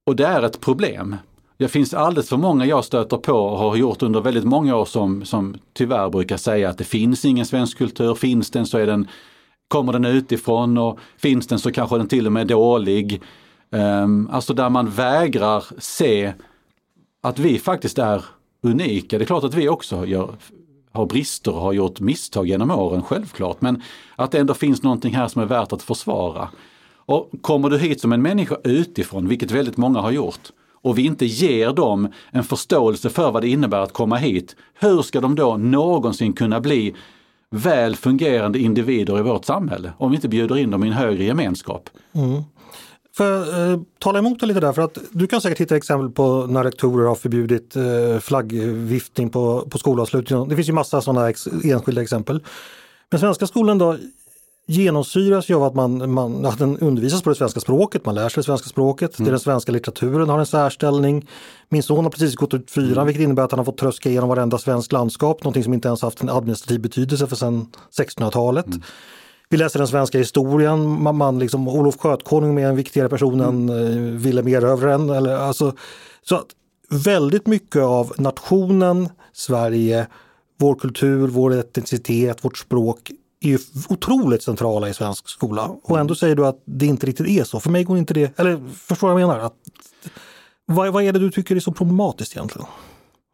Och 0.06 0.16
det 0.16 0.26
är 0.26 0.44
ett 0.44 0.60
problem. 0.60 1.16
Det 1.58 1.68
finns 1.68 1.94
alldeles 1.94 2.30
för 2.30 2.38
många 2.38 2.66
jag 2.66 2.86
stöter 2.86 3.18
på 3.18 3.34
och 3.34 3.58
har 3.58 3.76
gjort 3.76 4.02
under 4.02 4.22
väldigt 4.22 4.44
många 4.44 4.76
år 4.76 4.86
som, 4.86 5.26
som 5.26 5.58
tyvärr 5.74 6.10
brukar 6.10 6.38
säga 6.38 6.70
att 6.70 6.78
det 6.78 6.84
finns 6.84 7.26
ingen 7.26 7.46
svensk 7.46 7.78
kultur. 7.78 8.16
Finns 8.16 8.52
den 8.52 8.66
så 8.66 8.78
är 8.78 8.86
den, 8.86 9.08
kommer 9.68 9.94
den 9.94 10.06
utifrån 10.06 10.78
och 10.78 11.00
finns 11.18 11.48
den 11.48 11.60
så 11.60 11.72
kanske 11.72 11.98
den 11.98 12.08
till 12.08 12.26
och 12.26 12.32
med 12.32 12.42
är 12.42 12.56
dålig. 12.56 13.22
Um, 13.72 14.30
alltså 14.32 14.54
där 14.54 14.70
man 14.70 14.90
vägrar 14.90 15.64
se 15.78 16.34
att 17.22 17.40
vi 17.40 17.60
faktiskt 17.60 18.00
är 18.00 18.26
unika. 18.62 19.18
Det 19.18 19.24
är 19.24 19.26
klart 19.26 19.44
att 19.44 19.54
vi 19.54 19.70
också 19.70 20.06
gör, 20.06 20.36
har 20.92 21.06
brister 21.06 21.54
och 21.54 21.62
har 21.62 21.74
gjort 21.74 22.00
misstag 22.00 22.48
genom 22.48 22.72
åren, 22.72 23.04
självklart. 23.04 23.62
Men 23.62 23.84
att 24.16 24.32
det 24.32 24.40
ändå 24.40 24.54
finns 24.54 24.84
någonting 24.84 25.16
här 25.16 25.28
som 25.28 25.42
är 25.42 25.46
värt 25.46 25.74
att 25.74 25.82
försvara. 25.82 26.50
Och 26.96 27.30
kommer 27.42 27.70
du 27.70 27.78
hit 27.78 28.02
som 28.02 28.14
en 28.14 28.22
människa 28.22 28.58
utifrån, 28.64 29.28
vilket 29.28 29.52
väldigt 29.52 29.78
många 29.78 30.00
har 30.00 30.12
gjort, 30.12 30.52
och 30.82 30.98
vi 30.98 31.06
inte 31.06 31.26
ger 31.26 31.74
dem 31.74 32.08
en 32.32 32.44
förståelse 32.44 33.10
för 33.10 33.32
vad 33.32 33.44
det 33.44 33.50
innebär 33.50 33.80
att 33.80 33.94
komma 33.94 34.16
hit, 34.16 34.56
hur 34.74 35.02
ska 35.02 35.22
de 35.22 35.36
då 35.36 35.58
någonsin 35.58 36.34
kunna 36.34 36.60
bli 36.60 36.96
väl 37.50 37.96
fungerande 37.96 38.60
individer 38.60 39.20
i 39.20 39.22
vårt 39.22 39.46
samhälle 39.46 39.94
om 39.98 40.12
vi 40.12 40.16
inte 40.16 40.30
bjuder 40.30 40.58
in 40.58 40.72
dem 40.72 40.84
i 40.84 40.88
en 40.88 40.94
högre 40.94 41.24
gemenskap? 41.24 41.90
Mm. 42.14 42.44
Jag 43.18 43.72
eh, 43.72 43.80
tala 44.00 44.20
emot 44.20 44.40
dig 44.40 44.48
lite 44.48 44.60
där? 44.60 44.74
För 44.74 44.82
att 44.82 44.98
du 45.12 45.28
kan 45.28 45.42
säkert 45.42 45.60
hitta 45.60 45.78
exempel 45.78 46.10
på 46.10 46.46
när 46.50 46.64
rektorer 46.64 47.08
har 47.08 47.16
förbjudit 47.16 47.76
eh, 47.76 48.20
flaggviftning 48.20 49.30
på, 49.30 49.68
på 49.70 49.78
skolavslutningen. 49.78 50.50
Det 50.50 50.56
finns 50.56 50.70
ju 50.70 50.74
massa 50.74 51.02
sådana 51.02 51.30
ex, 51.30 51.48
enskilda 51.64 52.02
exempel. 52.02 52.44
Men 53.10 53.20
svenska 53.20 53.48
skolan 53.48 53.78
då, 53.78 53.98
genomsyras 54.70 55.50
ju 55.50 55.56
av 55.56 55.64
att, 55.64 55.76
man, 55.76 56.12
man, 56.12 56.46
att 56.46 56.58
den 56.58 56.78
undervisas 56.78 57.22
på 57.22 57.30
det 57.30 57.36
svenska 57.36 57.60
språket, 57.60 58.06
man 58.06 58.16
lär 58.16 58.30
sig 58.30 58.42
det 58.42 58.46
svenska 58.46 58.70
språket, 58.70 59.20
mm. 59.20 59.32
den 59.32 59.40
svenska 59.40 59.72
litteraturen 59.72 60.30
har 60.30 60.40
en 60.40 60.46
särställning. 60.46 61.28
Min 61.70 61.84
son 61.84 62.04
har 62.04 62.12
precis 62.12 62.36
gått 62.36 62.54
ut 62.54 62.72
fyran 62.72 62.92
mm. 62.92 63.06
vilket 63.06 63.24
innebär 63.24 63.44
att 63.44 63.52
han 63.52 63.60
har 63.60 63.66
fått 63.66 63.78
tröska 63.78 64.10
igenom 64.10 64.30
varenda 64.30 64.58
svensk 64.58 64.92
landskap, 64.92 65.44
någonting 65.44 65.64
som 65.64 65.74
inte 65.74 65.88
ens 65.88 66.02
haft 66.02 66.22
en 66.22 66.30
administrativ 66.30 66.82
betydelse 66.82 67.28
för 67.28 67.36
sedan 67.36 67.68
1600-talet. 67.98 68.66
Mm. 68.66 68.82
Vi 69.52 69.58
läser 69.58 69.80
den 69.80 69.88
svenska 69.88 70.18
historien, 70.18 71.02
man, 71.02 71.16
man 71.16 71.40
liksom, 71.40 71.68
Olof 71.68 71.98
Skötkonung 71.98 72.60
är 72.60 72.70
en 72.70 72.76
viktigare 72.76 73.10
person 73.10 73.42
mm. 73.42 73.70
än 73.70 73.70
uh, 73.70 74.18
Vilhelm 74.18 74.48
Erövraren. 74.48 75.10
Eller, 75.10 75.36
alltså, 75.36 75.76
så 76.22 76.36
att 76.36 76.48
väldigt 76.90 77.48
mycket 77.48 77.82
av 77.82 78.14
nationen 78.18 79.10
Sverige, 79.34 80.08
vår 80.58 80.76
kultur, 80.76 81.28
vår 81.28 81.54
etnicitet, 81.54 82.46
vårt 82.46 82.58
språk 82.58 83.12
är 83.42 83.50
ju 83.50 83.60
otroligt 83.90 84.44
centrala 84.44 84.90
i 84.90 84.94
svensk 84.94 85.30
skola. 85.30 85.72
Och 85.84 86.00
ändå 86.00 86.16
säger 86.16 86.36
du 86.36 86.46
att 86.48 86.64
det 86.66 86.86
inte 86.86 87.06
riktigt 87.06 87.28
är 87.28 87.44
så. 87.44 87.60
För 87.60 87.70
mig 87.70 87.84
går 87.84 87.98
inte 87.98 88.14
det, 88.14 88.40
eller 88.40 88.62
förstår 88.76 89.08
vad 89.08 89.22
jag 89.22 89.28
menar? 89.28 89.46
Att, 89.46 89.56
vad, 90.66 90.94
vad 90.94 91.04
är 91.04 91.14
det 91.14 91.20
du 91.20 91.32
tycker 91.32 91.56
är 91.56 91.60
så 91.60 91.72
problematiskt 91.72 92.36
egentligen? 92.36 92.68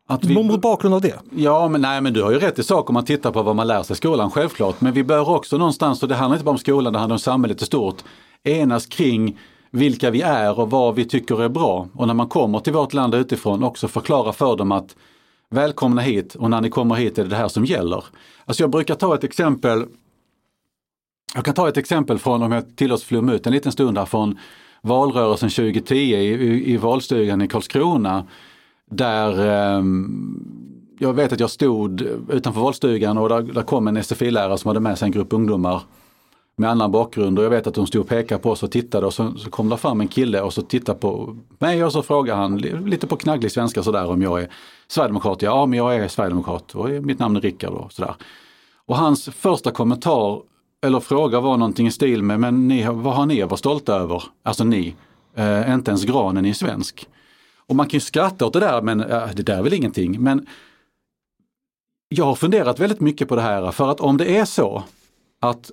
Att 0.08 0.24
vi, 0.26 0.44
Mot 0.44 0.62
bakgrund 0.62 0.96
av 0.96 1.02
det? 1.02 1.20
Ja, 1.36 1.68
men 1.68 1.82
nej, 1.82 2.02
men 2.02 2.14
du 2.14 2.24
har 2.24 2.32
ju 2.32 2.40
rätt 2.40 2.60
i 2.60 2.64
sak 2.64 2.90
om 2.90 2.94
man 2.94 3.06
tittar 3.06 3.32
på 3.32 3.44
vad 3.44 3.56
man 3.56 3.68
lär 3.68 3.84
sig 3.84 3.94
i 3.94 3.98
skolan, 3.98 4.32
självklart. 4.32 4.82
Men 4.82 4.94
vi 4.94 5.04
bör 5.04 5.30
också 5.30 5.58
någonstans, 5.58 6.04
och 6.04 6.10
det 6.10 6.16
handlar 6.16 6.36
inte 6.36 6.46
bara 6.46 6.52
om 6.52 6.58
skolan, 6.58 6.94
det 6.94 7.00
handlar 7.00 7.16
om 7.16 7.20
samhället 7.20 7.62
i 7.62 7.66
stort, 7.66 8.04
enas 8.44 8.86
kring 8.86 9.40
vilka 9.72 10.12
vi 10.12 10.22
är 10.22 10.60
och 10.60 10.70
vad 10.70 10.96
vi 10.96 11.06
tycker 11.06 11.44
är 11.44 11.50
bra. 11.50 11.88
Och 11.94 12.08
när 12.08 12.14
man 12.14 12.28
kommer 12.28 12.60
till 12.60 12.74
vårt 12.74 12.94
land 12.94 13.16
utifrån 13.16 13.64
också 13.64 13.88
förklara 13.88 14.32
för 14.32 14.56
dem 14.56 14.72
att 14.72 14.96
välkomna 15.50 16.02
hit 16.02 16.36
och 16.36 16.50
när 16.50 16.62
ni 16.62 16.70
kommer 16.70 16.96
hit 16.96 17.18
är 17.18 17.24
det 17.24 17.30
det 17.30 17.36
här 17.36 17.48
som 17.48 17.66
gäller. 17.66 18.04
Alltså 18.46 18.64
jag 18.64 18.70
brukar 18.70 18.96
ta 18.96 19.16
ett 19.16 19.24
exempel 19.24 19.86
jag 21.36 21.46
kan 21.46 21.54
ta 21.54 21.70
ett 21.70 21.78
exempel 21.78 22.20
från, 22.20 22.44
om 22.44 22.52
jag 22.52 22.76
tillåts 22.76 23.04
flumma 23.04 23.34
ut 23.34 23.48
en 23.48 23.54
liten 23.54 23.72
stund 23.72 23.98
här, 23.98 24.06
från 24.06 24.40
valrörelsen 24.82 25.50
2010 25.50 25.96
i, 25.96 26.14
i, 26.14 26.74
i 26.74 26.78
valstugan 26.78 27.42
i 27.42 27.48
Karlskrona. 27.48 28.26
Där 28.92 29.40
ehm, 29.40 30.56
jag 31.00 31.14
vet 31.14 31.34
att 31.34 31.40
jag 31.40 31.50
stod 31.50 32.02
utanför 32.30 32.62
valstugan 32.62 33.18
och 33.18 33.30
där, 33.30 33.42
där 33.42 33.62
kom 33.62 33.88
en 33.88 34.04
SFI-lärare 34.04 34.58
som 34.58 34.68
hade 34.68 34.80
med 34.80 34.98
sig 34.98 35.06
en 35.06 35.12
grupp 35.12 35.34
ungdomar 35.34 35.82
med 36.58 36.70
annan 36.70 36.92
bakgrund 36.92 37.40
och 37.40 37.46
jag 37.46 37.50
vet 37.50 37.68
att 37.68 37.74
de 37.74 37.88
stod 37.88 38.02
och 38.02 38.08
pekade 38.08 38.42
på 38.42 38.52
oss 38.52 38.64
och 38.64 38.72
tittade 38.72 39.06
och 39.06 39.14
så, 39.14 39.34
så 39.38 39.50
kom 39.50 39.70
det 39.70 39.78
fram 39.78 40.02
en 40.02 40.08
kille 40.08 40.42
och 40.42 40.54
så 40.54 40.62
tittade 40.62 41.00
på 41.00 41.38
mig 41.60 41.84
och 41.84 41.92
så 41.92 42.04
frågade 42.04 42.40
han 42.40 42.58
lite 42.58 43.08
på 43.08 43.16
knagglig 43.16 43.52
svenska 43.52 43.84
sådär 43.84 44.06
om 44.10 44.22
jag 44.22 44.42
är 44.42 44.50
sverigedemokrat. 44.88 45.42
Ja, 45.42 45.66
men 45.66 45.78
jag 45.78 45.96
är 45.96 46.08
sverigedemokrat 46.08 46.76
och 46.76 46.90
mitt 46.90 47.20
namn 47.20 47.36
är 47.36 47.42
Rickard 47.42 47.74
och 47.74 47.94
sådär. 47.94 48.16
Och 48.86 48.98
hans 48.98 49.26
första 49.26 49.72
kommentar 49.72 50.42
eller 50.84 51.00
fråga 51.00 51.40
var 51.40 51.58
någonting 51.58 51.88
i 51.88 51.92
stil 51.92 52.24
med, 52.24 52.40
men 52.40 52.68
ni, 52.68 52.86
vad 52.92 53.14
har 53.16 53.26
ni 53.26 53.42
att 53.42 53.50
vara 53.50 53.58
stolta 53.58 53.96
över? 53.96 54.24
Alltså 54.44 54.64
ni, 54.64 54.96
eh, 55.36 55.74
inte 55.74 55.92
ens 55.92 56.06
granen 56.06 56.46
är 56.46 56.54
svensk. 56.54 57.08
Och 57.70 57.76
man 57.76 57.88
kan 57.88 57.98
ju 57.98 58.02
skratta 58.02 58.46
åt 58.46 58.54
det 58.54 58.60
där, 58.60 58.82
men 58.82 59.02
äh, 59.02 59.30
det 59.34 59.44
där 59.44 59.58
är 59.58 59.64
väl 59.64 59.74
ingenting. 59.74 60.22
Men 60.22 60.48
jag 62.10 62.26
har 62.26 62.36
funderat 62.36 62.80
väldigt 62.80 63.00
mycket 63.00 63.28
på 63.28 63.36
det 63.36 63.42
här, 63.42 63.72
för 63.72 63.92
att 63.92 64.00
om 64.00 64.18
det 64.18 64.38
är 64.38 64.46
så 64.46 64.84
att 65.42 65.72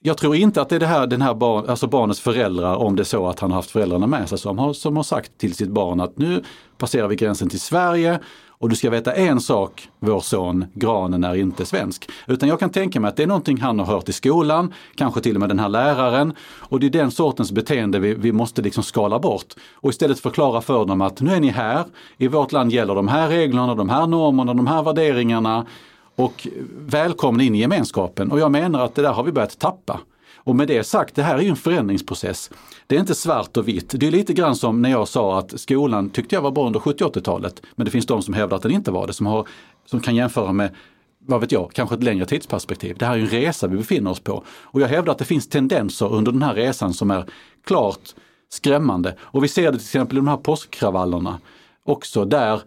jag 0.00 0.18
tror 0.18 0.36
inte 0.36 0.62
att 0.62 0.68
det 0.68 0.74
är 0.74 0.80
det 0.80 0.86
här, 0.86 1.06
den 1.06 1.22
här 1.22 1.34
barn, 1.34 1.68
alltså 1.68 1.86
barnets 1.86 2.20
föräldrar, 2.20 2.76
om 2.76 2.96
det 2.96 3.02
är 3.02 3.04
så 3.04 3.28
att 3.28 3.40
han 3.40 3.50
har 3.50 3.56
haft 3.56 3.70
föräldrarna 3.70 4.06
med 4.06 4.28
sig, 4.28 4.38
som 4.38 4.58
har, 4.58 4.72
som 4.72 4.96
har 4.96 5.02
sagt 5.02 5.38
till 5.38 5.54
sitt 5.54 5.68
barn 5.68 6.00
att 6.00 6.18
nu 6.18 6.44
passerar 6.78 7.08
vi 7.08 7.16
gränsen 7.16 7.48
till 7.48 7.60
Sverige 7.60 8.20
och 8.58 8.68
du 8.68 8.76
ska 8.76 8.90
veta 8.90 9.12
en 9.12 9.40
sak, 9.40 9.88
vår 9.98 10.20
son, 10.20 10.64
granen 10.74 11.24
är 11.24 11.34
inte 11.34 11.66
svensk. 11.66 12.10
Utan 12.26 12.48
jag 12.48 12.60
kan 12.60 12.70
tänka 12.70 13.00
mig 13.00 13.08
att 13.08 13.16
det 13.16 13.22
är 13.22 13.26
någonting 13.26 13.60
han 13.60 13.78
har 13.78 13.86
hört 13.86 14.08
i 14.08 14.12
skolan, 14.12 14.72
kanske 14.94 15.20
till 15.20 15.34
och 15.34 15.40
med 15.40 15.48
den 15.48 15.58
här 15.58 15.68
läraren. 15.68 16.32
Och 16.58 16.80
det 16.80 16.86
är 16.86 16.90
den 16.90 17.10
sortens 17.10 17.52
beteende 17.52 17.98
vi, 17.98 18.14
vi 18.14 18.32
måste 18.32 18.62
liksom 18.62 18.82
skala 18.82 19.18
bort. 19.18 19.54
Och 19.74 19.90
istället 19.90 20.20
förklara 20.20 20.60
för 20.60 20.84
dem 20.84 21.00
att 21.00 21.20
nu 21.20 21.34
är 21.34 21.40
ni 21.40 21.48
här, 21.48 21.84
i 22.16 22.28
vårt 22.28 22.52
land 22.52 22.72
gäller 22.72 22.94
de 22.94 23.08
här 23.08 23.28
reglerna, 23.28 23.74
de 23.74 23.88
här 23.88 24.06
normerna, 24.06 24.54
de 24.54 24.66
här 24.66 24.82
värderingarna 24.82 25.66
och 26.16 26.48
välkomna 26.78 27.42
in 27.42 27.54
i 27.54 27.58
gemenskapen. 27.58 28.32
Och 28.32 28.38
jag 28.38 28.52
menar 28.52 28.84
att 28.84 28.94
det 28.94 29.02
där 29.02 29.12
har 29.12 29.22
vi 29.22 29.32
börjat 29.32 29.58
tappa. 29.58 30.00
Och 30.36 30.56
med 30.56 30.68
det 30.68 30.84
sagt, 30.84 31.14
det 31.14 31.22
här 31.22 31.38
är 31.38 31.42
ju 31.42 31.48
en 31.48 31.56
förändringsprocess. 31.56 32.50
Det 32.86 32.96
är 32.96 33.00
inte 33.00 33.14
svart 33.14 33.56
och 33.56 33.68
vitt. 33.68 33.94
Det 34.00 34.06
är 34.06 34.10
lite 34.10 34.32
grann 34.32 34.56
som 34.56 34.82
när 34.82 34.90
jag 34.90 35.08
sa 35.08 35.38
att 35.38 35.60
skolan 35.60 36.10
tyckte 36.10 36.34
jag 36.34 36.42
var 36.42 36.50
bra 36.50 36.66
under 36.66 36.80
70-80-talet. 36.80 37.62
Men 37.74 37.84
det 37.84 37.90
finns 37.90 38.06
de 38.06 38.22
som 38.22 38.34
hävdar 38.34 38.56
att 38.56 38.62
den 38.62 38.72
inte 38.72 38.90
var 38.90 39.06
det, 39.06 39.12
som, 39.12 39.26
har, 39.26 39.48
som 39.86 40.00
kan 40.00 40.16
jämföra 40.16 40.52
med 40.52 40.74
vad 41.26 41.40
vet 41.40 41.52
jag, 41.52 41.72
kanske 41.72 41.94
ett 41.94 42.02
längre 42.02 42.26
tidsperspektiv. 42.26 42.96
Det 42.98 43.06
här 43.06 43.16
är 43.16 43.20
en 43.20 43.26
resa 43.26 43.66
vi 43.66 43.76
befinner 43.76 44.10
oss 44.10 44.20
på. 44.20 44.44
Och 44.48 44.80
jag 44.80 44.88
hävdar 44.88 45.12
att 45.12 45.18
det 45.18 45.24
finns 45.24 45.48
tendenser 45.48 46.12
under 46.12 46.32
den 46.32 46.42
här 46.42 46.54
resan 46.54 46.94
som 46.94 47.10
är 47.10 47.24
klart 47.64 48.14
skrämmande. 48.48 49.16
Och 49.20 49.44
vi 49.44 49.48
ser 49.48 49.62
det 49.62 49.78
till 49.78 49.86
exempel 49.86 50.16
i 50.16 50.20
de 50.20 50.28
här 50.28 50.36
påskkravallerna 50.36 51.38
också 51.84 52.24
där, 52.24 52.60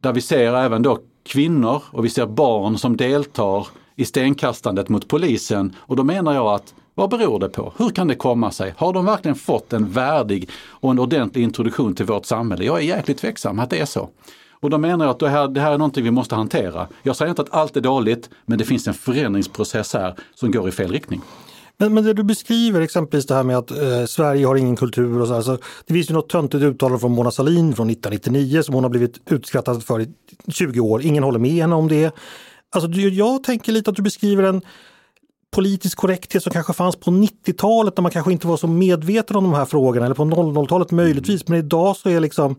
där 0.00 0.12
vi 0.12 0.20
ser 0.20 0.54
även 0.54 0.82
då 0.82 0.98
kvinnor 1.22 1.82
och 1.90 2.04
vi 2.04 2.10
ser 2.10 2.26
barn 2.26 2.78
som 2.78 2.96
deltar 2.96 3.66
i 3.96 4.04
stenkastandet 4.04 4.88
mot 4.88 5.08
polisen. 5.08 5.76
Och 5.78 5.96
då 5.96 6.04
menar 6.04 6.34
jag 6.34 6.46
att 6.46 6.74
vad 6.98 7.10
beror 7.10 7.38
det 7.38 7.48
på? 7.48 7.72
Hur 7.76 7.90
kan 7.90 8.08
det 8.08 8.14
komma 8.14 8.50
sig? 8.50 8.74
Har 8.76 8.92
de 8.92 9.04
verkligen 9.04 9.34
fått 9.34 9.72
en 9.72 9.90
värdig 9.90 10.50
och 10.68 10.90
en 10.90 10.98
ordentlig 10.98 11.42
introduktion 11.42 11.94
till 11.94 12.06
vårt 12.06 12.26
samhälle? 12.26 12.64
Jag 12.64 12.78
är 12.78 12.82
jäkligt 12.82 13.18
tveksam 13.18 13.58
att 13.58 13.70
det 13.70 13.80
är 13.80 13.84
så. 13.84 14.08
Och 14.60 14.70
då 14.70 14.78
menar 14.78 15.04
jag 15.04 15.12
att 15.12 15.18
det 15.18 15.28
här, 15.28 15.48
det 15.48 15.60
här 15.60 15.72
är 15.72 15.78
någonting 15.78 16.04
vi 16.04 16.10
måste 16.10 16.34
hantera. 16.34 16.88
Jag 17.02 17.16
säger 17.16 17.30
inte 17.30 17.42
att 17.42 17.54
allt 17.54 17.76
är 17.76 17.80
dåligt, 17.80 18.30
men 18.46 18.58
det 18.58 18.64
finns 18.64 18.88
en 18.88 18.94
förändringsprocess 18.94 19.94
här 19.94 20.14
som 20.34 20.50
går 20.50 20.68
i 20.68 20.72
fel 20.72 20.92
riktning. 20.92 21.20
Men, 21.76 21.94
men 21.94 22.04
det 22.04 22.12
du 22.12 22.22
beskriver, 22.22 22.80
exempelvis 22.80 23.26
det 23.26 23.34
här 23.34 23.42
med 23.42 23.58
att 23.58 23.70
eh, 23.70 24.04
Sverige 24.06 24.46
har 24.46 24.56
ingen 24.56 24.76
kultur 24.76 25.20
och 25.20 25.28
så, 25.28 25.34
här, 25.34 25.42
så 25.42 25.58
Det 25.86 25.94
finns 25.94 26.10
ju 26.10 26.14
något 26.14 26.28
töntigt 26.28 26.62
uttalande 26.64 27.00
från 27.00 27.12
Mona 27.12 27.30
Sahlin 27.30 27.74
från 27.74 27.90
1999 27.90 28.62
som 28.62 28.74
hon 28.74 28.84
har 28.84 28.90
blivit 28.90 29.20
utskrattad 29.30 29.84
för 29.84 30.00
i 30.00 30.08
20 30.48 30.80
år. 30.80 31.02
Ingen 31.02 31.22
håller 31.22 31.38
med 31.38 31.50
henne 31.50 31.74
om 31.74 31.88
det. 31.88 32.14
Alltså, 32.70 32.90
jag 33.00 33.44
tänker 33.44 33.72
lite 33.72 33.90
att 33.90 33.96
du 33.96 34.02
beskriver 34.02 34.42
en 34.42 34.62
politisk 35.54 35.98
korrekthet 35.98 36.42
som 36.42 36.52
kanske 36.52 36.72
fanns 36.72 36.96
på 36.96 37.10
90-talet 37.10 37.96
när 37.96 38.02
man 38.02 38.10
kanske 38.10 38.32
inte 38.32 38.46
var 38.46 38.56
så 38.56 38.66
medveten 38.66 39.36
om 39.36 39.44
de 39.44 39.54
här 39.54 39.64
frågorna, 39.64 40.06
eller 40.06 40.14
på 40.14 40.24
00-talet 40.24 40.90
möjligtvis. 40.90 41.48
Men 41.48 41.58
idag 41.58 41.96
så 41.96 42.08
är 42.08 42.20
liksom 42.20 42.56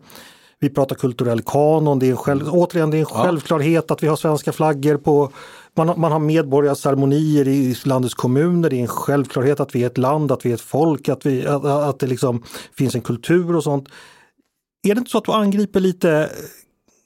vi 0.60 0.70
pratar 0.70 0.96
kulturell 0.96 1.42
kanon, 1.42 2.00
det 2.00 2.06
är 2.06 2.12
en 2.12 2.18
själv, 2.18 2.50
återigen 2.50 2.92
det 2.92 2.98
är 2.98 3.00
en 3.00 3.06
självklarhet 3.06 3.92
att 3.92 4.04
vi 4.04 4.08
har 4.08 4.16
svenska 4.16 4.52
flaggor 4.52 4.98
på 4.98 5.32
man, 5.76 6.00
man 6.00 6.12
har 6.12 6.20
medborgarceremonier 6.20 7.48
i 7.48 7.76
landets 7.86 8.14
kommuner, 8.14 8.70
det 8.70 8.76
är 8.76 8.82
en 8.82 8.88
självklarhet 8.88 9.60
att 9.60 9.76
vi 9.76 9.84
är 9.84 9.88
ett 9.88 9.98
land, 9.98 10.32
att 10.32 10.46
vi 10.46 10.50
är 10.50 10.54
ett 10.54 10.62
folk, 10.62 11.10
att, 11.10 11.26
vi, 11.26 11.48
att, 11.48 11.66
att 11.66 12.00
det 12.00 12.08
liksom 12.08 12.44
finns 12.78 12.96
en 12.96 13.02
kultur 13.02 13.56
och 13.56 13.64
sånt. 13.64 13.90
Är 14.88 14.96
det 14.96 15.00
inte 15.00 15.12
så 15.12 15.18
att 15.18 15.26
du 15.26 15.32
angriper 15.32 15.80
lite 15.80 16.30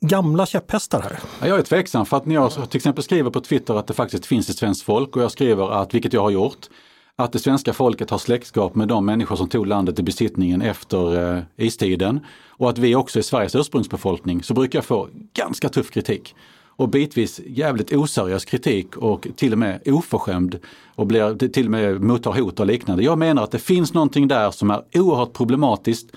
gamla 0.07 0.45
käpphästar 0.45 1.01
här? 1.01 1.19
Jag 1.49 1.59
är 1.59 1.63
tveksam 1.63 2.05
för 2.05 2.17
att 2.17 2.25
när 2.25 2.35
jag 2.35 2.69
till 2.69 2.77
exempel 2.77 3.03
skriver 3.03 3.29
på 3.29 3.41
Twitter 3.41 3.73
att 3.73 3.87
det 3.87 3.93
faktiskt 3.93 4.25
finns 4.25 4.49
ett 4.49 4.57
svenskt 4.57 4.83
folk 4.83 5.15
och 5.15 5.23
jag 5.23 5.31
skriver 5.31 5.81
att, 5.81 5.93
vilket 5.93 6.13
jag 6.13 6.21
har 6.21 6.29
gjort, 6.29 6.67
att 7.15 7.31
det 7.31 7.39
svenska 7.39 7.73
folket 7.73 8.09
har 8.09 8.17
släktskap 8.17 8.75
med 8.75 8.87
de 8.87 9.05
människor 9.05 9.35
som 9.35 9.49
tog 9.49 9.67
landet 9.67 9.99
i 9.99 10.03
besittningen 10.03 10.61
efter 10.61 11.35
eh, 11.35 11.43
istiden 11.57 12.19
och 12.47 12.69
att 12.69 12.77
vi 12.77 12.95
också 12.95 13.19
är 13.19 13.23
Sveriges 13.23 13.55
ursprungsbefolkning 13.55 14.43
så 14.43 14.53
brukar 14.53 14.77
jag 14.77 14.85
få 14.85 15.09
ganska 15.33 15.69
tuff 15.69 15.91
kritik 15.91 16.35
och 16.75 16.89
bitvis 16.89 17.41
jävligt 17.47 17.93
oseriös 17.93 18.45
kritik 18.45 18.97
och 18.97 19.27
till 19.35 19.51
och 19.51 19.59
med 19.59 19.81
oförskämd 19.85 20.59
och 20.95 21.07
blir 21.07 21.47
till 21.47 21.65
och 21.65 21.71
med 21.71 22.01
mottar 22.01 22.31
hot 22.31 22.59
och 22.59 22.65
liknande. 22.65 23.03
Jag 23.03 23.17
menar 23.17 23.43
att 23.43 23.51
det 23.51 23.59
finns 23.59 23.93
någonting 23.93 24.27
där 24.27 24.51
som 24.51 24.71
är 24.71 24.83
oerhört 24.93 25.33
problematiskt 25.33 26.15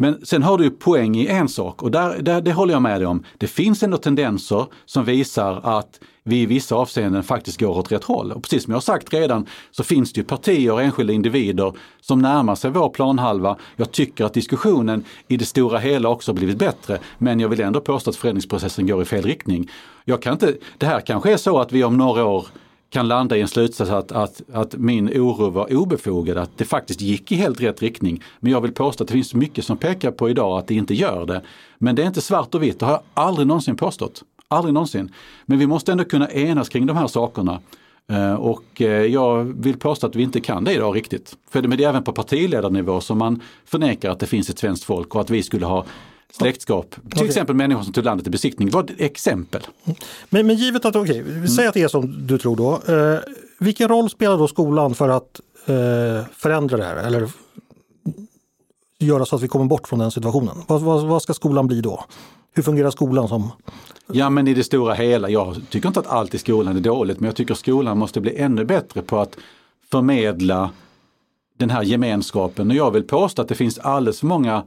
men 0.00 0.26
sen 0.26 0.42
har 0.42 0.58
du 0.58 0.70
poäng 0.70 1.16
i 1.16 1.26
en 1.26 1.48
sak 1.48 1.82
och 1.82 1.90
där, 1.90 2.22
där, 2.22 2.40
det 2.40 2.52
håller 2.52 2.72
jag 2.72 2.82
med 2.82 3.00
dig 3.00 3.06
om. 3.06 3.24
Det 3.38 3.46
finns 3.46 3.82
ändå 3.82 3.96
tendenser 3.96 4.66
som 4.86 5.04
visar 5.04 5.60
att 5.62 6.00
vi 6.22 6.40
i 6.40 6.46
vissa 6.46 6.76
avseenden 6.76 7.22
faktiskt 7.22 7.60
går 7.60 7.78
åt 7.78 7.92
rätt 7.92 8.04
håll. 8.04 8.32
Och 8.32 8.42
precis 8.42 8.64
som 8.64 8.70
jag 8.70 8.76
har 8.76 8.80
sagt 8.80 9.14
redan 9.14 9.46
så 9.70 9.84
finns 9.84 10.12
det 10.12 10.20
ju 10.20 10.24
partier 10.24 10.72
och 10.72 10.82
enskilda 10.82 11.12
individer 11.12 11.72
som 12.00 12.18
närmar 12.18 12.54
sig 12.54 12.70
vår 12.70 12.88
planhalva. 12.88 13.56
Jag 13.76 13.92
tycker 13.92 14.24
att 14.24 14.34
diskussionen 14.34 15.04
i 15.28 15.36
det 15.36 15.44
stora 15.44 15.78
hela 15.78 16.08
också 16.08 16.32
har 16.32 16.36
blivit 16.36 16.58
bättre. 16.58 16.98
Men 17.18 17.40
jag 17.40 17.48
vill 17.48 17.60
ändå 17.60 17.80
påstå 17.80 18.10
att 18.10 18.16
förändringsprocessen 18.16 18.86
går 18.86 19.02
i 19.02 19.04
fel 19.04 19.24
riktning. 19.24 19.70
Jag 20.04 20.22
kan 20.22 20.32
inte, 20.32 20.54
det 20.78 20.86
här 20.86 21.00
kanske 21.00 21.32
är 21.32 21.36
så 21.36 21.58
att 21.58 21.72
vi 21.72 21.84
om 21.84 21.96
några 21.96 22.24
år 22.24 22.46
kan 22.90 23.08
landa 23.08 23.36
i 23.36 23.40
en 23.40 23.48
slutsats 23.48 23.90
att, 23.90 24.12
att, 24.12 24.42
att 24.52 24.74
min 24.74 25.08
oro 25.08 25.50
var 25.50 25.76
obefogad, 25.76 26.38
att 26.38 26.58
det 26.58 26.64
faktiskt 26.64 27.00
gick 27.00 27.32
i 27.32 27.34
helt 27.34 27.60
rätt 27.60 27.82
riktning. 27.82 28.22
Men 28.40 28.52
jag 28.52 28.60
vill 28.60 28.72
påstå 28.72 29.04
att 29.04 29.08
det 29.08 29.14
finns 29.14 29.34
mycket 29.34 29.64
som 29.64 29.76
pekar 29.76 30.10
på 30.10 30.30
idag 30.30 30.58
att 30.58 30.66
det 30.66 30.74
inte 30.74 30.94
gör 30.94 31.26
det. 31.26 31.42
Men 31.78 31.94
det 31.94 32.02
är 32.02 32.06
inte 32.06 32.20
svart 32.20 32.54
och 32.54 32.62
vitt, 32.62 32.78
det 32.80 32.86
har 32.86 32.92
jag 32.92 33.02
aldrig 33.14 33.46
någonsin 33.46 33.76
påstått. 33.76 34.22
Aldrig 34.48 34.74
någonsin. 34.74 35.12
Men 35.46 35.58
vi 35.58 35.66
måste 35.66 35.92
ändå 35.92 36.04
kunna 36.04 36.30
enas 36.30 36.68
kring 36.68 36.86
de 36.86 36.96
här 36.96 37.06
sakerna. 37.06 37.60
Eh, 38.10 38.34
och 38.34 38.82
eh, 38.82 39.04
jag 39.04 39.44
vill 39.44 39.78
påstå 39.78 40.06
att 40.06 40.16
vi 40.16 40.22
inte 40.22 40.40
kan 40.40 40.64
det 40.64 40.72
idag 40.72 40.96
riktigt. 40.96 41.36
För 41.50 41.62
det 41.62 41.84
är 41.84 41.88
även 41.88 42.02
på 42.02 42.12
partiledarnivå 42.12 43.00
som 43.00 43.18
man 43.18 43.42
förnekar 43.64 44.10
att 44.10 44.20
det 44.20 44.26
finns 44.26 44.50
ett 44.50 44.58
svenskt 44.58 44.84
folk 44.84 45.14
och 45.14 45.20
att 45.20 45.30
vi 45.30 45.42
skulle 45.42 45.66
ha 45.66 45.84
släktskap. 46.32 46.90
Till 46.90 47.02
okay. 47.14 47.26
exempel 47.26 47.56
människor 47.56 47.82
som 47.82 47.92
tog 47.92 48.04
landet 48.04 48.26
i 48.26 48.30
besiktning. 48.30 48.68
Det 48.68 48.74
var 48.74 48.84
ett 48.84 49.00
exempel. 49.00 49.62
Men, 50.28 50.46
men 50.46 50.56
givet 50.56 50.84
att, 50.84 50.96
okej, 50.96 51.20
okay, 51.22 51.34
mm. 51.34 51.48
säg 51.48 51.66
att 51.66 51.74
det 51.74 51.82
är 51.82 51.88
som 51.88 52.26
du 52.26 52.38
tror 52.38 52.56
då. 52.56 52.92
Eh, 52.94 53.18
vilken 53.58 53.88
roll 53.88 54.10
spelar 54.10 54.38
då 54.38 54.48
skolan 54.48 54.94
för 54.94 55.08
att 55.08 55.40
eh, 55.66 56.26
förändra 56.32 56.76
det 56.76 56.84
här? 56.84 56.96
Eller 56.96 57.30
göra 58.98 59.24
så 59.24 59.36
att 59.36 59.42
vi 59.42 59.48
kommer 59.48 59.64
bort 59.64 59.88
från 59.88 59.98
den 59.98 60.10
situationen? 60.10 60.56
Vad, 60.66 60.80
vad, 60.80 61.06
vad 61.06 61.22
ska 61.22 61.34
skolan 61.34 61.66
bli 61.66 61.80
då? 61.80 62.04
Hur 62.54 62.62
fungerar 62.62 62.90
skolan 62.90 63.28
som... 63.28 63.50
Ja 64.12 64.30
men 64.30 64.48
i 64.48 64.54
det 64.54 64.64
stora 64.64 64.94
hela, 64.94 65.28
jag 65.28 65.56
tycker 65.70 65.88
inte 65.88 66.00
att 66.00 66.06
allt 66.06 66.34
i 66.34 66.38
skolan 66.38 66.76
är 66.76 66.80
dåligt 66.80 67.20
men 67.20 67.26
jag 67.26 67.36
tycker 67.36 67.54
skolan 67.54 67.98
måste 67.98 68.20
bli 68.20 68.36
ännu 68.36 68.64
bättre 68.64 69.02
på 69.02 69.18
att 69.18 69.36
förmedla 69.90 70.70
den 71.58 71.70
här 71.70 71.82
gemenskapen. 71.82 72.70
Och 72.70 72.76
jag 72.76 72.90
vill 72.90 73.02
påstå 73.02 73.42
att 73.42 73.48
det 73.48 73.54
finns 73.54 73.78
alldeles 73.78 74.20
för 74.20 74.26
många 74.26 74.64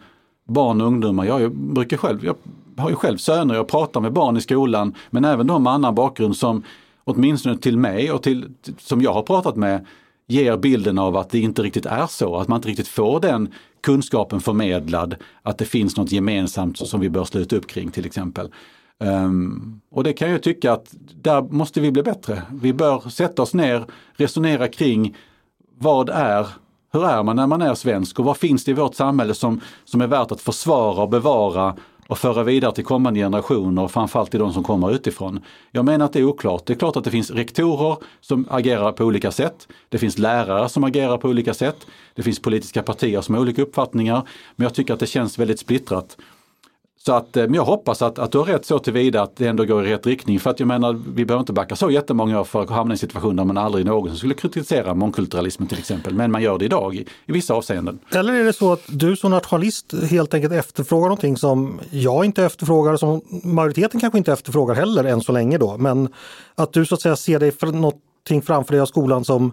barn 0.51 0.81
och 0.81 0.87
ungdomar. 0.87 1.25
Jag 1.25 1.55
brukar 1.55 1.97
själv, 1.97 2.25
jag 2.25 2.35
har 2.77 2.89
ju 2.89 2.95
själv 2.95 3.17
söner, 3.17 3.55
jag 3.55 3.67
pratar 3.67 4.01
med 4.01 4.13
barn 4.13 4.37
i 4.37 4.41
skolan, 4.41 4.95
men 5.09 5.25
även 5.25 5.47
de 5.47 5.63
med 5.63 5.73
annan 5.73 5.95
bakgrund 5.95 6.37
som 6.37 6.63
åtminstone 7.03 7.57
till 7.57 7.77
mig 7.77 8.11
och 8.11 8.23
till, 8.23 8.49
som 8.77 9.01
jag 9.01 9.13
har 9.13 9.23
pratat 9.23 9.55
med 9.55 9.85
ger 10.27 10.57
bilden 10.57 10.97
av 10.99 11.17
att 11.17 11.29
det 11.29 11.39
inte 11.39 11.61
riktigt 11.61 11.85
är 11.85 12.07
så, 12.07 12.35
att 12.35 12.47
man 12.47 12.57
inte 12.57 12.69
riktigt 12.69 12.87
får 12.87 13.19
den 13.19 13.53
kunskapen 13.81 14.39
förmedlad, 14.39 15.15
att 15.41 15.57
det 15.57 15.65
finns 15.65 15.97
något 15.97 16.11
gemensamt 16.11 16.77
som 16.77 16.99
vi 16.99 17.09
bör 17.09 17.23
sluta 17.23 17.55
upp 17.55 17.67
kring 17.67 17.91
till 17.91 18.05
exempel. 18.05 18.49
Um, 18.99 19.81
och 19.91 20.03
det 20.03 20.13
kan 20.13 20.31
jag 20.31 20.43
tycka 20.43 20.73
att 20.73 20.95
där 21.21 21.41
måste 21.41 21.81
vi 21.81 21.91
bli 21.91 22.03
bättre. 22.03 22.41
Vi 22.61 22.73
bör 22.73 23.09
sätta 23.09 23.41
oss 23.41 23.53
ner, 23.53 23.85
resonera 24.13 24.67
kring 24.67 25.15
vad 25.77 26.09
är 26.09 26.47
hur 26.91 27.05
är 27.05 27.23
man 27.23 27.35
när 27.35 27.47
man 27.47 27.61
är 27.61 27.75
svensk 27.75 28.19
och 28.19 28.25
vad 28.25 28.37
finns 28.37 28.63
det 28.63 28.71
i 28.71 28.73
vårt 28.73 28.95
samhälle 28.95 29.33
som, 29.33 29.61
som 29.85 30.01
är 30.01 30.07
värt 30.07 30.31
att 30.31 30.41
försvara 30.41 31.03
och 31.03 31.09
bevara 31.09 31.75
och 32.11 32.17
föra 32.17 32.43
vidare 32.43 32.71
till 32.71 32.85
kommande 32.85 33.19
generationer 33.19 33.83
och 33.83 33.91
framförallt 33.91 34.31
till 34.31 34.39
de 34.39 34.53
som 34.53 34.63
kommer 34.63 34.91
utifrån. 34.91 35.39
Jag 35.71 35.85
menar 35.85 36.05
att 36.05 36.13
det 36.13 36.19
är 36.19 36.23
oklart. 36.23 36.65
Det 36.65 36.73
är 36.73 36.77
klart 36.77 36.95
att 36.95 37.03
det 37.03 37.11
finns 37.11 37.31
rektorer 37.31 37.97
som 38.21 38.47
agerar 38.49 38.91
på 38.91 39.05
olika 39.05 39.31
sätt. 39.31 39.67
Det 39.89 39.97
finns 39.97 40.17
lärare 40.17 40.69
som 40.69 40.83
agerar 40.83 41.17
på 41.17 41.27
olika 41.27 41.53
sätt. 41.53 41.87
Det 42.15 42.23
finns 42.23 42.39
politiska 42.41 42.83
partier 42.83 43.21
som 43.21 43.35
har 43.35 43.41
olika 43.41 43.61
uppfattningar. 43.61 44.21
Men 44.55 44.63
jag 44.63 44.73
tycker 44.73 44.93
att 44.93 44.99
det 44.99 45.07
känns 45.07 45.39
väldigt 45.39 45.59
splittrat. 45.59 46.17
Så 47.05 47.13
att, 47.13 47.37
eh, 47.37 47.43
men 47.43 47.53
jag 47.53 47.65
hoppas 47.65 48.01
att, 48.01 48.19
att 48.19 48.31
du 48.31 48.37
har 48.37 48.45
rätt 48.45 48.65
så 48.65 48.79
tillvida 48.79 49.21
att 49.21 49.35
det 49.35 49.47
ändå 49.47 49.65
går 49.65 49.87
i 49.87 49.93
rätt 49.93 50.05
riktning. 50.05 50.39
För 50.39 50.49
att 50.49 50.59
jag 50.59 50.67
menar, 50.67 50.93
vi 50.93 51.25
behöver 51.25 51.39
inte 51.39 51.53
backa 51.53 51.75
så 51.75 51.91
jättemånga 51.91 52.39
år 52.39 52.43
för 52.43 52.61
att 52.61 52.69
hamna 52.69 52.91
i 52.91 52.95
en 52.95 52.97
situation 52.97 53.35
där 53.35 53.43
man 53.43 53.57
aldrig 53.57 53.85
någonsin 53.85 54.17
skulle 54.17 54.33
kritisera 54.33 54.93
mångkulturalismen 54.93 55.67
till 55.67 55.79
exempel. 55.79 56.13
Men 56.13 56.31
man 56.31 56.41
gör 56.41 56.57
det 56.57 56.65
idag 56.65 56.95
i, 56.95 57.05
i 57.25 57.31
vissa 57.31 57.53
avseenden. 57.53 57.99
Eller 58.11 58.33
är 58.33 58.43
det 58.43 58.53
så 58.53 58.73
att 58.73 58.83
du 58.87 59.15
som 59.15 59.31
nationalist 59.31 59.93
helt 60.09 60.33
enkelt 60.33 60.53
efterfrågar 60.53 61.03
någonting 61.03 61.37
som 61.37 61.79
jag 61.89 62.25
inte 62.25 62.45
efterfrågar, 62.45 62.97
som 62.97 63.21
majoriteten 63.43 63.99
kanske 63.99 64.17
inte 64.17 64.33
efterfrågar 64.33 64.75
heller 64.75 65.03
än 65.03 65.21
så 65.21 65.31
länge 65.31 65.57
då. 65.57 65.77
Men 65.77 66.09
att 66.55 66.73
du 66.73 66.85
så 66.85 66.95
att 66.95 67.01
säga 67.01 67.15
ser 67.15 67.39
dig 67.39 67.51
för 67.51 67.67
någonting 67.67 68.41
framför 68.41 68.71
dig 68.71 68.81
av 68.81 68.85
skolan 68.85 69.25
som 69.25 69.51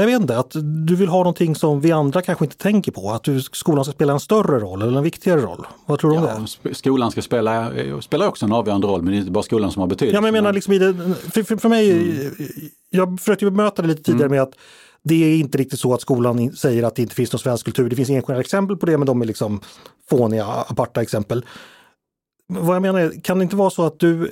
jag 0.00 0.06
vet 0.06 0.20
inte, 0.20 0.38
att 0.38 0.50
du 0.86 0.96
vill 0.96 1.08
ha 1.08 1.18
någonting 1.18 1.54
som 1.54 1.80
vi 1.80 1.92
andra 1.92 2.22
kanske 2.22 2.44
inte 2.44 2.56
tänker 2.56 2.92
på, 2.92 3.10
att 3.10 3.22
du, 3.22 3.40
skolan 3.40 3.84
ska 3.84 3.92
spela 3.92 4.12
en 4.12 4.20
större 4.20 4.58
roll 4.58 4.82
eller 4.82 4.98
en 4.98 5.04
viktigare 5.04 5.40
roll. 5.40 5.66
Vad 5.86 5.98
tror 5.98 6.10
du 6.10 6.16
om 6.16 6.24
ja, 6.24 6.46
det? 6.62 6.74
Skolan 6.74 7.10
ska 7.10 7.22
spela, 7.22 7.72
spelar 8.00 8.28
också 8.28 8.46
en 8.46 8.52
avgörande 8.52 8.86
roll, 8.86 9.02
men 9.02 9.12
det 9.12 9.16
är 9.16 9.20
inte 9.20 9.32
bara 9.32 9.44
skolan 9.44 9.70
som 9.70 9.80
har 9.80 9.86
betydelse. 9.86 10.16
Ja, 10.16 10.20
men 10.20 10.34
jag 10.34 10.42
menar 10.42 10.52
liksom 10.52 10.78
det, 10.78 10.94
för, 11.32 11.42
för, 11.42 11.56
för 11.56 11.68
mig, 11.68 11.90
mm. 11.90 12.32
jag 12.90 13.20
försökte 13.20 13.44
bemöta 13.44 13.82
det 13.82 13.88
lite 13.88 14.02
tidigare 14.02 14.26
mm. 14.26 14.36
med 14.36 14.42
att 14.42 14.54
det 15.02 15.14
är 15.14 15.36
inte 15.36 15.58
riktigt 15.58 15.80
så 15.80 15.94
att 15.94 16.00
skolan 16.00 16.52
säger 16.52 16.82
att 16.82 16.94
det 16.94 17.02
inte 17.02 17.14
finns 17.14 17.32
någon 17.32 17.38
svensk 17.38 17.64
kultur. 17.64 17.90
Det 17.90 17.96
finns 17.96 18.10
enskilda 18.10 18.40
exempel 18.40 18.76
på 18.76 18.86
det, 18.86 18.98
men 18.98 19.06
de 19.06 19.22
är 19.22 19.26
liksom 19.26 19.60
fåniga, 20.10 20.44
aparta 20.44 21.02
exempel. 21.02 21.44
Vad 22.48 22.74
jag 22.74 22.82
menar 22.82 23.00
är, 23.00 23.20
kan 23.22 23.38
det 23.38 23.42
inte 23.42 23.56
vara 23.56 23.70
så 23.70 23.86
att 23.86 23.98
du 23.98 24.30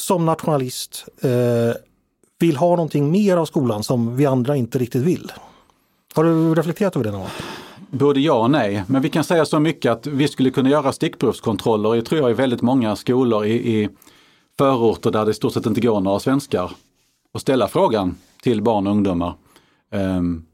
som 0.00 0.26
nationalist 0.26 1.04
eh, 1.20 1.30
vill 2.38 2.56
ha 2.56 2.68
någonting 2.68 3.10
mer 3.10 3.36
av 3.36 3.46
skolan 3.46 3.82
som 3.82 4.16
vi 4.16 4.26
andra 4.26 4.56
inte 4.56 4.78
riktigt 4.78 5.02
vill. 5.02 5.32
Har 6.14 6.24
du 6.24 6.54
reflekterat 6.54 6.96
över 6.96 7.04
det 7.04 7.10
någon 7.10 7.20
gång? 7.20 7.30
Både 7.90 8.20
ja 8.20 8.34
och 8.34 8.50
nej, 8.50 8.84
men 8.86 9.02
vi 9.02 9.08
kan 9.08 9.24
säga 9.24 9.44
så 9.44 9.60
mycket 9.60 9.92
att 9.92 10.06
vi 10.06 10.28
skulle 10.28 10.50
kunna 10.50 10.70
göra 10.70 10.92
stickprovskontroller 10.92 11.94
jag 11.94 12.04
tror 12.04 12.20
jag, 12.20 12.30
i 12.30 12.34
väldigt 12.34 12.62
många 12.62 12.96
skolor 12.96 13.44
i, 13.44 13.82
i 13.82 13.88
förorter 14.58 15.10
där 15.10 15.24
det 15.24 15.30
i 15.30 15.34
stort 15.34 15.52
sett 15.52 15.66
inte 15.66 15.80
går 15.80 16.00
några 16.00 16.20
svenskar 16.20 16.70
och 17.34 17.40
ställa 17.40 17.68
frågan 17.68 18.16
till 18.42 18.62
barn 18.62 18.86
och 18.86 18.92
ungdomar. 18.92 19.34
Um, 19.92 20.46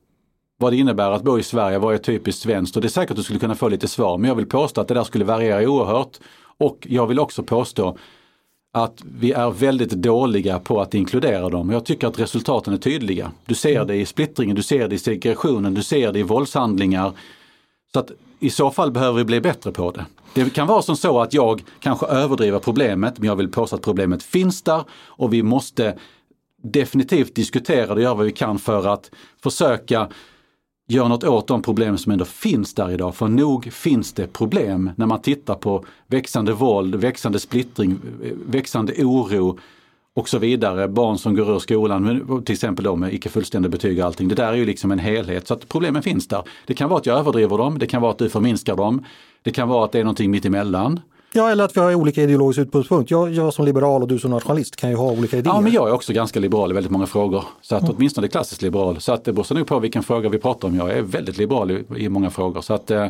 vad 0.56 0.72
det 0.72 0.76
innebär 0.76 1.10
att 1.10 1.22
bo 1.22 1.38
i 1.38 1.42
Sverige, 1.42 1.78
vad 1.78 1.94
är 1.94 1.98
typiskt 1.98 2.42
svenskt? 2.42 2.76
Och 2.76 2.82
det 2.82 2.88
är 2.88 2.90
säkert 2.90 3.10
att 3.10 3.16
du 3.16 3.22
skulle 3.22 3.38
kunna 3.38 3.54
få 3.54 3.68
lite 3.68 3.88
svar, 3.88 4.18
men 4.18 4.28
jag 4.28 4.34
vill 4.34 4.46
påstå 4.46 4.80
att 4.80 4.88
det 4.88 4.94
där 4.94 5.04
skulle 5.04 5.24
variera 5.24 5.70
oerhört. 5.70 6.18
Och 6.58 6.86
jag 6.90 7.06
vill 7.06 7.18
också 7.18 7.42
påstå 7.42 7.98
att 8.76 9.02
vi 9.18 9.32
är 9.32 9.50
väldigt 9.50 9.90
dåliga 9.90 10.58
på 10.58 10.80
att 10.80 10.94
inkludera 10.94 11.48
dem. 11.48 11.70
Jag 11.70 11.84
tycker 11.84 12.06
att 12.06 12.18
resultaten 12.18 12.74
är 12.74 12.78
tydliga. 12.78 13.32
Du 13.46 13.54
ser 13.54 13.74
mm. 13.74 13.86
det 13.86 13.96
i 13.96 14.06
splittringen, 14.06 14.56
du 14.56 14.62
ser 14.62 14.88
det 14.88 14.94
i 14.94 14.98
segregationen, 14.98 15.74
du 15.74 15.82
ser 15.82 16.12
det 16.12 16.18
i 16.18 16.22
våldshandlingar. 16.22 17.12
Så 17.92 17.98
att 17.98 18.10
i 18.40 18.50
så 18.50 18.70
fall 18.70 18.90
behöver 18.90 19.18
vi 19.18 19.24
bli 19.24 19.40
bättre 19.40 19.72
på 19.72 19.90
det. 19.90 20.06
Det 20.34 20.50
kan 20.50 20.66
vara 20.66 20.82
som 20.82 20.96
så 20.96 21.20
att 21.20 21.34
jag 21.34 21.62
kanske 21.80 22.06
överdriver 22.06 22.58
problemet, 22.58 23.18
men 23.18 23.28
jag 23.28 23.36
vill 23.36 23.50
påstå 23.50 23.76
att 23.76 23.82
problemet 23.82 24.22
finns 24.22 24.62
där 24.62 24.82
och 24.92 25.32
vi 25.32 25.42
måste 25.42 25.98
definitivt 26.62 27.34
diskutera 27.34 27.86
det 27.86 27.92
och 27.92 28.00
göra 28.00 28.14
vad 28.14 28.26
vi 28.26 28.32
kan 28.32 28.58
för 28.58 28.86
att 28.86 29.10
försöka 29.42 30.08
gör 30.88 31.08
något 31.08 31.24
åt 31.24 31.46
de 31.46 31.62
problem 31.62 31.98
som 31.98 32.12
ändå 32.12 32.24
finns 32.24 32.74
där 32.74 32.90
idag. 32.90 33.14
För 33.14 33.28
nog 33.28 33.72
finns 33.72 34.12
det 34.12 34.26
problem 34.32 34.90
när 34.96 35.06
man 35.06 35.22
tittar 35.22 35.54
på 35.54 35.84
växande 36.06 36.52
våld, 36.52 36.94
växande 36.94 37.38
splittring, 37.38 37.98
växande 38.46 38.92
oro 39.04 39.58
och 40.14 40.28
så 40.28 40.38
vidare. 40.38 40.88
Barn 40.88 41.18
som 41.18 41.34
går 41.34 41.54
ur 41.54 41.58
skolan, 41.58 42.42
till 42.44 42.52
exempel 42.52 42.84
då 42.84 42.96
med 42.96 43.14
icke 43.14 43.28
fullständiga 43.28 43.70
betyg 43.70 43.98
och 43.98 44.04
allting. 44.04 44.28
Det 44.28 44.34
där 44.34 44.52
är 44.52 44.56
ju 44.56 44.64
liksom 44.64 44.92
en 44.92 44.98
helhet 44.98 45.46
så 45.46 45.54
att 45.54 45.68
problemen 45.68 46.02
finns 46.02 46.28
där. 46.28 46.42
Det 46.66 46.74
kan 46.74 46.88
vara 46.88 47.00
att 47.00 47.06
jag 47.06 47.18
överdriver 47.18 47.58
dem, 47.58 47.78
det 47.78 47.86
kan 47.86 48.02
vara 48.02 48.12
att 48.12 48.18
du 48.18 48.30
förminskar 48.30 48.76
dem. 48.76 49.04
Det 49.42 49.50
kan 49.50 49.68
vara 49.68 49.84
att 49.84 49.92
det 49.92 50.00
är 50.00 50.04
någonting 50.04 50.30
mitt 50.30 50.44
emellan. 50.44 51.00
Ja, 51.36 51.50
eller 51.50 51.64
att 51.64 51.76
vi 51.76 51.80
har 51.80 51.94
olika 51.94 52.22
ideologisk 52.22 52.58
utgångspunkt. 52.58 53.10
Jag, 53.10 53.32
jag 53.32 53.54
som 53.54 53.64
liberal 53.64 54.02
och 54.02 54.08
du 54.08 54.18
som 54.18 54.30
nationalist 54.30 54.76
kan 54.76 54.90
ju 54.90 54.96
ha 54.96 55.10
olika 55.10 55.36
idéer. 55.38 55.54
Ja, 55.54 55.60
men 55.60 55.72
jag 55.72 55.88
är 55.88 55.92
också 55.92 56.12
ganska 56.12 56.40
liberal 56.40 56.70
i 56.70 56.74
väldigt 56.74 56.92
många 56.92 57.06
frågor. 57.06 57.44
Så 57.60 57.76
att 57.76 57.82
mm. 57.82 57.94
åtminstone 57.96 58.28
klassiskt 58.28 58.62
liberal. 58.62 59.00
Så 59.00 59.12
att 59.12 59.24
det 59.24 59.32
beror 59.32 59.54
nog 59.54 59.66
på 59.66 59.78
vilken 59.78 60.02
fråga 60.02 60.28
vi 60.28 60.38
pratar 60.38 60.68
om. 60.68 60.76
Jag 60.76 60.90
är 60.90 61.02
väldigt 61.02 61.38
liberal 61.38 61.70
i, 61.70 61.84
i 61.96 62.08
många 62.08 62.30
frågor. 62.30 62.60
Så 62.60 62.74
att, 62.74 62.90
eh, 62.90 63.06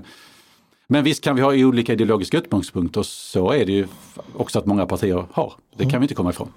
men 0.86 1.04
visst 1.04 1.24
kan 1.24 1.36
vi 1.36 1.42
ha 1.42 1.54
olika 1.54 1.92
ideologiska 1.92 2.38
utgångspunkter. 2.38 3.02
Så 3.02 3.52
är 3.52 3.66
det 3.66 3.72
ju 3.72 3.86
också 4.36 4.58
att 4.58 4.66
många 4.66 4.86
partier 4.86 5.24
har. 5.32 5.52
Det 5.76 5.82
kan 5.82 5.90
mm. 5.90 6.00
vi 6.00 6.04
inte 6.04 6.14
komma 6.14 6.30
ifrån. 6.30 6.48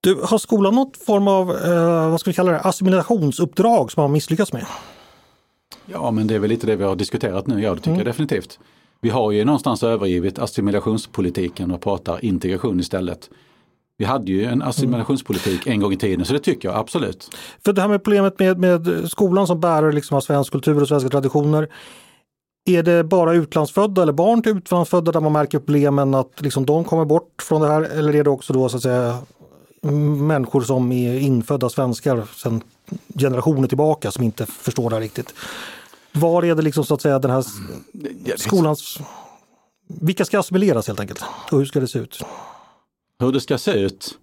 Du, 0.00 0.20
har 0.24 0.38
skolan 0.38 0.74
något 0.74 0.96
form 0.96 1.28
av, 1.28 1.50
eh, 1.50 2.10
vad 2.10 2.20
ska 2.20 2.30
vi 2.30 2.34
kalla 2.34 2.52
det, 2.52 2.60
assimilationsuppdrag 2.60 3.92
som 3.92 4.02
man 4.02 4.12
misslyckats 4.12 4.52
med? 4.52 4.66
Ja, 5.86 6.10
men 6.10 6.26
det 6.26 6.34
är 6.34 6.38
väl 6.38 6.50
lite 6.50 6.66
det 6.66 6.76
vi 6.76 6.84
har 6.84 6.96
diskuterat 6.96 7.46
nu. 7.46 7.62
Ja, 7.62 7.70
det 7.70 7.76
tycker 7.76 7.88
mm. 7.88 7.98
jag 7.98 8.06
definitivt. 8.06 8.58
Vi 9.00 9.10
har 9.10 9.30
ju 9.30 9.44
någonstans 9.44 9.82
övergivit 9.82 10.38
assimilationspolitiken 10.38 11.70
och 11.70 11.80
pratar 11.80 12.24
integration 12.24 12.80
istället. 12.80 13.30
Vi 13.98 14.04
hade 14.04 14.32
ju 14.32 14.44
en 14.44 14.62
assimilationspolitik 14.62 15.66
en 15.66 15.80
gång 15.80 15.92
i 15.92 15.96
tiden 15.96 16.24
så 16.24 16.32
det 16.32 16.38
tycker 16.38 16.68
jag 16.68 16.78
absolut. 16.78 17.36
För 17.64 17.72
det 17.72 17.80
här 17.80 17.88
med 17.88 18.04
problemet 18.04 18.38
med, 18.38 18.58
med 18.58 19.10
skolan 19.10 19.46
som 19.46 19.60
bärare 19.60 19.92
liksom 19.92 20.16
av 20.16 20.20
svensk 20.20 20.52
kultur 20.52 20.82
och 20.82 20.88
svenska 20.88 21.08
traditioner. 21.08 21.68
Är 22.64 22.82
det 22.82 23.04
bara 23.04 23.32
utlandsfödda 23.32 24.02
eller 24.02 24.12
barn 24.12 24.42
till 24.42 24.56
utlandsfödda 24.56 25.12
där 25.12 25.20
man 25.20 25.32
märker 25.32 25.58
problemen 25.58 26.14
att 26.14 26.40
liksom 26.40 26.66
de 26.66 26.84
kommer 26.84 27.04
bort 27.04 27.42
från 27.42 27.60
det 27.60 27.68
här 27.68 27.82
eller 27.82 28.14
är 28.14 28.24
det 28.24 28.30
också 28.30 28.52
då 28.52 28.68
så 28.68 28.76
att 28.76 28.82
säga 28.82 29.18
människor 30.22 30.60
som 30.60 30.92
är 30.92 31.18
infödda 31.18 31.68
svenskar 31.68 32.26
sedan 32.36 32.62
generationer 33.18 33.68
tillbaka 33.68 34.10
som 34.10 34.24
inte 34.24 34.46
förstår 34.46 34.90
det 34.90 34.96
här 34.96 35.00
riktigt? 35.00 35.34
Var 36.12 36.42
är 36.42 36.54
det 36.54 36.62
liksom 36.62 36.84
så 36.84 36.94
att 36.94 37.02
säga 37.02 37.18
den 37.18 37.30
här 37.30 37.44
mm. 37.94 38.36
skolans... 38.36 38.98
Vilka 40.00 40.24
ska 40.24 40.38
assimileras 40.38 40.86
helt 40.86 41.00
enkelt? 41.00 41.24
Och 41.52 41.58
hur 41.58 41.64
ska 41.64 41.80
det 41.80 41.88
se 41.88 41.98
ut? 41.98 42.22
Hur 43.18 43.32
det 43.32 43.40
ska 43.40 43.58
se 43.58 43.72
ut? 43.72 44.18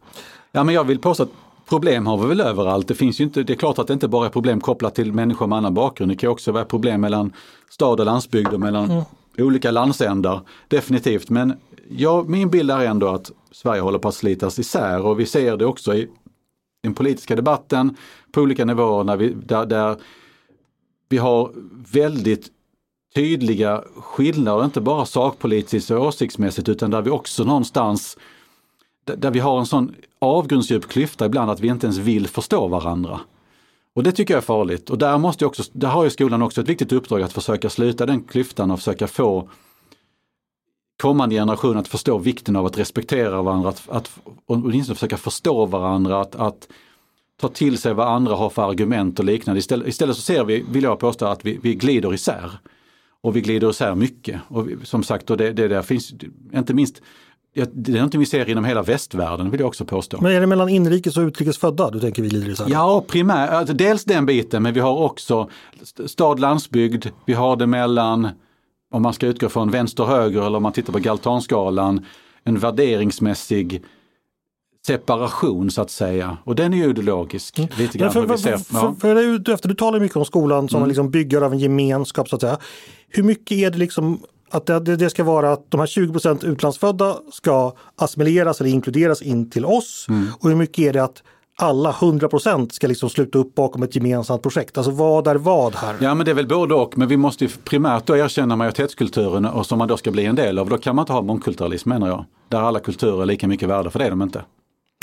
Ja 0.51 0.63
men 0.63 0.75
jag 0.75 0.83
vill 0.83 0.99
påstå 0.99 1.23
att 1.23 1.29
problem 1.69 2.07
har 2.07 2.17
vi 2.17 2.27
väl 2.27 2.41
överallt. 2.41 2.87
Det 2.87 2.95
finns 2.95 3.19
ju 3.19 3.23
inte, 3.23 3.43
det 3.43 3.53
är 3.53 3.57
klart 3.57 3.79
att 3.79 3.87
det 3.87 3.93
inte 3.93 4.07
bara 4.07 4.25
är 4.25 4.29
problem 4.29 4.61
kopplat 4.61 4.95
till 4.95 5.13
människor 5.13 5.47
med 5.47 5.57
annan 5.57 5.73
bakgrund. 5.73 6.11
Det 6.11 6.15
kan 6.15 6.29
också 6.29 6.51
vara 6.51 6.65
problem 6.65 7.01
mellan 7.01 7.33
stad 7.69 7.99
och 7.99 8.05
landsbygd 8.05 8.53
och 8.53 8.59
mellan 8.59 8.91
mm. 8.91 9.03
olika 9.37 9.71
landsändar. 9.71 10.41
Definitivt, 10.67 11.29
men 11.29 11.53
ja, 11.89 12.25
min 12.27 12.49
bild 12.49 12.71
är 12.71 12.85
ändå 12.85 13.07
att 13.07 13.31
Sverige 13.51 13.81
håller 13.81 13.99
på 13.99 14.07
att 14.07 14.15
slitas 14.15 14.59
isär 14.59 15.05
och 15.05 15.19
vi 15.19 15.25
ser 15.25 15.57
det 15.57 15.65
också 15.65 15.95
i 15.95 16.09
den 16.83 16.93
politiska 16.93 17.35
debatten 17.35 17.95
på 18.31 18.41
olika 18.41 18.65
nivåer 18.65 19.03
när 19.03 19.17
vi, 19.17 19.33
där, 19.33 19.65
där 19.65 19.95
vi 21.09 21.17
har 21.17 21.51
väldigt 21.91 22.51
tydliga 23.15 23.83
skillnader, 23.95 24.65
inte 24.65 24.81
bara 24.81 25.05
sakpolitiskt 25.05 25.91
och 25.91 26.05
åsiktsmässigt 26.05 26.69
utan 26.69 26.91
där 26.91 27.01
vi 27.01 27.09
också 27.09 27.43
någonstans 27.43 28.17
där 29.15 29.31
vi 29.31 29.39
har 29.39 29.59
en 29.59 29.65
sån 29.65 29.95
avgrundsdjup 30.19 30.87
klyfta 30.87 31.25
ibland 31.25 31.51
att 31.51 31.59
vi 31.59 31.67
inte 31.67 31.87
ens 31.87 31.97
vill 31.97 32.27
förstå 32.27 32.67
varandra. 32.67 33.19
Och 33.93 34.03
det 34.03 34.11
tycker 34.11 34.33
jag 34.33 34.41
är 34.41 34.45
farligt. 34.45 34.89
Och 34.89 34.97
där, 34.97 35.17
måste 35.17 35.45
också, 35.45 35.63
där 35.73 35.87
har 35.87 36.03
ju 36.03 36.09
skolan 36.09 36.41
också 36.41 36.61
ett 36.61 36.69
viktigt 36.69 36.91
uppdrag 36.91 37.21
att 37.21 37.33
försöka 37.33 37.69
sluta 37.69 38.05
den 38.05 38.23
klyftan 38.23 38.71
och 38.71 38.79
försöka 38.79 39.07
få 39.07 39.49
kommande 41.01 41.35
generationer 41.35 41.79
att 41.79 41.87
förstå 41.87 42.17
vikten 42.17 42.55
av 42.55 42.65
att 42.65 42.77
respektera 42.77 43.41
varandra, 43.41 43.69
att, 43.69 43.89
att 43.89 44.19
åtminstone 44.45 44.95
försöka 44.95 45.17
förstå 45.17 45.65
varandra, 45.65 46.21
att, 46.21 46.35
att 46.35 46.67
tar 47.41 47.49
till 47.49 47.77
sig 47.77 47.93
vad 47.93 48.07
andra 48.07 48.35
har 48.35 48.49
för 48.49 48.69
argument 48.69 49.19
och 49.19 49.25
liknande. 49.25 49.59
Istället, 49.59 49.87
istället 49.87 50.15
så 50.15 50.21
ser 50.21 50.43
vi, 50.43 50.65
vill 50.69 50.83
jag 50.83 50.99
påstå, 50.99 51.25
att 51.25 51.45
vi, 51.45 51.59
vi 51.63 51.75
glider 51.75 52.13
isär. 52.13 52.51
Och 53.21 53.35
vi 53.35 53.41
glider 53.41 53.69
isär 53.69 53.95
mycket. 53.95 54.41
Och 54.47 54.69
vi, 54.69 54.77
som 54.83 55.03
sagt, 55.03 55.29
och 55.29 55.37
det, 55.37 55.53
det 55.53 55.67
där 55.67 55.81
finns, 55.81 56.13
inte 56.53 56.73
minst 56.73 57.01
det 57.65 57.91
är 57.91 57.95
någonting 57.95 58.19
vi 58.19 58.25
ser 58.25 58.49
inom 58.49 58.65
hela 58.65 58.81
västvärlden 58.81 59.51
vill 59.51 59.59
jag 59.59 59.67
också 59.67 59.85
påstå. 59.85 60.21
Men 60.21 60.31
är 60.31 60.41
det 60.41 60.47
mellan 60.47 60.69
inrikes 60.69 61.17
och 61.17 61.21
utrikes 61.21 61.57
födda 61.57 61.91
du 61.91 61.99
tänker 61.99 62.21
vi 62.21 62.29
glider 62.29 62.49
isär? 62.49 62.65
Ja, 62.69 63.03
primärt, 63.07 63.49
alltså 63.49 63.73
dels 63.73 64.03
den 64.05 64.25
biten 64.25 64.63
men 64.63 64.73
vi 64.73 64.79
har 64.79 64.97
också 64.97 65.49
stad, 66.05 66.39
landsbygd, 66.39 67.05
vi 67.25 67.33
har 67.33 67.55
det 67.55 67.67
mellan, 67.67 68.29
om 68.91 69.01
man 69.01 69.13
ska 69.13 69.27
utgå 69.27 69.49
från 69.49 69.71
vänster-höger 69.71 70.41
eller 70.45 70.57
om 70.57 70.63
man 70.63 70.73
tittar 70.73 70.93
på 70.93 70.99
Galtonskalan, 70.99 72.05
en 72.43 72.59
värderingsmässig 72.59 73.83
separation 74.87 75.71
så 75.71 75.81
att 75.81 75.91
säga. 75.91 76.37
Och 76.43 76.55
den 76.55 76.73
är 76.73 76.77
ju 76.77 76.89
ideologisk. 76.89 77.57
Mm. 77.59 77.69
Lite 77.77 77.97
grann, 77.97 78.11
för, 78.11 78.21
för, 78.21 78.33
vi 78.33 78.37
ser. 78.37 78.57
För, 78.57 78.57
för, 78.57 78.93
för, 78.99 79.43
för, 79.43 79.53
efter, 79.53 79.69
du 79.69 79.75
talar 79.75 79.99
mycket 79.99 80.17
om 80.17 80.25
skolan 80.25 80.69
som 80.69 80.77
mm. 80.77 80.87
liksom 80.87 81.11
byggare 81.11 81.45
av 81.45 81.53
en 81.53 81.59
gemenskap 81.59 82.29
så 82.29 82.35
att 82.35 82.41
säga. 82.41 82.57
Hur 83.09 83.23
mycket 83.23 83.57
är 83.57 83.71
det 83.71 83.77
liksom 83.77 84.19
att 84.51 84.65
det, 84.65 84.79
det, 84.79 85.09
ska 85.09 85.23
vara 85.23 85.51
att 85.51 85.71
de 85.71 85.79
här 85.79 85.87
20% 85.87 86.45
utlandsfödda 86.45 87.17
ska 87.31 87.73
assimileras 87.95 88.61
eller 88.61 88.69
inkluderas 88.69 89.21
in 89.21 89.49
till 89.49 89.65
oss. 89.65 90.05
Mm. 90.09 90.27
Och 90.39 90.49
hur 90.49 90.55
mycket 90.55 90.79
är 90.79 90.93
det 90.93 91.03
att 91.03 91.23
alla 91.59 91.91
100% 91.91 92.69
ska 92.69 92.87
liksom 92.87 93.09
sluta 93.09 93.39
upp 93.39 93.55
bakom 93.55 93.83
ett 93.83 93.95
gemensamt 93.95 94.41
projekt. 94.41 94.77
Alltså 94.77 94.91
vad 94.91 95.27
är 95.27 95.35
vad 95.35 95.75
här? 95.75 95.95
Ja 95.99 96.13
men 96.15 96.25
det 96.25 96.31
är 96.31 96.35
väl 96.35 96.47
både 96.47 96.73
och, 96.73 96.97
men 96.97 97.07
vi 97.07 97.17
måste 97.17 97.45
ju 97.45 97.49
primärt 97.63 98.05
då 98.05 98.17
erkänna 98.17 98.55
majoritetskulturen 98.55 99.45
och 99.45 99.65
som 99.65 99.79
man 99.79 99.87
då 99.87 99.97
ska 99.97 100.11
bli 100.11 100.25
en 100.25 100.35
del 100.35 100.59
av. 100.59 100.69
Då 100.69 100.77
kan 100.77 100.95
man 100.95 101.03
inte 101.03 101.13
ha 101.13 101.21
mångkulturalism 101.21 101.89
menar 101.89 102.07
jag. 102.07 102.25
Där 102.49 102.61
alla 102.61 102.79
kulturer 102.79 103.21
är 103.21 103.25
lika 103.25 103.47
mycket 103.47 103.69
värda, 103.69 103.89
för 103.89 103.99
det 103.99 104.05
är 104.05 104.09
de 104.09 104.21
inte. 104.21 104.43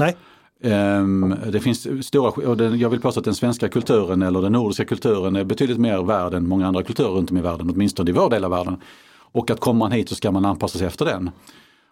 Nej. 0.01 0.17
Um, 0.63 1.37
det 1.53 1.61
finns 1.61 2.07
stora, 2.07 2.31
och 2.31 2.57
den, 2.57 2.79
jag 2.79 2.91
vill 2.91 3.01
påstå 3.01 3.21
att 3.21 3.25
den 3.25 3.35
svenska 3.35 3.69
kulturen 3.69 4.23
eller 4.23 4.43
den 4.43 4.53
nordiska 4.53 4.85
kulturen 4.85 5.37
är 5.37 5.45
betydligt 5.45 5.79
mer 5.79 6.03
värd 6.03 6.35
än 6.35 6.49
många 6.49 6.67
andra 6.67 6.83
kulturer 6.83 7.11
runt 7.11 7.31
om 7.31 7.37
i 7.37 7.41
världen, 7.41 7.71
åtminstone 7.71 8.11
i 8.11 8.13
vår 8.13 8.31
del 8.31 8.45
av 8.45 8.51
världen. 8.51 8.77
Och 9.17 9.51
att 9.51 9.61
kommer 9.61 9.79
man 9.79 9.93
hit 9.93 10.09
så 10.09 10.15
ska 10.15 10.31
man 10.31 10.45
anpassa 10.45 10.79
sig 10.79 10.87
efter 10.87 11.05
den. 11.05 11.31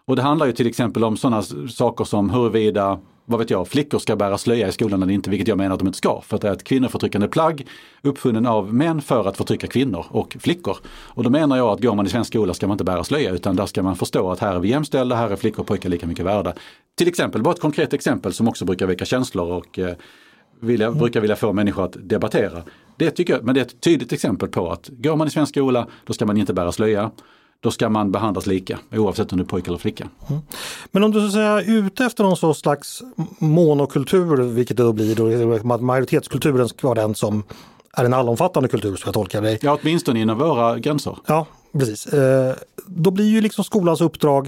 Och 0.05 0.15
det 0.15 0.21
handlar 0.21 0.45
ju 0.45 0.51
till 0.51 0.67
exempel 0.67 1.03
om 1.03 1.17
sådana 1.17 1.41
saker 1.69 2.03
som 2.03 2.29
huruvida, 2.29 2.99
vad 3.25 3.39
vet 3.39 3.49
jag, 3.49 3.67
flickor 3.67 3.99
ska 3.99 4.15
bära 4.15 4.37
slöja 4.37 4.67
i 4.67 4.71
skolan 4.71 5.03
eller 5.03 5.13
inte, 5.13 5.29
vilket 5.29 5.47
jag 5.47 5.57
menar 5.57 5.73
att 5.73 5.79
de 5.79 5.87
inte 5.87 5.97
ska. 5.97 6.21
För 6.21 6.35
att 6.35 6.41
det 6.41 6.47
är 6.47 6.53
ett 6.53 6.63
kvinnoförtryckande 6.63 7.27
plagg 7.27 7.67
uppfunnen 8.01 8.45
av 8.45 8.73
män 8.73 9.01
för 9.01 9.27
att 9.27 9.37
förtrycka 9.37 9.67
kvinnor 9.67 10.05
och 10.09 10.37
flickor. 10.39 10.77
Och 10.87 11.23
då 11.23 11.29
menar 11.29 11.57
jag 11.57 11.67
att 11.67 11.81
går 11.81 11.95
man 11.95 12.05
i 12.05 12.09
svensk 12.09 12.27
skola 12.27 12.53
ska 12.53 12.67
man 12.67 12.75
inte 12.75 12.83
bära 12.83 13.03
slöja 13.03 13.31
utan 13.31 13.55
där 13.55 13.65
ska 13.65 13.83
man 13.83 13.95
förstå 13.95 14.31
att 14.31 14.39
här 14.39 14.55
är 14.55 14.59
vi 14.59 14.69
jämställda, 14.69 15.15
här 15.15 15.29
är 15.29 15.35
flickor 15.35 15.59
och 15.59 15.67
pojkar 15.67 15.89
lika 15.89 16.07
mycket 16.07 16.25
värda. 16.25 16.53
Till 16.97 17.07
exempel, 17.07 17.41
bara 17.41 17.53
ett 17.53 17.61
konkret 17.61 17.93
exempel 17.93 18.33
som 18.33 18.47
också 18.47 18.65
brukar 18.65 18.87
väcka 18.87 19.05
känslor 19.05 19.51
och 19.51 19.79
eh, 19.79 19.95
vilja, 20.59 20.87
mm. 20.87 20.99
brukar 20.99 21.21
vilja 21.21 21.35
få 21.35 21.53
människor 21.53 21.85
att 21.85 21.97
debattera. 21.99 22.63
Det 22.97 23.11
tycker 23.11 23.33
jag, 23.33 23.43
men 23.43 23.55
det 23.55 23.61
är 23.61 23.65
ett 23.65 23.81
tydligt 23.81 24.13
exempel 24.13 24.49
på 24.49 24.71
att 24.71 24.89
går 24.89 25.15
man 25.15 25.27
i 25.27 25.31
svensk 25.31 25.49
skola, 25.53 25.87
då 26.05 26.13
ska 26.13 26.25
man 26.25 26.37
inte 26.37 26.53
bära 26.53 26.71
slöja. 26.71 27.11
Då 27.63 27.71
ska 27.71 27.89
man 27.89 28.11
behandlas 28.11 28.45
lika 28.45 28.79
oavsett 28.91 29.31
om 29.31 29.37
du 29.37 29.43
är 29.43 29.47
pojke 29.47 29.69
eller 29.69 29.77
flicka. 29.77 30.07
Mm. 30.29 30.41
Men 30.91 31.03
om 31.03 31.11
du 31.11 31.19
så 31.19 31.25
att 31.25 31.31
säga 31.31 31.49
är 31.49 31.71
ute 31.71 32.05
efter 32.05 32.23
någon 32.23 32.55
slags 32.55 33.03
monokultur, 33.39 34.35
vilket 34.35 34.77
det 34.77 34.83
då 34.83 34.93
blir, 34.93 35.15
då, 35.15 35.77
majoritetskulturen 35.77 36.69
ska 36.69 36.87
vara 36.87 37.01
den 37.01 37.15
som 37.15 37.43
är 37.97 38.05
en 38.05 38.13
allomfattande 38.13 38.69
kultur, 38.69 38.95
så 38.95 39.07
jag 39.07 39.13
tolkar 39.13 39.41
dig. 39.41 39.59
Ja, 39.61 39.77
åtminstone 39.81 40.19
inom 40.19 40.37
våra 40.37 40.79
gränser. 40.79 41.17
Ja, 41.25 41.45
precis. 41.73 42.05
Eh, 42.07 42.55
då 42.85 43.11
blir 43.11 43.25
ju 43.25 43.41
liksom 43.41 43.63
skolans 43.63 44.01
uppdrag, 44.01 44.45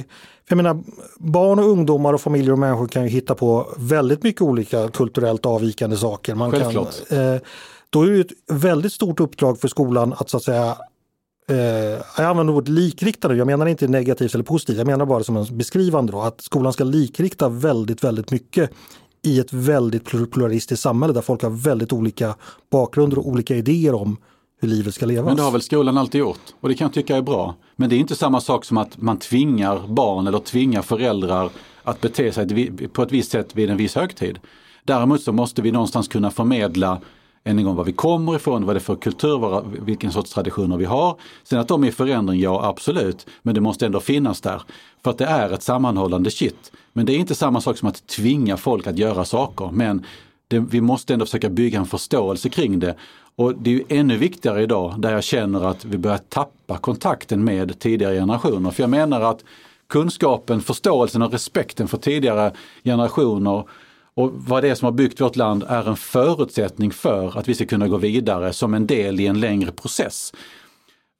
för 0.47 0.55
jag 0.55 0.57
menar, 0.57 0.83
barn 1.17 1.59
och 1.59 1.65
ungdomar 1.65 2.13
och 2.13 2.21
familjer 2.21 2.51
och 2.51 2.59
människor 2.59 2.87
kan 2.87 3.03
ju 3.03 3.09
hitta 3.09 3.35
på 3.35 3.73
väldigt 3.77 4.23
mycket 4.23 4.41
olika 4.41 4.87
kulturellt 4.87 5.45
avvikande 5.45 5.97
saker. 5.97 6.35
Man 6.35 6.51
Självklart. 6.51 7.07
Kan, 7.09 7.33
eh, 7.33 7.41
då 7.89 8.01
är 8.01 8.11
det 8.11 8.19
ett 8.19 8.61
väldigt 8.61 8.93
stort 8.93 9.19
uppdrag 9.19 9.59
för 9.59 9.67
skolan 9.67 10.13
att 10.17 10.29
så 10.29 10.37
att 10.37 10.43
säga 10.43 10.77
eh, 11.49 11.57
jag 12.17 12.25
använder 12.25 12.53
ordet 12.53 12.69
likriktade, 12.69 13.35
jag 13.35 13.47
menar 13.47 13.65
inte 13.65 13.87
negativt 13.87 14.33
eller 14.33 14.43
positivt, 14.43 14.77
jag 14.77 14.87
menar 14.87 15.05
bara 15.05 15.23
som 15.23 15.37
en 15.37 15.57
beskrivande 15.57 16.11
då, 16.11 16.21
att 16.21 16.41
skolan 16.41 16.73
ska 16.73 16.83
likrikta 16.83 17.49
väldigt, 17.49 18.03
väldigt 18.03 18.31
mycket 18.31 18.71
i 19.21 19.39
ett 19.39 19.53
väldigt 19.53 20.05
pluralistiskt 20.05 20.83
samhälle 20.83 21.13
där 21.13 21.21
folk 21.21 21.43
har 21.43 21.49
väldigt 21.49 21.93
olika 21.93 22.35
bakgrunder 22.71 23.19
och 23.19 23.27
olika 23.27 23.55
idéer 23.55 23.93
om 23.93 24.17
hur 24.61 24.67
livet 24.67 24.95
ska 24.95 25.05
levas. 25.05 25.25
Men 25.25 25.37
det 25.37 25.43
har 25.43 25.51
väl 25.51 25.61
skolan 25.61 25.97
alltid 25.97 26.19
gjort 26.19 26.39
och 26.59 26.69
det 26.69 26.75
kan 26.75 26.85
jag 26.85 26.93
tycka 26.93 27.17
är 27.17 27.21
bra. 27.21 27.55
Men 27.75 27.89
det 27.89 27.95
är 27.95 27.97
inte 27.97 28.15
samma 28.15 28.41
sak 28.41 28.65
som 28.65 28.77
att 28.77 29.01
man 29.01 29.19
tvingar 29.19 29.87
barn 29.87 30.27
eller 30.27 30.39
tvingar 30.39 30.81
föräldrar 30.81 31.49
att 31.83 32.01
bete 32.01 32.31
sig 32.31 32.71
på 32.87 33.01
ett 33.03 33.11
visst 33.11 33.31
sätt 33.31 33.55
vid 33.55 33.69
en 33.69 33.77
viss 33.77 33.95
högtid. 33.95 34.39
Däremot 34.83 35.21
så 35.21 35.31
måste 35.31 35.61
vi 35.61 35.71
någonstans 35.71 36.07
kunna 36.07 36.31
förmedla 36.31 37.01
än 37.47 37.59
en 37.59 37.65
gång 37.65 37.75
var 37.75 37.83
vi 37.83 37.93
kommer 37.93 38.35
ifrån, 38.35 38.65
vad 38.65 38.75
det 38.75 38.77
är 38.77 38.81
för 38.81 38.95
kultur, 38.95 39.63
vilken 39.85 40.11
sorts 40.11 40.33
traditioner 40.33 40.77
vi 40.77 40.85
har. 40.85 41.17
Sen 41.43 41.59
att 41.59 41.67
de 41.67 41.83
är 41.83 41.87
i 41.87 41.91
förändring, 41.91 42.39
ja 42.39 42.65
absolut, 42.65 43.27
men 43.41 43.55
det 43.55 43.61
måste 43.61 43.85
ändå 43.85 43.99
finnas 43.99 44.41
där. 44.41 44.61
För 45.03 45.11
att 45.11 45.17
det 45.17 45.25
är 45.25 45.53
ett 45.53 45.63
sammanhållande 45.63 46.29
kitt. 46.29 46.71
Men 46.93 47.05
det 47.05 47.13
är 47.13 47.17
inte 47.17 47.35
samma 47.35 47.61
sak 47.61 47.77
som 47.77 47.89
att 47.89 48.07
tvinga 48.07 48.57
folk 48.57 48.87
att 48.87 48.97
göra 48.97 49.25
saker. 49.25 49.69
Men 49.73 50.05
det, 50.47 50.59
vi 50.59 50.81
måste 50.81 51.13
ändå 51.13 51.25
försöka 51.25 51.49
bygga 51.49 51.79
en 51.79 51.85
förståelse 51.85 52.49
kring 52.49 52.79
det. 52.79 52.95
Och 53.35 53.55
det 53.55 53.69
är 53.69 53.73
ju 53.73 53.83
ännu 53.89 54.17
viktigare 54.17 54.63
idag 54.63 54.95
där 54.97 55.13
jag 55.13 55.23
känner 55.23 55.65
att 55.65 55.85
vi 55.85 55.97
börjar 55.97 56.17
tappa 56.17 56.77
kontakten 56.77 57.43
med 57.43 57.79
tidigare 57.79 58.15
generationer. 58.15 58.71
För 58.71 58.83
jag 58.83 58.89
menar 58.89 59.21
att 59.21 59.43
kunskapen, 59.87 60.61
förståelsen 60.61 61.21
och 61.21 61.31
respekten 61.31 61.87
för 61.87 61.97
tidigare 61.97 62.51
generationer 62.83 63.63
och 64.15 64.31
vad 64.33 64.63
det 64.63 64.69
är 64.69 64.75
som 64.75 64.85
har 64.85 64.91
byggt 64.91 65.21
vårt 65.21 65.35
land 65.35 65.63
är 65.67 65.89
en 65.89 65.95
förutsättning 65.95 66.91
för 66.91 67.37
att 67.37 67.47
vi 67.47 67.55
ska 67.55 67.65
kunna 67.65 67.87
gå 67.87 67.97
vidare 67.97 68.53
som 68.53 68.73
en 68.73 68.87
del 68.87 69.19
i 69.19 69.27
en 69.27 69.39
längre 69.39 69.71
process. 69.71 70.33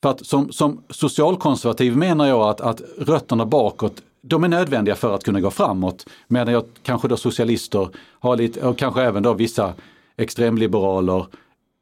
För 0.03 0.09
att 0.09 0.25
som, 0.25 0.51
som 0.51 0.83
socialkonservativ 0.89 1.97
menar 1.97 2.27
jag 2.27 2.41
att, 2.41 2.61
att 2.61 2.81
rötterna 2.97 3.45
bakåt 3.45 4.01
de 4.27 4.43
är 4.43 4.47
nödvändiga 4.47 4.95
för 4.95 5.15
att 5.15 5.23
kunna 5.23 5.41
gå 5.41 5.51
framåt. 5.51 6.05
Medan 6.27 6.53
jag 6.53 6.63
kanske 6.83 7.07
då 7.07 7.17
socialister 7.17 7.89
har 8.19 8.37
lite, 8.37 8.67
och 8.67 8.77
kanske 8.77 9.01
även 9.01 9.23
då 9.23 9.33
vissa 9.33 9.73
extremliberaler 10.17 11.25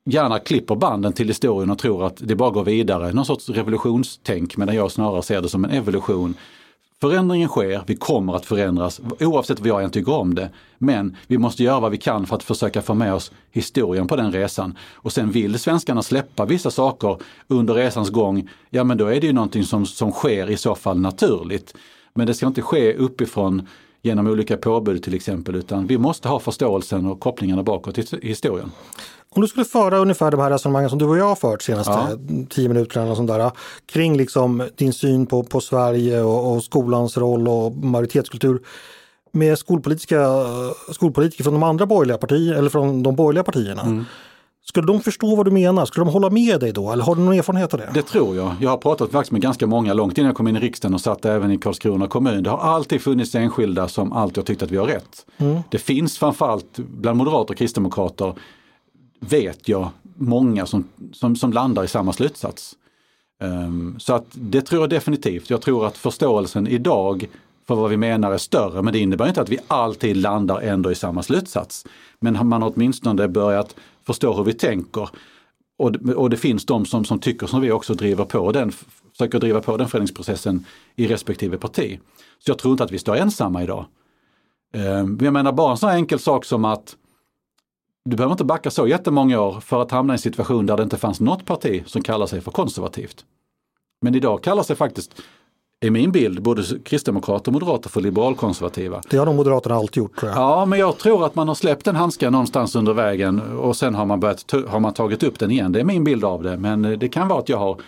gärna 0.06 0.40
klipper 0.40 0.76
banden 0.76 1.14
till 1.14 1.28
historien 1.28 1.70
och 1.70 1.78
tror 1.80 2.06
att 2.06 2.18
det 2.18 2.36
bara 2.36 2.50
går 2.50 2.64
vidare. 2.64 3.14
Någon 3.14 3.26
sorts 3.26 3.50
revolutionstänk 3.50 4.58
medan 4.58 4.76
jag 4.76 4.92
snarare 4.92 5.24
ser 5.24 5.42
det 5.42 5.50
som 5.50 5.66
en 5.66 5.72
evolution 5.72 6.36
Förändringen 7.04 7.50
sker, 7.50 7.84
vi 7.88 7.96
kommer 7.96 8.36
att 8.36 8.46
förändras 8.46 9.02
oavsett 9.20 9.60
vad 9.60 9.68
jag 9.68 9.84
än 9.84 9.90
tycker 9.90 10.14
om 10.14 10.36
det. 10.36 10.50
Men 10.78 11.18
vi 11.28 11.38
måste 11.38 11.64
göra 11.64 11.80
vad 11.80 11.92
vi 11.92 11.98
kan 11.98 12.26
för 12.26 12.36
att 12.36 12.44
försöka 12.44 12.82
få 12.82 12.94
med 12.94 13.14
oss 13.14 13.32
historien 13.52 14.08
på 14.08 14.16
den 14.16 14.32
resan. 14.32 14.78
Och 14.94 15.14
sen 15.14 15.32
vill 15.32 15.60
svenskarna 15.60 16.04
släppa 16.04 16.46
vissa 16.46 16.72
saker 16.72 17.18
under 17.48 17.74
resans 17.74 18.10
gång, 18.10 18.50
ja 18.70 18.84
men 18.84 18.98
då 18.98 19.06
är 19.06 19.22
det 19.22 19.28
ju 19.28 19.34
någonting 19.34 19.64
som, 19.64 19.86
som 19.86 20.12
sker 20.12 20.50
i 20.50 20.58
så 20.58 20.76
fall 20.76 21.00
naturligt. 21.00 21.76
Men 22.14 22.28
det 22.28 22.34
ska 22.34 22.48
inte 22.48 22.62
ske 22.62 22.94
uppifrån 22.94 23.68
genom 24.04 24.28
olika 24.28 24.58
påbud 24.58 25.04
till 25.04 25.14
exempel, 25.14 25.56
utan 25.56 25.88
vi 25.88 25.98
måste 25.98 26.28
ha 26.28 26.40
förståelsen 26.40 27.06
och 27.06 27.20
kopplingarna 27.20 27.64
bakåt 27.64 27.98
i 27.98 28.28
historien. 28.28 28.72
Om 29.30 29.42
du 29.42 29.48
skulle 29.48 29.66
föra 29.66 29.98
ungefär 29.98 30.32
de 30.32 30.40
här 30.40 30.50
resonemangen 30.50 30.90
som 30.90 31.00
du 31.00 31.06
och 31.06 31.18
jag 31.18 31.26
har 31.26 31.36
fört 31.36 31.62
senaste 31.62 31.92
ja. 31.92 32.18
tio 32.50 32.68
minuterna 32.68 33.12
och 33.12 33.18
sånt 33.18 33.30
där, 33.30 33.52
kring 33.86 34.18
liksom 34.18 34.70
din 34.76 34.94
syn 34.94 35.26
på, 35.26 35.44
på 35.44 35.62
Sverige 35.62 36.22
och, 36.22 36.54
och 36.54 36.64
skolans 36.64 37.18
roll 37.18 37.48
och 37.48 37.72
majoritetskultur 37.78 38.62
med 39.32 39.58
skolpolitiska, 39.60 40.46
skolpolitiker 40.92 41.44
från 41.44 41.54
de 41.54 41.64
andra 41.64 41.86
borgerliga 41.86 42.18
partierna 42.18 42.58
eller 42.58 42.70
från 42.70 43.04
de 43.04 43.16
borgerliga 43.16 43.44
partierna. 43.44 43.82
Mm. 43.82 44.06
Skulle 44.66 44.88
de 44.88 45.02
förstå 45.02 45.36
vad 45.36 45.46
du 45.46 45.52
menar? 45.52 45.86
Skulle 45.86 46.06
de 46.06 46.12
hålla 46.12 46.30
med 46.30 46.60
dig 46.60 46.72
då? 46.72 46.92
Eller 46.92 47.04
har 47.04 47.16
du 47.16 47.22
någon 47.22 47.34
erfarenhet 47.34 47.74
av 47.74 47.80
det? 47.80 47.90
Det 47.94 48.02
tror 48.02 48.36
jag. 48.36 48.56
Jag 48.60 48.70
har 48.70 48.78
pratat 48.78 49.12
faktiskt 49.12 49.32
med 49.32 49.42
ganska 49.42 49.68
många 49.68 49.94
långt 49.94 50.18
innan 50.18 50.28
jag 50.28 50.36
kom 50.36 50.48
in 50.48 50.56
i 50.56 50.60
riksdagen 50.60 50.94
och 50.94 51.02
satt 51.02 51.26
även 51.26 51.52
i 51.52 51.58
Karlskrona 51.58 52.08
kommun. 52.08 52.44
Det 52.44 52.50
har 52.50 52.58
alltid 52.58 53.02
funnits 53.02 53.36
enskilda 53.36 53.88
som 53.88 54.14
alltid 54.14 54.38
har 54.38 54.44
tyckt 54.44 54.64
att 54.64 54.72
vi 54.72 54.78
har 54.78 54.86
rätt. 54.86 55.26
Mm. 55.38 55.62
Det 55.70 55.78
finns 55.78 56.18
framförallt 56.18 56.78
bland 56.78 57.18
moderater 57.18 57.54
och 57.54 57.58
kristdemokrater 57.58 58.34
vet 59.20 59.68
jag 59.68 59.90
många 60.16 60.66
som, 60.66 60.88
som, 61.14 61.36
som 61.36 61.54
landar 61.54 61.84
i 61.84 61.88
samma 61.88 62.14
slutsats. 62.14 62.76
Um, 63.42 63.96
så 64.00 64.14
att 64.14 64.26
det 64.32 64.62
tror 64.62 64.82
jag 64.82 64.90
definitivt. 64.90 65.50
Jag 65.50 65.62
tror 65.62 65.88
att 65.88 65.98
förståelsen 65.98 66.68
idag 66.68 67.28
för 67.68 67.76
vad 67.76 67.90
vi 67.90 67.98
menar 67.98 68.32
är 68.32 68.38
större, 68.38 68.82
men 68.82 68.94
det 68.94 69.00
innebär 69.00 69.28
inte 69.28 69.42
att 69.42 69.50
vi 69.50 69.60
alltid 69.68 70.18
landar 70.18 70.62
ändå 70.62 70.92
i 70.92 70.96
samma 70.96 71.24
slutsats. 71.24 71.86
Men 72.20 72.48
man 72.48 72.62
har 72.62 72.74
åtminstone 72.76 73.28
börjat 73.28 73.76
förstår 74.06 74.36
hur 74.36 74.44
vi 74.44 74.54
tänker. 74.54 75.10
Och, 75.78 75.96
och 75.96 76.30
det 76.30 76.38
finns 76.38 76.66
de 76.66 76.86
som, 76.86 77.06
som 77.06 77.20
tycker 77.20 77.48
som 77.48 77.62
vi 77.62 77.72
också 77.72 77.94
driver 77.94 78.26
på 78.26 78.52
den, 78.52 78.72
försöker 79.12 79.40
driva 79.40 79.62
på 79.62 79.78
den 79.78 79.88
förändringsprocessen 79.88 80.66
i 80.96 81.08
respektive 81.08 81.58
parti. 81.58 82.00
Så 82.40 82.52
jag 82.52 82.58
tror 82.58 82.72
inte 82.72 82.84
att 82.84 82.92
vi 82.92 83.00
står 83.00 83.16
ensamma 83.16 83.64
idag. 83.64 83.86
Ehm, 84.74 85.18
jag 85.22 85.34
menar 85.34 85.52
bara 85.52 85.72
en 85.72 85.78
sån 85.78 85.90
enkel 85.90 86.20
sak 86.20 86.46
som 86.46 86.66
att 86.66 86.96
du 88.06 88.16
behöver 88.16 88.32
inte 88.32 88.44
backa 88.44 88.72
så 88.72 88.88
jättemånga 88.88 89.42
år 89.42 89.60
för 89.60 89.82
att 89.82 89.92
hamna 89.92 90.14
i 90.14 90.16
en 90.16 90.20
situation 90.20 90.66
där 90.66 90.78
det 90.78 90.84
inte 90.84 90.98
fanns 90.98 91.20
något 91.20 91.46
parti 91.46 91.84
som 91.86 92.02
kallar 92.02 92.26
sig 92.26 92.42
för 92.42 92.52
konservativt. 92.52 93.26
Men 94.02 94.16
idag 94.16 94.44
kallar 94.44 94.64
sig 94.64 94.76
faktiskt 94.76 95.22
är 95.88 95.92
min 95.92 96.12
bild. 96.12 96.42
Både 96.42 96.64
kristdemokrater 96.84 97.50
och 97.50 97.54
moderater 97.54 97.90
för 97.90 98.02
liberalkonservativa. 98.02 99.02
Det 99.10 99.18
har 99.18 99.26
de 99.26 99.36
Moderaterna 99.36 99.76
alltid 99.76 99.98
gjort 99.98 100.20
tror 100.20 100.32
jag. 100.32 100.40
Ja, 100.40 100.66
men 100.66 100.80
jag 100.80 100.98
tror 100.98 101.26
att 101.26 101.36
man 101.36 101.48
har 101.48 101.56
släppt 101.56 101.86
den 101.86 101.96
handsken 101.96 102.32
någonstans 102.32 102.76
under 102.76 102.94
vägen 102.94 103.42
och 103.58 103.76
sen 103.76 103.96
har 103.96 104.06
man, 104.06 104.20
börjat, 104.20 104.54
har 104.68 104.80
man 104.80 104.94
tagit 104.94 105.24
upp 105.24 105.40
den 105.40 105.52
igen. 105.52 105.72
Det 105.72 105.80
är 105.80 105.84
min 105.84 106.04
bild 106.04 106.24
av 106.24 106.44
det, 106.44 106.58
men 106.58 106.82
det 106.82 107.08
kan 107.08 107.28
vara 107.28 107.40
att 107.40 107.50
jag 107.50 107.58
har 107.58 107.82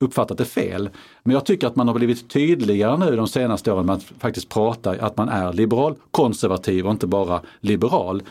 uppfattat 0.00 0.38
det 0.38 0.44
fel. 0.44 0.90
Men 1.22 1.34
jag 1.34 1.46
tycker 1.46 1.66
att 1.66 1.76
man 1.76 1.88
har 1.88 1.94
blivit 1.94 2.30
tydligare 2.30 2.96
nu 2.96 3.16
de 3.16 3.28
senaste 3.28 3.72
åren 3.72 3.86
med 3.86 3.96
att 3.96 4.02
faktiskt 4.18 4.48
prata 4.48 4.90
att 4.90 5.16
man 5.16 5.28
är 5.28 5.52
liberal, 5.52 5.94
konservativ 6.10 6.86
och 6.86 6.90
inte 6.90 7.06
bara 7.06 7.40
liberal. 7.60 8.22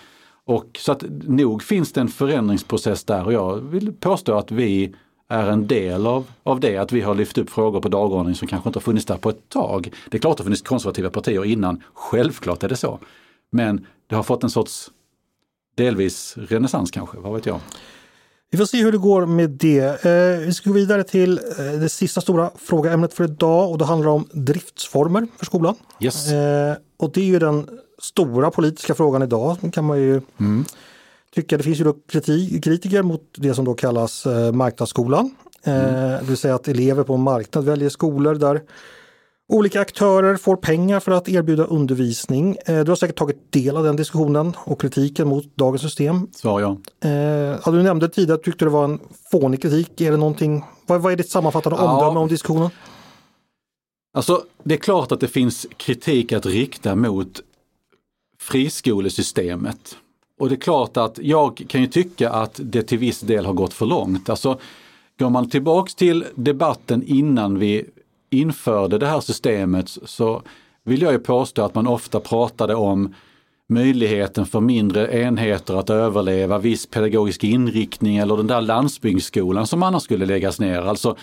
Och 0.45 0.65
så 0.79 0.91
att 0.91 1.03
nog 1.27 1.63
finns 1.63 1.93
det 1.93 2.01
en 2.01 2.07
förändringsprocess 2.07 3.03
där 3.03 3.25
och 3.25 3.33
jag 3.33 3.55
vill 3.55 3.93
påstå 3.93 4.37
att 4.37 4.51
vi 4.51 4.95
är 5.29 5.47
en 5.47 5.67
del 5.67 6.07
av, 6.07 6.25
av 6.43 6.59
det, 6.59 6.77
att 6.77 6.91
vi 6.91 7.01
har 7.01 7.15
lyft 7.15 7.37
upp 7.37 7.49
frågor 7.49 7.81
på 7.81 7.89
dagordningen 7.89 8.35
som 8.35 8.47
kanske 8.47 8.69
inte 8.69 8.77
har 8.77 8.81
funnits 8.81 9.05
där 9.05 9.17
på 9.17 9.29
ett 9.29 9.49
tag. 9.49 9.93
Det 10.09 10.17
är 10.17 10.21
klart 10.21 10.31
att 10.31 10.37
det 10.37 10.41
har 10.41 10.45
funnits 10.45 10.61
konservativa 10.61 11.09
partier 11.09 11.45
innan, 11.45 11.83
självklart 11.93 12.63
är 12.63 12.69
det 12.69 12.75
så. 12.75 12.99
Men 13.51 13.85
det 14.07 14.15
har 14.15 14.23
fått 14.23 14.43
en 14.43 14.49
sorts 14.49 14.91
delvis 15.75 16.37
renässans 16.37 16.91
kanske, 16.91 17.17
vad 17.17 17.33
vet 17.33 17.45
jag. 17.45 17.59
Vi 18.51 18.57
får 18.57 18.65
se 18.65 18.83
hur 18.83 18.91
det 18.91 18.97
går 18.97 19.25
med 19.25 19.49
det. 19.49 20.05
Eh, 20.05 20.45
vi 20.45 20.53
ska 20.53 20.69
gå 20.69 20.73
vidare 20.73 21.03
till 21.03 21.39
eh, 21.59 21.79
det 21.79 21.89
sista 21.89 22.21
stora 22.21 22.51
frågeämnet 22.55 23.13
för 23.13 23.23
idag 23.23 23.71
och 23.71 23.77
det 23.77 23.85
handlar 23.85 24.09
om 24.09 24.27
driftsformer 24.31 25.27
för 25.37 25.45
skolan. 25.45 25.75
Yes. 25.99 26.31
Eh, 26.31 26.75
och 26.97 27.11
det 27.11 27.21
är 27.21 27.25
ju 27.25 27.39
den 27.39 27.69
stora 27.99 28.51
politiska 28.51 28.95
frågan 28.95 29.23
idag 29.23 29.57
kan 29.73 29.85
man 29.85 29.99
ju 29.99 30.21
mm. 30.37 30.65
Tycka. 31.35 31.57
Det 31.57 31.63
finns 31.63 31.79
ju 31.79 31.83
då 31.83 31.95
kritik, 32.09 32.63
kritiker 32.63 33.03
mot 33.03 33.21
det 33.37 33.53
som 33.53 33.65
då 33.65 33.73
kallas 33.73 34.25
eh, 34.25 34.51
marknadsskolan. 34.51 35.35
Eh, 35.63 35.73
mm. 35.73 35.93
Det 35.93 36.27
vill 36.27 36.37
säga 36.37 36.55
att 36.55 36.67
elever 36.67 37.03
på 37.03 37.13
en 37.13 37.21
marknad 37.21 37.65
väljer 37.65 37.89
skolor 37.89 38.35
där 38.35 38.61
Olika 39.49 39.81
aktörer 39.81 40.35
får 40.35 40.55
pengar 40.55 40.99
för 40.99 41.11
att 41.11 41.29
erbjuda 41.29 41.63
undervisning. 41.63 42.57
Eh, 42.65 42.83
du 42.83 42.91
har 42.91 42.95
säkert 42.95 43.17
tagit 43.17 43.51
del 43.51 43.77
av 43.77 43.83
den 43.83 43.95
diskussionen 43.95 44.53
och 44.57 44.81
kritiken 44.81 45.27
mot 45.27 45.55
dagens 45.55 45.81
system. 45.81 46.27
Svar 46.31 46.61
ja. 46.61 46.77
Eh, 47.09 47.71
du 47.71 47.83
nämnde 47.83 48.09
tidigare 48.09 48.35
att 48.35 48.43
du 48.43 48.51
tyckte 48.51 48.65
det 48.65 48.71
var 48.71 48.83
en 48.83 48.99
fånig 49.31 49.61
kritik. 49.61 50.01
Är 50.01 50.11
det 50.11 50.17
någonting, 50.17 50.63
vad, 50.85 51.01
vad 51.01 51.13
är 51.13 51.17
ditt 51.17 51.29
sammanfattande 51.29 51.77
ja. 51.79 51.91
omdöme 51.91 52.19
om 52.19 52.27
diskussionen? 52.27 52.69
Alltså 54.13 54.43
det 54.63 54.73
är 54.73 54.79
klart 54.79 55.11
att 55.11 55.19
det 55.19 55.27
finns 55.27 55.67
kritik 55.77 56.31
att 56.31 56.45
rikta 56.45 56.95
mot 56.95 57.41
friskolesystemet. 58.39 59.97
Och 60.39 60.49
det 60.49 60.55
är 60.55 60.59
klart 60.59 60.97
att 60.97 61.19
jag 61.21 61.63
kan 61.67 61.81
ju 61.81 61.87
tycka 61.87 62.29
att 62.29 62.59
det 62.63 62.83
till 62.83 62.97
viss 62.97 63.19
del 63.21 63.45
har 63.45 63.53
gått 63.53 63.73
för 63.73 63.85
långt. 63.85 64.29
Alltså 64.29 64.59
Går 65.19 65.29
man 65.29 65.49
tillbaks 65.49 65.95
till 65.95 66.25
debatten 66.35 67.03
innan 67.05 67.59
vi 67.59 67.85
införde 68.29 68.97
det 68.97 69.07
här 69.07 69.19
systemet 69.19 69.89
så 69.89 70.41
vill 70.83 71.01
jag 71.01 71.11
ju 71.11 71.19
påstå 71.19 71.65
att 71.65 71.75
man 71.75 71.87
ofta 71.87 72.19
pratade 72.19 72.75
om 72.75 73.13
möjligheten 73.69 74.45
för 74.45 74.59
mindre 74.59 75.21
enheter 75.21 75.75
att 75.75 75.89
överleva, 75.89 76.57
viss 76.57 76.85
pedagogisk 76.85 77.43
inriktning 77.43 78.17
eller 78.17 78.37
den 78.37 78.47
där 78.47 78.61
landsbygdsskolan 78.61 79.67
som 79.67 79.83
annars 79.83 80.03
skulle 80.03 80.25
läggas 80.25 80.59
ner. 80.59 80.81
Alltså, 80.81 81.15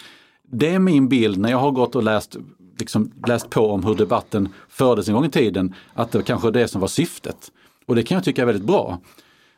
det 0.52 0.68
är 0.68 0.78
min 0.78 1.08
bild 1.08 1.38
när 1.38 1.50
jag 1.50 1.58
har 1.58 1.70
gått 1.70 1.96
och 1.96 2.02
läst, 2.02 2.36
liksom, 2.78 3.12
läst 3.26 3.50
på 3.50 3.70
om 3.70 3.84
hur 3.84 3.94
debatten 3.94 4.48
fördes 4.68 5.08
en 5.08 5.14
gång 5.14 5.24
i 5.24 5.30
tiden, 5.30 5.74
att 5.92 6.12
det 6.12 6.18
var 6.18 6.24
kanske 6.24 6.50
det 6.50 6.68
som 6.68 6.80
var 6.80 6.88
syftet. 6.88 7.50
Och 7.87 7.95
det 7.95 8.03
kan 8.03 8.14
jag 8.14 8.24
tycka 8.24 8.43
är 8.43 8.47
väldigt 8.47 8.66
bra. 8.66 8.99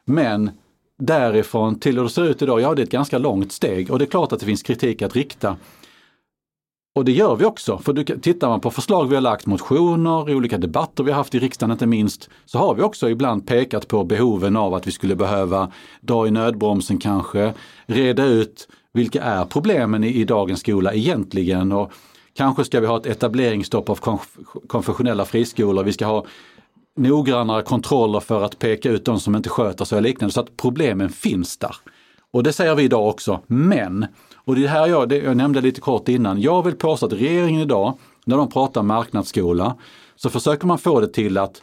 Men 0.04 0.50
därifrån 0.98 1.78
till 1.78 1.96
hur 1.96 2.04
det 2.04 2.10
ser 2.10 2.24
ut 2.24 2.42
idag, 2.42 2.60
ja 2.60 2.74
det 2.74 2.82
är 2.82 2.84
ett 2.84 2.90
ganska 2.90 3.18
långt 3.18 3.52
steg. 3.52 3.90
Och 3.90 3.98
det 3.98 4.04
är 4.04 4.06
klart 4.06 4.32
att 4.32 4.40
det 4.40 4.46
finns 4.46 4.62
kritik 4.62 5.02
att 5.02 5.16
rikta. 5.16 5.56
Och 6.96 7.04
det 7.04 7.12
gör 7.12 7.36
vi 7.36 7.44
också, 7.44 7.78
för 7.78 8.18
tittar 8.18 8.48
man 8.48 8.60
på 8.60 8.70
förslag 8.70 9.08
vi 9.08 9.14
har 9.14 9.22
lagt, 9.22 9.46
motioner, 9.46 10.30
i 10.30 10.34
olika 10.34 10.58
debatter 10.58 11.04
vi 11.04 11.10
har 11.10 11.16
haft 11.16 11.34
i 11.34 11.38
riksdagen 11.38 11.72
inte 11.72 11.86
minst, 11.86 12.30
så 12.44 12.58
har 12.58 12.74
vi 12.74 12.82
också 12.82 13.10
ibland 13.10 13.46
pekat 13.46 13.88
på 13.88 14.04
behoven 14.04 14.56
av 14.56 14.74
att 14.74 14.86
vi 14.86 14.92
skulle 14.92 15.16
behöva 15.16 15.72
dra 16.00 16.26
i 16.26 16.30
nödbromsen 16.30 16.98
kanske, 16.98 17.52
reda 17.86 18.24
ut 18.24 18.68
vilka 18.92 19.22
är 19.22 19.44
problemen 19.44 20.04
i, 20.04 20.08
i 20.08 20.24
dagens 20.24 20.60
skola 20.60 20.94
egentligen. 20.94 21.72
Och 21.72 21.92
kanske 22.34 22.64
ska 22.64 22.80
vi 22.80 22.86
ha 22.86 22.96
ett 22.96 23.06
etableringsstopp 23.06 23.90
av 23.90 23.96
konf 23.96 24.36
konfessionella 24.66 25.24
friskolor, 25.24 25.84
vi 25.84 25.92
ska 25.92 26.06
ha 26.06 26.26
noggrannare 26.96 27.62
kontroller 27.62 28.20
för 28.20 28.42
att 28.42 28.58
peka 28.58 28.90
ut 28.90 29.04
de 29.04 29.20
som 29.20 29.36
inte 29.36 29.48
sköter 29.48 29.84
sig 29.84 29.96
och 29.96 30.02
liknande 30.02 30.32
så 30.32 30.40
att 30.40 30.56
problemen 30.56 31.08
finns 31.08 31.56
där. 31.56 31.76
Och 32.30 32.42
det 32.42 32.52
säger 32.52 32.74
vi 32.74 32.82
idag 32.82 33.08
också, 33.08 33.40
men 33.46 34.06
och 34.34 34.56
det 34.56 34.66
här 34.66 34.86
jag, 34.86 35.08
det 35.08 35.16
jag 35.16 35.36
nämnde 35.36 35.60
lite 35.60 35.80
kort 35.80 36.08
innan. 36.08 36.40
Jag 36.40 36.62
vill 36.62 36.74
påstå 36.74 37.06
att 37.06 37.12
regeringen 37.12 37.60
idag, 37.60 37.98
när 38.24 38.36
de 38.36 38.50
pratar 38.50 38.82
marknadsskola, 38.82 39.76
så 40.16 40.30
försöker 40.30 40.66
man 40.66 40.78
få 40.78 41.00
det 41.00 41.08
till 41.08 41.38
att 41.38 41.62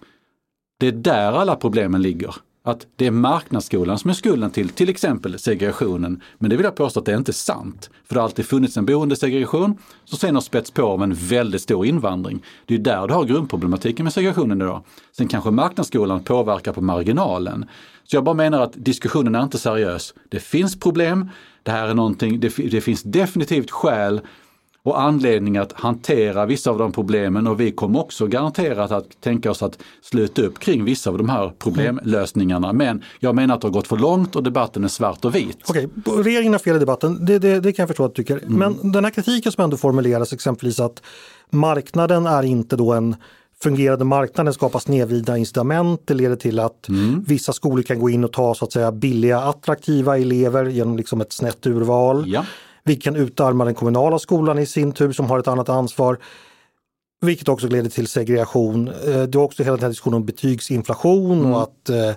det 0.79 0.88
är 0.88 0.91
där 0.91 1.31
alla 1.34 1.55
problemen 1.55 2.01
ligger. 2.01 2.36
Att 2.66 2.88
det 2.95 3.07
är 3.07 3.11
marknadsskolan 3.11 3.99
som 3.99 4.09
är 4.09 4.14
skulden 4.14 4.51
till 4.51 4.70
till 4.70 4.89
exempel 4.89 5.39
segregationen. 5.39 6.22
Men 6.38 6.49
det 6.49 6.55
vill 6.55 6.64
jag 6.64 6.76
påstå 6.76 6.99
att 6.99 7.05
det 7.05 7.11
är 7.11 7.18
inte 7.18 7.34
sant. 7.34 7.89
För 8.07 8.16
det 8.16 8.22
har 8.22 8.26
alltid 8.26 8.45
funnits 8.45 8.78
en 8.78 8.86
boendesegregation 8.86 9.78
som 10.05 10.18
sen 10.18 10.36
har 10.36 10.41
spätts 10.41 10.72
på 10.72 10.84
av 10.84 11.03
en 11.03 11.14
väldigt 11.14 11.61
stor 11.61 11.86
invandring. 11.86 12.43
Det 12.66 12.74
är 12.74 12.80
där 12.80 13.07
du 13.07 13.14
har 13.14 13.26
grundproblematiken 13.26 14.03
med 14.03 14.14
segregationen 14.14 14.61
idag. 14.61 14.84
Sen 15.18 15.28
kanske 15.28 15.51
marknadsskolan 15.51 16.24
påverkar 16.24 16.74
på 16.74 16.82
marginalen. 16.82 17.66
Så 18.03 18.16
jag 18.16 18.24
bara 18.24 18.36
menar 18.36 18.61
att 18.61 18.74
diskussionen 18.76 19.36
är 19.36 19.43
inte 19.43 19.57
seriös. 19.57 20.14
Det 20.30 20.39
finns 20.39 20.80
problem, 20.80 21.30
det 21.64 21.72
här 21.72 21.88
är 21.88 21.93
någonting, 21.93 22.39
det, 22.39 22.55
det 22.57 22.82
finns 22.82 23.03
definitivt 23.03 23.72
skäl 23.72 24.22
och 24.84 25.01
anledning 25.01 25.57
att 25.57 25.71
hantera 25.73 26.45
vissa 26.45 26.71
av 26.71 26.77
de 26.77 26.91
problemen 26.91 27.47
och 27.47 27.59
vi 27.59 27.71
kommer 27.71 27.99
också 27.99 28.27
garanterat 28.27 28.91
att 28.91 29.21
tänka 29.21 29.51
oss 29.51 29.63
att 29.63 29.77
sluta 30.01 30.41
upp 30.41 30.59
kring 30.59 30.84
vissa 30.84 31.09
av 31.09 31.17
de 31.17 31.29
här 31.29 31.53
problemlösningarna. 31.59 32.73
Men 32.73 33.03
jag 33.19 33.36
menar 33.36 33.55
att 33.55 33.61
det 33.61 33.67
har 33.67 33.73
gått 33.73 33.88
för 33.88 33.97
långt 33.97 34.36
och 34.36 34.43
debatten 34.43 34.84
är 34.84 34.88
svart 34.88 35.25
och 35.25 35.36
vit. 35.36 35.57
Okej, 35.69 35.89
regeringen 36.23 36.53
har 36.53 36.59
fel 36.59 36.75
i 36.75 36.79
debatten, 36.79 37.25
det, 37.25 37.39
det, 37.39 37.59
det 37.59 37.73
kan 37.73 37.84
jag 37.84 37.89
förstå 37.89 38.05
att 38.05 38.15
du 38.15 38.23
tycker. 38.23 38.38
Mm. 38.38 38.59
Men 38.59 38.91
den 38.91 39.03
här 39.03 39.11
kritiken 39.11 39.51
som 39.51 39.63
ändå 39.63 39.77
formuleras 39.77 40.34
exempelvis 40.34 40.79
att 40.79 41.01
marknaden 41.49 42.25
är 42.25 42.43
inte 42.43 42.75
då 42.75 42.93
en 42.93 43.15
fungerande 43.63 44.05
marknaden 44.05 44.53
skapar 44.53 44.79
snedvridna 44.79 45.38
incitament. 45.38 46.01
Det 46.05 46.13
leder 46.13 46.36
till 46.36 46.59
att 46.59 46.89
mm. 46.89 47.23
vissa 47.27 47.53
skolor 47.53 47.84
kan 47.84 47.99
gå 47.99 48.09
in 48.09 48.23
och 48.23 48.31
ta 48.31 48.55
så 48.55 48.65
att 48.65 48.71
säga 48.71 48.91
billiga 48.91 49.39
attraktiva 49.39 50.17
elever 50.17 50.65
genom 50.65 50.97
liksom 50.97 51.21
ett 51.21 51.34
snett 51.34 51.67
urval. 51.67 52.23
Ja. 52.27 52.45
Vi 52.84 52.95
kan 52.95 53.15
utarma 53.15 53.65
den 53.65 53.75
kommunala 53.75 54.19
skolan 54.19 54.59
i 54.59 54.65
sin 54.65 54.91
tur 54.91 55.11
som 55.11 55.25
har 55.25 55.39
ett 55.39 55.47
annat 55.47 55.69
ansvar. 55.69 56.19
Vilket 57.21 57.49
också 57.49 57.67
leder 57.67 57.89
till 57.89 58.07
segregation. 58.07 58.88
Eh, 58.88 58.93
det 59.03 59.36
är 59.36 59.38
också 59.38 59.63
hela 59.63 59.75
den 59.75 59.84
här 59.84 59.89
diskussionen 59.89 60.17
om 60.17 60.25
betygsinflation 60.25 61.39
mm. 61.39 61.53
och 61.53 61.61
att 61.63 61.89
eh, 61.89 62.15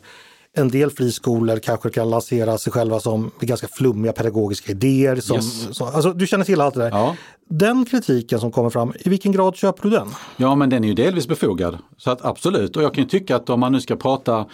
en 0.57 0.69
del 0.69 0.91
friskolor 0.91 1.59
kanske 1.59 1.91
kan 1.91 2.11
lansera 2.11 2.59
sig 2.59 2.73
själva 2.73 3.01
som 3.01 3.31
ganska 3.41 3.69
flummiga 3.69 4.12
pedagogiska 4.12 4.73
idéer. 4.73 5.17
Som, 5.17 5.37
yes. 5.37 5.77
som, 5.77 5.87
alltså, 5.87 6.12
du 6.12 6.27
känner 6.27 6.45
till 6.45 6.61
allt 6.61 6.75
det 6.75 6.81
där. 6.81 6.91
Ja. 6.91 7.17
Den 7.49 7.85
kritiken 7.85 8.41
som 8.41 8.53
kommer 8.53 8.71
fram, 8.71 8.93
i 9.01 9.09
vilken 9.09 9.33
grad 9.33 9.57
köper 9.57 9.83
du 9.83 9.91
den? 9.91 10.09
Ja 10.37 10.55
men 10.55 10.71
den 10.71 10.85
är 10.85 10.89
ju 10.89 10.95
delvis 10.95 11.29
befogad. 11.29 11.79
Så 11.97 12.11
att 12.11 12.25
absolut, 12.25 12.77
och 12.77 12.83
jag 12.83 12.95
kan 12.95 13.05
ju 13.05 13.11
tycka 13.11 13.37
att 13.37 13.51
om 13.51 13.61
man 13.61 13.73
nu 13.73 13.81
ska 13.81 13.97
prata 13.97 14.47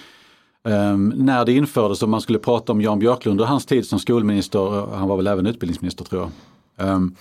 um, 0.62 1.08
när 1.16 1.44
det 1.44 1.52
infördes, 1.52 2.02
och 2.02 2.08
man 2.08 2.20
skulle 2.20 2.38
prata 2.38 2.72
om 2.72 2.80
Jan 2.80 2.98
Björklund 2.98 3.40
och 3.40 3.46
hans 3.46 3.66
tid 3.66 3.86
som 3.86 3.98
skolminister, 3.98 4.78
eh, 4.78 4.94
han 4.94 5.08
var 5.08 5.16
väl 5.16 5.26
även 5.26 5.46
utbildningsminister 5.46 6.04
tror 6.04 6.30
jag. 6.76 6.88
Um, 6.88 7.16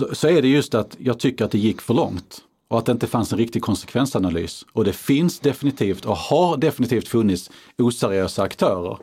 så, 0.00 0.14
så 0.14 0.28
är 0.28 0.42
det 0.42 0.48
just 0.48 0.74
att 0.74 0.96
jag 0.98 1.18
tycker 1.18 1.44
att 1.44 1.50
det 1.50 1.58
gick 1.58 1.80
för 1.80 1.94
långt 1.94 2.42
och 2.68 2.78
att 2.78 2.86
det 2.86 2.92
inte 2.92 3.06
fanns 3.06 3.32
en 3.32 3.38
riktig 3.38 3.62
konsekvensanalys. 3.62 4.66
Och 4.72 4.84
det 4.84 4.92
finns 4.92 5.40
definitivt 5.40 6.04
och 6.04 6.16
har 6.16 6.56
definitivt 6.56 7.08
funnits 7.08 7.50
oseriösa 7.78 8.42
aktörer. 8.42 8.98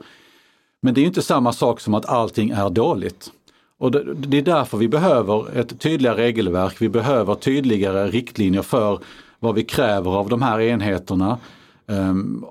Men 0.82 0.94
det 0.94 1.02
är 1.02 1.06
inte 1.06 1.22
samma 1.22 1.54
sak 1.54 1.80
som 1.80 1.94
att 1.94 2.06
allting 2.06 2.50
är 2.50 2.70
dåligt. 2.70 3.32
Och 3.78 3.92
det, 3.92 4.38
är 4.38 4.42
därför 4.42 4.78
vi 4.78 4.88
behöver 4.88 5.58
ett 5.58 5.80
tydligare 5.80 6.18
regelverk. 6.18 6.82
Vi 6.82 6.90
behöver 6.90 7.36
tydligare 7.36 8.08
riktlinjer 8.08 8.62
för 8.62 9.00
vad 9.40 9.56
vi 9.56 9.64
kräver 9.64 10.12
av 10.12 10.30
de 10.30 10.42
här 10.42 10.60
enheterna. 10.60 11.38
Um, 11.86 12.46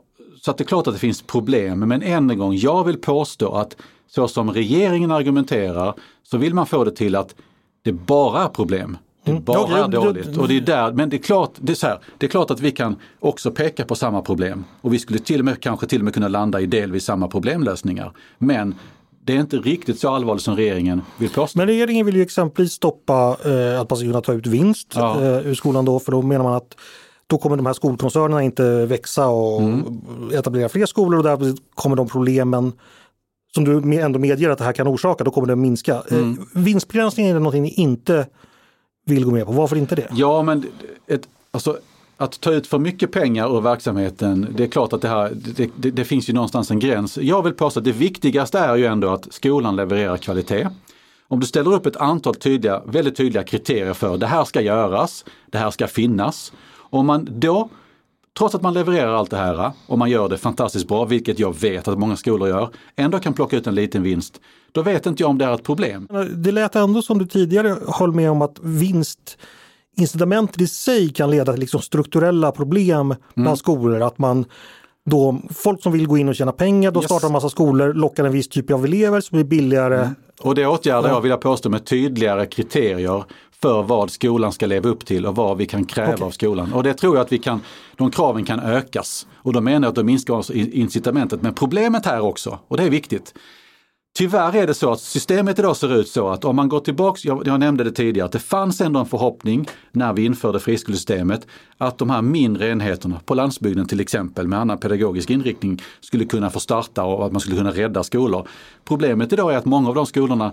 så 0.44 0.50
att 0.50 0.58
det 0.58 0.64
är 0.64 0.66
klart 0.66 0.86
att 0.86 0.94
det 0.94 1.00
finns 1.00 1.22
problem, 1.22 1.78
men 1.78 2.02
än 2.02 2.30
en 2.30 2.38
gång, 2.38 2.54
jag 2.56 2.84
vill 2.84 2.96
påstå 2.96 3.54
att 3.54 3.76
så 4.08 4.28
som 4.28 4.50
regeringen 4.50 5.10
argumenterar 5.10 5.94
så 6.22 6.38
vill 6.38 6.54
man 6.54 6.66
få 6.66 6.84
det 6.84 6.90
till 6.90 7.16
att 7.16 7.34
det 7.82 7.92
bara 7.92 8.42
är 8.42 8.48
problem. 8.48 8.96
Det 9.24 9.30
mm. 9.30 9.44
bara 9.44 9.66
mm. 9.66 9.82
är 9.82 9.88
dåligt. 9.88 10.36
Och 10.36 10.48
det 10.48 10.56
är 10.56 10.60
där, 10.60 10.92
men 10.92 11.08
det 11.10 11.16
är, 11.16 11.22
klart, 11.22 11.52
det, 11.58 11.72
är 11.72 11.76
så 11.76 11.86
här, 11.86 11.98
det 12.18 12.26
är 12.26 12.30
klart 12.30 12.50
att 12.50 12.60
vi 12.60 12.70
kan 12.70 12.96
också 13.20 13.50
peka 13.50 13.84
på 13.84 13.94
samma 13.94 14.22
problem. 14.22 14.64
Och 14.80 14.92
vi 14.92 14.98
skulle 14.98 15.18
till 15.18 15.38
och 15.38 15.44
med, 15.44 15.60
kanske 15.60 15.86
till 15.86 16.00
och 16.00 16.04
med 16.04 16.14
kunna 16.14 16.28
landa 16.28 16.60
i 16.60 16.66
delvis 16.66 17.04
samma 17.04 17.28
problemlösningar. 17.28 18.12
Men 18.38 18.74
det 19.24 19.36
är 19.36 19.40
inte 19.40 19.56
riktigt 19.56 20.00
så 20.00 20.08
allvarligt 20.08 20.42
som 20.42 20.56
regeringen 20.56 21.02
vill 21.18 21.30
påstå. 21.30 21.58
Men 21.58 21.66
regeringen 21.66 22.06
vill 22.06 22.16
ju 22.16 22.22
exempelvis 22.22 22.72
stoppa 22.72 23.36
eh, 23.44 23.80
att 23.80 23.90
man 23.90 23.96
ska 23.96 24.06
kunna 24.06 24.20
ta 24.20 24.32
ut 24.32 24.46
vinst 24.46 24.92
ja. 24.94 25.20
eh, 25.20 25.46
ur 25.46 25.54
skolan 25.54 25.84
då, 25.84 25.98
för 25.98 26.12
då 26.12 26.22
menar 26.22 26.44
man 26.44 26.54
att 26.54 26.76
då 27.32 27.38
kommer 27.38 27.56
de 27.56 27.66
här 27.66 27.72
skolkoncernerna 27.72 28.42
inte 28.42 28.86
växa 28.86 29.28
och 29.28 29.62
mm. 29.62 30.30
etablera 30.34 30.68
fler 30.68 30.86
skolor 30.86 31.18
och 31.18 31.24
därför 31.24 31.54
kommer 31.74 31.96
de 31.96 32.08
problemen 32.08 32.72
som 33.54 33.64
du 33.64 34.00
ändå 34.00 34.18
medger 34.18 34.50
att 34.50 34.58
det 34.58 34.64
här 34.64 34.72
kan 34.72 34.88
orsaka, 34.88 35.24
då 35.24 35.30
kommer 35.30 35.48
det 35.48 35.56
minska. 35.56 36.02
Eh, 36.10 36.18
mm. 36.18 36.38
Eh, 36.38 36.60
vinstbegränsning 36.62 37.26
är 37.26 37.34
någonting 37.34 37.62
ni 37.62 37.70
inte 37.70 38.26
vill 39.06 39.24
gå 39.24 39.30
med 39.30 39.46
på. 39.46 39.52
Varför 39.52 39.76
inte 39.76 39.94
det? 39.94 40.08
Ja, 40.12 40.42
men 40.42 40.64
ett, 41.06 41.28
alltså, 41.50 41.78
att 42.16 42.40
ta 42.40 42.52
ut 42.52 42.66
för 42.66 42.78
mycket 42.78 43.12
pengar 43.12 43.56
ur 43.56 43.60
verksamheten, 43.60 44.46
det 44.56 44.64
är 44.64 44.68
klart 44.68 44.92
att 44.92 45.02
det, 45.02 45.08
här, 45.08 45.32
det, 45.34 45.70
det, 45.76 45.90
det 45.90 46.04
finns 46.04 46.28
ju 46.28 46.32
någonstans 46.32 46.70
en 46.70 46.78
gräns. 46.78 47.18
Jag 47.18 47.42
vill 47.42 47.52
påstå 47.52 47.80
att 47.80 47.84
det 47.84 47.92
viktigaste 47.92 48.58
är 48.58 48.76
ju 48.76 48.86
ändå 48.86 49.08
att 49.08 49.32
skolan 49.32 49.76
levererar 49.76 50.16
kvalitet. 50.16 50.68
Om 51.28 51.40
du 51.40 51.46
ställer 51.46 51.74
upp 51.74 51.86
ett 51.86 51.96
antal 51.96 52.34
tydliga, 52.34 52.82
väldigt 52.86 53.16
tydliga 53.16 53.42
kriterier 53.42 53.92
för 53.92 54.16
det 54.16 54.26
här 54.26 54.44
ska 54.44 54.60
göras, 54.60 55.24
det 55.46 55.58
här 55.58 55.70
ska 55.70 55.86
finnas. 55.86 56.52
Om 56.92 57.06
man 57.06 57.28
då, 57.30 57.68
trots 58.38 58.54
att 58.54 58.62
man 58.62 58.74
levererar 58.74 59.14
allt 59.14 59.30
det 59.30 59.36
här 59.36 59.72
och 59.86 59.98
man 59.98 60.10
gör 60.10 60.28
det 60.28 60.38
fantastiskt 60.38 60.88
bra, 60.88 61.04
vilket 61.04 61.38
jag 61.38 61.60
vet 61.60 61.88
att 61.88 61.98
många 61.98 62.16
skolor 62.16 62.48
gör, 62.48 62.68
ändå 62.96 63.18
kan 63.18 63.32
plocka 63.32 63.56
ut 63.56 63.66
en 63.66 63.74
liten 63.74 64.02
vinst, 64.02 64.40
då 64.72 64.82
vet 64.82 65.06
inte 65.06 65.22
jag 65.22 65.30
om 65.30 65.38
det 65.38 65.44
är 65.44 65.54
ett 65.54 65.62
problem. 65.62 66.08
Det 66.34 66.52
lät 66.52 66.76
ändå 66.76 67.02
som 67.02 67.18
du 67.18 67.26
tidigare 67.26 67.76
höll 67.88 68.12
med 68.12 68.30
om 68.30 68.42
att 68.42 68.58
vinst 68.62 69.38
incitamentet 69.96 70.60
i 70.60 70.66
sig 70.66 71.08
kan 71.08 71.30
leda 71.30 71.52
till 71.52 71.60
liksom 71.60 71.80
strukturella 71.80 72.52
problem 72.52 73.14
bland 73.34 73.46
mm. 73.46 73.56
skolor. 73.56 74.02
Att 74.02 74.18
man 74.18 74.44
då, 75.04 75.38
folk 75.50 75.82
som 75.82 75.92
vill 75.92 76.06
gå 76.06 76.18
in 76.18 76.28
och 76.28 76.34
tjäna 76.34 76.52
pengar, 76.52 76.90
då 76.90 77.00
yes. 77.00 77.04
startar 77.04 77.26
en 77.26 77.32
massa 77.32 77.48
skolor, 77.48 77.94
lockar 77.94 78.24
en 78.24 78.32
viss 78.32 78.48
typ 78.48 78.70
av 78.70 78.84
elever 78.84 79.20
som 79.20 79.36
blir 79.36 79.44
billigare. 79.44 80.00
Mm. 80.00 80.14
Och 80.40 80.54
det 80.54 80.66
åtgärdar 80.66 81.08
jag 81.08 81.20
vill 81.20 81.30
jag 81.30 81.40
påstå 81.40 81.70
med 81.70 81.84
tydligare 81.84 82.46
kriterier 82.46 83.24
för 83.62 83.82
vad 83.82 84.10
skolan 84.10 84.52
ska 84.52 84.66
leva 84.66 84.88
upp 84.88 85.06
till 85.06 85.26
och 85.26 85.36
vad 85.36 85.56
vi 85.56 85.66
kan 85.66 85.84
kräva 85.84 86.14
okay. 86.14 86.26
av 86.26 86.30
skolan. 86.30 86.72
Och 86.72 86.82
det 86.82 86.94
tror 86.94 87.16
jag 87.16 87.22
att 87.24 87.32
vi 87.32 87.38
kan, 87.38 87.60
de 87.96 88.10
kraven 88.10 88.44
kan 88.44 88.60
ökas. 88.60 89.26
Och 89.34 89.52
då 89.52 89.60
menar 89.60 89.86
jag 89.86 89.88
att 89.88 89.94
då 89.94 90.02
minskar 90.02 90.56
incitamentet. 90.56 91.42
Men 91.42 91.54
problemet 91.54 92.06
här 92.06 92.20
också, 92.20 92.58
och 92.68 92.76
det 92.76 92.82
är 92.82 92.90
viktigt, 92.90 93.34
Tyvärr 94.14 94.56
är 94.56 94.66
det 94.66 94.74
så 94.74 94.92
att 94.92 95.00
systemet 95.00 95.58
idag 95.58 95.76
ser 95.76 96.00
ut 96.00 96.08
så 96.08 96.28
att 96.28 96.44
om 96.44 96.56
man 96.56 96.68
går 96.68 96.80
tillbaks, 96.80 97.24
jag, 97.24 97.46
jag, 97.46 97.60
nämnde 97.60 97.84
det 97.84 97.92
tidigare, 97.92 98.26
att 98.26 98.32
det 98.32 98.38
fanns 98.38 98.80
ändå 98.80 99.00
en 99.00 99.06
förhoppning 99.06 99.68
när 99.92 100.12
vi 100.12 100.24
införde 100.24 100.60
friskolesystemet 100.60 101.46
att 101.78 101.98
de 101.98 102.10
här 102.10 102.22
mindre 102.22 102.68
enheterna 102.68 103.20
på 103.24 103.34
landsbygden 103.34 103.86
till 103.86 104.00
exempel 104.00 104.48
med 104.48 104.58
annan 104.58 104.78
pedagogisk 104.78 105.30
inriktning 105.30 105.82
skulle 106.00 106.24
kunna 106.24 106.50
få 106.50 106.60
starta 106.60 107.04
och 107.04 107.26
att 107.26 107.32
man 107.32 107.40
skulle 107.40 107.56
kunna 107.56 107.70
rädda 107.70 108.02
skolor. 108.02 108.48
Problemet 108.84 109.32
idag 109.32 109.52
är 109.52 109.56
att 109.58 109.64
många 109.64 109.88
av 109.88 109.94
de 109.94 110.06
skolorna 110.06 110.52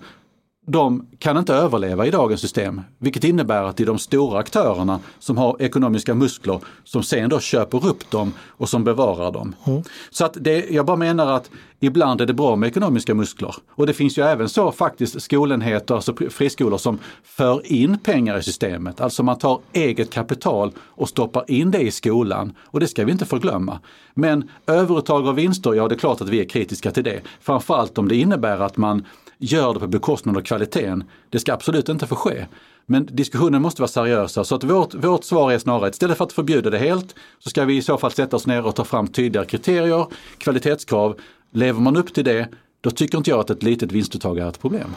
de 0.72 1.08
kan 1.20 1.38
inte 1.38 1.54
överleva 1.54 2.06
i 2.06 2.12
dagens 2.12 2.42
system. 2.42 2.82
Vilket 2.98 3.24
innebär 3.24 3.64
att 3.64 3.78
det 3.78 3.84
är 3.84 3.88
de 3.88 4.00
stora 4.00 4.40
aktörerna 4.40 5.00
som 5.20 5.38
har 5.38 5.62
ekonomiska 5.62 6.16
muskler 6.16 6.60
som 6.84 7.04
sen 7.04 7.30
då 7.30 7.40
köper 7.40 7.88
upp 7.88 8.12
dem 8.12 8.34
och 8.48 8.70
som 8.70 8.84
bevarar 8.84 9.32
dem. 9.32 9.56
Mm. 9.66 9.84
Så 10.10 10.26
att 10.26 10.38
det, 10.42 10.70
jag 10.70 10.86
bara 10.86 10.98
menar 10.98 11.28
att 11.32 11.50
ibland 11.80 12.22
är 12.22 12.26
det 12.26 12.34
bra 12.34 12.56
med 12.56 12.68
ekonomiska 12.68 13.14
muskler. 13.14 13.56
Och 13.72 13.88
det 13.88 13.94
finns 13.94 14.18
ju 14.18 14.24
även 14.24 14.50
så 14.50 14.72
faktiskt 14.72 15.22
skolenheter, 15.22 15.96
alltså 15.96 16.14
friskolor 16.30 16.78
som 16.78 17.00
för 17.24 17.72
in 17.72 18.00
pengar 18.00 18.38
i 18.38 18.44
systemet. 18.44 19.02
Alltså 19.02 19.24
man 19.24 19.38
tar 19.38 19.60
eget 19.74 20.10
kapital 20.10 20.72
och 20.80 21.10
stoppar 21.10 21.52
in 21.52 21.72
det 21.72 21.82
i 21.82 21.92
skolan. 21.92 22.54
Och 22.66 22.80
det 22.80 22.88
ska 22.88 23.06
vi 23.06 23.12
inte 23.12 23.26
förglömma. 23.26 23.80
Men 24.14 24.50
överuttag 24.68 25.28
av 25.28 25.36
vinster, 25.36 25.74
ja 25.74 25.88
det 25.88 25.96
är 25.96 26.00
klart 26.00 26.22
att 26.22 26.30
vi 26.30 26.40
är 26.40 26.50
kritiska 26.50 26.92
till 26.92 27.04
det. 27.04 27.22
Framförallt 27.42 27.98
om 27.98 28.08
det 28.08 28.16
innebär 28.16 28.60
att 28.60 28.78
man 28.78 29.06
gör 29.40 29.74
det 29.74 29.80
på 29.80 29.88
bekostnad 29.88 30.38
av 30.38 30.42
kvaliteten. 30.42 31.04
Det 31.30 31.40
ska 31.40 31.54
absolut 31.54 31.90
inte 31.90 32.08
få 32.08 32.16
ske. 32.16 32.46
Men 32.86 33.08
diskussionen 33.12 33.62
måste 33.62 33.82
vara 33.82 33.90
seriösa 33.90 34.44
så 34.44 34.56
att 34.56 34.64
vårt, 34.64 34.94
vårt 34.94 35.24
svar 35.24 35.52
är 35.52 35.60
snarare 35.60 35.90
istället 35.90 36.18
för 36.18 36.26
att 36.26 36.34
förbjuda 36.34 36.70
det 36.70 36.78
helt 36.78 37.16
så 37.40 37.50
ska 37.50 37.66
vi 37.66 37.78
i 37.78 37.82
så 37.82 37.98
fall 37.98 38.12
sätta 38.12 38.36
oss 38.36 38.48
ner 38.48 38.66
och 38.66 38.76
ta 38.76 38.84
fram 38.84 39.08
tydligare 39.08 39.46
kriterier, 39.48 40.06
kvalitetskrav. 40.38 41.20
Lever 41.52 41.82
man 41.82 41.98
upp 41.98 42.14
till 42.14 42.24
det, 42.26 42.48
då 42.82 42.92
tycker 42.92 43.18
inte 43.18 43.30
jag 43.30 43.40
att 43.40 43.50
ett 43.50 43.64
litet 43.64 43.92
vinstuttag 43.92 44.38
är 44.38 44.50
ett 44.50 44.62
problem. 44.62 44.96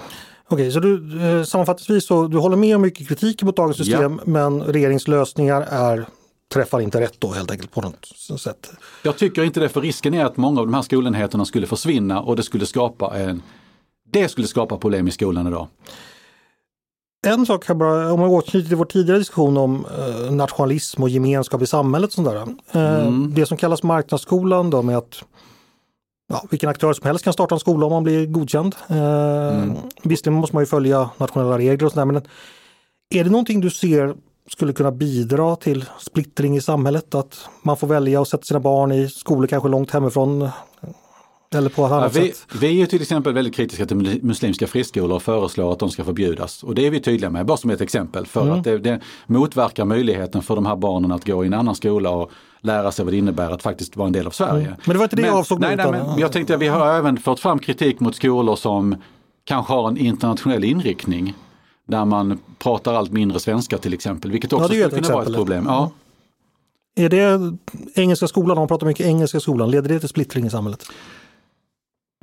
Okej, 0.48 0.72
så 0.72 0.80
du 0.80 1.22
eh, 1.22 1.44
sammanfattningsvis 1.44 2.06
så 2.06 2.26
du 2.26 2.38
håller 2.38 2.56
med 2.56 2.76
om 2.76 2.82
mycket 2.82 3.08
kritik 3.08 3.42
mot 3.42 3.56
dagens 3.56 3.76
system 3.76 4.20
ja. 4.24 4.30
men 4.30 4.62
regeringslösningar 4.62 5.62
är 5.62 6.06
träffar 6.52 6.80
inte 6.80 7.00
rätt 7.00 7.14
då 7.18 7.32
helt 7.32 7.50
enkelt 7.50 7.72
på 7.72 7.80
något 7.80 8.40
sätt? 8.40 8.70
Jag 9.02 9.16
tycker 9.16 9.44
inte 9.44 9.60
det 9.60 9.68
för 9.68 9.80
risken 9.80 10.14
är 10.14 10.24
att 10.24 10.36
många 10.36 10.60
av 10.60 10.66
de 10.66 10.74
här 10.74 10.82
skolenheterna 10.82 11.44
skulle 11.44 11.66
försvinna 11.66 12.20
och 12.20 12.36
det 12.36 12.42
skulle 12.42 12.66
skapa 12.66 13.18
en 13.18 13.42
det 14.12 14.28
skulle 14.28 14.46
skapa 14.46 14.76
problem 14.76 15.08
i 15.08 15.10
skolan 15.10 15.46
idag. 15.46 15.68
En 17.26 17.46
sak 17.46 17.64
kan 17.64 17.78
bara, 17.78 18.12
om 18.12 18.20
man 18.20 18.28
återknyter 18.28 18.68
till 18.68 18.76
vår 18.76 18.84
tidigare 18.84 19.18
diskussion 19.18 19.56
om 19.56 19.86
eh, 19.98 20.32
nationalism 20.32 21.02
och 21.02 21.08
gemenskap 21.08 21.62
i 21.62 21.66
samhället. 21.66 22.12
Sånt 22.12 22.28
där. 22.28 22.36
Eh, 22.72 23.06
mm. 23.06 23.34
Det 23.34 23.46
som 23.46 23.56
kallas 23.56 23.82
marknadsskolan 23.82 24.70
då 24.70 24.82
med 24.82 24.96
att 24.96 25.24
ja, 26.28 26.44
vilken 26.50 26.68
aktör 26.68 26.92
som 26.92 27.06
helst 27.06 27.24
kan 27.24 27.32
starta 27.32 27.54
en 27.54 27.60
skola 27.60 27.86
om 27.86 27.92
man 27.92 28.02
blir 28.02 28.26
godkänd. 28.26 28.74
Eh, 28.88 28.96
mm. 28.96 29.76
Visserligen 30.02 30.40
måste 30.40 30.56
man 30.56 30.62
ju 30.62 30.66
följa 30.66 31.10
nationella 31.16 31.58
regler 31.58 31.86
och 31.86 31.92
sådär 31.92 32.04
men 32.04 32.16
är 33.14 33.24
det 33.24 33.30
någonting 33.30 33.60
du 33.60 33.70
ser 33.70 34.14
skulle 34.50 34.72
kunna 34.72 34.92
bidra 34.92 35.56
till 35.56 35.84
splittring 35.98 36.56
i 36.56 36.60
samhället? 36.60 37.14
Att 37.14 37.48
man 37.62 37.76
får 37.76 37.86
välja 37.86 38.22
att 38.22 38.28
sätta 38.28 38.42
sina 38.42 38.60
barn 38.60 38.92
i 38.92 39.08
skolor 39.08 39.46
kanske 39.46 39.68
långt 39.68 39.90
hemifrån 39.90 40.48
eller 41.54 41.70
på 41.70 41.86
ett 41.86 41.92
annat 41.92 42.16
ja, 42.16 42.22
vi, 42.22 42.28
sätt? 42.28 42.46
Vi 42.60 42.82
är 42.82 42.86
till 42.86 43.02
exempel 43.02 43.32
väldigt 43.32 43.54
kritiska 43.54 43.86
till 43.86 44.20
muslimska 44.22 44.66
friskolor 44.66 45.16
och 45.16 45.22
föreslår 45.22 45.72
att 45.72 45.78
de 45.78 45.90
ska 45.90 46.04
förbjudas. 46.04 46.62
Och 46.62 46.74
det 46.74 46.86
är 46.86 46.90
vi 46.90 47.00
tydliga 47.00 47.30
med, 47.30 47.46
bara 47.46 47.56
som 47.56 47.70
ett 47.70 47.80
exempel. 47.80 48.26
För 48.26 48.42
mm. 48.42 48.58
att 48.58 48.64
det, 48.64 48.78
det 48.78 49.00
motverkar 49.26 49.84
möjligheten 49.84 50.42
för 50.42 50.54
de 50.54 50.66
här 50.66 50.76
barnen 50.76 51.12
att 51.12 51.24
gå 51.24 51.44
i 51.44 51.46
en 51.46 51.54
annan 51.54 51.74
skola 51.74 52.10
och 52.10 52.30
lära 52.60 52.92
sig 52.92 53.04
vad 53.04 53.14
det 53.14 53.18
innebär 53.18 53.50
att 53.50 53.62
faktiskt 53.62 53.96
vara 53.96 54.06
en 54.06 54.12
del 54.12 54.26
av 54.26 54.30
Sverige. 54.30 54.66
Mm. 54.66 54.78
Men 54.84 54.92
det 54.92 54.98
var 54.98 55.04
inte 55.04 55.16
det 55.16 55.22
jag 55.22 55.36
avsåg 55.36 55.60
nej, 55.60 55.76
nej, 55.76 55.90
men 55.90 56.18
Jag 56.18 56.32
tänkte 56.32 56.54
att 56.54 56.60
vi 56.60 56.68
har 56.68 56.94
även 56.94 57.16
fått 57.16 57.40
fram 57.40 57.58
kritik 57.58 58.00
mot 58.00 58.16
skolor 58.16 58.56
som 58.56 58.96
kanske 59.44 59.72
har 59.72 59.88
en 59.88 59.96
internationell 59.96 60.64
inriktning. 60.64 61.34
Där 61.88 62.04
man 62.04 62.38
pratar 62.58 62.94
allt 62.94 63.12
mindre 63.12 63.40
svenska 63.40 63.78
till 63.78 63.94
exempel, 63.94 64.30
vilket 64.30 64.52
också 64.52 64.74
ja, 64.74 64.88
skulle 64.88 65.02
kunna 65.02 65.14
vara 65.14 65.26
ett 65.26 65.34
problem. 65.34 65.64
Ja. 65.68 65.90
Är 66.94 67.08
det 67.08 67.56
engelska 67.94 68.28
skolan, 68.28 68.50
om 68.50 68.60
man 68.60 68.68
pratar 68.68 68.86
mycket 68.86 69.06
engelska 69.06 69.40
skolan, 69.40 69.70
leder 69.70 69.88
det 69.88 70.00
till 70.00 70.08
splittring 70.08 70.46
i 70.46 70.50
samhället? 70.50 70.84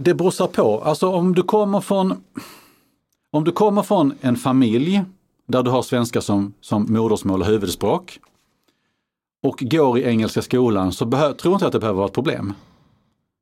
Det 0.01 0.13
beror 0.13 0.47
på. 0.47 0.81
Alltså 0.81 1.09
om 1.09 1.35
du 1.35 1.43
kommer 1.43 1.81
från 1.81 2.23
om 3.31 3.43
du 3.43 3.51
kommer 3.51 3.83
från 3.83 4.13
en 4.21 4.35
familj 4.35 5.03
där 5.47 5.63
du 5.63 5.71
har 5.71 5.81
svenska 5.81 6.21
som, 6.21 6.53
som 6.61 6.85
modersmål 6.89 7.41
och 7.41 7.47
huvudspråk 7.47 8.19
och 9.43 9.57
går 9.61 9.99
i 9.99 10.03
engelska 10.03 10.41
skolan 10.41 10.91
så 10.91 11.05
behö, 11.05 11.33
tror 11.33 11.53
inte 11.53 11.63
jag 11.63 11.67
att 11.67 11.73
det 11.73 11.79
behöver 11.79 11.97
vara 11.97 12.07
ett 12.07 12.13
problem. 12.13 12.53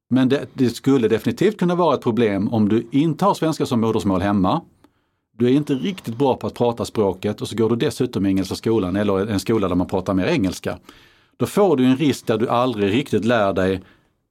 Men 0.09 0.29
det, 0.29 0.47
det, 0.53 0.69
skulle 0.69 1.07
definitivt 1.07 1.59
kunna 1.59 1.75
vara 1.75 1.95
ett 1.95 2.01
problem 2.01 2.47
om 2.53 2.69
du 2.69 2.87
inte 2.91 3.25
har 3.25 3.33
svenska 3.33 3.65
som 3.65 3.81
modersmål 3.81 4.21
hemma. 4.21 4.61
Du 5.37 5.45
är 5.45 5.51
inte 5.51 5.73
riktigt 5.73 6.17
bra 6.17 6.35
på 6.35 6.47
att 6.47 6.53
prata 6.53 6.85
språket 6.85 7.41
och 7.41 7.47
så 7.47 7.55
går 7.55 7.69
du 7.69 7.75
dessutom 7.75 8.25
i 8.25 8.29
engelska 8.29 8.55
skolan 8.55 8.95
eller 8.95 9.27
en 9.27 9.39
skola 9.39 9.67
där 9.67 9.75
man 9.75 9.87
pratar 9.87 10.13
mer 10.13 10.25
engelska. 10.25 10.77
Då 11.37 11.45
får 11.45 11.77
du 11.77 11.85
en 11.85 11.97
risk 11.97 12.27
där 12.27 12.37
du 12.37 12.49
aldrig 12.49 12.93
riktigt 12.93 13.25
lär 13.25 13.53
dig 13.53 13.81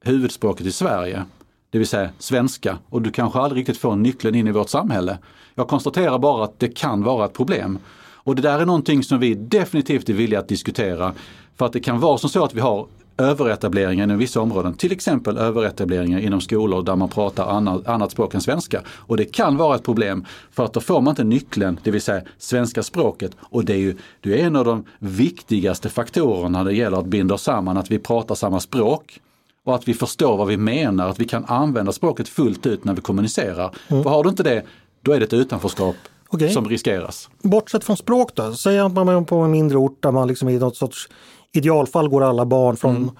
huvudspråket 0.05 0.67
i 0.67 0.73
Sverige 0.73 1.25
det 1.71 1.79
vill 1.79 1.87
säga 1.87 2.11
svenska, 2.19 2.79
och 2.89 3.03
du 3.03 3.11
kanske 3.11 3.39
aldrig 3.39 3.61
riktigt 3.61 3.79
får 3.79 3.97
nyckeln 3.97 4.35
in 4.35 4.49
i 4.49 4.53
vårt 4.53 4.69
samhälle. 4.69 5.19
Jag 5.55 5.69
konstaterar 5.69 6.19
bara 6.19 6.45
att 6.45 6.59
det 6.59 6.69
kan 6.69 7.03
vara 7.03 7.25
ett 7.25 7.33
problem. 7.33 7.79
Och 8.15 8.37
det 8.37 8.43
där 8.43 8.59
är 8.59 8.67
någonting 8.67 9.03
som 9.03 9.21
vi 9.21 9.35
definitivt 9.35 10.09
är 10.09 10.13
villiga 10.13 10.39
att 10.39 10.49
diskutera. 10.49 11.13
För 11.57 11.67
att 11.67 11.73
det 11.73 11.81
kan 11.81 12.01
vara 12.01 12.19
som 12.19 12.31
så 12.31 12.45
att 12.45 12.55
vi 12.55 12.61
har 12.61 12.87
överetableringar 13.19 14.05
inom 14.05 14.19
vissa 14.19 14.41
områden, 14.41 14.75
till 14.75 14.93
exempel 14.93 15.39
överetableringar 15.39 16.19
inom 16.19 16.41
skolor 16.41 16.83
där 16.83 16.97
man 16.97 17.09
pratar 17.09 17.47
annat, 17.47 17.87
annat 17.87 18.11
språk 18.11 18.35
än 18.35 18.41
svenska. 18.41 18.83
Och 18.89 19.17
det 19.17 19.25
kan 19.25 19.57
vara 19.57 19.77
ett 19.77 19.83
problem 19.83 20.25
för 20.51 20.65
att 20.65 20.73
då 20.73 20.81
får 20.81 21.01
man 21.01 21.13
inte 21.13 21.25
nyckeln, 21.25 21.81
det 21.83 21.91
vill 21.91 22.03
säga 22.03 22.23
svenska 22.39 22.83
språket. 22.83 23.37
Och 23.41 23.65
det 23.65 23.73
är 23.73 23.79
ju 23.79 23.97
det 24.21 24.41
är 24.41 24.47
en 24.47 24.57
av 24.57 24.65
de 24.65 24.85
viktigaste 24.99 25.89
faktorerna 25.89 26.59
när 26.59 26.65
det 26.65 26.77
gäller 26.77 26.99
att 26.99 27.07
binda 27.07 27.39
samman, 27.39 27.77
att 27.77 27.91
vi 27.91 27.99
pratar 27.99 28.35
samma 28.35 28.61
språk 28.61 29.21
och 29.67 29.75
att 29.75 29.89
vi 29.89 29.95
förstår 29.95 30.37
vad 30.37 30.47
vi 30.47 30.57
menar, 30.57 31.09
att 31.09 31.21
vi 31.21 31.25
kan 31.25 31.45
använda 31.45 31.93
språket 31.93 32.29
fullt 32.29 32.67
ut 32.67 32.85
när 32.85 32.95
vi 32.95 33.01
kommunicerar. 33.01 33.75
Mm. 33.89 34.03
För 34.03 34.11
har 34.11 34.23
du 34.23 34.31
inte 34.31 34.43
det, 34.43 34.63
då 35.03 35.13
är 35.13 35.19
det 35.19 35.25
ett 35.25 35.33
utanförskap 35.33 35.97
okay. 36.31 36.49
som 36.49 36.69
riskeras. 36.69 37.29
Bortsett 37.43 37.85
från 37.85 37.97
språk 37.97 38.31
då, 38.35 38.53
säg 38.53 38.79
att 38.79 38.93
man 38.93 39.09
är 39.09 39.21
på 39.21 39.37
en 39.37 39.51
mindre 39.51 39.79
ort 39.79 40.03
där 40.03 40.11
man 40.11 40.29
liksom 40.29 40.49
i 40.49 40.59
något 40.59 40.77
sorts 40.77 41.09
idealfall 41.53 42.09
går 42.09 42.23
alla 42.23 42.47
barn 42.47 42.77
från 42.77 42.97
mm. 42.97 43.11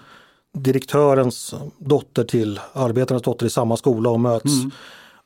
direktörens 0.59 1.55
dotter 1.79 2.25
till 2.25 2.61
arbetarens 2.73 3.23
dotter 3.23 3.47
i 3.47 3.51
samma 3.51 3.77
skola 3.77 4.11
och 4.11 4.21
möts. 4.21 4.61
Mm. 4.61 4.71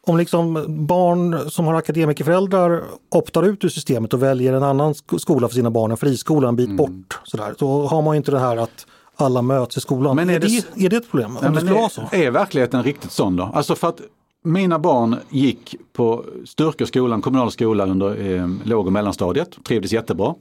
Om 0.07 0.16
liksom 0.16 0.64
barn 0.87 1.51
som 1.51 1.66
har 1.66 1.75
akademikerföräldrar 1.75 2.83
optar 3.11 3.43
ut 3.43 3.64
ur 3.64 3.68
systemet 3.68 4.14
och 4.14 4.23
väljer 4.23 4.53
en 4.53 4.62
annan 4.62 4.95
skola 4.95 5.49
för 5.49 5.55
sina 5.55 5.71
barn, 5.71 5.91
en 5.91 5.97
friskola 5.97 6.49
en 6.49 6.57
bit 6.57 6.66
mm. 6.66 6.77
bort, 6.77 7.21
sådär, 7.25 7.55
då 7.59 7.87
har 7.87 8.03
man 8.03 8.16
inte 8.16 8.31
det 8.31 8.39
här 8.39 8.57
att 8.57 8.87
alla 9.21 9.43
möts 9.43 9.77
i 9.77 9.81
skolan. 9.81 10.16
Men 10.16 10.31
är, 10.31 10.35
är, 10.35 10.41
det, 10.41 10.64
det, 10.75 10.85
är 10.85 10.91
det 10.91 10.97
ett 10.97 11.11
problem? 11.11 11.37
Om 11.37 11.53
det 11.53 11.61
skulle 11.61 11.77
är, 11.77 11.81
vara 11.81 11.89
så? 11.89 12.03
Är 12.12 12.31
verkligheten 12.31 12.83
riktigt 12.83 13.12
sån 13.12 13.37
då? 13.37 13.51
Alltså 13.55 13.75
för 13.75 13.89
att 13.89 14.01
mina 14.45 14.79
barn 14.79 15.16
gick 15.31 15.77
på 15.93 16.25
Sturkeskolan, 16.45 17.23
kommunal 17.23 17.51
skola 17.51 17.87
under 17.87 18.33
eh, 18.33 18.49
låg 18.64 18.87
och 18.87 18.93
mellanstadiet, 18.93 19.64
trivdes 19.64 19.93
jättebra. 19.93 20.35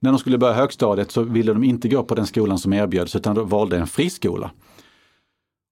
När 0.00 0.10
de 0.10 0.18
skulle 0.18 0.38
börja 0.38 0.54
högstadiet 0.54 1.10
så 1.10 1.22
ville 1.22 1.52
de 1.52 1.64
inte 1.64 1.88
gå 1.88 2.02
på 2.02 2.14
den 2.14 2.26
skolan 2.26 2.58
som 2.58 2.72
erbjöds 2.72 3.16
utan 3.16 3.34
de 3.34 3.48
valde 3.48 3.76
en 3.78 3.86
friskola. 3.86 4.50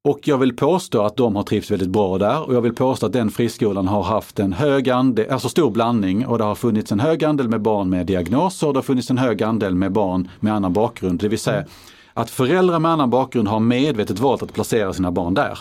Och 0.04 0.28
jag 0.28 0.38
vill 0.38 0.56
påstå 0.56 1.02
att 1.02 1.16
de 1.16 1.36
har 1.36 1.42
trivts 1.42 1.70
väldigt 1.70 1.88
bra 1.88 2.18
där 2.18 2.42
och 2.42 2.54
jag 2.54 2.60
vill 2.60 2.74
påstå 2.74 3.06
att 3.06 3.12
den 3.12 3.30
friskolan 3.30 3.88
har 3.88 4.02
haft 4.02 4.38
en 4.38 4.52
hög 4.52 4.90
andel, 4.90 5.30
alltså 5.30 5.48
stor 5.48 5.70
blandning 5.70 6.26
och 6.26 6.38
det 6.38 6.44
har 6.44 6.54
funnits 6.54 6.92
en 6.92 7.00
hög 7.00 7.24
andel 7.24 7.48
med 7.48 7.60
barn 7.60 7.90
med 7.90 8.06
diagnoser 8.06 8.66
och 8.66 8.72
det 8.72 8.78
har 8.78 8.82
funnits 8.82 9.10
en 9.10 9.18
hög 9.18 9.42
andel 9.42 9.74
med 9.74 9.92
barn 9.92 10.30
med 10.40 10.54
annan 10.54 10.72
bakgrund. 10.72 11.20
Det 11.20 11.28
vill 11.28 11.38
säga 11.38 11.56
mm 11.56 11.70
att 12.14 12.30
föräldrar 12.30 12.78
med 12.78 12.90
annan 12.90 13.10
bakgrund 13.10 13.48
har 13.48 13.60
medvetet 13.60 14.18
valt 14.18 14.42
att 14.42 14.52
placera 14.52 14.92
sina 14.92 15.10
barn 15.10 15.34
där. 15.34 15.58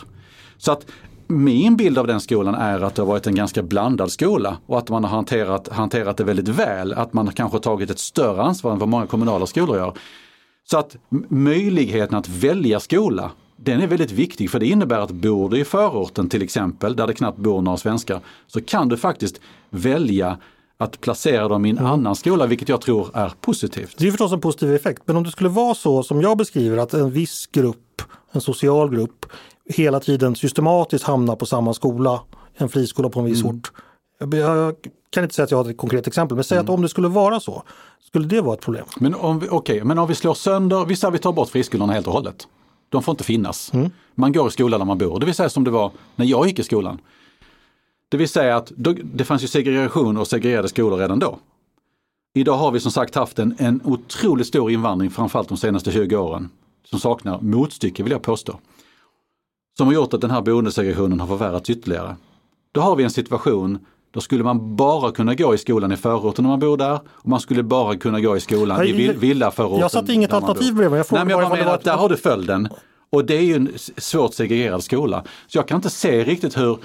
Så 0.57 0.71
att 0.71 0.85
min 1.27 1.77
bild 1.77 1.97
av 1.97 2.07
den 2.07 2.21
skolan 2.21 2.55
är 2.55 2.81
att 2.81 2.95
det 2.95 3.01
har 3.01 3.07
varit 3.07 3.27
en 3.27 3.35
ganska 3.35 3.63
blandad 3.63 4.11
skola 4.11 4.57
och 4.65 4.77
att 4.77 4.89
man 4.89 5.03
har 5.03 5.11
hanterat, 5.11 5.67
hanterat 5.67 6.17
det 6.17 6.23
väldigt 6.23 6.47
väl. 6.47 6.93
Att 6.93 7.13
man 7.13 7.31
kanske 7.31 7.55
har 7.55 7.61
tagit 7.61 7.89
ett 7.89 7.99
större 7.99 8.41
ansvar 8.41 8.71
än 8.71 8.79
vad 8.79 8.89
många 8.89 9.07
kommunala 9.07 9.45
skolor 9.45 9.77
gör. 9.77 9.93
Så 10.63 10.77
att 10.77 10.95
möjligheten 11.29 12.17
att 12.17 12.29
välja 12.29 12.79
skola, 12.79 13.31
den 13.57 13.81
är 13.81 13.87
väldigt 13.87 14.11
viktig 14.11 14.49
för 14.49 14.59
det 14.59 14.67
innebär 14.67 14.99
att 14.99 15.11
bor 15.11 15.49
du 15.49 15.59
i 15.59 15.65
förorten 15.65 16.29
till 16.29 16.41
exempel, 16.41 16.95
där 16.95 17.07
det 17.07 17.13
knappt 17.13 17.37
bor 17.37 17.61
några 17.61 17.77
svenskar, 17.77 18.19
så 18.47 18.61
kan 18.61 18.89
du 18.89 18.97
faktiskt 18.97 19.41
välja 19.69 20.37
att 20.81 21.01
placera 21.01 21.47
dem 21.47 21.65
i 21.65 21.69
en 21.69 21.77
mm. 21.77 21.91
annan 21.91 22.15
skola, 22.15 22.45
vilket 22.45 22.69
jag 22.69 22.81
tror 22.81 23.09
är 23.13 23.33
positivt. 23.41 23.95
Det 23.97 24.07
är 24.07 24.11
förstås 24.11 24.31
en 24.31 24.41
positiv 24.41 24.75
effekt, 24.75 25.03
men 25.05 25.17
om 25.17 25.23
det 25.23 25.31
skulle 25.31 25.49
vara 25.49 25.75
så 25.75 26.03
som 26.03 26.21
jag 26.21 26.37
beskriver 26.37 26.77
att 26.77 26.93
en 26.93 27.11
viss 27.11 27.47
grupp, 27.47 28.01
en 28.31 28.41
social 28.41 28.89
grupp, 28.95 29.25
hela 29.65 29.99
tiden 29.99 30.35
systematiskt 30.35 31.05
hamnar 31.05 31.35
på 31.35 31.45
samma 31.45 31.73
skola, 31.73 32.21
en 32.55 32.69
friskola 32.69 33.09
på 33.09 33.19
en 33.19 33.25
viss 33.25 33.43
mm. 33.43 33.55
ort. 33.55 33.71
Jag 34.31 34.75
kan 35.09 35.23
inte 35.23 35.35
säga 35.35 35.43
att 35.43 35.51
jag 35.51 35.63
har 35.63 35.69
ett 35.69 35.77
konkret 35.77 36.07
exempel, 36.07 36.35
men 36.35 36.43
säg 36.43 36.57
mm. 36.57 36.65
att 36.65 36.69
om 36.69 36.81
det 36.81 36.89
skulle 36.89 37.07
vara 37.07 37.39
så, 37.39 37.63
skulle 38.07 38.27
det 38.27 38.41
vara 38.41 38.53
ett 38.53 38.61
problem? 38.61 38.85
Men 38.99 39.15
om 39.15 39.39
vi, 39.39 39.49
okay, 39.49 39.83
men 39.83 39.99
om 39.99 40.07
vi 40.07 40.15
slår 40.15 40.33
sönder, 40.33 40.85
vi 40.85 40.95
säger 40.95 41.11
vi 41.11 41.19
tar 41.19 41.33
bort 41.33 41.49
friskolorna 41.49 41.93
helt 41.93 42.07
och 42.07 42.13
hållet. 42.13 42.47
De 42.89 43.03
får 43.03 43.11
inte 43.11 43.23
finnas. 43.23 43.73
Mm. 43.73 43.89
Man 44.15 44.31
går 44.31 44.47
i 44.47 44.51
skolan 44.51 44.79
där 44.79 44.85
man 44.85 44.97
bor, 44.97 45.19
det 45.19 45.25
vill 45.25 45.35
säga 45.35 45.49
som 45.49 45.63
det 45.63 45.71
var 45.71 45.91
när 46.15 46.25
jag 46.25 46.47
gick 46.47 46.59
i 46.59 46.63
skolan. 46.63 46.99
Det 48.11 48.17
vill 48.17 48.29
säga 48.29 48.55
att 48.55 48.69
då, 48.69 48.95
det 49.03 49.23
fanns 49.23 49.43
ju 49.43 49.47
segregation 49.47 50.17
och 50.17 50.27
segregerade 50.27 50.69
skolor 50.69 50.97
redan 50.97 51.19
då. 51.19 51.39
Idag 52.33 52.57
har 52.57 52.71
vi 52.71 52.79
som 52.79 52.91
sagt 52.91 53.15
haft 53.15 53.39
en, 53.39 53.55
en 53.57 53.81
otroligt 53.83 54.47
stor 54.47 54.71
invandring, 54.71 55.09
framförallt 55.09 55.49
de 55.49 55.57
senaste 55.57 55.91
20 55.91 56.15
åren, 56.15 56.49
som 56.83 56.99
saknar 56.99 57.41
motstycke 57.41 58.03
vill 58.03 58.11
jag 58.11 58.21
påstå 58.21 58.59
som 59.77 59.87
har 59.87 59.93
gjort 59.93 60.13
att 60.13 60.21
den 60.21 60.31
här 60.31 60.41
boendesegregationen 60.41 61.19
har 61.19 61.27
förvärrats 61.27 61.69
ytterligare. 61.69 62.15
Då 62.71 62.81
har 62.81 62.95
vi 62.95 63.03
en 63.03 63.09
situation 63.09 63.79
då 64.11 64.21
skulle 64.21 64.43
man 64.43 64.75
bara 64.75 65.11
kunna 65.11 65.35
gå 65.35 65.55
i 65.55 65.57
skolan 65.57 65.91
i 65.91 65.97
förorten 65.97 66.45
om 66.45 66.49
man 66.49 66.59
bor 66.59 66.77
där 66.77 66.99
och 67.07 67.29
man 67.29 67.39
skulle 67.39 67.63
bara 67.63 67.97
kunna 67.97 68.19
gå 68.19 68.37
i 68.37 68.39
skolan 68.39 68.77
Nej, 68.77 69.01
i 69.01 69.13
villaförorten. 69.13 69.79
Jag 69.79 69.91
satte 69.91 70.13
inget 70.13 70.33
alternativ 70.33 70.75
bredvid. 70.75 70.99
Jag 70.99 71.05
Nej, 71.11 71.25
men 71.25 71.29
jag 71.29 71.49
bara 71.49 71.55
menar 71.55 71.73
att 71.73 71.83
där 71.83 71.97
har 71.97 72.09
du 72.09 72.17
följden. 72.17 72.69
Och 73.09 73.25
det 73.25 73.37
är 73.37 73.41
ju 73.41 73.55
en 73.55 73.69
svårt 73.97 74.33
segregerad 74.33 74.83
skola. 74.83 75.23
Så 75.47 75.57
jag 75.57 75.67
kan 75.67 75.75
inte 75.75 75.89
se 75.89 76.23
riktigt 76.23 76.57
hur 76.57 76.77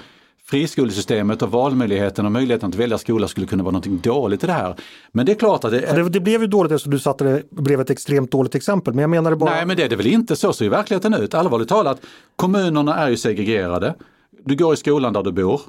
friskolesystemet 0.49 1.41
och 1.41 1.51
valmöjligheten 1.51 2.25
och 2.25 2.31
möjligheten 2.31 2.69
att 2.69 2.75
välja 2.75 2.97
skola 2.97 3.27
skulle 3.27 3.47
kunna 3.47 3.63
vara 3.63 3.71
något 3.71 3.85
dåligt 3.85 4.43
i 4.43 4.47
det 4.47 4.53
här. 4.53 4.75
Men 5.11 5.25
det 5.25 5.31
är 5.31 5.35
klart 5.35 5.63
att 5.63 5.71
det... 5.71 5.81
Är... 5.81 6.03
Det, 6.03 6.09
det, 6.09 6.19
blev 6.19 6.41
ju 6.41 6.47
dåligt 6.47 6.71
eftersom 6.71 6.91
du 6.91 6.99
satte 6.99 7.23
det 7.23 7.43
blev 7.51 7.81
ett 7.81 7.89
extremt 7.89 8.31
dåligt 8.31 8.55
exempel. 8.55 8.93
Men 8.93 9.01
jag 9.01 9.09
menar 9.09 9.31
det 9.31 9.37
bara... 9.37 9.51
Nej 9.51 9.65
men 9.65 9.77
det 9.77 9.83
är 9.83 9.89
det 9.89 9.95
väl 9.95 10.07
inte, 10.07 10.35
så 10.35 10.53
ser 10.53 10.65
ju 10.65 10.71
verkligheten 10.71 11.13
ut. 11.13 11.33
Allvarligt 11.33 11.69
talat, 11.69 12.01
kommunerna 12.35 12.95
är 12.95 13.09
ju 13.09 13.17
segregerade. 13.17 13.95
Du 14.45 14.55
går 14.55 14.73
i 14.73 14.77
skolan 14.77 15.13
där 15.13 15.23
du 15.23 15.31
bor. 15.31 15.61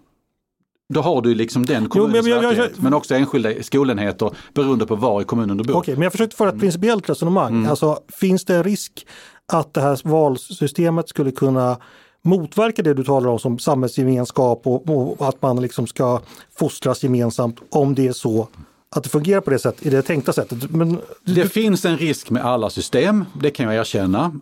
Då 0.95 1.01
har 1.01 1.23
du 1.23 1.35
liksom 1.35 1.67
den 1.67 1.89
kommunens 1.89 2.27
jo, 2.27 2.35
men, 2.35 2.43
jag, 2.43 2.53
jag, 2.53 2.65
jag, 2.65 2.83
men 2.83 2.95
också 2.95 3.15
enskilda 3.15 3.63
skolenheter 3.63 4.31
beroende 4.55 4.87
på 4.87 4.97
var 4.97 5.21
i 5.23 5.25
kommunen 5.25 5.57
du 5.57 5.65
bor. 5.65 5.77
Okej, 5.77 5.95
men 5.95 6.03
jag 6.03 6.13
försökte 6.13 6.37
föra 6.37 6.49
ett 6.49 6.61
principiellt 6.61 7.11
resonemang. 7.11 7.55
Mm. 7.55 7.71
Alltså, 7.71 7.99
finns 8.09 8.45
det 8.45 8.57
en 8.57 8.65
risk 8.65 9.07
att 9.53 9.75
det 9.75 9.81
här 9.81 10.01
valsystemet 10.05 11.09
skulle 11.09 11.31
kunna 11.31 11.77
motverka 12.23 12.83
det 12.83 12.95
du 12.95 13.05
talar 13.05 13.31
om 13.31 13.39
som 13.39 13.59
samhällsgemenskap 13.59 14.67
och, 14.67 14.89
och, 14.89 15.29
att 15.29 15.43
man 15.43 15.63
liksom 15.63 15.87
ska 15.87 16.21
fostras 16.59 17.03
gemensamt 17.03 17.61
om 17.71 17.95
det 17.95 18.07
är 18.07 18.13
så 18.13 18.49
att 18.91 19.03
det 19.03 19.09
fungerar 19.09 19.41
på 19.41 19.51
det 19.51 19.59
sättet, 19.59 19.87
i 19.87 19.91
det 19.91 20.03
tänkta 20.03 20.33
sättet. 20.33 20.71
Men... 20.71 21.01
Det 21.25 21.53
finns 21.53 21.85
en 21.85 21.99
risk 21.99 22.31
med 22.31 22.45
alla 22.45 22.71
system, 22.71 23.25
det 23.41 23.51
kan 23.51 23.67
jag 23.67 23.75
erkänna. 23.75 24.41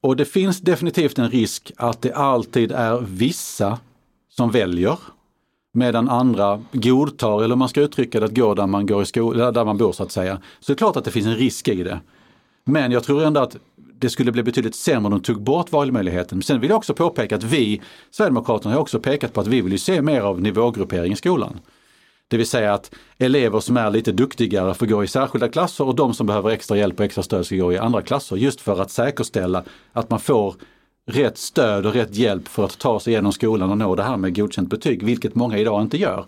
Och 0.00 0.16
det 0.16 0.24
finns 0.24 0.60
definitivt 0.60 1.18
en 1.18 1.30
risk 1.30 1.72
att 1.76 2.02
det 2.02 2.12
alltid 2.12 2.72
är 2.72 3.00
vissa 3.00 3.78
som 4.28 4.50
väljer 4.50 4.98
medan 5.72 6.08
andra 6.08 6.62
godtar, 6.72 7.42
eller 7.42 7.56
man 7.56 7.68
ska 7.68 7.80
uttrycka 7.80 8.20
det, 8.20 8.26
att 8.26 8.34
gå 8.34 8.54
där 8.54 8.66
man, 8.66 8.86
går 8.86 9.02
i 9.02 9.06
skola, 9.06 9.52
där 9.52 9.64
man 9.64 9.76
bor 9.78 9.92
så 9.92 10.02
att 10.02 10.12
säga. 10.12 10.38
Så 10.60 10.72
det 10.72 10.74
är 10.74 10.78
klart 10.78 10.96
att 10.96 11.04
det 11.04 11.10
finns 11.10 11.26
en 11.26 11.36
risk 11.36 11.68
i 11.68 11.82
det. 11.82 12.00
Men 12.64 12.92
jag 12.92 13.04
tror 13.04 13.24
ändå 13.24 13.40
att 13.40 13.56
det 14.00 14.10
skulle 14.10 14.32
bli 14.32 14.42
betydligt 14.42 14.74
sämre 14.74 15.06
om 15.06 15.10
de 15.10 15.20
tog 15.20 15.42
bort 15.42 15.72
valmöjligheten. 15.72 16.42
Sen 16.42 16.60
vill 16.60 16.70
jag 16.70 16.76
också 16.76 16.94
påpeka 16.94 17.36
att 17.36 17.44
vi, 17.44 17.80
Sverigedemokraterna, 18.10 18.74
har 18.74 18.80
också 18.80 19.00
pekat 19.00 19.32
på 19.32 19.40
att 19.40 19.46
vi 19.46 19.60
vill 19.60 19.80
se 19.80 20.02
mer 20.02 20.20
av 20.20 20.40
nivågruppering 20.40 21.12
i 21.12 21.16
skolan. 21.16 21.60
Det 22.28 22.36
vill 22.36 22.46
säga 22.46 22.74
att 22.74 22.94
elever 23.18 23.60
som 23.60 23.76
är 23.76 23.90
lite 23.90 24.12
duktigare 24.12 24.74
får 24.74 24.86
gå 24.86 25.04
i 25.04 25.06
särskilda 25.06 25.48
klasser 25.48 25.86
och 25.86 25.94
de 25.94 26.14
som 26.14 26.26
behöver 26.26 26.50
extra 26.50 26.76
hjälp 26.76 26.98
och 26.98 27.04
extra 27.04 27.22
stöd 27.22 27.46
ska 27.46 27.56
gå 27.56 27.72
i 27.72 27.78
andra 27.78 28.02
klasser. 28.02 28.36
Just 28.36 28.60
för 28.60 28.80
att 28.80 28.90
säkerställa 28.90 29.64
att 29.92 30.10
man 30.10 30.20
får 30.20 30.54
rätt 31.06 31.38
stöd 31.38 31.86
och 31.86 31.94
rätt 31.94 32.14
hjälp 32.14 32.48
för 32.48 32.64
att 32.64 32.78
ta 32.78 33.00
sig 33.00 33.12
igenom 33.12 33.32
skolan 33.32 33.70
och 33.70 33.78
nå 33.78 33.94
det 33.94 34.02
här 34.02 34.16
med 34.16 34.36
godkänt 34.36 34.70
betyg, 34.70 35.02
vilket 35.02 35.34
många 35.34 35.58
idag 35.58 35.82
inte 35.82 35.96
gör. 35.96 36.24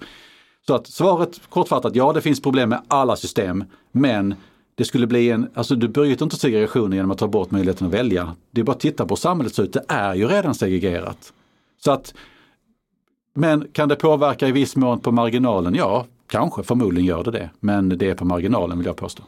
Så 0.67 0.75
att 0.75 0.87
svaret 0.87 1.41
kortfattat, 1.49 1.97
ja 1.97 2.13
det 2.13 2.21
finns 2.21 2.43
problem 2.43 2.69
med 2.69 2.83
alla 2.89 3.17
system, 3.17 3.65
men 3.93 4.35
det 4.81 4.85
skulle 4.85 5.07
bli 5.07 5.31
en, 5.31 5.49
alltså 5.55 5.75
du 5.75 5.89
bryter 5.89 6.25
inte 6.25 6.37
segregationen 6.37 6.93
genom 6.93 7.11
att 7.11 7.19
ta 7.19 7.29
bort 7.29 7.51
möjligheten 7.51 7.87
att 7.87 7.93
välja. 7.93 8.37
Det 8.51 8.61
är 8.61 8.65
bara 8.65 8.73
att 8.73 8.81
titta 8.81 9.07
på 9.07 9.09
hur 9.15 9.17
samhället 9.17 9.55
ser 9.55 9.63
ut, 9.63 9.73
det 9.73 9.85
är 9.89 10.15
ju 10.15 10.29
redan 10.29 10.55
segregerat. 10.55 11.33
Så 11.85 11.91
att, 11.91 12.15
men 13.35 13.69
kan 13.73 13.89
det 13.89 13.97
påverka 13.97 14.49
i 14.49 14.53
viss 14.53 14.77
mån 14.77 15.01
på 15.01 15.13
marginalen? 15.13 15.75
Ja, 15.75 16.07
kanske, 16.27 16.63
förmodligen 16.63 17.07
gör 17.07 17.25
det 17.25 17.31
det. 17.31 17.51
Men 17.61 17.89
det 17.89 18.11
är 18.11 18.15
på 18.15 18.25
marginalen 18.25 18.79
vill 18.79 18.87
jag 18.87 18.97
påstå. 18.97 19.23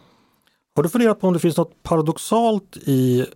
Har 0.76 0.82
du 0.82 0.88
funderat 0.88 1.20
på 1.20 1.26
om 1.26 1.32
det 1.32 1.38
finns 1.38 1.56
något 1.56 1.82
paradoxalt 1.82 2.76
i 2.76 3.26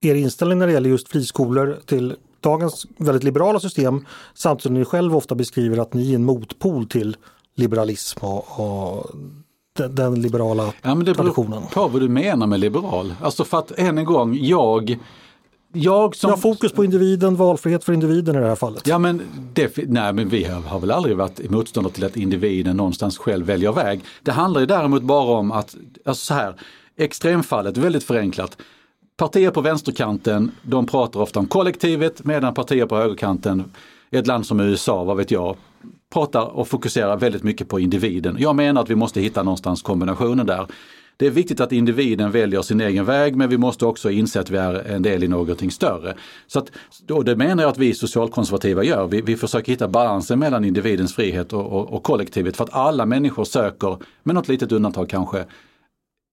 er 0.00 0.14
inställning 0.14 0.58
när 0.58 0.66
det 0.66 0.72
gäller 0.72 0.90
just 0.90 1.08
friskolor 1.08 1.78
till 1.86 2.16
dagens 2.40 2.86
väldigt 2.96 3.24
liberala 3.24 3.60
system 3.60 4.06
samtidigt 4.34 4.62
som 4.62 4.74
ni 4.74 4.84
själv 4.84 5.16
ofta 5.16 5.34
beskriver 5.34 5.78
att 5.78 5.94
ni 5.94 6.10
är 6.10 6.14
en 6.14 6.24
motpol 6.24 6.86
till 6.86 7.16
liberalism 7.54 8.24
och, 8.24 8.60
och 8.60 9.10
den, 9.78 10.14
liberala 10.22 10.72
ja, 10.82 10.94
men 10.94 11.04
det 11.04 11.14
traditionen. 11.14 11.62
på 11.72 11.88
vad 11.88 12.00
du 12.00 12.08
menar 12.08 12.46
med 12.46 12.60
liberal. 12.60 13.14
Alltså 13.22 13.44
för 13.44 13.58
att 13.58 13.70
än 13.78 13.98
en 13.98 14.04
gång, 14.04 14.38
jag 14.40 14.98
jag 15.72 16.16
som... 16.16 16.30
Ja, 16.30 16.36
fokus 16.36 16.72
på 16.72 16.84
individen, 16.84 17.36
valfrihet 17.36 17.84
för 17.84 17.92
individen 17.92 18.36
i 18.36 18.38
det 18.38 18.46
här 18.46 18.56
fallet. 18.56 18.86
Ja 18.86 18.98
men, 18.98 19.22
det, 19.52 19.76
nej, 19.76 20.12
men 20.12 20.28
vi 20.28 20.44
har, 20.44 20.60
har 20.60 20.80
väl 20.80 20.90
aldrig 20.90 21.16
varit 21.16 21.50
motståndare 21.50 21.92
till 21.92 22.04
att 22.04 22.16
individen 22.16 22.76
någonstans 22.76 23.18
själv 23.18 23.46
väljer 23.46 23.72
väg. 23.72 24.00
Det 24.22 24.32
handlar 24.32 24.60
ju 24.60 24.66
däremot 24.66 25.02
bara 25.02 25.38
om 25.38 25.52
att, 25.52 25.76
alltså 26.04 26.24
så 26.24 26.34
här, 26.34 26.54
extremfallet, 26.96 27.76
väldigt 27.76 28.04
förenklat. 28.04 28.56
Partier 29.16 29.50
på 29.50 29.60
vänsterkanten, 29.60 30.50
de 30.62 30.86
pratar 30.86 31.20
ofta 31.20 31.38
om 31.38 31.46
kollektivet 31.46 32.24
medan 32.24 32.54
partier 32.54 32.86
på 32.86 32.96
högerkanten, 32.96 33.64
ett 34.18 34.26
land 34.26 34.46
som 34.46 34.60
USA, 34.60 35.04
vad 35.04 35.16
vet 35.16 35.30
jag, 35.30 35.56
pratar 36.12 36.56
och 36.56 36.68
fokuserar 36.68 37.16
väldigt 37.16 37.42
mycket 37.42 37.68
på 37.68 37.80
individen. 37.80 38.36
Jag 38.38 38.56
menar 38.56 38.82
att 38.82 38.90
vi 38.90 38.94
måste 38.94 39.20
hitta 39.20 39.42
någonstans 39.42 39.82
kombinationen 39.82 40.46
där. 40.46 40.66
Det 41.16 41.26
är 41.26 41.30
viktigt 41.30 41.60
att 41.60 41.72
individen 41.72 42.30
väljer 42.30 42.62
sin 42.62 42.80
egen 42.80 43.04
väg 43.04 43.36
men 43.36 43.48
vi 43.48 43.58
måste 43.58 43.86
också 43.86 44.10
inse 44.10 44.40
att 44.40 44.50
vi 44.50 44.56
är 44.56 44.74
en 44.74 45.02
del 45.02 45.24
i 45.24 45.28
någonting 45.28 45.70
större. 45.70 46.14
Så 46.46 46.58
att, 46.58 46.70
och 47.10 47.24
det 47.24 47.36
menar 47.36 47.62
jag 47.62 47.70
att 47.70 47.78
vi 47.78 47.94
socialkonservativa 47.94 48.84
gör. 48.84 49.06
Vi, 49.06 49.20
vi 49.20 49.36
försöker 49.36 49.72
hitta 49.72 49.88
balansen 49.88 50.38
mellan 50.38 50.64
individens 50.64 51.14
frihet 51.14 51.52
och, 51.52 51.66
och, 51.66 51.92
och 51.92 52.02
kollektivet 52.02 52.56
för 52.56 52.64
att 52.64 52.74
alla 52.74 53.06
människor 53.06 53.44
söker, 53.44 53.98
med 54.22 54.34
något 54.34 54.48
litet 54.48 54.72
undantag 54.72 55.08
kanske, 55.08 55.44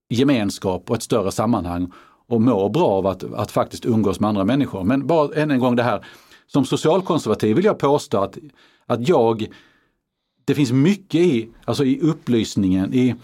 gemenskap 0.08 0.90
och 0.90 0.96
ett 0.96 1.02
större 1.02 1.32
sammanhang 1.32 1.92
och 2.28 2.40
mår 2.40 2.68
bra 2.68 2.88
av 2.88 3.06
att, 3.06 3.34
att 3.34 3.50
faktiskt 3.50 3.86
umgås 3.86 4.20
med 4.20 4.28
andra 4.28 4.44
människor. 4.44 4.84
Men 4.84 5.06
bara 5.06 5.34
än 5.34 5.50
en 5.50 5.58
gång 5.60 5.76
det 5.76 5.82
här, 5.82 6.04
som 6.52 6.64
socialkonservativ 6.64 7.56
vill 7.56 7.64
jag 7.64 7.78
påstå 7.78 8.18
att, 8.18 8.38
att 8.86 9.08
jag 9.08 9.48
det 10.44 10.54
finns 10.54 10.72
mycket 10.72 11.20
i, 11.20 11.48
alltså 11.64 11.84
i 11.84 12.00
upplysningen, 12.00 12.94
i 12.94 13.14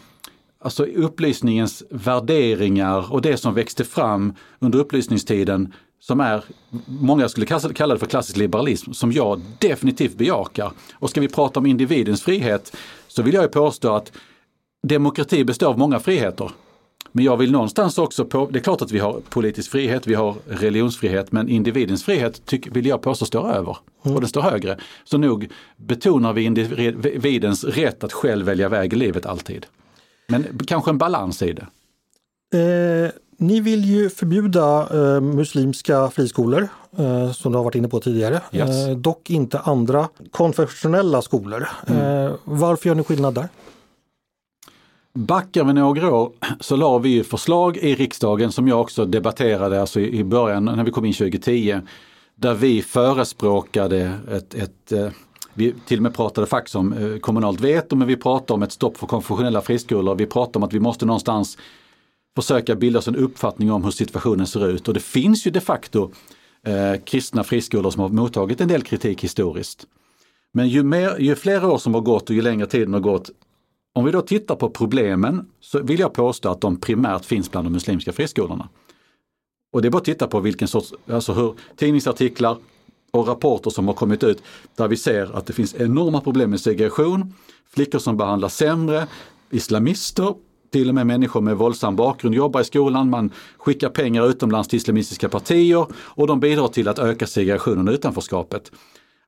alltså 0.61 0.85
upplysningens 0.85 1.83
värderingar 1.91 3.13
och 3.13 3.23
det 3.23 3.37
som 3.37 3.55
växte 3.55 3.85
fram 3.85 4.35
under 4.59 4.79
upplysningstiden 4.79 5.73
som 6.01 6.21
är, 6.21 6.45
många 6.87 7.29
skulle 7.29 7.47
kalla 7.47 7.95
det 7.95 8.01
för 8.01 8.07
klassisk 8.07 8.37
liberalism, 8.37 8.93
som 8.93 9.13
jag 9.13 9.41
definitivt 9.59 10.15
bejakar. 10.15 10.73
Och 10.93 11.11
ska 11.11 11.21
vi 11.21 11.29
prata 11.29 11.61
om 11.61 11.67
individens 11.67 12.23
frihet 12.23 12.77
så 13.09 13.23
vill 13.23 13.35
jag 13.35 13.53
påstå 13.53 13.95
att 13.95 14.13
demokrati 14.83 15.45
består 15.45 15.69
av 15.69 15.79
många 15.79 16.01
friheter. 16.01 16.51
Men 17.13 17.25
jag 17.25 17.37
vill 17.37 17.53
någonstans 17.53 17.99
också 17.99 18.25
på, 18.25 18.49
det 18.53 18.59
är 18.59 18.63
klart 18.63 18.83
att 18.83 18.91
vi 18.91 18.99
har 18.99 19.21
politisk 19.29 19.71
frihet, 19.71 20.07
vi 20.07 20.15
har 20.15 20.35
religionsfrihet, 20.47 21.33
men 21.33 21.49
individens 21.49 22.05
frihet 22.05 22.47
tyck, 22.47 22.77
vill 22.77 22.87
jag 22.87 23.03
påstå 23.03 23.25
står 23.25 23.51
över. 23.51 23.77
Mm. 24.05 24.17
Och 24.17 24.21
det 24.21 24.29
står 24.29 24.43
högre. 24.43 24.79
Så 25.05 25.19
nog 25.19 25.49
betonar 25.77 26.33
vi 26.33 26.43
individens 26.43 27.65
rätt 27.65 28.05
att 28.05 28.13
själv 28.13 28.47
välja 28.47 28.69
väg 28.69 28.93
i 28.93 28.97
livet 28.97 29.27
alltid. 29.27 29.67
Men 30.29 30.59
kanske 30.67 30.91
en 30.91 30.99
balans 30.99 31.43
i 31.43 31.53
det. 31.53 31.67
Eh, 32.59 33.11
Ni 33.41 33.61
vill 33.61 33.85
ju 33.85 34.11
förbjuda 34.11 34.89
eh, 34.93 35.21
muslimska 35.21 36.11
friskolor 36.11 36.69
eh, 36.99 37.33
som 37.33 37.53
du 37.53 37.59
har 37.59 37.65
varit 37.65 37.75
inne 37.75 37.89
på 37.89 38.01
tidigare. 38.01 38.41
Yes. 38.53 38.89
Eh, 38.89 38.97
dock 38.97 39.31
inte 39.31 39.59
andra 39.59 40.09
konfessionella 40.31 41.23
skolor. 41.23 41.69
Eh, 41.87 42.33
varför 42.45 42.89
gör 42.89 42.95
ni 42.95 43.05
skillnad 43.05 43.35
där? 43.35 43.49
Backar 45.15 45.65
vi 45.65 45.73
några 45.73 46.15
år 46.15 46.33
så 46.61 46.77
la 46.77 46.99
vi 46.99 47.25
förslag 47.25 47.77
i 47.77 47.95
riksdagen 47.95 48.53
som 48.53 48.69
jag 48.69 48.81
också 48.81 49.05
debatterade 49.05 49.81
alltså 49.81 50.01
i 50.01 50.25
början 50.25 50.65
när 50.65 50.85
vi 50.85 50.91
kom 50.91 51.05
in 51.05 51.13
2010. 51.13 51.81
Där 52.35 52.55
vi 52.55 52.83
förespråkade 52.83 54.19
ett, 54.31 54.55
ett 54.55 54.93
eh, 54.93 55.09
vi 55.55 55.75
till 55.87 55.99
och 55.99 56.03
med 56.03 56.15
pratade 56.15 56.47
faktiskt 56.47 56.77
om 56.77 56.93
eh, 56.93 57.19
kommunalt 57.19 57.61
veto 57.61 57.97
men 57.97 58.09
vi 58.09 58.17
pratade 58.17 58.53
om 58.53 58.63
ett 58.63 58.73
stopp 58.73 58.97
för 58.97 59.07
konfessionella 59.07 59.61
friskolor. 59.61 60.15
Vi 60.15 60.27
pratade 60.27 60.59
om 60.59 60.63
att 60.63 60.73
vi 60.73 60.81
måste 60.81 61.07
någonstans 61.07 61.59
försöka 62.37 62.75
bilda 62.75 62.99
oss 62.99 63.09
en 63.09 63.17
uppfattning 63.17 63.73
om 63.73 63.85
hur 63.85 63.91
situationen 63.91 64.47
ser 64.47 64.69
ut. 64.69 64.89
Och 64.89 64.95
det 64.95 65.01
finns 65.01 65.47
ju 65.47 65.51
de 65.51 65.61
facto 65.61 66.11
eh, 66.67 67.01
kristna 67.05 67.45
friskolor 67.45 67.91
som 67.91 68.03
har 68.03 68.09
mottagit 68.09 68.61
en 68.61 68.69
del 68.69 68.83
kritik 68.83 69.25
historiskt. 69.25 69.87
Men 70.53 70.69
ju, 70.69 70.83
mer, 70.83 71.19
ju 71.19 71.35
fler 71.35 71.65
år 71.65 71.79
som 71.79 71.95
har 71.95 72.01
gått 72.01 72.31
och 72.31 72.37
ju 72.37 72.43
längre 72.43 72.67
tiden 72.67 72.95
har 72.95 73.01
gått 73.01 73.31
om 73.95 74.05
vi 74.05 74.11
då 74.11 74.23
tittar 74.23 74.55
på 74.55 74.71
problemen 74.71 75.47
så 75.61 75.83
vill 75.83 76.01
jag 76.01 76.13
påstå 76.13 76.51
att 76.51 76.61
de 76.61 76.81
primärt 76.81 77.25
finns 77.25 77.51
bland 77.51 77.67
de 77.67 77.73
muslimska 77.73 78.13
friskolorna. 78.13 78.69
Och 79.73 79.83
det 79.83 79.89
är 79.89 79.91
bara 79.91 79.99
att 79.99 80.05
titta 80.05 80.27
på 80.27 80.41
vilken 80.41 80.69
sorts, 80.69 80.93
alltså 81.11 81.33
hur 81.33 81.55
tidningsartiklar 81.77 82.57
och 83.11 83.29
rapporter 83.29 83.71
som 83.71 83.87
har 83.87 83.95
kommit 83.95 84.25
ut 84.25 84.43
där 84.77 84.89
vi 84.89 84.97
ser 84.97 85.37
att 85.37 85.47
det 85.47 85.53
finns 85.53 85.75
enorma 85.75 86.21
problem 86.21 86.51
med 86.51 86.61
segregation, 86.61 87.35
flickor 87.71 87.99
som 87.99 88.17
behandlas 88.17 88.57
sämre, 88.57 89.07
islamister, 89.51 90.35
till 90.71 90.89
och 90.89 90.95
med 90.95 91.07
människor 91.07 91.41
med 91.41 91.57
våldsam 91.57 91.97
bakgrund 91.97 92.35
jobbar 92.35 92.61
i 92.61 92.65
skolan, 92.65 93.11
man 93.11 93.31
skickar 93.59 93.89
pengar 93.89 94.29
utomlands 94.29 94.69
till 94.69 94.77
islamistiska 94.77 95.29
partier 95.29 95.87
och 95.95 96.27
de 96.27 96.41
bidrar 96.41 96.69
till 96.69 96.89
att 96.89 96.99
öka 96.99 97.27
segregationen 97.27 97.89
och 97.89 97.95
utanförskapet. 97.95 98.73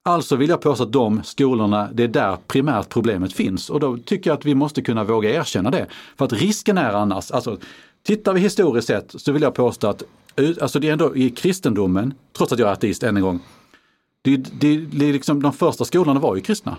Alltså 0.03 0.37
vill 0.37 0.51
jag 0.51 0.61
påstå 0.61 0.85
att 0.85 0.93
de 0.93 1.23
skolorna, 1.23 1.89
det 1.93 2.03
är 2.03 2.09
där 2.09 2.37
primärt 2.47 2.89
problemet 2.89 3.33
finns 3.33 3.71
och 3.71 3.81
då 3.81 3.97
tycker 3.97 4.31
jag 4.31 4.39
att 4.39 4.45
vi 4.45 4.55
måste 4.55 4.83
kunna 4.83 5.05
våga 5.05 5.31
erkänna 5.31 5.71
det. 5.71 5.87
För 6.19 6.25
att 6.25 6.33
risken 6.33 6.79
är 6.79 6.93
annars, 6.93 7.31
alltså 7.31 7.59
tittar 8.07 8.33
vi 8.33 8.41
historiskt 8.41 8.87
sett 8.87 9.15
så 9.19 9.33
vill 9.33 9.43
jag 9.43 9.55
påstå 9.55 9.89
att 9.89 10.03
alltså 10.61 10.81
det 10.81 10.89
är 10.89 10.93
ändå 10.93 11.17
i 11.17 11.31
kristendomen, 11.31 12.15
trots 12.37 12.53
att 12.53 12.59
jag 12.59 12.69
är 12.69 12.73
ateist 12.73 13.03
än 13.03 13.17
en 13.17 13.23
gång, 13.23 13.41
det, 14.23 14.37
det, 14.37 14.77
det 14.77 15.13
liksom, 15.13 15.43
de 15.43 15.53
första 15.53 15.85
skolorna 15.85 16.21
var 16.21 16.37
ju 16.37 16.41
kristna. 16.41 16.77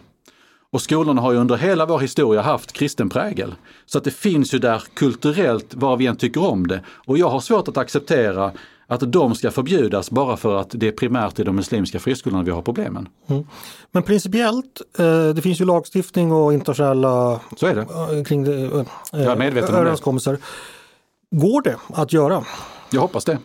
Och 0.71 0.81
skolorna 0.81 1.21
har 1.21 1.31
ju 1.31 1.37
under 1.37 1.57
hela 1.57 1.85
vår 1.85 1.99
historia 1.99 2.41
haft 2.41 2.71
kristen 2.71 3.09
prägel. 3.09 3.55
Så 3.85 3.97
att 3.97 4.03
det 4.03 4.11
finns 4.11 4.53
ju 4.53 4.59
där 4.59 4.83
kulturellt 4.93 5.73
vad 5.73 5.97
vi 5.97 6.07
än 6.07 6.15
tycker 6.15 6.43
om 6.43 6.67
det. 6.67 6.83
Och 6.87 7.17
jag 7.17 7.29
har 7.29 7.39
svårt 7.39 7.67
att 7.67 7.77
acceptera 7.77 8.51
att 8.91 9.11
de 9.11 9.35
ska 9.35 9.51
förbjudas 9.51 10.11
bara 10.11 10.37
för 10.37 10.55
att 10.55 10.69
det 10.69 10.87
är 10.87 10.91
primärt 10.91 11.39
i 11.39 11.43
de 11.43 11.55
muslimska 11.55 11.99
friskolorna 11.99 12.43
vi 12.43 12.51
har 12.51 12.61
problemen. 12.61 13.09
Mm. 13.27 13.47
Men 13.91 14.03
principiellt, 14.03 14.81
eh, 14.97 15.29
det 15.29 15.41
finns 15.41 15.61
ju 15.61 15.65
lagstiftning 15.65 16.31
och 16.31 16.53
internationella 16.53 17.39
Så 17.57 17.67
är 17.67 17.75
det. 17.75 17.81
Eh, 17.81 18.23
kring 18.23 18.43
det, 18.43 18.63
eh, 18.63 18.85
jag 19.11 19.21
är 19.21 19.35
medveten 19.35 19.75
överenskommelser. 19.75 20.37
Går 21.31 21.61
det 21.61 21.75
att 21.93 22.13
göra? 22.13 22.43
Jag 22.91 23.01
hoppas 23.01 23.25
det. 23.25 23.37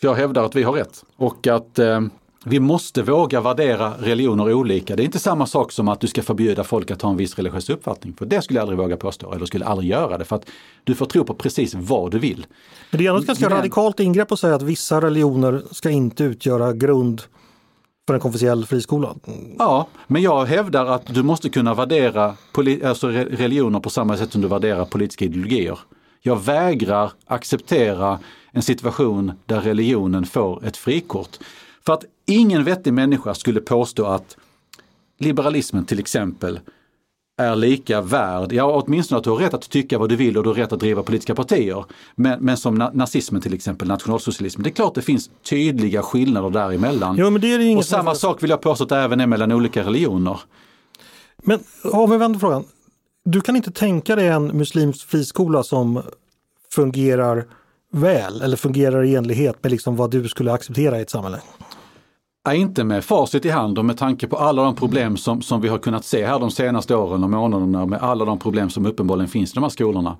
För 0.00 0.08
jag 0.08 0.14
hävdar 0.14 0.44
att 0.44 0.56
vi 0.56 0.62
har 0.62 0.72
rätt 0.72 1.04
och 1.16 1.46
att 1.46 1.78
eh, 1.78 2.00
vi 2.44 2.60
måste 2.60 3.02
våga 3.02 3.40
värdera 3.40 3.94
religioner 3.98 4.52
olika. 4.52 4.96
Det 4.96 5.02
är 5.02 5.04
inte 5.04 5.18
samma 5.18 5.46
sak 5.46 5.72
som 5.72 5.88
att 5.88 6.00
du 6.00 6.06
ska 6.06 6.22
förbjuda 6.22 6.64
folk 6.64 6.90
att 6.90 7.02
ha 7.02 7.10
en 7.10 7.16
viss 7.16 7.36
religiös 7.36 7.70
uppfattning. 7.70 8.14
För 8.18 8.26
det 8.26 8.42
skulle 8.42 8.58
jag 8.58 8.62
aldrig 8.62 8.78
våga 8.78 8.96
påstå, 8.96 9.32
eller 9.32 9.46
skulle 9.46 9.64
aldrig 9.64 9.90
göra 9.90 10.18
det. 10.18 10.24
För 10.24 10.36
att 10.36 10.46
du 10.84 10.94
får 10.94 11.06
tro 11.06 11.24
på 11.24 11.34
precis 11.34 11.74
vad 11.74 12.10
du 12.10 12.18
vill. 12.18 12.46
Men 12.90 12.98
det 12.98 13.06
är 13.06 13.18
ett 13.18 13.26
ganska 13.26 13.48
Men... 13.48 13.58
radikalt 13.58 14.00
ingrepp 14.00 14.32
att 14.32 14.38
säga 14.38 14.54
att 14.54 14.62
vissa 14.62 15.00
religioner 15.00 15.62
ska 15.70 15.90
inte 15.90 16.24
utgöra 16.24 16.72
grund 16.72 17.22
för 18.06 18.14
en 18.14 18.20
konfessionell 18.20 18.66
friskola. 18.66 19.14
Ja, 19.58 19.86
men 20.06 20.22
jag 20.22 20.44
hävdar 20.44 20.86
att 20.86 21.06
du 21.06 21.22
måste 21.22 21.48
kunna 21.48 21.74
värdera 21.74 22.34
alltså 22.84 23.08
religioner 23.08 23.80
på 23.80 23.90
samma 23.90 24.16
sätt 24.16 24.32
som 24.32 24.40
du 24.40 24.48
värderar 24.48 24.84
politiska 24.84 25.24
ideologier. 25.24 25.78
Jag 26.22 26.42
vägrar 26.42 27.12
acceptera 27.26 28.18
en 28.52 28.62
situation 28.62 29.32
där 29.46 29.60
religionen 29.60 30.26
får 30.26 30.64
ett 30.64 30.76
frikort. 30.76 31.38
För 31.86 31.92
att 31.92 32.04
ingen 32.26 32.64
vettig 32.64 32.92
människa 32.92 33.34
skulle 33.34 33.60
påstå 33.60 34.06
att 34.06 34.36
liberalismen 35.18 35.84
till 35.84 35.98
exempel 35.98 36.60
är 37.40 37.56
lika 37.56 38.00
värd, 38.00 38.52
ja 38.52 38.64
åtminstone 38.64 39.18
att 39.18 39.24
du 39.24 39.30
har 39.30 39.36
rätt 39.36 39.54
att 39.54 39.70
tycka 39.70 39.98
vad 39.98 40.08
du 40.08 40.16
vill 40.16 40.36
och 40.36 40.42
du 40.42 40.48
har 40.50 40.54
rätt 40.54 40.72
att 40.72 40.80
driva 40.80 41.02
politiska 41.02 41.34
partier. 41.34 41.84
Men, 42.14 42.40
men 42.40 42.56
som 42.56 42.74
na 42.74 42.90
nazismen 42.94 43.42
till 43.42 43.54
exempel, 43.54 43.88
nationalsocialismen, 43.88 44.62
det 44.62 44.70
är 44.70 44.74
klart 44.74 44.94
det 44.94 45.02
finns 45.02 45.30
tydliga 45.42 46.02
skillnader 46.02 46.50
däremellan. 46.50 47.16
Jo, 47.18 47.30
men 47.30 47.40
det 47.40 47.54
är 47.54 47.58
det 47.58 47.76
och 47.76 47.84
samma 47.84 48.14
sak 48.14 48.42
vill 48.42 48.50
jag 48.50 48.60
påstå 48.60 48.84
att 48.84 48.88
det 48.88 48.96
även 48.96 49.20
är 49.20 49.26
mellan 49.26 49.52
olika 49.52 49.84
religioner. 49.84 50.40
Men 51.42 51.60
om 51.84 52.10
vi 52.10 52.16
vänder 52.16 52.38
frågan, 52.38 52.64
du 53.24 53.40
kan 53.40 53.56
inte 53.56 53.70
tänka 53.70 54.16
dig 54.16 54.28
en 54.28 54.46
muslimsk 54.46 55.08
friskola 55.08 55.62
som 55.62 56.02
fungerar 56.70 57.46
väl 57.90 58.42
eller 58.42 58.56
fungerar 58.56 59.04
i 59.04 59.14
enlighet 59.14 59.62
med 59.62 59.72
liksom 59.72 59.96
vad 59.96 60.10
du 60.10 60.28
skulle 60.28 60.52
acceptera 60.52 60.98
i 60.98 61.02
ett 61.02 61.10
samhälle? 61.10 61.40
Ja, 62.44 62.54
inte 62.54 62.84
med 62.84 63.04
facit 63.04 63.44
i 63.44 63.50
hand 63.50 63.78
och 63.78 63.84
med 63.84 63.98
tanke 63.98 64.26
på 64.26 64.36
alla 64.36 64.62
de 64.62 64.74
problem 64.74 65.16
som, 65.16 65.42
som 65.42 65.60
vi 65.60 65.68
har 65.68 65.78
kunnat 65.78 66.04
se 66.04 66.26
här 66.26 66.38
de 66.38 66.50
senaste 66.50 66.94
åren 66.94 67.24
och 67.24 67.30
månaderna 67.30 67.86
med 67.86 68.02
alla 68.02 68.24
de 68.24 68.38
problem 68.38 68.70
som 68.70 68.86
uppenbarligen 68.86 69.28
finns 69.28 69.52
i 69.52 69.54
de 69.54 69.62
här 69.62 69.70
skolorna. 69.70 70.16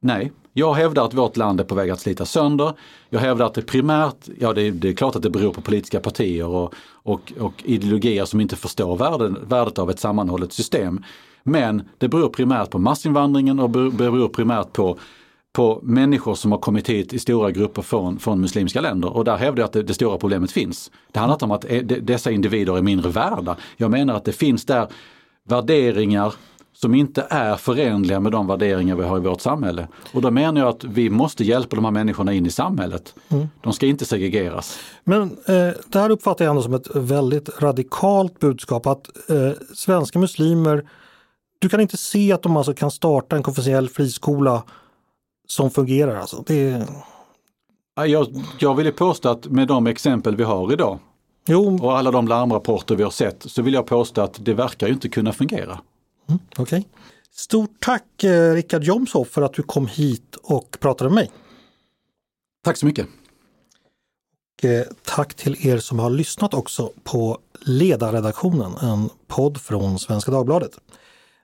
Nej, 0.00 0.32
jag 0.52 0.74
hävdar 0.74 1.04
att 1.04 1.14
vårt 1.14 1.36
land 1.36 1.60
är 1.60 1.64
på 1.64 1.74
väg 1.74 1.90
att 1.90 2.00
slita 2.00 2.24
sönder. 2.24 2.72
Jag 3.10 3.20
hävdar 3.20 3.46
att 3.46 3.54
det 3.54 3.62
primärt, 3.62 4.28
ja 4.40 4.52
det, 4.52 4.70
det 4.70 4.88
är 4.88 4.92
klart 4.92 5.16
att 5.16 5.22
det 5.22 5.30
beror 5.30 5.52
på 5.52 5.60
politiska 5.60 6.00
partier 6.00 6.46
och, 6.46 6.74
och, 6.92 7.32
och 7.40 7.52
ideologier 7.64 8.24
som 8.24 8.40
inte 8.40 8.56
förstår 8.56 8.96
värden, 8.96 9.38
värdet 9.48 9.78
av 9.78 9.90
ett 9.90 10.00
sammanhållet 10.00 10.52
system. 10.52 11.04
Men 11.42 11.82
det 11.98 12.08
beror 12.08 12.28
primärt 12.28 12.70
på 12.70 12.78
massinvandringen 12.78 13.60
och 13.60 13.70
beror 13.70 14.28
primärt 14.28 14.72
på 14.72 14.98
på 15.52 15.80
människor 15.82 16.34
som 16.34 16.52
har 16.52 16.58
kommit 16.58 16.88
hit 16.88 17.12
i 17.12 17.18
stora 17.18 17.50
grupper 17.50 17.82
från, 17.82 18.18
från 18.18 18.40
muslimska 18.40 18.80
länder. 18.80 19.16
Och 19.16 19.24
där 19.24 19.36
hävdar 19.36 19.60
jag 19.60 19.66
att 19.66 19.72
det, 19.72 19.82
det 19.82 19.94
stora 19.94 20.18
problemet 20.18 20.52
finns. 20.52 20.90
Det 21.12 21.18
handlar 21.18 21.34
inte 21.34 21.44
om 21.44 21.50
att 21.50 21.64
eh, 21.68 21.82
dessa 21.82 22.30
individer 22.30 22.78
är 22.78 22.82
mindre 22.82 23.10
värda. 23.10 23.56
Jag 23.76 23.90
menar 23.90 24.14
att 24.14 24.24
det 24.24 24.32
finns 24.32 24.64
där 24.64 24.88
värderingar 25.48 26.34
som 26.72 26.94
inte 26.94 27.26
är 27.30 27.56
förenliga 27.56 28.20
med 28.20 28.32
de 28.32 28.46
värderingar 28.46 28.96
vi 28.96 29.02
har 29.02 29.16
i 29.16 29.20
vårt 29.20 29.40
samhälle. 29.40 29.88
Och 30.12 30.22
då 30.22 30.30
menar 30.30 30.60
jag 30.60 30.68
att 30.68 30.84
vi 30.84 31.10
måste 31.10 31.44
hjälpa 31.44 31.76
de 31.76 31.84
här 31.84 31.92
människorna 31.92 32.32
in 32.32 32.46
i 32.46 32.50
samhället. 32.50 33.14
Mm. 33.28 33.48
De 33.60 33.72
ska 33.72 33.86
inte 33.86 34.04
segregeras. 34.04 34.78
Men 35.04 35.22
eh, 35.22 35.70
det 35.86 35.94
här 35.98 36.10
uppfattar 36.10 36.44
jag 36.44 36.50
ändå 36.50 36.62
som 36.62 36.74
ett 36.74 36.96
väldigt 36.96 37.62
radikalt 37.62 38.40
budskap 38.40 38.86
att 38.86 39.30
eh, 39.30 39.50
svenska 39.74 40.18
muslimer, 40.18 40.88
du 41.58 41.68
kan 41.68 41.80
inte 41.80 41.96
se 41.96 42.32
att 42.32 42.42
de 42.42 42.56
alltså 42.56 42.74
kan 42.74 42.90
starta 42.90 43.36
en 43.36 43.42
konfessionell 43.42 43.88
friskola 43.88 44.62
som 45.46 45.70
fungerar 45.70 46.16
alltså. 46.16 46.44
Det... 46.46 46.86
Jag, 47.94 48.26
jag 48.58 48.74
vill 48.74 48.92
påstå 48.92 49.28
att 49.28 49.46
med 49.46 49.68
de 49.68 49.86
exempel 49.86 50.36
vi 50.36 50.44
har 50.44 50.72
idag 50.72 50.98
jo. 51.46 51.78
och 51.82 51.98
alla 51.98 52.10
de 52.10 52.28
larmrapporter 52.28 52.96
vi 52.96 53.02
har 53.02 53.10
sett 53.10 53.42
så 53.42 53.62
vill 53.62 53.74
jag 53.74 53.86
påstå 53.86 54.20
att 54.20 54.44
det 54.44 54.54
verkar 54.54 54.88
inte 54.88 55.08
kunna 55.08 55.32
fungera. 55.32 55.80
Mm, 56.28 56.40
okay. 56.58 56.84
Stort 57.34 57.70
tack 57.80 58.24
eh, 58.24 58.54
Rickard 58.54 58.84
Jomshoff 58.84 59.28
för 59.28 59.42
att 59.42 59.52
du 59.52 59.62
kom 59.62 59.86
hit 59.86 60.36
och 60.42 60.76
pratade 60.80 61.10
med 61.10 61.14
mig. 61.14 61.30
Tack 62.64 62.76
så 62.76 62.86
mycket. 62.86 63.06
Och, 64.58 64.64
eh, 64.64 64.86
tack 65.02 65.34
till 65.34 65.66
er 65.66 65.78
som 65.78 65.98
har 65.98 66.10
lyssnat 66.10 66.54
också 66.54 66.90
på 67.04 67.38
Ledarredaktionen, 67.60 68.74
en 68.82 69.10
podd 69.26 69.60
från 69.60 69.98
Svenska 69.98 70.30
Dagbladet. 70.30 70.78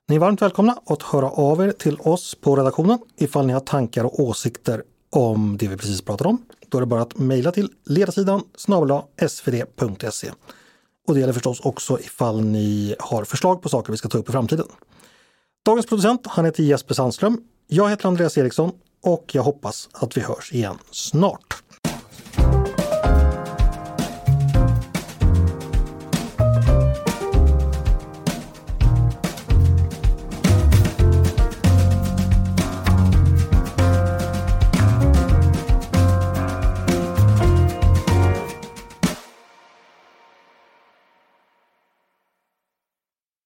Ni 0.09 0.17
är 0.17 0.21
varmt 0.21 0.43
välkomna 0.43 0.79
att 0.87 1.03
höra 1.03 1.31
av 1.31 1.61
er 1.63 1.73
till 1.73 2.01
oss 2.01 2.35
på 2.35 2.57
redaktionen 2.57 2.99
ifall 3.17 3.47
ni 3.47 3.53
har 3.53 3.61
tankar 3.61 4.05
och 4.05 4.21
åsikter 4.21 4.83
om 5.11 5.57
det 5.57 5.69
vi 5.69 5.77
precis 5.77 6.03
pratade 6.03 6.29
om. 6.29 6.45
Då 6.69 6.79
är 6.79 6.81
det 6.81 6.87
bara 6.87 7.03
att 7.03 7.19
mejla 7.19 7.53
till 7.53 7.73
ledarsidan 7.85 8.43
snabel 8.57 9.01
svd.se. 9.29 10.31
Och 11.07 11.15
det 11.15 11.21
gäller 11.21 11.33
förstås 11.33 11.61
också 11.61 12.01
ifall 12.01 12.41
ni 12.41 12.95
har 12.99 13.25
förslag 13.25 13.63
på 13.63 13.69
saker 13.69 13.93
vi 13.93 13.97
ska 13.97 14.09
ta 14.09 14.19
upp 14.19 14.29
i 14.29 14.33
framtiden. 14.33 14.67
Dagens 15.65 15.87
producent, 15.87 16.27
han 16.27 16.45
heter 16.45 16.63
Jesper 16.63 16.95
Sandström. 16.95 17.41
Jag 17.67 17.91
heter 17.91 18.09
Andreas 18.09 18.39
Eriksson 18.39 18.73
och 19.03 19.31
jag 19.33 19.43
hoppas 19.43 19.89
att 19.93 20.17
vi 20.17 20.21
hörs 20.21 20.53
igen 20.53 20.79
snart. 20.91 21.63